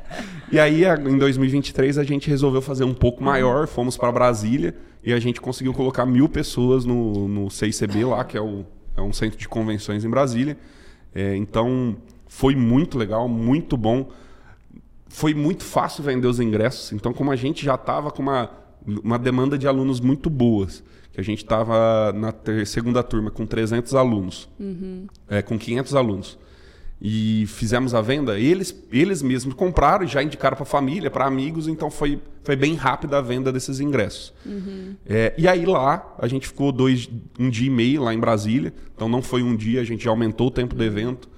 e 0.51 0.59
aí, 0.59 0.83
em 0.83 1.17
2023, 1.17 1.97
a 1.97 2.03
gente 2.03 2.29
resolveu 2.29 2.61
fazer 2.61 2.83
um 2.83 2.93
pouco 2.93 3.23
maior, 3.23 3.67
fomos 3.67 3.95
para 3.95 4.11
Brasília 4.11 4.75
e 5.01 5.13
a 5.13 5.19
gente 5.19 5.39
conseguiu 5.39 5.73
colocar 5.73 6.05
mil 6.05 6.27
pessoas 6.27 6.83
no, 6.83 7.29
no 7.29 7.49
CICB 7.49 8.03
lá, 8.03 8.25
que 8.25 8.37
é, 8.37 8.41
o, 8.41 8.65
é 8.97 9.01
um 9.01 9.13
centro 9.13 9.39
de 9.39 9.47
convenções 9.47 10.03
em 10.03 10.09
Brasília. 10.09 10.57
É, 11.15 11.37
então, 11.37 11.95
foi 12.27 12.55
muito 12.55 12.97
legal, 12.97 13.29
muito 13.29 13.77
bom 13.77 14.09
foi 15.09 15.33
muito 15.33 15.63
fácil 15.63 16.03
vender 16.03 16.27
os 16.27 16.39
ingressos. 16.39 16.93
Então, 16.93 17.11
como 17.11 17.31
a 17.31 17.35
gente 17.35 17.65
já 17.65 17.75
estava 17.75 18.11
com 18.11 18.21
uma, 18.21 18.49
uma 18.85 19.17
demanda 19.17 19.57
de 19.57 19.67
alunos 19.67 19.99
muito 19.99 20.29
boas, 20.29 20.83
que 21.11 21.19
a 21.19 21.23
gente 21.23 21.43
estava 21.43 22.13
na 22.13 22.31
ter, 22.31 22.65
segunda 22.65 23.03
turma 23.03 23.31
com 23.31 23.45
300 23.45 23.95
alunos, 23.95 24.47
uhum. 24.59 25.07
é, 25.27 25.41
com 25.41 25.57
500 25.57 25.95
alunos, 25.95 26.37
e 27.01 27.45
fizemos 27.47 27.93
a 27.93 28.01
venda, 28.01 28.37
eles, 28.37 28.75
eles 28.91 29.21
mesmos 29.21 29.55
compraram 29.55 30.03
e 30.03 30.07
já 30.07 30.21
indicaram 30.21 30.55
para 30.55 30.63
a 30.63 30.67
família, 30.67 31.09
para 31.09 31.25
amigos, 31.25 31.67
então 31.67 31.89
foi, 31.89 32.21
foi 32.43 32.57
bem 32.57 32.75
rápida 32.75 33.17
a 33.17 33.21
venda 33.21 33.51
desses 33.51 33.79
ingressos. 33.79 34.33
Uhum. 34.45 34.95
É, 35.05 35.33
e 35.37 35.47
aí 35.47 35.65
lá, 35.65 36.15
a 36.19 36.27
gente 36.27 36.47
ficou 36.47 36.71
dois, 36.71 37.09
um 37.39 37.49
dia 37.49 37.67
e 37.67 37.69
meio 37.69 38.03
lá 38.03 38.13
em 38.13 38.19
Brasília, 38.19 38.73
então 38.93 39.07
não 39.07 39.21
foi 39.21 39.41
um 39.41 39.55
dia, 39.55 39.81
a 39.81 39.83
gente 39.83 40.03
já 40.03 40.09
aumentou 40.09 40.47
o 40.47 40.51
tempo 40.51 40.75
do 40.75 40.83
evento 40.83 41.29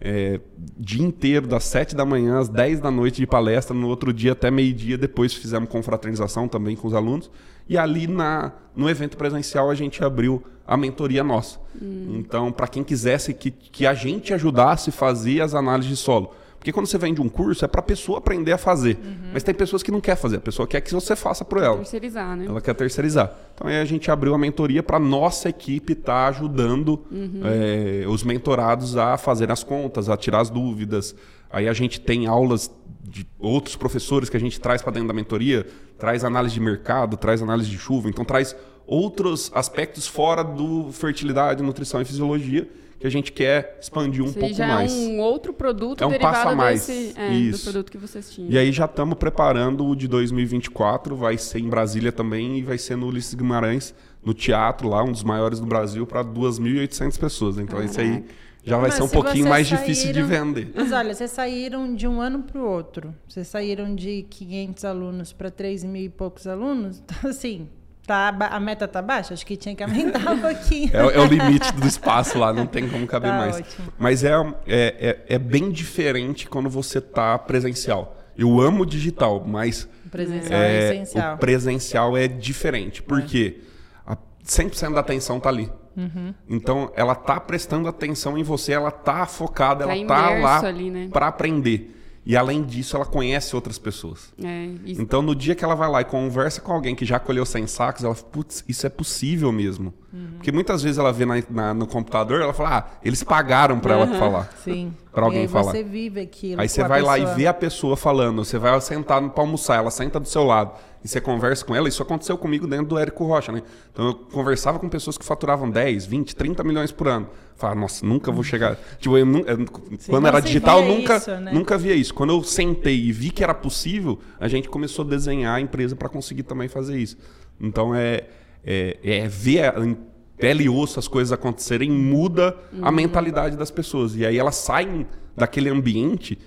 é, 0.00 0.40
dia 0.78 1.04
inteiro, 1.04 1.46
das 1.46 1.64
7 1.64 1.94
da 1.94 2.04
manhã 2.04 2.38
às 2.38 2.48
10 2.48 2.80
da 2.80 2.90
noite 2.90 3.16
de 3.16 3.26
palestra, 3.26 3.76
no 3.76 3.88
outro 3.88 4.12
dia 4.12 4.32
até 4.32 4.50
meio-dia, 4.50 4.96
depois 4.96 5.34
fizemos 5.34 5.68
confraternização 5.68 6.48
também 6.48 6.74
com 6.74 6.88
os 6.88 6.94
alunos. 6.94 7.30
E 7.68 7.76
ali 7.76 8.06
na, 8.06 8.52
no 8.74 8.88
evento 8.88 9.16
presencial 9.16 9.70
a 9.70 9.74
gente 9.74 10.02
abriu 10.02 10.42
a 10.66 10.76
mentoria 10.76 11.22
nossa. 11.22 11.58
Hum. 11.80 12.16
Então, 12.18 12.50
para 12.50 12.66
quem 12.66 12.82
quisesse 12.82 13.34
que, 13.34 13.50
que 13.50 13.86
a 13.86 13.92
gente 13.92 14.32
ajudasse 14.32 14.90
a 14.90 14.92
fazer 14.92 15.42
as 15.42 15.54
análises 15.54 15.90
de 15.90 15.96
solo. 15.96 16.34
Porque 16.60 16.72
quando 16.72 16.86
você 16.86 16.98
vende 16.98 17.22
um 17.22 17.28
curso, 17.28 17.64
é 17.64 17.68
para 17.68 17.80
a 17.80 17.82
pessoa 17.82 18.18
aprender 18.18 18.52
a 18.52 18.58
fazer. 18.58 18.98
Uhum. 19.02 19.30
Mas 19.32 19.42
tem 19.42 19.54
pessoas 19.54 19.82
que 19.82 19.90
não 19.90 19.98
quer 19.98 20.14
fazer. 20.14 20.36
A 20.36 20.40
pessoa 20.40 20.68
quer 20.68 20.82
que 20.82 20.92
você 20.92 21.16
faça 21.16 21.42
por 21.42 21.62
ela. 21.62 21.78
Terceirizar, 21.78 22.36
né? 22.36 22.44
Ela 22.46 22.60
quer 22.60 22.74
terceirizar. 22.74 23.34
Então 23.54 23.66
aí 23.66 23.80
a 23.80 23.84
gente 23.86 24.10
abriu 24.10 24.34
a 24.34 24.38
mentoria 24.38 24.82
para 24.82 24.98
nossa 24.98 25.48
equipe 25.48 25.94
estar 25.94 26.12
tá 26.12 26.28
ajudando 26.28 27.02
uhum. 27.10 27.40
é, 27.44 28.06
os 28.06 28.22
mentorados 28.22 28.94
a 28.94 29.16
fazer 29.16 29.50
as 29.50 29.64
contas, 29.64 30.10
a 30.10 30.18
tirar 30.18 30.40
as 30.40 30.50
dúvidas. 30.50 31.16
Aí 31.50 31.66
a 31.66 31.72
gente 31.72 31.98
tem 31.98 32.26
aulas 32.26 32.70
de 33.02 33.26
outros 33.38 33.74
professores 33.74 34.28
que 34.28 34.36
a 34.36 34.40
gente 34.40 34.60
traz 34.60 34.82
para 34.82 34.92
dentro 34.92 35.08
da 35.08 35.14
mentoria, 35.14 35.66
traz 35.98 36.24
análise 36.24 36.52
de 36.52 36.60
mercado, 36.60 37.16
traz 37.16 37.40
análise 37.40 37.70
de 37.70 37.78
chuva, 37.78 38.10
então 38.10 38.22
traz 38.22 38.54
outros 38.86 39.50
aspectos 39.54 40.06
fora 40.06 40.44
do 40.44 40.92
fertilidade, 40.92 41.62
nutrição 41.62 42.02
e 42.02 42.04
fisiologia 42.04 42.68
que 43.00 43.06
a 43.06 43.10
gente 43.10 43.32
quer 43.32 43.78
expandir 43.80 44.22
um 44.22 44.28
Sim, 44.28 44.40
pouco 44.40 44.54
já 44.54 44.66
mais. 44.66 44.92
É 44.92 44.94
um 44.94 45.20
outro 45.20 45.54
produto 45.54 46.04
é 46.04 46.06
um 46.06 46.10
derivado 46.10 46.34
passo 46.34 46.48
a 46.48 46.54
mais. 46.54 46.86
Desse, 46.86 47.18
é, 47.18 47.32
Isso. 47.32 47.58
do 47.58 47.72
produto 47.72 47.90
que 47.90 47.96
vocês 47.96 48.30
tinham. 48.30 48.50
E 48.50 48.58
aí 48.58 48.70
já 48.70 48.84
estamos 48.84 49.16
preparando 49.16 49.86
o 49.86 49.96
de 49.96 50.06
2024, 50.06 51.16
vai 51.16 51.38
ser 51.38 51.60
em 51.60 51.68
Brasília 51.68 52.12
também 52.12 52.58
e 52.58 52.62
vai 52.62 52.76
ser 52.76 52.96
no 52.96 53.06
Ulisses 53.06 53.32
Guimarães, 53.32 53.94
no 54.22 54.34
teatro 54.34 54.86
lá, 54.86 55.02
um 55.02 55.12
dos 55.12 55.24
maiores 55.24 55.58
do 55.58 55.66
Brasil, 55.66 56.06
para 56.06 56.22
2.800 56.22 57.18
pessoas. 57.18 57.56
Então 57.56 57.78
Caraca. 57.78 57.90
isso 57.90 58.00
aí 58.00 58.22
já 58.62 58.76
vai 58.76 58.90
Mas 58.90 58.94
ser 58.96 59.02
um 59.02 59.08
pouquinho 59.08 59.48
mais 59.48 59.66
saíram, 59.66 59.86
difícil 59.86 60.12
de 60.12 60.22
vender. 60.22 60.70
Mas 60.74 60.92
olha, 60.92 61.14
vocês 61.14 61.30
saíram 61.30 61.94
de 61.94 62.06
um 62.06 62.20
ano 62.20 62.42
para 62.42 62.60
o 62.60 62.66
outro. 62.66 63.14
Vocês 63.26 63.48
saíram 63.48 63.94
de 63.94 64.26
500 64.28 64.84
alunos 64.84 65.32
para 65.32 65.50
3 65.50 65.84
mil 65.84 66.04
e 66.04 66.08
poucos 66.10 66.46
alunos. 66.46 67.02
Então, 67.10 67.30
assim, 67.30 67.66
Tá, 68.10 68.34
a 68.50 68.58
meta 68.58 68.88
tá 68.88 69.00
baixa? 69.00 69.34
Acho 69.34 69.46
que 69.46 69.56
tinha 69.56 69.72
que 69.72 69.84
aumentar 69.84 70.32
um 70.32 70.38
pouquinho. 70.42 70.90
é, 70.92 71.14
é, 71.14 71.20
o 71.20 71.26
limite 71.26 71.72
do 71.74 71.86
espaço 71.86 72.40
lá, 72.40 72.52
não 72.52 72.66
tem 72.66 72.88
como 72.88 73.06
caber 73.06 73.30
tá 73.30 73.38
mais. 73.38 73.56
Ótimo. 73.58 73.92
Mas 73.96 74.24
é, 74.24 74.32
é, 74.32 74.46
é, 74.66 75.34
é, 75.36 75.38
bem 75.38 75.70
diferente 75.70 76.48
quando 76.48 76.68
você 76.68 77.00
tá 77.00 77.38
presencial. 77.38 78.16
Eu 78.36 78.60
amo 78.60 78.84
digital, 78.84 79.44
mas. 79.46 79.88
O 80.04 80.08
presencial 80.08 80.60
é, 80.60 80.72
é 80.72 80.92
essencial. 80.92 81.34
O 81.36 81.38
presencial 81.38 82.16
é 82.16 82.26
diferente. 82.26 83.00
Por 83.00 83.22
quê? 83.22 83.60
A 84.04 84.16
100% 84.44 84.92
da 84.92 84.98
atenção 84.98 85.38
tá 85.38 85.48
ali. 85.48 85.70
Uhum. 85.96 86.34
Então, 86.48 86.90
ela 86.96 87.14
tá 87.14 87.38
prestando 87.38 87.86
atenção 87.86 88.36
em 88.36 88.42
você, 88.42 88.72
ela 88.72 88.90
tá 88.90 89.24
focada, 89.24 89.86
tá 89.86 89.94
ela 89.94 90.06
tá 90.08 90.30
lá 90.30 90.62
né? 90.72 91.08
para 91.12 91.28
aprender. 91.28 91.96
E 92.24 92.36
além 92.36 92.62
disso, 92.62 92.96
ela 92.96 93.06
conhece 93.06 93.54
outras 93.56 93.78
pessoas. 93.78 94.32
É, 94.42 94.66
isso- 94.84 95.00
Então, 95.00 95.22
no 95.22 95.34
dia 95.34 95.54
que 95.54 95.64
ela 95.64 95.74
vai 95.74 95.88
lá 95.90 96.00
e 96.02 96.04
conversa 96.04 96.60
com 96.60 96.70
alguém 96.72 96.94
que 96.94 97.04
já 97.04 97.18
colheu 97.18 97.46
100 97.46 97.66
sacos, 97.66 98.04
ela 98.04 98.14
fala, 98.14 98.28
putz, 98.30 98.62
isso 98.68 98.86
é 98.86 98.90
possível 98.90 99.50
mesmo. 99.50 99.94
Porque 100.36 100.50
muitas 100.50 100.82
vezes 100.82 100.98
ela 100.98 101.12
vê 101.12 101.24
na- 101.24 101.42
na- 101.48 101.72
no 101.74 101.86
computador, 101.86 102.40
ela 102.40 102.52
fala, 102.52 102.78
ah, 102.78 102.84
eles 103.04 103.22
pagaram 103.22 103.78
pra 103.78 103.94
ela 103.94 104.06
falar. 104.18 104.50
Sim. 104.64 104.92
Pra 105.12 105.24
alguém 105.24 105.40
e 105.40 105.42
aí 105.42 105.48
falar. 105.48 105.70
você 105.70 105.84
vive 105.84 106.20
aquilo. 106.20 106.60
Aí 106.60 106.68
você 106.68 106.82
vai 106.82 107.00
lá 107.00 107.16
e 107.16 107.20
pessoa. 107.20 107.36
vê 107.36 107.46
a 107.46 107.54
pessoa 107.54 107.96
falando, 107.96 108.44
você 108.44 108.58
vai 108.58 108.80
sentar 108.80 109.22
pra 109.30 109.42
almoçar, 109.42 109.76
ela 109.76 109.90
senta 109.90 110.18
do 110.18 110.26
seu 110.26 110.42
lado 110.44 110.72
e 111.04 111.08
você 111.08 111.20
conversa 111.20 111.64
com 111.64 111.74
ela. 111.76 111.88
Isso 111.88 112.02
aconteceu 112.02 112.36
comigo 112.36 112.66
dentro 112.66 112.86
do 112.86 112.98
Érico 112.98 113.24
Rocha, 113.24 113.52
né? 113.52 113.62
Então 113.92 114.06
eu 114.06 114.14
conversava 114.14 114.78
com 114.80 114.88
pessoas 114.88 115.16
que 115.16 115.24
faturavam 115.24 115.70
10, 115.70 116.06
20, 116.06 116.34
30 116.34 116.64
milhões 116.64 116.90
por 116.90 117.06
ano. 117.06 117.28
Falava, 117.56 117.78
nossa, 117.78 118.04
nunca 118.04 118.32
vou 118.32 118.42
chegar. 118.42 118.76
Tipo, 118.98 119.16
eu, 119.16 119.26
eu- 119.46 119.66
quando 120.08 120.26
era 120.26 120.40
digital, 120.40 120.82
nunca, 120.82 121.16
isso, 121.18 121.30
né? 121.36 121.52
nunca 121.52 121.78
via 121.78 121.94
isso. 121.94 122.12
Quando 122.14 122.30
eu 122.30 122.42
sentei 122.42 122.98
e 123.00 123.12
vi 123.12 123.30
que 123.30 123.44
era 123.44 123.54
possível, 123.54 124.18
a 124.40 124.48
gente 124.48 124.68
começou 124.68 125.04
a 125.04 125.08
desenhar 125.08 125.54
a 125.56 125.60
empresa 125.60 125.94
para 125.94 126.08
conseguir 126.08 126.42
também 126.44 126.66
fazer 126.68 126.96
isso. 126.98 127.16
Então 127.60 127.94
é, 127.94 128.24
é, 128.64 128.98
é 129.02 129.28
ver 129.28 129.64
a- 129.76 129.80
em 129.84 129.96
pele 130.36 130.64
e 130.64 130.68
osso 130.68 130.98
as 130.98 131.06
coisas 131.08 131.32
acontecerem, 131.32 131.90
muda 131.90 132.56
a 132.80 132.90
mentalidade 132.90 133.56
das 133.56 133.70
pessoas. 133.70 134.14
E 134.16 134.24
aí 134.24 134.38
elas 134.38 134.54
saem 134.56 135.06
daquele 135.36 135.68
ambiente 135.68 136.38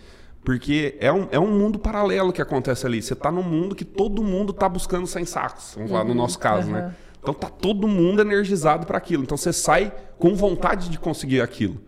porque 0.43 0.97
é 0.99 1.11
um, 1.11 1.27
é 1.31 1.39
um 1.39 1.57
mundo 1.57 1.79
paralelo 1.79 2.33
que 2.33 2.41
acontece 2.41 2.85
ali. 2.85 3.01
Você 3.01 3.13
está 3.13 3.31
num 3.31 3.43
mundo 3.43 3.75
que 3.75 3.85
todo 3.85 4.21
mundo 4.23 4.51
está 4.51 4.67
buscando 4.67 5.07
sem 5.07 5.25
sacos, 5.25 5.73
vamos 5.75 5.91
falar 5.91 6.03
no 6.03 6.13
nosso 6.13 6.37
caso, 6.39 6.69
Aham. 6.69 6.87
né? 6.87 6.95
Então 7.21 7.33
tá 7.33 7.47
todo 7.49 7.87
mundo 7.87 8.21
energizado 8.21 8.85
para 8.85 8.97
aquilo. 8.97 9.23
Então 9.23 9.37
você 9.37 9.53
sai 9.53 9.93
com 10.17 10.35
vontade 10.35 10.89
de 10.89 10.99
conseguir 10.99 11.39
aquilo. 11.39 11.79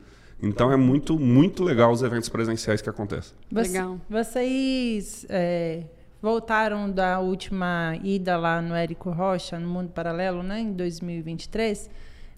Então 0.41 0.72
é 0.72 0.77
muito, 0.77 1.19
muito 1.19 1.64
legal 1.64 1.91
os 1.91 2.02
eventos 2.03 2.30
presenciais 2.30 2.81
que 2.81 2.89
acontecem. 2.89 3.34
Você- 3.52 3.72
Legal. 3.72 3.99
Vocês 4.10 5.26
é, 5.27 5.84
voltaram 6.26 6.89
da 6.89 7.19
última 7.19 7.99
ida 8.03 8.35
lá 8.35 8.60
no 8.60 8.73
Érico 8.73 9.11
Rocha, 9.11 9.60
no 9.60 9.69
Mundo 9.69 9.91
Paralelo, 9.91 10.41
né, 10.41 10.60
em 10.60 10.73
2023, 10.73 11.88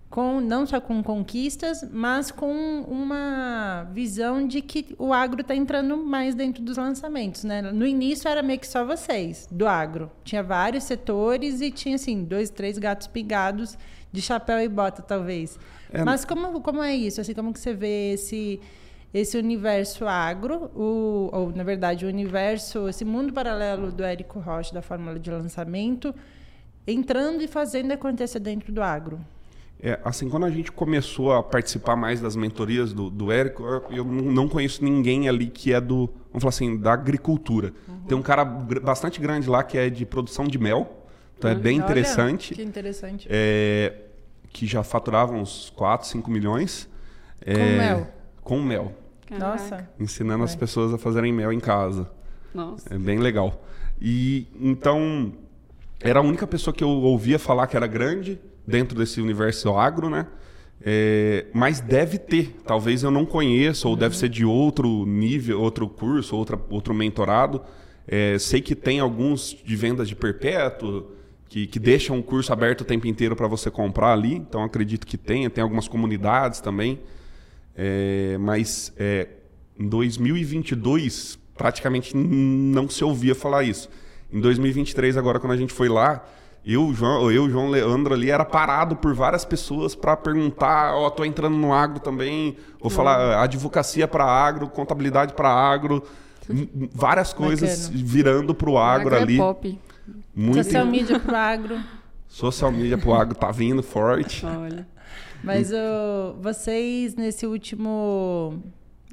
com, 0.09 0.41
não 0.41 0.65
só 0.65 0.81
com 0.81 1.01
conquistas, 1.01 1.87
mas 1.89 2.29
com 2.29 2.81
uma 2.81 3.89
visão 3.93 4.45
de 4.45 4.61
que 4.61 4.93
o 4.99 5.13
agro 5.13 5.39
está 5.39 5.55
entrando 5.55 5.95
mais 5.95 6.35
dentro 6.35 6.61
dos 6.61 6.75
lançamentos. 6.75 7.45
Né? 7.45 7.61
No 7.61 7.87
início 7.87 8.27
era 8.27 8.43
meio 8.43 8.59
que 8.59 8.67
só 8.67 8.83
vocês, 8.83 9.47
do 9.49 9.65
agro. 9.65 10.11
Tinha 10.21 10.43
vários 10.43 10.83
setores 10.83 11.61
e 11.61 11.71
tinha, 11.71 11.95
assim, 11.95 12.25
dois, 12.25 12.49
três 12.49 12.77
gatos 12.77 13.07
pingados 13.07 13.77
de 14.11 14.21
chapéu 14.21 14.59
e 14.59 14.67
bota, 14.67 15.01
talvez. 15.01 15.57
É, 15.93 16.03
Mas 16.03 16.25
como, 16.25 16.59
como 16.59 16.83
é 16.83 16.93
isso? 16.93 17.21
Assim, 17.21 17.33
como 17.33 17.53
que 17.53 17.59
você 17.59 17.73
vê 17.73 18.11
esse 18.15 18.59
esse 19.13 19.37
universo 19.37 20.05
agro, 20.05 20.69
o, 20.75 21.29
ou 21.31 21.51
na 21.55 21.63
verdade 21.63 22.05
o 22.05 22.09
universo, 22.09 22.87
esse 22.89 23.05
mundo 23.05 23.33
paralelo 23.33 23.91
do 23.91 24.03
Érico 24.03 24.39
Rocha, 24.39 24.73
da 24.73 24.81
fórmula 24.81 25.19
de 25.19 25.31
lançamento, 25.31 26.13
entrando 26.85 27.41
e 27.41 27.47
fazendo 27.47 27.91
acontecer 27.91 28.39
dentro 28.39 28.71
do 28.71 28.81
agro. 28.81 29.19
É, 29.79 29.99
assim, 30.03 30.27
quando 30.27 30.45
a 30.45 30.49
gente 30.49 30.71
começou 30.71 31.33
a 31.33 31.43
participar 31.43 31.95
mais 31.95 32.19
das 32.19 32.35
mentorias 32.35 32.93
do, 32.93 33.11
do 33.11 33.31
Érico, 33.31 33.63
eu, 33.91 34.03
não 34.03 34.49
conheço 34.49 34.83
ninguém 34.83 35.29
ali 35.29 35.47
que 35.47 35.71
é 35.71 35.79
do, 35.79 36.09
vamos 36.31 36.41
falar 36.41 36.49
assim, 36.49 36.77
da 36.77 36.93
agricultura. 36.93 37.73
Tem 38.07 38.17
um 38.17 38.21
cara 38.21 38.43
bastante 38.43 39.19
grande 39.19 39.47
lá 39.47 39.63
que 39.63 39.77
é 39.77 39.89
de 39.89 40.05
produção 40.05 40.45
de 40.45 40.57
mel, 40.57 41.05
então 41.37 41.51
é 41.51 41.55
bem 41.55 41.79
Olha, 41.79 41.85
interessante. 41.85 42.55
que 42.55 42.63
interessante. 42.63 43.27
É, 43.29 43.93
que 44.51 44.65
já 44.65 44.81
faturava 44.81 45.33
uns 45.33 45.71
4, 45.75 46.07
5 46.07 46.31
milhões. 46.31 46.89
Com 47.45 47.51
É, 47.51 47.77
mel. 47.77 48.07
Com 48.47 48.61
mel. 48.61 48.93
Caraca. 49.25 49.45
Nossa. 49.45 49.89
Ensinando 49.99 50.41
as 50.45 50.55
pessoas 50.55 50.93
a 50.93 50.97
fazerem 50.97 51.33
mel 51.33 51.51
em 51.51 51.59
casa. 51.59 52.09
Nossa. 52.55 52.95
É 52.95 52.97
bem 52.97 53.19
legal. 53.19 53.61
E 54.01 54.47
então 54.57 55.33
era 55.99 56.19
a 56.19 56.21
única 56.21 56.47
pessoa 56.47 56.73
que 56.73 56.81
eu 56.81 56.87
ouvia 56.87 57.37
falar 57.37 57.67
que 57.67 57.75
era 57.75 57.85
grande 57.85 58.39
dentro 58.65 58.97
desse 58.97 59.19
universo 59.19 59.75
agro, 59.75 60.09
né? 60.09 60.27
É, 60.81 61.47
mas 61.53 61.81
deve 61.81 62.17
ter, 62.17 62.55
talvez 62.65 63.03
eu 63.03 63.11
não 63.11 63.25
conheça, 63.25 63.85
ou 63.85 63.97
deve 63.97 64.15
ser 64.15 64.29
de 64.29 64.45
outro 64.45 65.05
nível, 65.05 65.59
outro 65.59 65.89
curso, 65.89 66.33
outra, 66.33 66.57
outro 66.69 66.93
mentorado. 66.93 67.61
É, 68.07 68.39
sei 68.39 68.61
que 68.61 68.75
tem 68.75 69.01
alguns 69.01 69.57
de 69.61 69.75
vendas 69.75 70.07
de 70.07 70.15
perpétuo, 70.15 71.11
que, 71.49 71.67
que 71.67 71.79
deixam 71.79 72.17
o 72.17 72.23
curso 72.23 72.53
aberto 72.53 72.81
o 72.81 72.85
tempo 72.85 73.07
inteiro 73.07 73.35
para 73.35 73.47
você 73.47 73.69
comprar 73.69 74.13
ali, 74.13 74.35
então 74.35 74.63
acredito 74.63 75.05
que 75.05 75.17
tenha, 75.17 75.49
tem 75.49 75.61
algumas 75.61 75.89
comunidades 75.89 76.61
também. 76.61 77.01
É, 77.77 78.37
mas 78.39 78.91
é, 78.97 79.27
em 79.79 79.87
2022 79.87 81.37
praticamente 81.55 82.15
não 82.17 82.89
se 82.89 83.03
ouvia 83.03 83.35
falar 83.35 83.63
isso. 83.63 83.89
Em 84.31 84.41
2023 84.41 85.15
agora 85.15 85.39
quando 85.39 85.53
a 85.53 85.57
gente 85.57 85.71
foi 85.73 85.87
lá, 85.87 86.25
eu, 86.65 86.93
João, 86.93 87.31
eu, 87.31 87.49
João 87.49 87.69
Leandro 87.69 88.13
ali 88.13 88.29
era 88.29 88.43
parado 88.43 88.95
por 88.95 89.13
várias 89.13 89.45
pessoas 89.45 89.95
para 89.95 90.17
perguntar, 90.17 90.95
ó, 90.95 91.09
tô 91.09 91.23
entrando 91.23 91.55
no 91.55 91.71
agro 91.73 91.99
também, 91.99 92.57
vou 92.81 92.89
falar 92.89 93.41
advocacia 93.41 94.07
para 94.07 94.25
agro, 94.25 94.67
contabilidade 94.67 95.33
para 95.33 95.49
agro, 95.49 96.03
várias 96.93 97.31
coisas 97.31 97.87
Bacana. 97.89 98.05
virando 98.05 98.53
pro 98.55 98.77
agro, 98.77 99.07
Agro 99.15 99.23
ali. 99.23 99.35
É 99.35 99.37
pop. 99.37 99.79
Muito 100.35 100.63
Social 100.63 100.85
media 100.85 101.19
pro 101.19 101.35
agro. 101.35 101.79
social 102.27 102.71
media 102.71 102.97
pro 102.97 103.13
agro 103.13 103.35
tá 103.35 103.51
vindo 103.51 103.81
forte. 103.81 104.45
Olha. 104.45 104.87
Mas 105.43 105.71
vocês, 106.41 107.15
nesse 107.15 107.45
último 107.45 108.61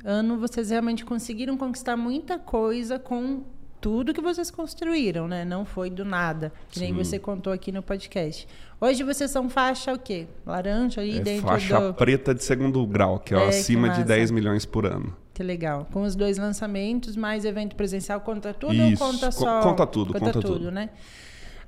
ano, 0.05 0.38
vocês 0.38 0.70
realmente 0.70 1.05
conseguiram 1.05 1.56
conquistar 1.56 1.96
muita 1.96 2.38
coisa 2.38 2.98
com 2.98 3.42
tudo 3.80 4.14
que 4.14 4.20
vocês 4.20 4.51
construíram, 4.51 5.28
né? 5.28 5.44
Não 5.44 5.64
foi 5.64 5.90
do 5.90 6.05
nada, 6.05 6.51
que 6.70 6.80
nem 6.80 6.88
Sim. 6.92 6.94
você 7.05 7.18
contou 7.18 7.52
aqui 7.52 7.70
no 7.70 7.82
podcast. 7.82 8.48
Hoje 8.80 9.02
vocês 9.02 9.30
são 9.30 9.48
faixa 9.51 9.92
o 9.92 9.98
quê? 9.98 10.26
Laranja 10.46 11.02
aí 11.02 11.18
É 11.18 11.20
dentro 11.20 11.46
faixa 11.46 11.78
do... 11.80 11.94
preta 11.94 12.34
de 12.34 12.42
segundo 12.42 12.84
grau, 12.86 13.18
que 13.18 13.34
é, 13.34 13.36
É, 13.38 13.40
que 13.42 13.48
acima 13.48 13.88
de 13.90 13.98
massa. 13.98 14.05
10 14.05 14.30
milhões 14.30 14.64
por 14.64 14.86
ano. 14.86 15.14
Que 15.34 15.42
legal. 15.42 15.86
Com 15.92 16.02
os 16.02 16.14
dois 16.16 16.38
lançamentos, 16.38 17.14
mais 17.16 17.44
evento 17.44 17.76
presencial, 17.76 18.20
conta 18.20 18.55
tudo 18.55 18.72
Isso, 18.74 19.02
ou 19.05 19.10
conta 19.10 19.26
co- 19.26 19.32
só? 19.32 19.60
conta 19.62 19.86
tudo, 19.86 20.12
conta 20.14 20.40
tudo. 20.40 20.70
né? 20.70 20.88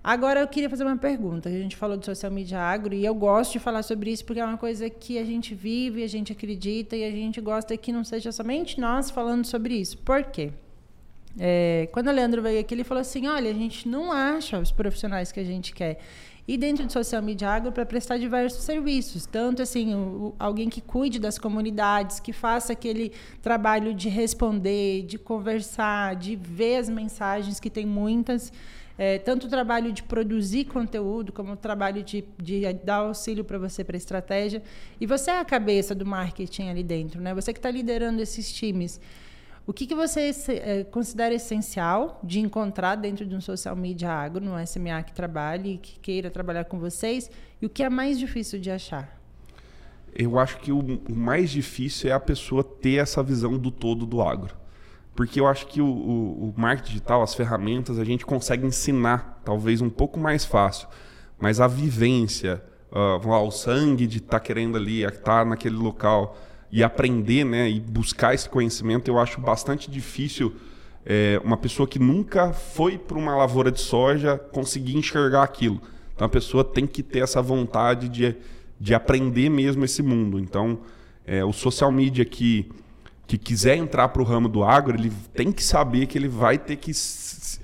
Agora 0.06 0.38
eu 0.38 0.46
queria 0.46 0.70
fazer 0.70 0.84
uma 0.84 0.96
pergunta. 0.96 1.48
A 1.48 1.52
gente 1.52 1.74
falou 1.74 1.96
de 1.96 2.06
social 2.06 2.30
media 2.30 2.60
agro 2.60 2.94
e 2.94 3.04
eu 3.04 3.12
gosto 3.12 3.54
de 3.54 3.58
falar 3.58 3.82
sobre 3.82 4.12
isso 4.12 4.24
porque 4.24 4.38
é 4.38 4.44
uma 4.44 4.56
coisa 4.56 4.88
que 4.88 5.18
a 5.18 5.24
gente 5.24 5.52
vive, 5.52 6.04
a 6.04 6.06
gente 6.06 6.30
acredita 6.30 6.94
e 6.94 7.02
a 7.02 7.10
gente 7.10 7.40
gosta 7.40 7.76
que 7.76 7.90
não 7.90 8.04
seja 8.04 8.30
somente 8.30 8.80
nós 8.80 9.10
falando 9.10 9.44
sobre 9.44 9.74
isso. 9.74 9.98
Por 9.98 10.22
quê? 10.22 10.52
É, 11.36 11.88
quando 11.90 12.06
o 12.06 12.12
Leandro 12.12 12.40
veio 12.40 12.60
aqui, 12.60 12.72
ele 12.72 12.84
falou 12.84 13.00
assim: 13.00 13.26
olha, 13.26 13.50
a 13.50 13.54
gente 13.54 13.88
não 13.88 14.12
acha 14.12 14.60
os 14.60 14.70
profissionais 14.70 15.32
que 15.32 15.40
a 15.40 15.44
gente 15.44 15.74
quer. 15.74 15.98
E 16.48 16.56
dentro 16.56 16.86
de 16.86 16.92
social 16.92 17.20
media 17.20 17.50
agro 17.50 17.72
para 17.72 17.84
prestar 17.84 18.18
diversos 18.18 18.62
serviços, 18.62 19.26
tanto 19.26 19.62
assim, 19.62 19.94
o- 19.96 20.32
alguém 20.38 20.68
que 20.68 20.80
cuide 20.80 21.18
das 21.18 21.38
comunidades, 21.38 22.20
que 22.20 22.32
faça 22.32 22.72
aquele 22.72 23.10
trabalho 23.42 23.92
de 23.92 24.08
responder, 24.08 25.02
de 25.02 25.18
conversar, 25.18 26.14
de 26.14 26.36
ver 26.36 26.76
as 26.76 26.88
mensagens, 26.88 27.58
que 27.58 27.68
tem 27.68 27.84
muitas, 27.84 28.52
é, 28.96 29.18
tanto 29.18 29.48
o 29.48 29.50
trabalho 29.50 29.90
de 29.92 30.04
produzir 30.04 30.66
conteúdo, 30.66 31.32
como 31.32 31.52
o 31.52 31.56
trabalho 31.56 32.02
de, 32.04 32.24
de 32.40 32.72
dar 32.74 32.98
auxílio 32.98 33.44
para 33.44 33.58
você 33.58 33.82
para 33.82 33.96
estratégia. 33.96 34.62
E 35.00 35.06
você 35.06 35.32
é 35.32 35.40
a 35.40 35.44
cabeça 35.44 35.96
do 35.96 36.06
marketing 36.06 36.68
ali 36.68 36.84
dentro, 36.84 37.20
né? 37.20 37.34
Você 37.34 37.52
que 37.52 37.58
está 37.58 37.70
liderando 37.72 38.22
esses 38.22 38.52
times. 38.52 39.00
O 39.66 39.72
que, 39.72 39.84
que 39.84 39.96
você 39.96 40.30
eh, 40.48 40.84
considera 40.84 41.34
essencial 41.34 42.20
de 42.22 42.38
encontrar 42.38 42.94
dentro 42.94 43.26
de 43.26 43.34
um 43.34 43.40
social 43.40 43.74
media 43.74 44.12
agro, 44.12 44.44
no 44.44 44.64
SMA 44.64 45.02
que 45.02 45.12
trabalhe 45.12 45.78
que 45.78 45.98
queira 45.98 46.30
trabalhar 46.30 46.66
com 46.66 46.78
vocês? 46.78 47.28
E 47.60 47.66
o 47.66 47.68
que 47.68 47.82
é 47.82 47.90
mais 47.90 48.16
difícil 48.16 48.60
de 48.60 48.70
achar? 48.70 49.20
Eu 50.14 50.38
acho 50.38 50.58
que 50.58 50.70
o, 50.70 50.78
o 50.78 51.14
mais 51.16 51.50
difícil 51.50 52.08
é 52.08 52.12
a 52.12 52.20
pessoa 52.20 52.62
ter 52.62 53.02
essa 53.02 53.24
visão 53.24 53.58
do 53.58 53.72
todo 53.72 54.06
do 54.06 54.22
agro. 54.22 54.54
Porque 55.16 55.40
eu 55.40 55.48
acho 55.48 55.66
que 55.66 55.80
o, 55.80 55.86
o, 55.86 56.48
o 56.50 56.54
marketing 56.56 56.92
digital, 56.92 57.22
as 57.22 57.34
ferramentas, 57.34 57.98
a 57.98 58.04
gente 58.04 58.24
consegue 58.24 58.64
ensinar, 58.64 59.40
talvez 59.44 59.80
um 59.80 59.90
pouco 59.90 60.20
mais 60.20 60.44
fácil. 60.44 60.86
Mas 61.40 61.60
a 61.60 61.66
vivência, 61.66 62.62
lá, 62.92 63.42
o 63.42 63.50
sangue 63.50 64.06
de 64.06 64.18
estar 64.18 64.38
querendo 64.38 64.76
ali, 64.76 65.02
estar 65.02 65.44
naquele 65.44 65.76
local 65.76 66.36
e 66.70 66.82
aprender, 66.82 67.44
né, 67.44 67.70
e 67.70 67.80
buscar 67.80 68.34
esse 68.34 68.48
conhecimento, 68.48 69.08
eu 69.08 69.18
acho 69.18 69.40
bastante 69.40 69.90
difícil 69.90 70.54
é, 71.04 71.40
uma 71.44 71.56
pessoa 71.56 71.86
que 71.86 71.98
nunca 71.98 72.52
foi 72.52 72.98
para 72.98 73.16
uma 73.16 73.36
lavoura 73.36 73.70
de 73.70 73.80
soja 73.80 74.36
conseguir 74.36 74.96
enxergar 74.96 75.44
aquilo. 75.44 75.80
Então 76.14 76.26
a 76.26 76.28
pessoa 76.30 76.64
tem 76.64 76.86
que 76.86 77.02
ter 77.02 77.20
essa 77.20 77.40
vontade 77.40 78.08
de, 78.08 78.34
de 78.80 78.94
aprender 78.94 79.48
mesmo 79.48 79.84
esse 79.84 80.02
mundo. 80.02 80.40
Então 80.40 80.80
é, 81.24 81.44
o 81.44 81.52
social 81.52 81.92
media 81.92 82.24
que, 82.24 82.68
que 83.26 83.38
quiser 83.38 83.76
entrar 83.76 84.08
para 84.08 84.20
o 84.20 84.24
ramo 84.24 84.48
do 84.48 84.64
agro, 84.64 84.96
ele 84.96 85.12
tem 85.32 85.52
que 85.52 85.62
saber 85.62 86.06
que 86.06 86.18
ele 86.18 86.28
vai 86.28 86.58
ter 86.58 86.76
que 86.76 86.90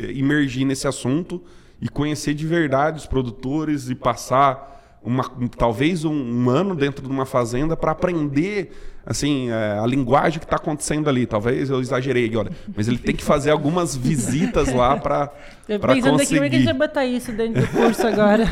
imergir 0.09 0.65
nesse 0.65 0.87
assunto 0.87 1.43
e 1.81 1.89
conhecer 1.89 2.35
de 2.35 2.47
verdade 2.47 2.99
os 2.99 3.07
produtores 3.07 3.91
e 3.91 3.95
passar 3.97 5.01
uma, 5.03 5.25
talvez 5.57 6.05
um, 6.05 6.13
um 6.13 6.49
ano 6.49 6.77
dentro 6.77 7.05
de 7.05 7.13
uma 7.13 7.27
fazenda 7.27 7.77
para 7.77 7.91
aprender 7.91 8.92
assim 9.05 9.51
é, 9.51 9.79
a 9.79 9.87
linguagem 9.87 10.39
que 10.39 10.45
está 10.45 10.57
acontecendo 10.57 11.09
ali. 11.09 11.27
Talvez 11.27 11.71
eu 11.71 11.81
exagerei 11.81 12.27
agora, 12.27 12.51
mas 12.75 12.89
ele 12.89 12.99
tem 12.99 13.15
que 13.15 13.25
fazer 13.25 13.51
algumas 13.51 13.97
visitas 13.97 14.73
lá 14.73 14.97
para 14.97 15.31
para 15.79 15.95
conseguir. 15.95 16.01
Aqui, 16.01 16.03
como 16.03 16.23
é 16.23 16.27
que 16.27 16.57
a 16.57 16.59
gente 16.59 16.65
vai 16.65 16.75
botar 16.75 17.05
isso 17.05 17.33
dentro 17.33 17.63
do 17.63 17.69
curso 17.69 18.07
agora? 18.07 18.45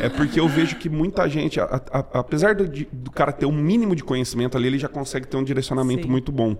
é 0.00 0.08
porque 0.08 0.40
eu 0.40 0.48
vejo 0.48 0.76
que 0.76 0.88
muita 0.88 1.28
gente, 1.28 1.60
a, 1.60 1.64
a, 1.64 1.98
apesar 2.20 2.54
do, 2.54 2.68
do 2.68 3.10
cara 3.10 3.32
ter 3.32 3.46
um 3.46 3.52
mínimo 3.52 3.94
de 3.94 4.04
conhecimento 4.04 4.56
ali, 4.56 4.68
ele 4.68 4.78
já 4.78 4.88
consegue 4.88 5.26
ter 5.26 5.36
um 5.36 5.44
direcionamento 5.44 6.04
Sim. 6.04 6.10
muito 6.10 6.30
bom 6.32 6.56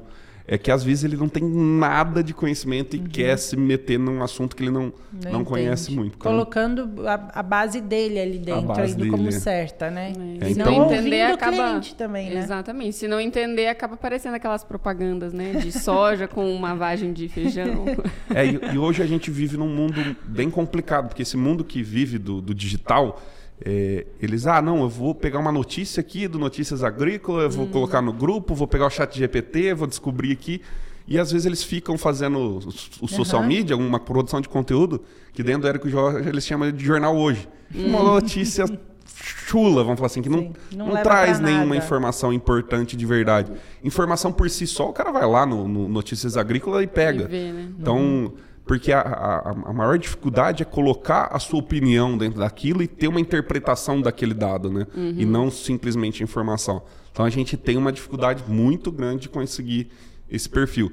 é 0.50 0.58
que 0.58 0.68
às 0.68 0.82
vezes 0.82 1.04
ele 1.04 1.16
não 1.16 1.28
tem 1.28 1.44
nada 1.44 2.24
de 2.24 2.34
conhecimento 2.34 2.96
e 2.96 2.98
uhum. 2.98 3.06
quer 3.06 3.38
se 3.38 3.56
meter 3.56 4.00
num 4.00 4.20
assunto 4.20 4.56
que 4.56 4.64
ele 4.64 4.72
não, 4.72 4.92
não, 5.12 5.30
não 5.30 5.44
conhece 5.44 5.92
muito. 5.92 6.18
Colocando 6.18 7.06
a, 7.06 7.38
a, 7.38 7.42
base 7.42 7.80
dele 7.80 8.18
ali 8.18 8.36
dentro, 8.36 8.84
indo 8.84 8.96
dele, 8.96 9.10
como 9.10 9.28
é. 9.28 9.30
certa, 9.30 9.92
né? 9.92 10.12
É. 10.40 10.46
Se 10.46 10.52
então, 10.54 10.72
não 10.72 10.86
entender, 10.86 11.22
acaba... 11.22 11.80
também, 11.96 12.30
né? 12.30 12.40
Exatamente. 12.40 12.96
Se 12.96 13.06
não 13.06 13.20
entender, 13.20 13.68
acaba 13.68 13.94
aparecendo 13.94 14.34
aquelas 14.34 14.64
propagandas, 14.64 15.32
né? 15.32 15.52
De 15.52 15.70
soja 15.70 16.26
com 16.26 16.52
uma 16.52 16.74
vagem 16.74 17.12
de 17.12 17.28
feijão. 17.28 17.84
É, 18.34 18.44
e, 18.44 18.74
e, 18.74 18.78
hoje 18.78 19.04
a 19.04 19.06
gente 19.06 19.30
vive 19.30 19.56
num 19.56 19.68
mundo 19.68 20.16
bem 20.24 20.50
complicado, 20.50 21.08
porque 21.08 21.22
esse 21.22 21.36
mundo 21.36 21.62
que 21.62 21.80
vive 21.80 22.18
do, 22.18 22.40
do 22.40 22.52
digital 22.52 23.20
é, 23.64 24.06
eles, 24.20 24.46
ah, 24.46 24.62
não, 24.62 24.82
eu 24.82 24.88
vou 24.88 25.14
pegar 25.14 25.38
uma 25.38 25.52
notícia 25.52 26.00
aqui 26.00 26.26
do 26.26 26.38
Notícias 26.38 26.82
Agrícolas, 26.82 27.44
eu 27.44 27.50
vou 27.50 27.66
hum. 27.66 27.70
colocar 27.70 28.00
no 28.00 28.12
grupo, 28.12 28.54
vou 28.54 28.66
pegar 28.66 28.86
o 28.86 28.90
chat 28.90 29.16
GPT, 29.16 29.74
vou 29.74 29.86
descobrir 29.86 30.32
aqui. 30.32 30.62
E 31.06 31.18
às 31.18 31.32
vezes 31.32 31.44
eles 31.44 31.62
ficam 31.62 31.98
fazendo 31.98 32.60
o, 33.00 33.08
social 33.08 33.42
uhum. 33.42 33.48
media, 33.48 33.76
uma 33.76 33.98
produção 33.98 34.40
de 34.40 34.48
conteúdo, 34.48 35.02
que 35.32 35.42
dentro 35.42 35.62
do 35.62 35.68
Érico 35.68 35.88
Jorge 35.88 36.28
eles 36.28 36.46
chamam 36.46 36.70
de 36.70 36.84
jornal 36.84 37.16
hoje. 37.16 37.48
Hum. 37.74 37.88
Uma 37.88 38.02
notícia 38.02 38.64
chula, 39.04 39.82
vamos 39.82 39.98
falar 39.98 40.06
assim, 40.06 40.22
que 40.22 40.28
não, 40.28 40.52
não, 40.72 40.86
não 40.86 41.02
traz 41.02 41.40
nenhuma 41.40 41.76
informação 41.76 42.32
importante 42.32 42.96
de 42.96 43.04
verdade. 43.04 43.50
Informação 43.82 44.32
por 44.32 44.48
si 44.48 44.66
só, 44.66 44.88
o 44.88 44.92
cara 44.92 45.10
vai 45.10 45.26
lá 45.26 45.44
no, 45.44 45.66
no 45.66 45.88
Notícias 45.88 46.36
Agrícolas 46.36 46.84
e 46.84 46.86
pega. 46.86 47.24
E 47.24 47.26
vê, 47.26 47.52
né? 47.52 47.68
Então. 47.78 47.98
Uhum 47.98 48.49
porque 48.70 48.92
a, 48.92 49.00
a, 49.00 49.50
a, 49.50 49.72
maior 49.72 49.98
dificuldade 49.98 50.62
é 50.62 50.64
colocar 50.64 51.24
a 51.32 51.40
sua 51.40 51.58
opinião 51.58 52.16
dentro 52.16 52.38
daquilo 52.38 52.84
e 52.84 52.86
ter 52.86 53.08
uma 53.08 53.18
interpretação 53.18 54.00
daquele 54.00 54.32
dado, 54.32 54.70
né? 54.70 54.86
Uhum. 54.96 55.14
E 55.18 55.24
não 55.24 55.50
simplesmente 55.50 56.22
informação. 56.22 56.80
Então 57.10 57.24
a 57.24 57.30
gente 57.30 57.56
tem 57.56 57.76
uma 57.76 57.90
dificuldade 57.90 58.44
muito 58.46 58.92
grande 58.92 59.22
de 59.22 59.28
conseguir 59.28 59.88
esse 60.30 60.48
perfil. 60.48 60.92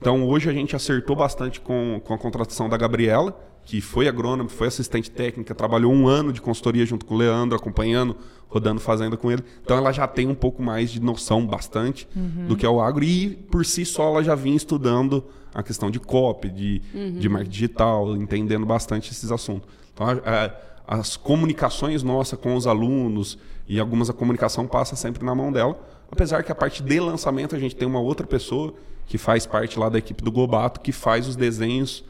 Então 0.00 0.26
hoje 0.26 0.48
a 0.48 0.54
gente 0.54 0.74
acertou 0.74 1.14
bastante 1.14 1.60
com, 1.60 2.00
com 2.02 2.14
a 2.14 2.18
contratação 2.18 2.66
da 2.66 2.78
Gabriela, 2.78 3.38
que 3.62 3.82
foi 3.82 4.08
agrônoma, 4.08 4.48
foi 4.48 4.68
assistente 4.68 5.10
técnica, 5.10 5.54
trabalhou 5.54 5.92
um 5.92 6.08
ano 6.08 6.32
de 6.32 6.40
consultoria 6.40 6.86
junto 6.86 7.04
com 7.04 7.14
o 7.14 7.18
Leandro, 7.18 7.58
acompanhando, 7.58 8.16
rodando 8.48 8.80
fazenda 8.80 9.18
com 9.18 9.30
ele. 9.30 9.44
Então 9.62 9.76
ela 9.76 9.92
já 9.92 10.08
tem 10.08 10.26
um 10.26 10.34
pouco 10.34 10.62
mais 10.62 10.90
de 10.90 10.98
noção, 10.98 11.46
bastante, 11.46 12.08
uhum. 12.16 12.46
do 12.46 12.56
que 12.56 12.64
é 12.64 12.70
o 12.70 12.80
agro. 12.80 13.04
E 13.04 13.28
por 13.50 13.66
si 13.66 13.84
só 13.84 14.08
ela 14.08 14.24
já 14.24 14.34
vinha 14.34 14.56
estudando 14.56 15.22
a 15.54 15.62
questão 15.62 15.90
de 15.90 15.98
copy, 15.98 16.48
de, 16.48 16.82
uhum. 16.94 17.18
de 17.18 17.28
marketing 17.28 17.50
digital, 17.50 18.16
entendendo 18.16 18.66
bastante 18.66 19.10
esses 19.10 19.30
assuntos. 19.30 19.68
Então, 19.92 20.06
a, 20.06 20.44
a, 20.86 20.98
as 20.98 21.16
comunicações 21.16 22.02
nossas 22.02 22.38
com 22.38 22.54
os 22.54 22.66
alunos 22.66 23.38
e 23.66 23.78
algumas 23.78 24.08
a 24.08 24.12
comunicação 24.12 24.66
passa 24.66 24.96
sempre 24.96 25.24
na 25.24 25.34
mão 25.34 25.52
dela. 25.52 25.78
Apesar 26.10 26.42
que 26.42 26.50
a 26.50 26.54
parte 26.54 26.82
de 26.82 27.00
lançamento 27.00 27.54
a 27.54 27.58
gente 27.58 27.76
tem 27.76 27.86
uma 27.86 28.00
outra 28.00 28.26
pessoa 28.26 28.74
que 29.06 29.18
faz 29.18 29.46
parte 29.46 29.78
lá 29.78 29.88
da 29.88 29.98
equipe 29.98 30.22
do 30.22 30.32
Gobato, 30.32 30.80
que 30.80 30.92
faz 30.92 31.26
os 31.26 31.36
desenhos, 31.36 32.04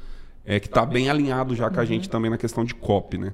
é, 0.44 0.60
que 0.60 0.66
está 0.66 0.84
bem 0.84 1.08
alinhado 1.08 1.54
já 1.54 1.68
com 1.68 1.76
a 1.76 1.80
uhum. 1.80 1.86
gente 1.86 2.08
também 2.08 2.30
na 2.30 2.38
questão 2.38 2.64
de 2.64 2.74
copy, 2.74 3.18
né? 3.18 3.32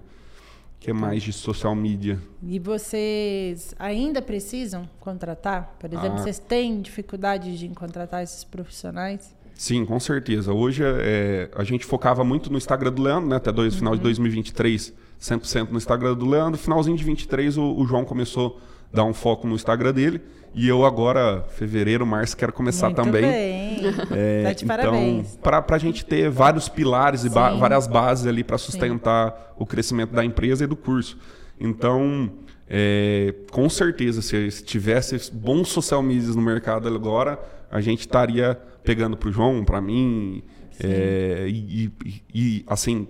que 0.84 0.90
é 0.90 0.92
mais 0.92 1.22
de 1.22 1.32
social 1.32 1.74
media. 1.74 2.20
E 2.42 2.58
vocês 2.58 3.74
ainda 3.78 4.20
precisam 4.20 4.86
contratar? 5.00 5.76
Por 5.80 5.90
exemplo, 5.90 6.18
ah. 6.18 6.18
vocês 6.18 6.38
têm 6.38 6.82
dificuldade 6.82 7.56
de 7.56 7.68
contratar 7.70 8.22
esses 8.22 8.44
profissionais? 8.44 9.34
Sim, 9.54 9.84
com 9.84 9.98
certeza. 10.00 10.52
Hoje 10.52 10.82
é, 10.84 11.48
a 11.54 11.64
gente 11.64 11.86
focava 11.86 12.24
muito 12.24 12.50
no 12.50 12.58
Instagram 12.58 12.92
do 12.92 13.02
Leandro, 13.02 13.28
né? 13.28 13.36
Até 13.36 13.52
dois, 13.52 13.72
uhum. 13.74 13.78
final 13.78 13.96
de 13.96 14.02
2023, 14.02 14.92
100% 15.20 15.70
no 15.70 15.78
Instagram 15.78 16.14
do 16.14 16.26
Leandro. 16.26 16.58
Finalzinho 16.58 16.96
de 16.96 17.04
23, 17.04 17.56
o, 17.56 17.76
o, 17.76 17.86
João 17.86 18.04
começou 18.04 18.60
a 18.92 18.96
dar 18.96 19.04
um 19.04 19.14
foco 19.14 19.46
no 19.46 19.54
Instagram 19.54 19.92
dele. 19.92 20.20
E 20.54 20.68
eu 20.68 20.84
agora, 20.84 21.44
fevereiro, 21.56 22.06
março, 22.06 22.36
quero 22.36 22.52
começar 22.52 22.86
muito 22.86 23.02
também. 23.02 23.22
Bem. 23.22 23.64
É, 24.12 24.44
tá 24.44 24.52
de 24.54 24.64
então, 24.64 25.26
para 25.42 25.76
a 25.76 25.78
gente 25.78 26.06
ter 26.06 26.30
vários 26.30 26.70
pilares 26.70 27.22
e 27.24 27.28
ba 27.28 27.54
várias 27.54 27.86
bases 27.86 28.26
ali 28.26 28.42
para 28.42 28.56
sustentar 28.56 29.30
Sim. 29.30 29.54
o 29.58 29.66
crescimento 29.66 30.12
da 30.12 30.24
empresa 30.24 30.64
e 30.64 30.66
do 30.66 30.74
curso. 30.74 31.18
Então, 31.60 32.30
é, 32.68 33.34
com 33.50 33.68
certeza, 33.68 34.22
se, 34.22 34.50
se 34.50 34.64
tivesse 34.64 35.30
bons 35.30 35.68
social 35.68 36.02
medias 36.02 36.34
no 36.34 36.40
mercado 36.40 36.88
agora, 36.88 37.38
a 37.70 37.80
gente 37.82 38.00
estaria 38.00 38.58
pegando 38.84 39.16
para 39.16 39.28
o 39.28 39.32
João, 39.32 39.64
para 39.64 39.80
mim. 39.80 40.42
É, 40.78 41.46
e, 41.48 41.90
e, 42.04 42.22
e, 42.34 42.64
assim, 42.66 43.08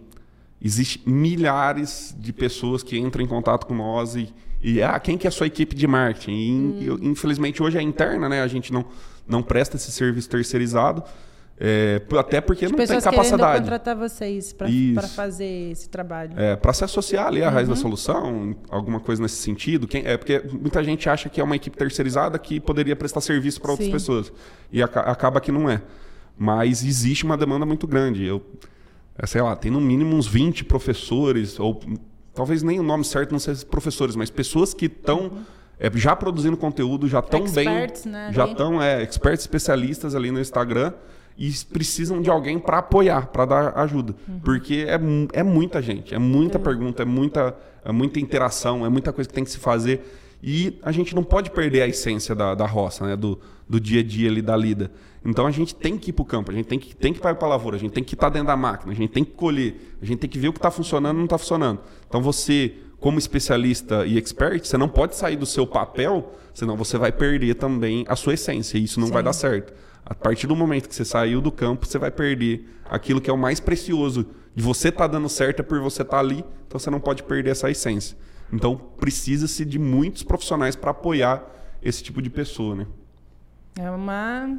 existe 0.62 1.02
milhares 1.08 2.14
de 2.18 2.32
pessoas 2.32 2.82
que 2.82 2.96
entram 2.98 3.22
em 3.22 3.26
contato 3.26 3.66
com 3.66 3.74
nós 3.74 4.14
e, 4.14 4.32
e 4.62 4.82
ah, 4.82 4.98
quem 5.00 5.18
que 5.18 5.26
é 5.26 5.28
a 5.28 5.32
sua 5.32 5.46
equipe 5.46 5.74
de 5.74 5.86
marketing? 5.86 6.32
E, 6.32 6.90
hum. 6.90 6.98
infelizmente 7.02 7.62
hoje 7.62 7.76
é 7.76 7.82
interna, 7.82 8.28
né? 8.28 8.40
A 8.42 8.46
gente 8.46 8.72
não, 8.72 8.84
não 9.26 9.42
presta 9.42 9.76
esse 9.76 9.90
serviço 9.90 10.30
terceirizado. 10.30 11.02
É, 11.58 12.02
até 12.18 12.40
porque 12.40 12.66
não 12.66 12.76
tem 12.76 12.86
capacidade. 13.00 13.60
contratar 13.60 13.96
vocês 13.96 14.52
para 14.52 15.08
fazer 15.08 15.70
esse 15.70 15.88
trabalho. 15.88 16.32
É, 16.36 16.56
para 16.56 16.72
se 16.72 16.82
associar 16.82 17.28
ali 17.28 17.44
à 17.44 17.50
raiz 17.50 17.68
uhum. 17.68 17.74
da 17.74 17.80
solução, 17.80 18.56
alguma 18.68 18.98
coisa 18.98 19.22
nesse 19.22 19.36
sentido. 19.36 19.86
Quem, 19.86 20.04
é 20.04 20.16
porque 20.16 20.42
muita 20.50 20.82
gente 20.82 21.08
acha 21.08 21.28
que 21.28 21.40
é 21.40 21.44
uma 21.44 21.54
equipe 21.54 21.76
terceirizada 21.76 22.38
que 22.38 22.58
poderia 22.58 22.96
prestar 22.96 23.20
serviço 23.20 23.60
para 23.60 23.70
outras 23.70 23.88
pessoas. 23.88 24.32
E 24.72 24.82
a, 24.82 24.86
acaba 24.86 25.40
que 25.40 25.52
não 25.52 25.70
é. 25.70 25.80
Mas 26.36 26.84
existe 26.84 27.24
uma 27.24 27.36
demanda 27.36 27.64
muito 27.64 27.86
grande. 27.86 28.24
Eu, 28.24 28.44
é, 29.16 29.24
sei 29.24 29.40
lá, 29.40 29.54
tem 29.54 29.70
no 29.70 29.80
mínimo 29.80 30.16
uns 30.16 30.26
20 30.26 30.64
professores, 30.64 31.60
ou 31.60 31.80
talvez 32.34 32.64
nem 32.64 32.80
o 32.80 32.82
nome 32.82 33.04
certo 33.04 33.30
não 33.30 33.38
seja 33.38 33.64
professores, 33.64 34.16
mas 34.16 34.28
pessoas 34.28 34.74
que 34.74 34.86
estão. 34.86 35.30
É, 35.78 35.90
já 35.94 36.14
produzindo 36.14 36.56
conteúdo, 36.56 37.08
já 37.08 37.18
estão 37.20 37.44
bem. 37.48 37.66
Né, 37.66 38.30
já 38.32 38.44
estão 38.44 38.80
é, 38.82 39.02
experts 39.02 39.42
especialistas 39.42 40.14
ali 40.14 40.30
no 40.30 40.40
Instagram 40.40 40.92
e 41.36 41.52
precisam 41.72 42.22
de 42.22 42.30
alguém 42.30 42.58
para 42.58 42.78
apoiar, 42.78 43.26
para 43.26 43.44
dar 43.44 43.78
ajuda. 43.78 44.14
Uhum. 44.28 44.40
Porque 44.40 44.86
é, 44.88 45.40
é 45.40 45.42
muita 45.42 45.82
gente, 45.82 46.14
é 46.14 46.18
muita 46.18 46.58
pergunta, 46.58 47.02
é 47.02 47.06
muita, 47.06 47.56
é 47.84 47.90
muita 47.90 48.20
interação, 48.20 48.86
é 48.86 48.88
muita 48.88 49.12
coisa 49.12 49.28
que 49.28 49.34
tem 49.34 49.44
que 49.44 49.50
se 49.50 49.58
fazer. 49.58 50.02
E 50.42 50.78
a 50.82 50.92
gente 50.92 51.14
não 51.14 51.24
pode 51.24 51.50
perder 51.50 51.82
a 51.82 51.88
essência 51.88 52.34
da, 52.34 52.54
da 52.54 52.66
roça, 52.66 53.06
né? 53.06 53.16
do, 53.16 53.40
do 53.68 53.80
dia 53.80 54.00
a 54.00 54.04
dia 54.04 54.28
ali 54.28 54.42
da 54.42 54.56
lida. 54.56 54.90
Então 55.24 55.46
a 55.46 55.50
gente 55.50 55.74
tem 55.74 55.96
que 55.96 56.10
ir 56.10 56.12
para 56.12 56.22
o 56.22 56.26
campo, 56.26 56.50
a 56.50 56.54
gente 56.54 56.66
tem 56.66 56.78
que, 56.78 56.94
tem 56.94 57.12
que 57.12 57.18
ir 57.18 57.22
para 57.22 57.36
a 57.40 57.46
lavoura, 57.46 57.76
a 57.76 57.80
gente 57.80 57.92
tem 57.92 58.04
que 58.04 58.14
estar 58.14 58.28
dentro 58.28 58.48
da 58.48 58.56
máquina, 58.56 58.92
a 58.92 58.94
gente 58.94 59.10
tem 59.10 59.24
que 59.24 59.32
colher, 59.32 59.96
a 60.02 60.04
gente 60.04 60.18
tem 60.18 60.28
que 60.28 60.38
ver 60.38 60.48
o 60.48 60.52
que 60.52 60.58
está 60.58 60.70
funcionando 60.70 61.16
e 61.16 61.18
não 61.18 61.24
está 61.24 61.38
funcionando. 61.38 61.80
Então 62.06 62.20
você, 62.20 62.74
como 63.00 63.18
especialista 63.18 64.04
e 64.04 64.18
expert, 64.18 64.66
você 64.66 64.76
não 64.76 64.88
pode 64.88 65.16
sair 65.16 65.36
do 65.36 65.46
seu 65.46 65.66
papel, 65.66 66.34
senão 66.52 66.76
você 66.76 66.98
vai 66.98 67.10
perder 67.10 67.54
também 67.54 68.04
a 68.06 68.14
sua 68.14 68.34
essência 68.34 68.76
e 68.76 68.84
isso 68.84 69.00
não 69.00 69.06
Sim. 69.06 69.14
vai 69.14 69.22
dar 69.22 69.32
certo. 69.32 69.72
A 70.04 70.14
partir 70.14 70.46
do 70.46 70.54
momento 70.54 70.88
que 70.88 70.94
você 70.94 71.04
saiu 71.04 71.40
do 71.40 71.50
campo, 71.50 71.86
você 71.86 71.98
vai 71.98 72.10
perder 72.10 72.68
aquilo 72.84 73.20
que 73.20 73.30
é 73.30 73.32
o 73.32 73.38
mais 73.38 73.60
precioso. 73.60 74.26
De 74.54 74.62
você 74.62 74.88
estar 74.88 75.08
tá 75.08 75.12
dando 75.12 75.28
certo 75.28 75.60
é 75.60 75.62
por 75.62 75.80
você 75.80 76.02
estar 76.02 76.16
tá 76.16 76.20
ali, 76.20 76.44
então 76.66 76.78
você 76.78 76.90
não 76.90 77.00
pode 77.00 77.22
perder 77.22 77.50
essa 77.50 77.70
essência. 77.70 78.16
Então 78.52 78.76
precisa-se 78.76 79.64
de 79.64 79.78
muitos 79.78 80.22
profissionais 80.22 80.76
para 80.76 80.90
apoiar 80.90 81.42
esse 81.82 82.02
tipo 82.02 82.20
de 82.22 82.30
pessoa, 82.30 82.74
né? 82.74 82.86
É 83.76 83.90
uma 83.90 84.58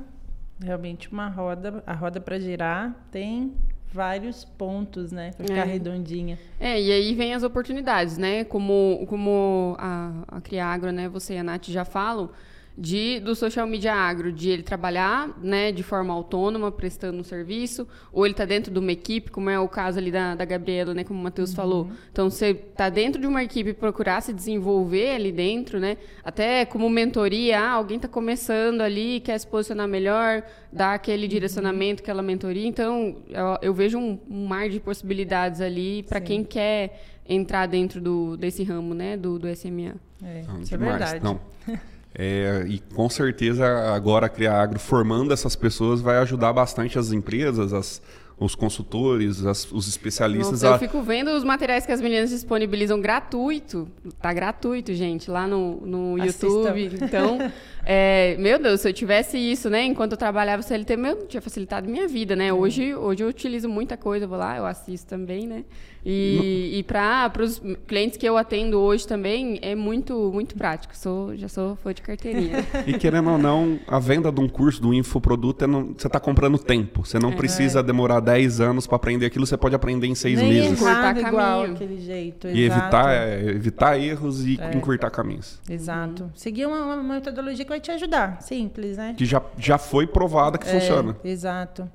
realmente 0.62 1.12
uma 1.12 1.28
roda, 1.28 1.84
a 1.86 1.94
roda 1.94 2.20
para 2.20 2.40
girar 2.40 3.08
tem 3.12 3.54
vários 3.92 4.44
pontos, 4.44 5.12
né, 5.12 5.32
para 5.32 5.46
ficar 5.46 5.68
é. 5.68 5.72
redondinha. 5.72 6.38
É, 6.60 6.82
e 6.82 6.92
aí 6.92 7.16
vem 7.16 7.34
as 7.34 7.44
oportunidades, 7.44 8.18
né? 8.18 8.44
Como 8.44 9.06
como 9.08 9.76
a, 9.80 10.12
a 10.28 10.42
Criagro, 10.42 10.92
né, 10.92 11.08
você 11.08 11.36
e 11.36 11.38
a 11.38 11.44
Nath 11.44 11.68
já 11.68 11.86
falam, 11.86 12.30
de 12.78 13.20
do 13.22 13.34
social 13.36 13.66
media 13.66 13.94
agro, 13.94 14.32
de 14.32 14.50
ele 14.50 14.64
trabalhar, 14.64 15.30
né, 15.42 15.72
de 15.72 15.82
forma 15.82 16.14
autônoma, 16.14 16.72
prestando 16.72 17.20
um 17.20 17.24
serviço, 17.24 17.88
ou 18.12 18.26
ele 18.26 18.34
está 18.34 18.44
dentro 18.44 18.72
de 18.72 18.78
uma 18.78 18.92
equipe, 18.92 19.32
como 19.32 19.50
é 19.50 19.58
o 19.58 19.68
caso 19.68 19.98
ali 19.98 20.12
da, 20.12 20.36
da 20.36 20.44
Gabriela, 20.44 20.94
né, 20.94 21.04
como 21.04 21.20
o 21.20 21.24
Matheus 21.24 21.52
uhum. 21.52 21.56
falou. 21.56 21.90
Então, 22.12 22.30
você 22.30 22.48
está 22.48 22.90
dentro 22.90 23.22
de 23.22 23.28
uma 23.28 23.44
equipe 23.44 23.74
procurar 23.74 24.22
se 24.22 24.34
desenvolver 24.34 25.16
ali 25.16 25.32
dentro, 25.32 25.80
né, 25.80 25.98
até 26.24 26.66
como 26.66 26.90
mentoria, 26.90 27.60
ah, 27.60 27.72
alguém 27.72 27.96
está 27.96 28.10
começando 28.10 28.82
ali, 28.82 29.22
quer 29.22 29.38
se 29.38 29.48
posicionar 29.48 29.88
melhor, 29.88 30.44
dar 30.72 30.94
aquele 30.94 31.24
uhum. 31.24 31.30
direcionamento, 31.30 32.04
aquela 32.04 32.22
mentoria. 32.22 32.68
Então, 32.68 33.16
eu, 33.30 33.58
eu 33.62 33.74
vejo 33.74 33.98
um, 33.98 34.20
um, 34.30 34.46
mar 34.48 34.68
de 34.68 34.82
possibilidades 34.82 35.62
ali 35.62 36.04
para 36.04 36.20
quem 36.20 36.44
quer 36.44 37.02
entrar 37.28 37.66
dentro 37.68 38.02
do, 38.02 38.36
desse 38.36 38.64
ramo, 38.64 38.94
né, 38.94 39.16
do, 39.16 39.40
do 39.40 39.48
SMA. 39.56 39.96
É, 40.22 40.42
isso 40.62 40.76
é 40.76 40.78
verdade. 40.78 41.24
Não. 41.24 41.40
É, 42.18 42.64
e 42.68 42.80
com 42.94 43.10
certeza 43.10 43.66
agora 43.94 44.28
a 44.28 44.30
Criar 44.30 44.62
Agro 44.62 44.80
formando 44.80 45.34
essas 45.34 45.54
pessoas 45.54 46.00
vai 46.00 46.18
ajudar 46.20 46.54
bastante 46.54 46.98
as 46.98 47.12
empresas, 47.12 47.74
as, 47.74 48.02
os 48.40 48.56
consultores, 48.56 49.46
as, 49.46 49.70
os 49.70 49.88
especialistas. 49.88 50.62
Nossa, 50.62 50.76
eu 50.76 50.80
fico 50.80 51.02
vendo 51.02 51.32
os 51.32 51.44
materiais 51.44 51.86
que 51.86 51.92
as 51.92 52.00
meninas 52.00 52.30
disponibilizam 52.30 53.02
gratuito. 53.02 53.88
Tá 54.22 54.32
gratuito, 54.32 54.94
gente, 54.94 55.30
lá 55.30 55.46
no, 55.46 55.82
no 55.82 56.18
YouTube. 56.18 56.98
Então, 57.02 57.38
é, 57.86 58.36
meu 58.38 58.58
Deus, 58.60 58.82
se 58.82 58.90
eu 58.90 58.94
tivesse 58.94 59.38
isso, 59.38 59.70
né, 59.70 59.84
enquanto 59.84 60.14
eu 60.14 60.18
trabalhava 60.18 60.62
CLT, 60.62 60.98
meu, 60.98 61.28
tinha 61.28 61.42
facilitado 61.42 61.90
minha 61.90 62.08
vida, 62.08 62.36
né? 62.36 62.52
Hoje, 62.52 62.96
hoje 62.96 63.24
eu 63.24 63.28
utilizo 63.28 63.70
muita 63.70 63.96
coisa, 63.96 64.26
vou 64.26 64.38
lá, 64.38 64.58
eu 64.58 64.66
assisto 64.66 65.08
também, 65.08 65.46
né? 65.46 65.64
E, 66.06 66.78
e 66.78 66.84
para 66.84 67.32
os 67.40 67.60
clientes 67.88 68.16
que 68.16 68.30
eu 68.30 68.38
atendo 68.38 68.80
hoje 68.80 69.08
também, 69.08 69.58
é 69.64 69.74
muito, 69.74 70.30
muito 70.32 70.56
prático. 70.56 70.96
Sou, 70.96 71.36
já 71.36 71.48
sou 71.48 71.76
fã 71.78 71.92
de 71.96 72.04
carteirinha. 72.04 72.64
e 72.86 72.94
querendo 72.94 73.32
ou 73.32 73.40
não, 73.40 73.80
a 73.88 73.98
venda 73.98 74.32
de 74.32 74.40
um 74.40 74.48
curso, 74.48 74.80
do 74.80 74.94
infoproduto, 74.94 75.64
é 75.64 75.68
não, 75.68 75.96
você 75.98 76.06
está 76.06 76.20
comprando 76.20 76.60
tempo. 76.60 77.04
Você 77.04 77.18
não 77.18 77.32
é. 77.32 77.36
precisa 77.36 77.82
demorar 77.82 78.20
10 78.20 78.62
anos 78.62 78.86
para 78.86 78.98
aprender 78.98 79.26
aquilo, 79.26 79.48
você 79.48 79.58
pode 79.58 79.74
aprender 79.74 80.06
em 80.06 80.14
6 80.14 80.40
Nem 80.40 80.54
meses. 80.54 80.72
Encurtar 80.74 81.18
igual 81.18 81.64
aquele 81.64 82.00
jeito. 82.00 82.50
E 82.50 82.64
evitar, 82.64 83.12
é, 83.12 83.50
evitar 83.50 84.00
erros 84.00 84.46
e 84.46 84.60
é. 84.62 84.78
encurtar 84.78 85.10
caminhos. 85.10 85.60
Exato. 85.68 86.24
Uhum. 86.24 86.30
Seguir 86.36 86.68
uma, 86.68 86.98
uma, 86.98 87.16
metodologia 87.16 87.66
que 87.66 87.74
vai 87.76 87.80
te 87.80 87.92
ajudar. 87.92 88.42
Simples, 88.42 88.98
né? 88.98 89.16
Que 89.18 89.26
já, 89.26 89.42
já 89.58 89.78
foi 89.78 90.08
provada 90.08 90.58
que 90.58 90.68
é, 90.68 90.72
funciona. 90.72 91.16
Exato. 91.24 91.90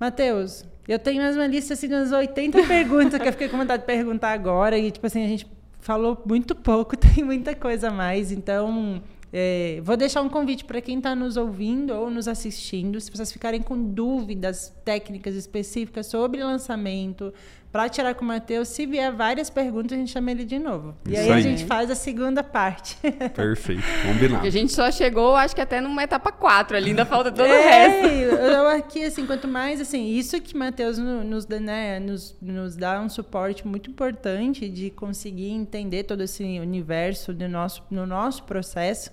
Matheus, 0.00 0.64
eu 0.88 0.98
tenho 0.98 1.22
mais 1.22 1.36
uma 1.36 1.46
lista 1.46 1.74
assim, 1.74 1.88
de 1.88 1.94
umas 1.94 2.12
80 2.12 2.62
perguntas 2.66 3.20
que 3.20 3.28
eu 3.28 3.32
fiquei 3.32 3.48
com 3.48 3.58
vontade 3.58 3.82
de 3.82 3.86
perguntar 3.86 4.32
agora. 4.32 4.78
E, 4.78 4.90
tipo 4.90 5.06
assim, 5.06 5.24
a 5.24 5.28
gente 5.28 5.46
falou 5.80 6.22
muito 6.26 6.54
pouco, 6.54 6.96
tem 6.98 7.22
muita 7.22 7.54
coisa 7.54 7.88
a 7.88 7.90
mais. 7.90 8.32
Então, 8.32 9.02
é, 9.32 9.80
vou 9.82 9.96
deixar 9.96 10.22
um 10.22 10.28
convite 10.28 10.64
para 10.64 10.80
quem 10.80 10.98
está 10.98 11.14
nos 11.14 11.36
ouvindo 11.36 11.94
ou 11.94 12.10
nos 12.10 12.26
assistindo. 12.26 13.00
Se 13.00 13.10
vocês 13.10 13.30
ficarem 13.30 13.60
com 13.60 13.76
dúvidas 13.92 14.74
técnicas 14.84 15.34
específicas 15.34 16.06
sobre 16.06 16.42
lançamento, 16.42 17.32
para 17.76 17.90
tirar 17.90 18.14
com 18.14 18.24
o 18.24 18.28
Matheus. 18.28 18.68
Se 18.68 18.86
vier 18.86 19.12
várias 19.12 19.50
perguntas, 19.50 19.92
a 19.92 19.96
gente 20.00 20.10
chama 20.10 20.30
ele 20.30 20.46
de 20.46 20.58
novo. 20.58 20.96
Isso 21.04 21.12
e 21.12 21.16
aí, 21.18 21.30
aí, 21.30 21.38
a 21.38 21.42
gente 21.42 21.66
faz 21.66 21.90
a 21.90 21.94
segunda 21.94 22.42
parte. 22.42 22.96
Perfeito, 23.36 23.82
combinado. 24.02 24.46
E 24.46 24.48
a 24.48 24.50
gente 24.50 24.72
só 24.72 24.90
chegou, 24.90 25.36
acho 25.36 25.54
que 25.54 25.60
até 25.60 25.78
numa 25.78 26.02
etapa 26.02 26.32
4 26.32 26.74
ali, 26.74 26.90
ainda 26.90 27.04
falta 27.04 27.30
todo 27.30 27.46
é, 27.46 27.58
o 27.58 27.62
resto. 27.62 28.08
Eu 28.34 28.66
aqui, 28.68 29.04
assim, 29.04 29.26
quanto 29.26 29.46
mais, 29.46 29.78
assim, 29.78 30.06
isso 30.06 30.40
que 30.40 30.56
Matheus 30.56 30.96
nos, 30.96 31.46
né, 31.46 32.00
nos, 32.00 32.34
nos 32.40 32.76
dá 32.76 32.98
um 32.98 33.10
suporte 33.10 33.66
muito 33.66 33.90
importante 33.90 34.70
de 34.70 34.88
conseguir 34.88 35.50
entender 35.50 36.04
todo 36.04 36.22
esse 36.22 36.42
universo 36.42 37.34
do 37.34 37.46
nosso, 37.46 37.82
no 37.90 38.06
nosso 38.06 38.44
processo. 38.44 39.10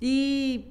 E 0.00 0.64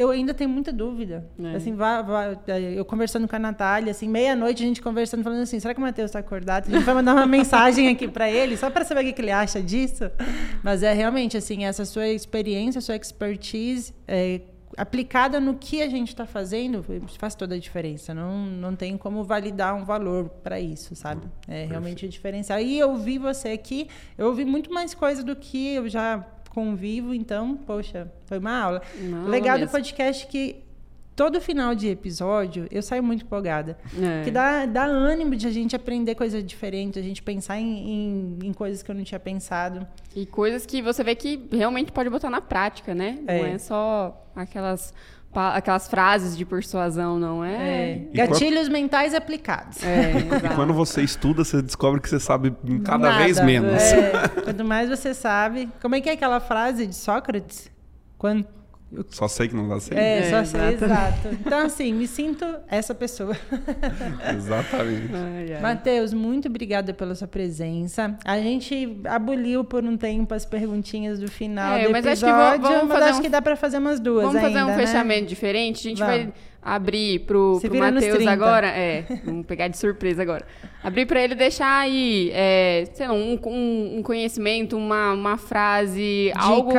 eu 0.00 0.10
ainda 0.10 0.32
tenho 0.32 0.48
muita 0.48 0.72
dúvida. 0.72 1.28
É. 1.38 1.56
Assim, 1.56 1.74
vá, 1.74 2.00
vá, 2.00 2.34
eu 2.74 2.82
conversando 2.86 3.28
com 3.28 3.36
a 3.36 3.38
Natália, 3.38 3.90
assim, 3.90 4.08
meia-noite 4.08 4.62
a 4.62 4.66
gente 4.66 4.80
conversando, 4.80 5.22
falando 5.22 5.42
assim, 5.42 5.60
será 5.60 5.74
que 5.74 5.78
o 5.78 5.82
Matheus 5.82 6.08
está 6.08 6.20
acordado? 6.20 6.68
A 6.68 6.70
gente 6.70 6.84
vai 6.84 6.94
mandar 6.94 7.14
uma 7.14 7.26
mensagem 7.28 7.86
aqui 7.86 8.08
para 8.08 8.30
ele, 8.30 8.56
só 8.56 8.70
para 8.70 8.82
saber 8.82 9.06
o 9.06 9.12
que 9.12 9.20
ele 9.20 9.30
acha 9.30 9.60
disso. 9.60 10.10
Mas 10.62 10.82
é 10.82 10.94
realmente, 10.94 11.36
assim, 11.36 11.66
essa 11.66 11.84
sua 11.84 12.08
experiência, 12.08 12.80
sua 12.80 12.96
expertise 12.96 13.92
é, 14.08 14.40
aplicada 14.74 15.38
no 15.38 15.56
que 15.56 15.82
a 15.82 15.88
gente 15.90 16.08
está 16.08 16.24
fazendo 16.24 16.82
faz 17.18 17.34
toda 17.34 17.54
a 17.54 17.58
diferença. 17.58 18.14
Não, 18.14 18.46
não 18.46 18.74
tem 18.74 18.96
como 18.96 19.22
validar 19.22 19.74
um 19.74 19.84
valor 19.84 20.30
para 20.42 20.58
isso, 20.58 20.96
sabe? 20.96 21.28
É 21.46 21.66
realmente 21.66 22.06
o 22.06 22.08
diferencial. 22.08 22.58
E 22.58 22.78
eu 22.78 22.96
vi 22.96 23.18
você 23.18 23.48
aqui, 23.48 23.86
eu 24.16 24.28
ouvi 24.28 24.46
muito 24.46 24.72
mais 24.72 24.94
coisa 24.94 25.22
do 25.22 25.36
que 25.36 25.74
eu 25.74 25.90
já 25.90 26.26
convivo, 26.50 27.14
então, 27.14 27.56
poxa, 27.56 28.12
foi 28.26 28.38
uma 28.38 28.58
aula. 28.58 28.82
Uma 29.00 29.28
Legal 29.28 29.58
do 29.58 29.66
podcast 29.68 30.26
que 30.26 30.62
todo 31.16 31.40
final 31.40 31.74
de 31.74 31.88
episódio 31.88 32.66
eu 32.70 32.82
saio 32.82 33.02
muito 33.02 33.24
empolgada. 33.24 33.78
É. 34.00 34.24
Que 34.24 34.30
dá, 34.30 34.66
dá 34.66 34.84
ânimo 34.84 35.36
de 35.36 35.46
a 35.46 35.50
gente 35.50 35.76
aprender 35.76 36.14
coisas 36.14 36.44
diferentes, 36.44 37.02
a 37.02 37.04
gente 37.04 37.22
pensar 37.22 37.58
em, 37.58 37.90
em, 37.90 38.38
em, 38.44 38.52
coisas 38.52 38.82
que 38.82 38.90
eu 38.90 38.94
não 38.94 39.04
tinha 39.04 39.20
pensado. 39.20 39.86
E 40.14 40.26
coisas 40.26 40.66
que 40.66 40.82
você 40.82 41.04
vê 41.04 41.14
que 41.14 41.48
realmente 41.52 41.92
pode 41.92 42.10
botar 42.10 42.30
na 42.30 42.40
prática, 42.40 42.94
né? 42.94 43.18
É. 43.26 43.38
Não 43.38 43.46
é 43.46 43.58
só 43.58 44.26
aquelas 44.34 44.94
aquelas 45.32 45.88
frases 45.88 46.36
de 46.36 46.44
persuasão, 46.44 47.18
não 47.18 47.44
é? 47.44 47.92
é. 47.92 48.08
Gatilhos 48.12 48.62
quando... 48.62 48.72
mentais 48.72 49.14
aplicados. 49.14 49.82
É, 49.84 50.12
e 50.44 50.54
quando 50.54 50.74
você 50.74 51.02
estuda, 51.02 51.44
você 51.44 51.62
descobre 51.62 52.00
que 52.00 52.08
você 52.08 52.18
sabe 52.18 52.54
cada 52.84 53.10
Nada. 53.10 53.24
vez 53.24 53.40
menos. 53.40 53.80
É. 53.80 54.28
Quanto 54.44 54.64
mais 54.64 54.88
você 54.88 55.14
sabe. 55.14 55.68
Como 55.80 55.94
é 55.94 56.00
que 56.00 56.08
é 56.08 56.12
aquela 56.12 56.40
frase 56.40 56.86
de 56.86 56.94
Sócrates? 56.94 57.70
Quando 58.90 59.06
só 59.10 59.28
sei 59.28 59.48
que 59.48 59.54
não 59.54 59.68
dá 59.68 59.78
certo. 59.78 59.98
É, 59.98 60.18
é, 60.18 60.30
só 60.30 60.44
sei, 60.44 60.74
exato. 60.74 61.28
Então, 61.32 61.60
assim, 61.60 61.92
me 61.92 62.08
sinto 62.08 62.44
essa 62.68 62.92
pessoa. 62.94 63.36
Exatamente. 64.34 65.12
Matheus, 65.62 66.12
muito 66.12 66.48
obrigada 66.48 66.92
pela 66.92 67.14
sua 67.14 67.28
presença. 67.28 68.18
A 68.24 68.38
gente 68.40 69.00
aboliu 69.04 69.64
por 69.64 69.84
um 69.84 69.96
tempo 69.96 70.34
as 70.34 70.44
perguntinhas 70.44 71.20
do 71.20 71.30
final 71.30 71.76
é, 71.76 71.84
do 71.84 71.92
mas 71.92 72.04
episódio, 72.04 72.34
acho 72.34 72.52
que, 72.52 72.60
vou, 72.60 72.70
vamos 72.70 72.88
mas 72.88 73.02
acho 73.04 73.18
um, 73.20 73.22
que 73.22 73.28
dá 73.28 73.40
para 73.40 73.56
fazer 73.56 73.78
umas 73.78 74.00
duas 74.00 74.24
Vamos 74.24 74.36
ainda, 74.36 74.48
fazer 74.48 74.64
um 74.64 74.76
né? 74.76 74.86
fechamento 74.86 75.26
diferente? 75.26 75.86
A 75.86 75.90
gente 75.90 75.98
vamos. 75.98 76.16
vai 76.16 76.32
abrir 76.62 77.20
pro, 77.20 77.58
pro 77.60 77.78
Matheus 77.78 78.26
agora. 78.26 78.66
É, 78.66 79.04
vamos 79.24 79.46
pegar 79.46 79.68
de 79.68 79.78
surpresa 79.78 80.22
agora. 80.22 80.46
Abrir 80.82 81.06
para 81.06 81.22
ele 81.22 81.34
deixar 81.34 81.80
aí, 81.80 82.30
é, 82.32 82.88
sei 82.92 83.06
lá, 83.06 83.14
um, 83.14 83.38
um, 83.46 83.98
um, 83.98 84.02
conhecimento, 84.02 84.76
uma, 84.76 85.12
uma 85.12 85.36
frase, 85.36 86.32
dicas. 86.32 86.42
algo. 86.42 86.72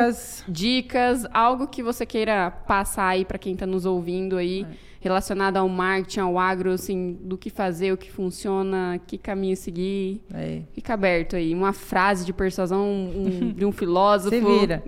Dicas, 0.47 1.25
algo 1.33 1.67
que 1.67 1.83
você 1.83 2.05
queira 2.05 2.51
passar 2.51 3.07
aí 3.07 3.25
para 3.25 3.37
quem 3.37 3.53
está 3.53 3.65
nos 3.65 3.85
ouvindo 3.85 4.37
aí. 4.37 4.65
É 4.87 4.91
relacionada 5.01 5.59
ao 5.59 5.67
marketing, 5.67 6.19
ao 6.19 6.37
agro, 6.37 6.71
assim, 6.71 7.17
do 7.23 7.35
que 7.35 7.49
fazer, 7.49 7.91
o 7.91 7.97
que 7.97 8.11
funciona, 8.11 9.01
que 9.07 9.17
caminho 9.17 9.57
seguir. 9.57 10.21
É. 10.31 10.61
Fica 10.73 10.93
aberto 10.93 11.35
aí. 11.35 11.55
Uma 11.55 11.73
frase 11.73 12.23
de 12.23 12.31
persuasão 12.31 12.87
um, 12.87 13.51
de 13.57 13.65
um 13.65 13.71
filósofo. 13.71 14.29
Se 14.29 14.39
vira. 14.39 14.83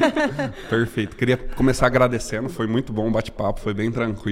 Perfeito. 0.68 1.16
Queria 1.16 1.38
começar 1.38 1.86
agradecendo, 1.86 2.50
foi 2.50 2.66
muito 2.66 2.92
bom 2.92 3.08
o 3.08 3.10
bate-papo, 3.10 3.60
foi 3.60 3.72
bem 3.72 3.90
tranquilo. 3.90 4.25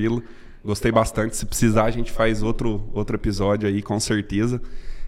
Gostei 0.64 0.90
bastante. 0.90 1.36
Se 1.36 1.44
precisar, 1.44 1.84
a 1.84 1.90
gente 1.90 2.10
faz 2.10 2.42
outro, 2.42 2.88
outro 2.92 3.16
episódio 3.16 3.68
aí, 3.68 3.82
com 3.82 4.00
certeza. 4.00 4.60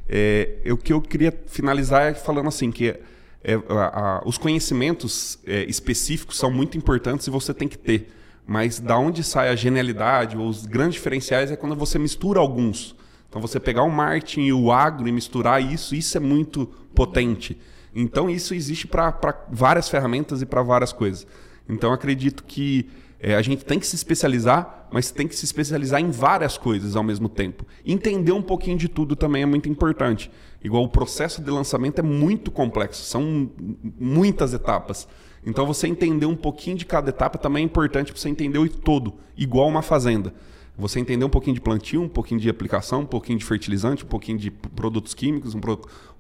É, 0.08 0.60
o 0.70 0.76
que 0.76 0.92
eu 0.92 1.00
queria 1.00 1.32
finalizar 1.46 2.02
é 2.02 2.14
falando 2.14 2.48
assim, 2.48 2.70
que 2.70 2.94
é, 3.42 3.54
a, 3.68 4.18
a, 4.18 4.22
os 4.26 4.36
conhecimentos 4.36 5.38
é, 5.46 5.64
específicos 5.64 6.36
são 6.36 6.50
muito 6.50 6.76
importantes 6.76 7.26
e 7.26 7.30
você 7.30 7.54
tem 7.54 7.68
que 7.68 7.78
ter. 7.78 8.12
Mas 8.46 8.78
da 8.78 8.98
onde 8.98 9.24
sai 9.24 9.48
a 9.48 9.56
genialidade 9.56 10.36
ou 10.36 10.46
os 10.46 10.66
grandes 10.66 10.94
diferenciais 10.94 11.50
é 11.50 11.56
quando 11.56 11.74
você 11.74 11.98
mistura 11.98 12.38
alguns. 12.38 12.94
Então 13.28 13.40
você 13.40 13.58
pegar 13.58 13.82
o 13.82 13.90
marketing 13.90 14.42
e 14.42 14.52
o 14.52 14.70
agro 14.70 15.08
e 15.08 15.12
misturar 15.12 15.62
isso, 15.62 15.94
isso 15.94 16.16
é 16.16 16.20
muito 16.20 16.66
potente. 16.94 17.58
Então 17.94 18.28
isso 18.28 18.54
existe 18.54 18.86
para 18.86 19.16
várias 19.50 19.88
ferramentas 19.88 20.42
e 20.42 20.46
para 20.46 20.62
várias 20.62 20.92
coisas. 20.92 21.26
Então 21.68 21.92
acredito 21.92 22.44
que 22.44 22.88
é, 23.18 23.34
a 23.34 23.43
gente 23.43 23.64
tem 23.64 23.78
que 23.78 23.86
se 23.86 23.97
especializar, 23.97 24.88
mas 24.90 25.10
tem 25.10 25.26
que 25.26 25.34
se 25.34 25.44
especializar 25.44 26.01
em 26.01 26.10
várias 26.10 26.59
coisas 26.59 26.97
ao 26.97 27.02
mesmo 27.02 27.28
tempo. 27.28 27.64
Entender 27.84 28.32
um 28.32 28.43
pouquinho 28.43 28.76
de 28.76 28.88
tudo 28.88 29.16
também 29.16 29.43
é 29.43 29.47
muito 29.47 29.68
importante. 29.68 30.30
Igual 30.62 30.84
o 30.84 30.88
processo 30.88 31.43
de 31.43 31.51
lançamento 31.51 31.98
é 31.98 32.02
muito 32.02 32.51
complexo, 32.51 33.02
são 33.05 33.51
muitas 33.98 34.52
etapas. 34.52 35.09
Então 35.44 35.64
você 35.64 35.86
entender 35.86 36.26
um 36.26 36.36
pouquinho 36.36 36.76
de 36.76 36.84
cada 36.84 37.10
etapa 37.10 37.38
também 37.38 37.62
é 37.62 37.64
importante 37.64 38.12
para 38.12 38.20
você 38.20 38.28
entender 38.28 38.59
o 38.59 38.68
todo, 38.68 39.14
igual 39.36 39.68
uma 39.68 39.82
fazenda. 39.82 40.34
Você 40.78 41.01
entender 41.01 41.24
um 41.24 41.30
pouquinho 41.30 41.55
de 41.55 41.60
plantio, 41.60 42.02
um 42.02 42.09
pouquinho 42.09 42.38
de 42.38 42.51
aplicação, 42.51 43.01
um 43.01 43.06
pouquinho 43.06 43.38
de 43.38 43.44
fertilizante, 43.47 44.05
um 44.05 44.09
pouquinho 44.09 44.36
de 44.36 44.51
produtos 44.51 45.14
químicos, 45.14 45.55
um, 45.55 45.60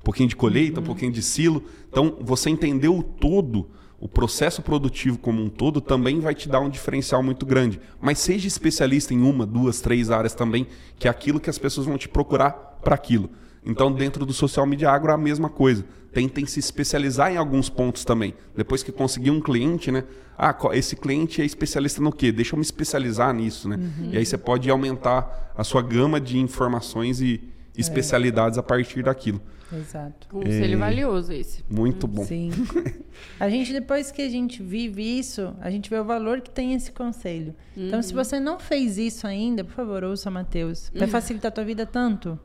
pouquinho 0.02 0.28
de 0.28 0.36
colheita, 0.36 0.80
um 0.80 0.84
pouquinho 0.84 1.12
de 1.12 1.20
silo. 1.22 1.62
Então, 1.90 2.16
você 2.22 2.48
entender 2.48 2.88
o 2.88 3.02
todo, 3.02 3.68
o 3.98 4.08
processo 4.08 4.60
produtivo 4.60 5.18
como 5.18 5.42
um 5.42 5.48
todo, 5.48 5.80
também 5.80 6.20
vai 6.20 6.34
te 6.34 6.48
dar 6.48 6.60
um 6.60 6.68
diferencial 6.68 7.22
muito 7.22 7.46
grande. 7.46 7.80
Mas 8.00 8.18
seja 8.18 8.46
especialista 8.46 9.14
em 9.14 9.22
uma, 9.22 9.46
duas, 9.46 9.80
três 9.80 10.10
áreas 10.10 10.34
também, 10.34 10.66
que 10.98 11.08
é 11.08 11.10
aquilo 11.10 11.40
que 11.40 11.48
as 11.48 11.58
pessoas 11.58 11.86
vão 11.86 11.96
te 11.96 12.08
procurar 12.08 12.50
para 12.82 12.94
aquilo. 12.94 13.30
Então, 13.64 13.90
dentro 13.90 14.24
do 14.24 14.32
social 14.32 14.66
media 14.66 14.90
agro, 14.90 15.10
é 15.10 15.14
a 15.14 15.18
mesma 15.18 15.48
coisa. 15.48 15.84
Tentem 16.12 16.46
se 16.46 16.60
especializar 16.60 17.32
em 17.32 17.36
alguns 17.36 17.68
pontos 17.68 18.04
também. 18.04 18.34
Depois 18.54 18.82
que 18.82 18.92
conseguir 18.92 19.30
um 19.30 19.40
cliente, 19.40 19.90
né? 19.90 20.04
Ah, 20.38 20.56
esse 20.72 20.94
cliente 20.94 21.42
é 21.42 21.44
especialista 21.44 22.00
no 22.00 22.12
quê? 22.12 22.30
Deixa 22.30 22.54
eu 22.54 22.58
me 22.58 22.62
especializar 22.62 23.34
nisso, 23.34 23.68
né? 23.68 23.76
Uhum. 23.76 24.10
E 24.12 24.18
aí 24.18 24.24
você 24.24 24.38
pode 24.38 24.70
aumentar 24.70 25.52
a 25.56 25.64
sua 25.64 25.82
gama 25.82 26.20
de 26.20 26.38
informações 26.38 27.20
e 27.20 27.40
é. 27.76 27.80
especialidades 27.80 28.56
é. 28.56 28.60
a 28.60 28.62
partir 28.62 29.02
daquilo. 29.02 29.40
Exato. 29.72 30.28
Conselho 30.28 30.74
é... 30.74 30.76
valioso 30.76 31.32
esse. 31.32 31.64
Muito 31.68 32.06
bom. 32.06 32.24
Sim. 32.24 32.50
a 33.40 33.48
gente, 33.48 33.72
depois 33.72 34.12
que 34.12 34.22
a 34.22 34.28
gente 34.28 34.62
vive 34.62 35.02
isso, 35.02 35.54
a 35.60 35.70
gente 35.70 35.90
vê 35.90 35.98
o 35.98 36.04
valor 36.04 36.40
que 36.40 36.50
tem 36.50 36.74
esse 36.74 36.92
conselho. 36.92 37.54
Uhum. 37.76 37.88
Então, 37.88 38.02
se 38.02 38.12
uhum. 38.12 38.24
você 38.24 38.38
não 38.38 38.58
fez 38.58 38.98
isso 38.98 39.26
ainda, 39.26 39.64
por 39.64 39.74
favor, 39.74 40.04
ouça 40.04 40.30
Matheus. 40.30 40.90
Vai 40.94 41.02
uhum. 41.02 41.08
facilitar 41.08 41.50
a 41.50 41.52
tua 41.52 41.64
vida 41.64 41.84
tanto. 41.84 42.38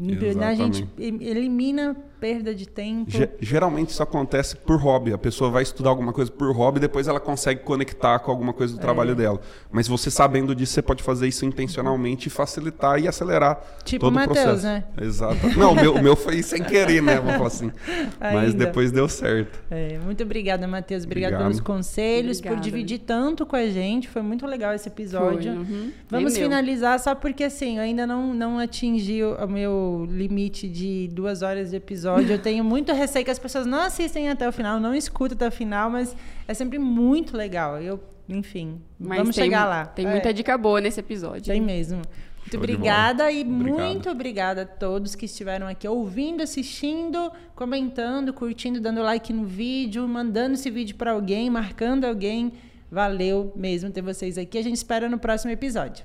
Exatamente. 0.00 0.42
A 0.42 0.54
gente 0.54 0.88
elimina 1.22 1.96
perda 2.22 2.54
de 2.54 2.68
tempo. 2.68 3.10
Ge- 3.10 3.28
Geralmente 3.40 3.88
isso 3.90 4.00
acontece 4.02 4.54
por 4.56 4.76
hobby. 4.80 5.12
A 5.12 5.18
pessoa 5.18 5.50
vai 5.50 5.64
estudar 5.64 5.90
alguma 5.90 6.12
coisa 6.12 6.30
por 6.30 6.54
hobby, 6.54 6.78
depois 6.78 7.08
ela 7.08 7.18
consegue 7.18 7.62
conectar 7.62 8.20
com 8.20 8.30
alguma 8.30 8.52
coisa 8.52 8.74
do 8.74 8.78
É. 8.78 8.82
trabalho 8.82 9.16
dela. 9.16 9.40
Mas 9.72 9.88
você 9.88 10.08
sabendo 10.08 10.54
disso, 10.54 10.72
você 10.74 10.82
pode 10.82 11.02
fazer 11.02 11.26
isso 11.26 11.44
intencionalmente 11.44 12.28
e 12.28 12.30
facilitar 12.30 13.00
e 13.00 13.08
acelerar 13.08 13.60
Tipo 13.84 14.04
todo 14.06 14.12
o 14.12 14.16
o 14.16 14.20
Matheus, 14.20 14.44
processo. 14.44 14.64
né? 14.66 14.84
Exato. 15.00 15.58
Não, 15.58 15.72
o 15.72 15.74
meu, 15.74 16.00
meu 16.00 16.14
foi 16.14 16.40
sem 16.44 16.62
querer, 16.62 17.02
né? 17.02 17.16
Vamos 17.16 17.32
falar 17.34 17.46
assim. 17.48 17.72
Mas 18.20 18.50
Ainda. 18.52 18.66
depois 18.66 18.92
deu 18.92 19.08
certo. 19.08 19.58
É, 19.68 19.98
muito 19.98 20.22
obrigada, 20.22 20.68
Matheus. 20.68 21.02
Obrigada 21.04 21.34
Obrigado. 21.34 21.50
pelos 21.50 21.60
conselhos, 21.60 22.40
por 22.40 22.52
Obrigada. 22.52 22.70
dividir 22.70 22.98
tanto 23.00 23.44
com 23.44 23.56
a 23.56 23.66
gente. 23.66 24.08
Foi 24.08 24.22
muito 24.22 24.46
legal 24.46 24.72
esse 24.72 24.88
episódio. 24.88 25.52
Foi, 25.54 25.62
uhum. 25.74 25.90
Vamos 26.08 26.32
Nem 26.34 26.42
meu. 26.42 26.50
finalizar 26.50 27.00
só 27.00 27.16
porque 27.16 27.42
assim, 27.42 27.78
eu 27.78 27.82
ainda 27.82 28.06
não, 28.06 28.32
não 28.32 28.58
atingi 28.60 29.22
o, 29.24 29.34
o 29.44 29.48
meu 29.48 30.06
limite 30.08 30.68
de 30.68 31.08
duas 31.12 31.42
horas 31.42 31.70
de 31.70 31.76
episódio. 31.76 32.11
Eu 32.20 32.38
tenho 32.38 32.62
muito 32.64 32.92
receio 32.92 33.24
que 33.24 33.30
as 33.30 33.38
pessoas 33.38 33.66
não 33.66 33.80
assistem 33.80 34.28
até 34.28 34.48
o 34.48 34.52
final, 34.52 34.78
não 34.80 34.94
escutam 34.94 35.36
até 35.36 35.48
o 35.48 35.52
final, 35.52 35.90
mas 35.90 36.14
é 36.46 36.54
sempre 36.54 36.78
muito 36.78 37.36
legal. 37.36 37.80
Eu, 37.80 38.00
enfim, 38.28 38.80
Mas 38.98 39.18
vamos 39.18 39.34
tem, 39.34 39.44
chegar 39.44 39.64
lá. 39.64 39.86
Tem 39.86 40.06
É, 40.06 40.10
muita 40.10 40.32
dica 40.32 40.56
boa 40.58 40.80
nesse 40.80 41.00
episódio. 41.00 41.52
Tem 41.52 41.60
mesmo. 41.60 41.96
Muito 41.98 42.50
Show 42.50 42.58
obrigada 42.58 43.30
e 43.30 43.42
Obrigado. 43.42 43.78
muito 43.80 44.10
obrigada 44.10 44.62
a 44.62 44.66
todos 44.66 45.14
que 45.14 45.26
estiveram 45.26 45.68
aqui 45.68 45.86
ouvindo, 45.86 46.42
assistindo, 46.42 47.30
comentando, 47.54 48.32
curtindo, 48.32 48.80
dando 48.80 49.00
like 49.00 49.32
no 49.32 49.44
vídeo, 49.44 50.06
mandando 50.08 50.54
esse 50.54 50.68
vídeo 50.68 50.96
para 50.96 51.12
alguém, 51.12 51.48
marcando 51.48 52.04
alguém. 52.04 52.52
Valeu 52.90 53.52
mesmo 53.56 53.90
ter 53.90 54.02
vocês 54.02 54.36
aqui. 54.36 54.58
A 54.58 54.62
gente 54.62 54.76
espera 54.76 55.08
no 55.08 55.18
próximo 55.18 55.50
episódio. 55.52 56.04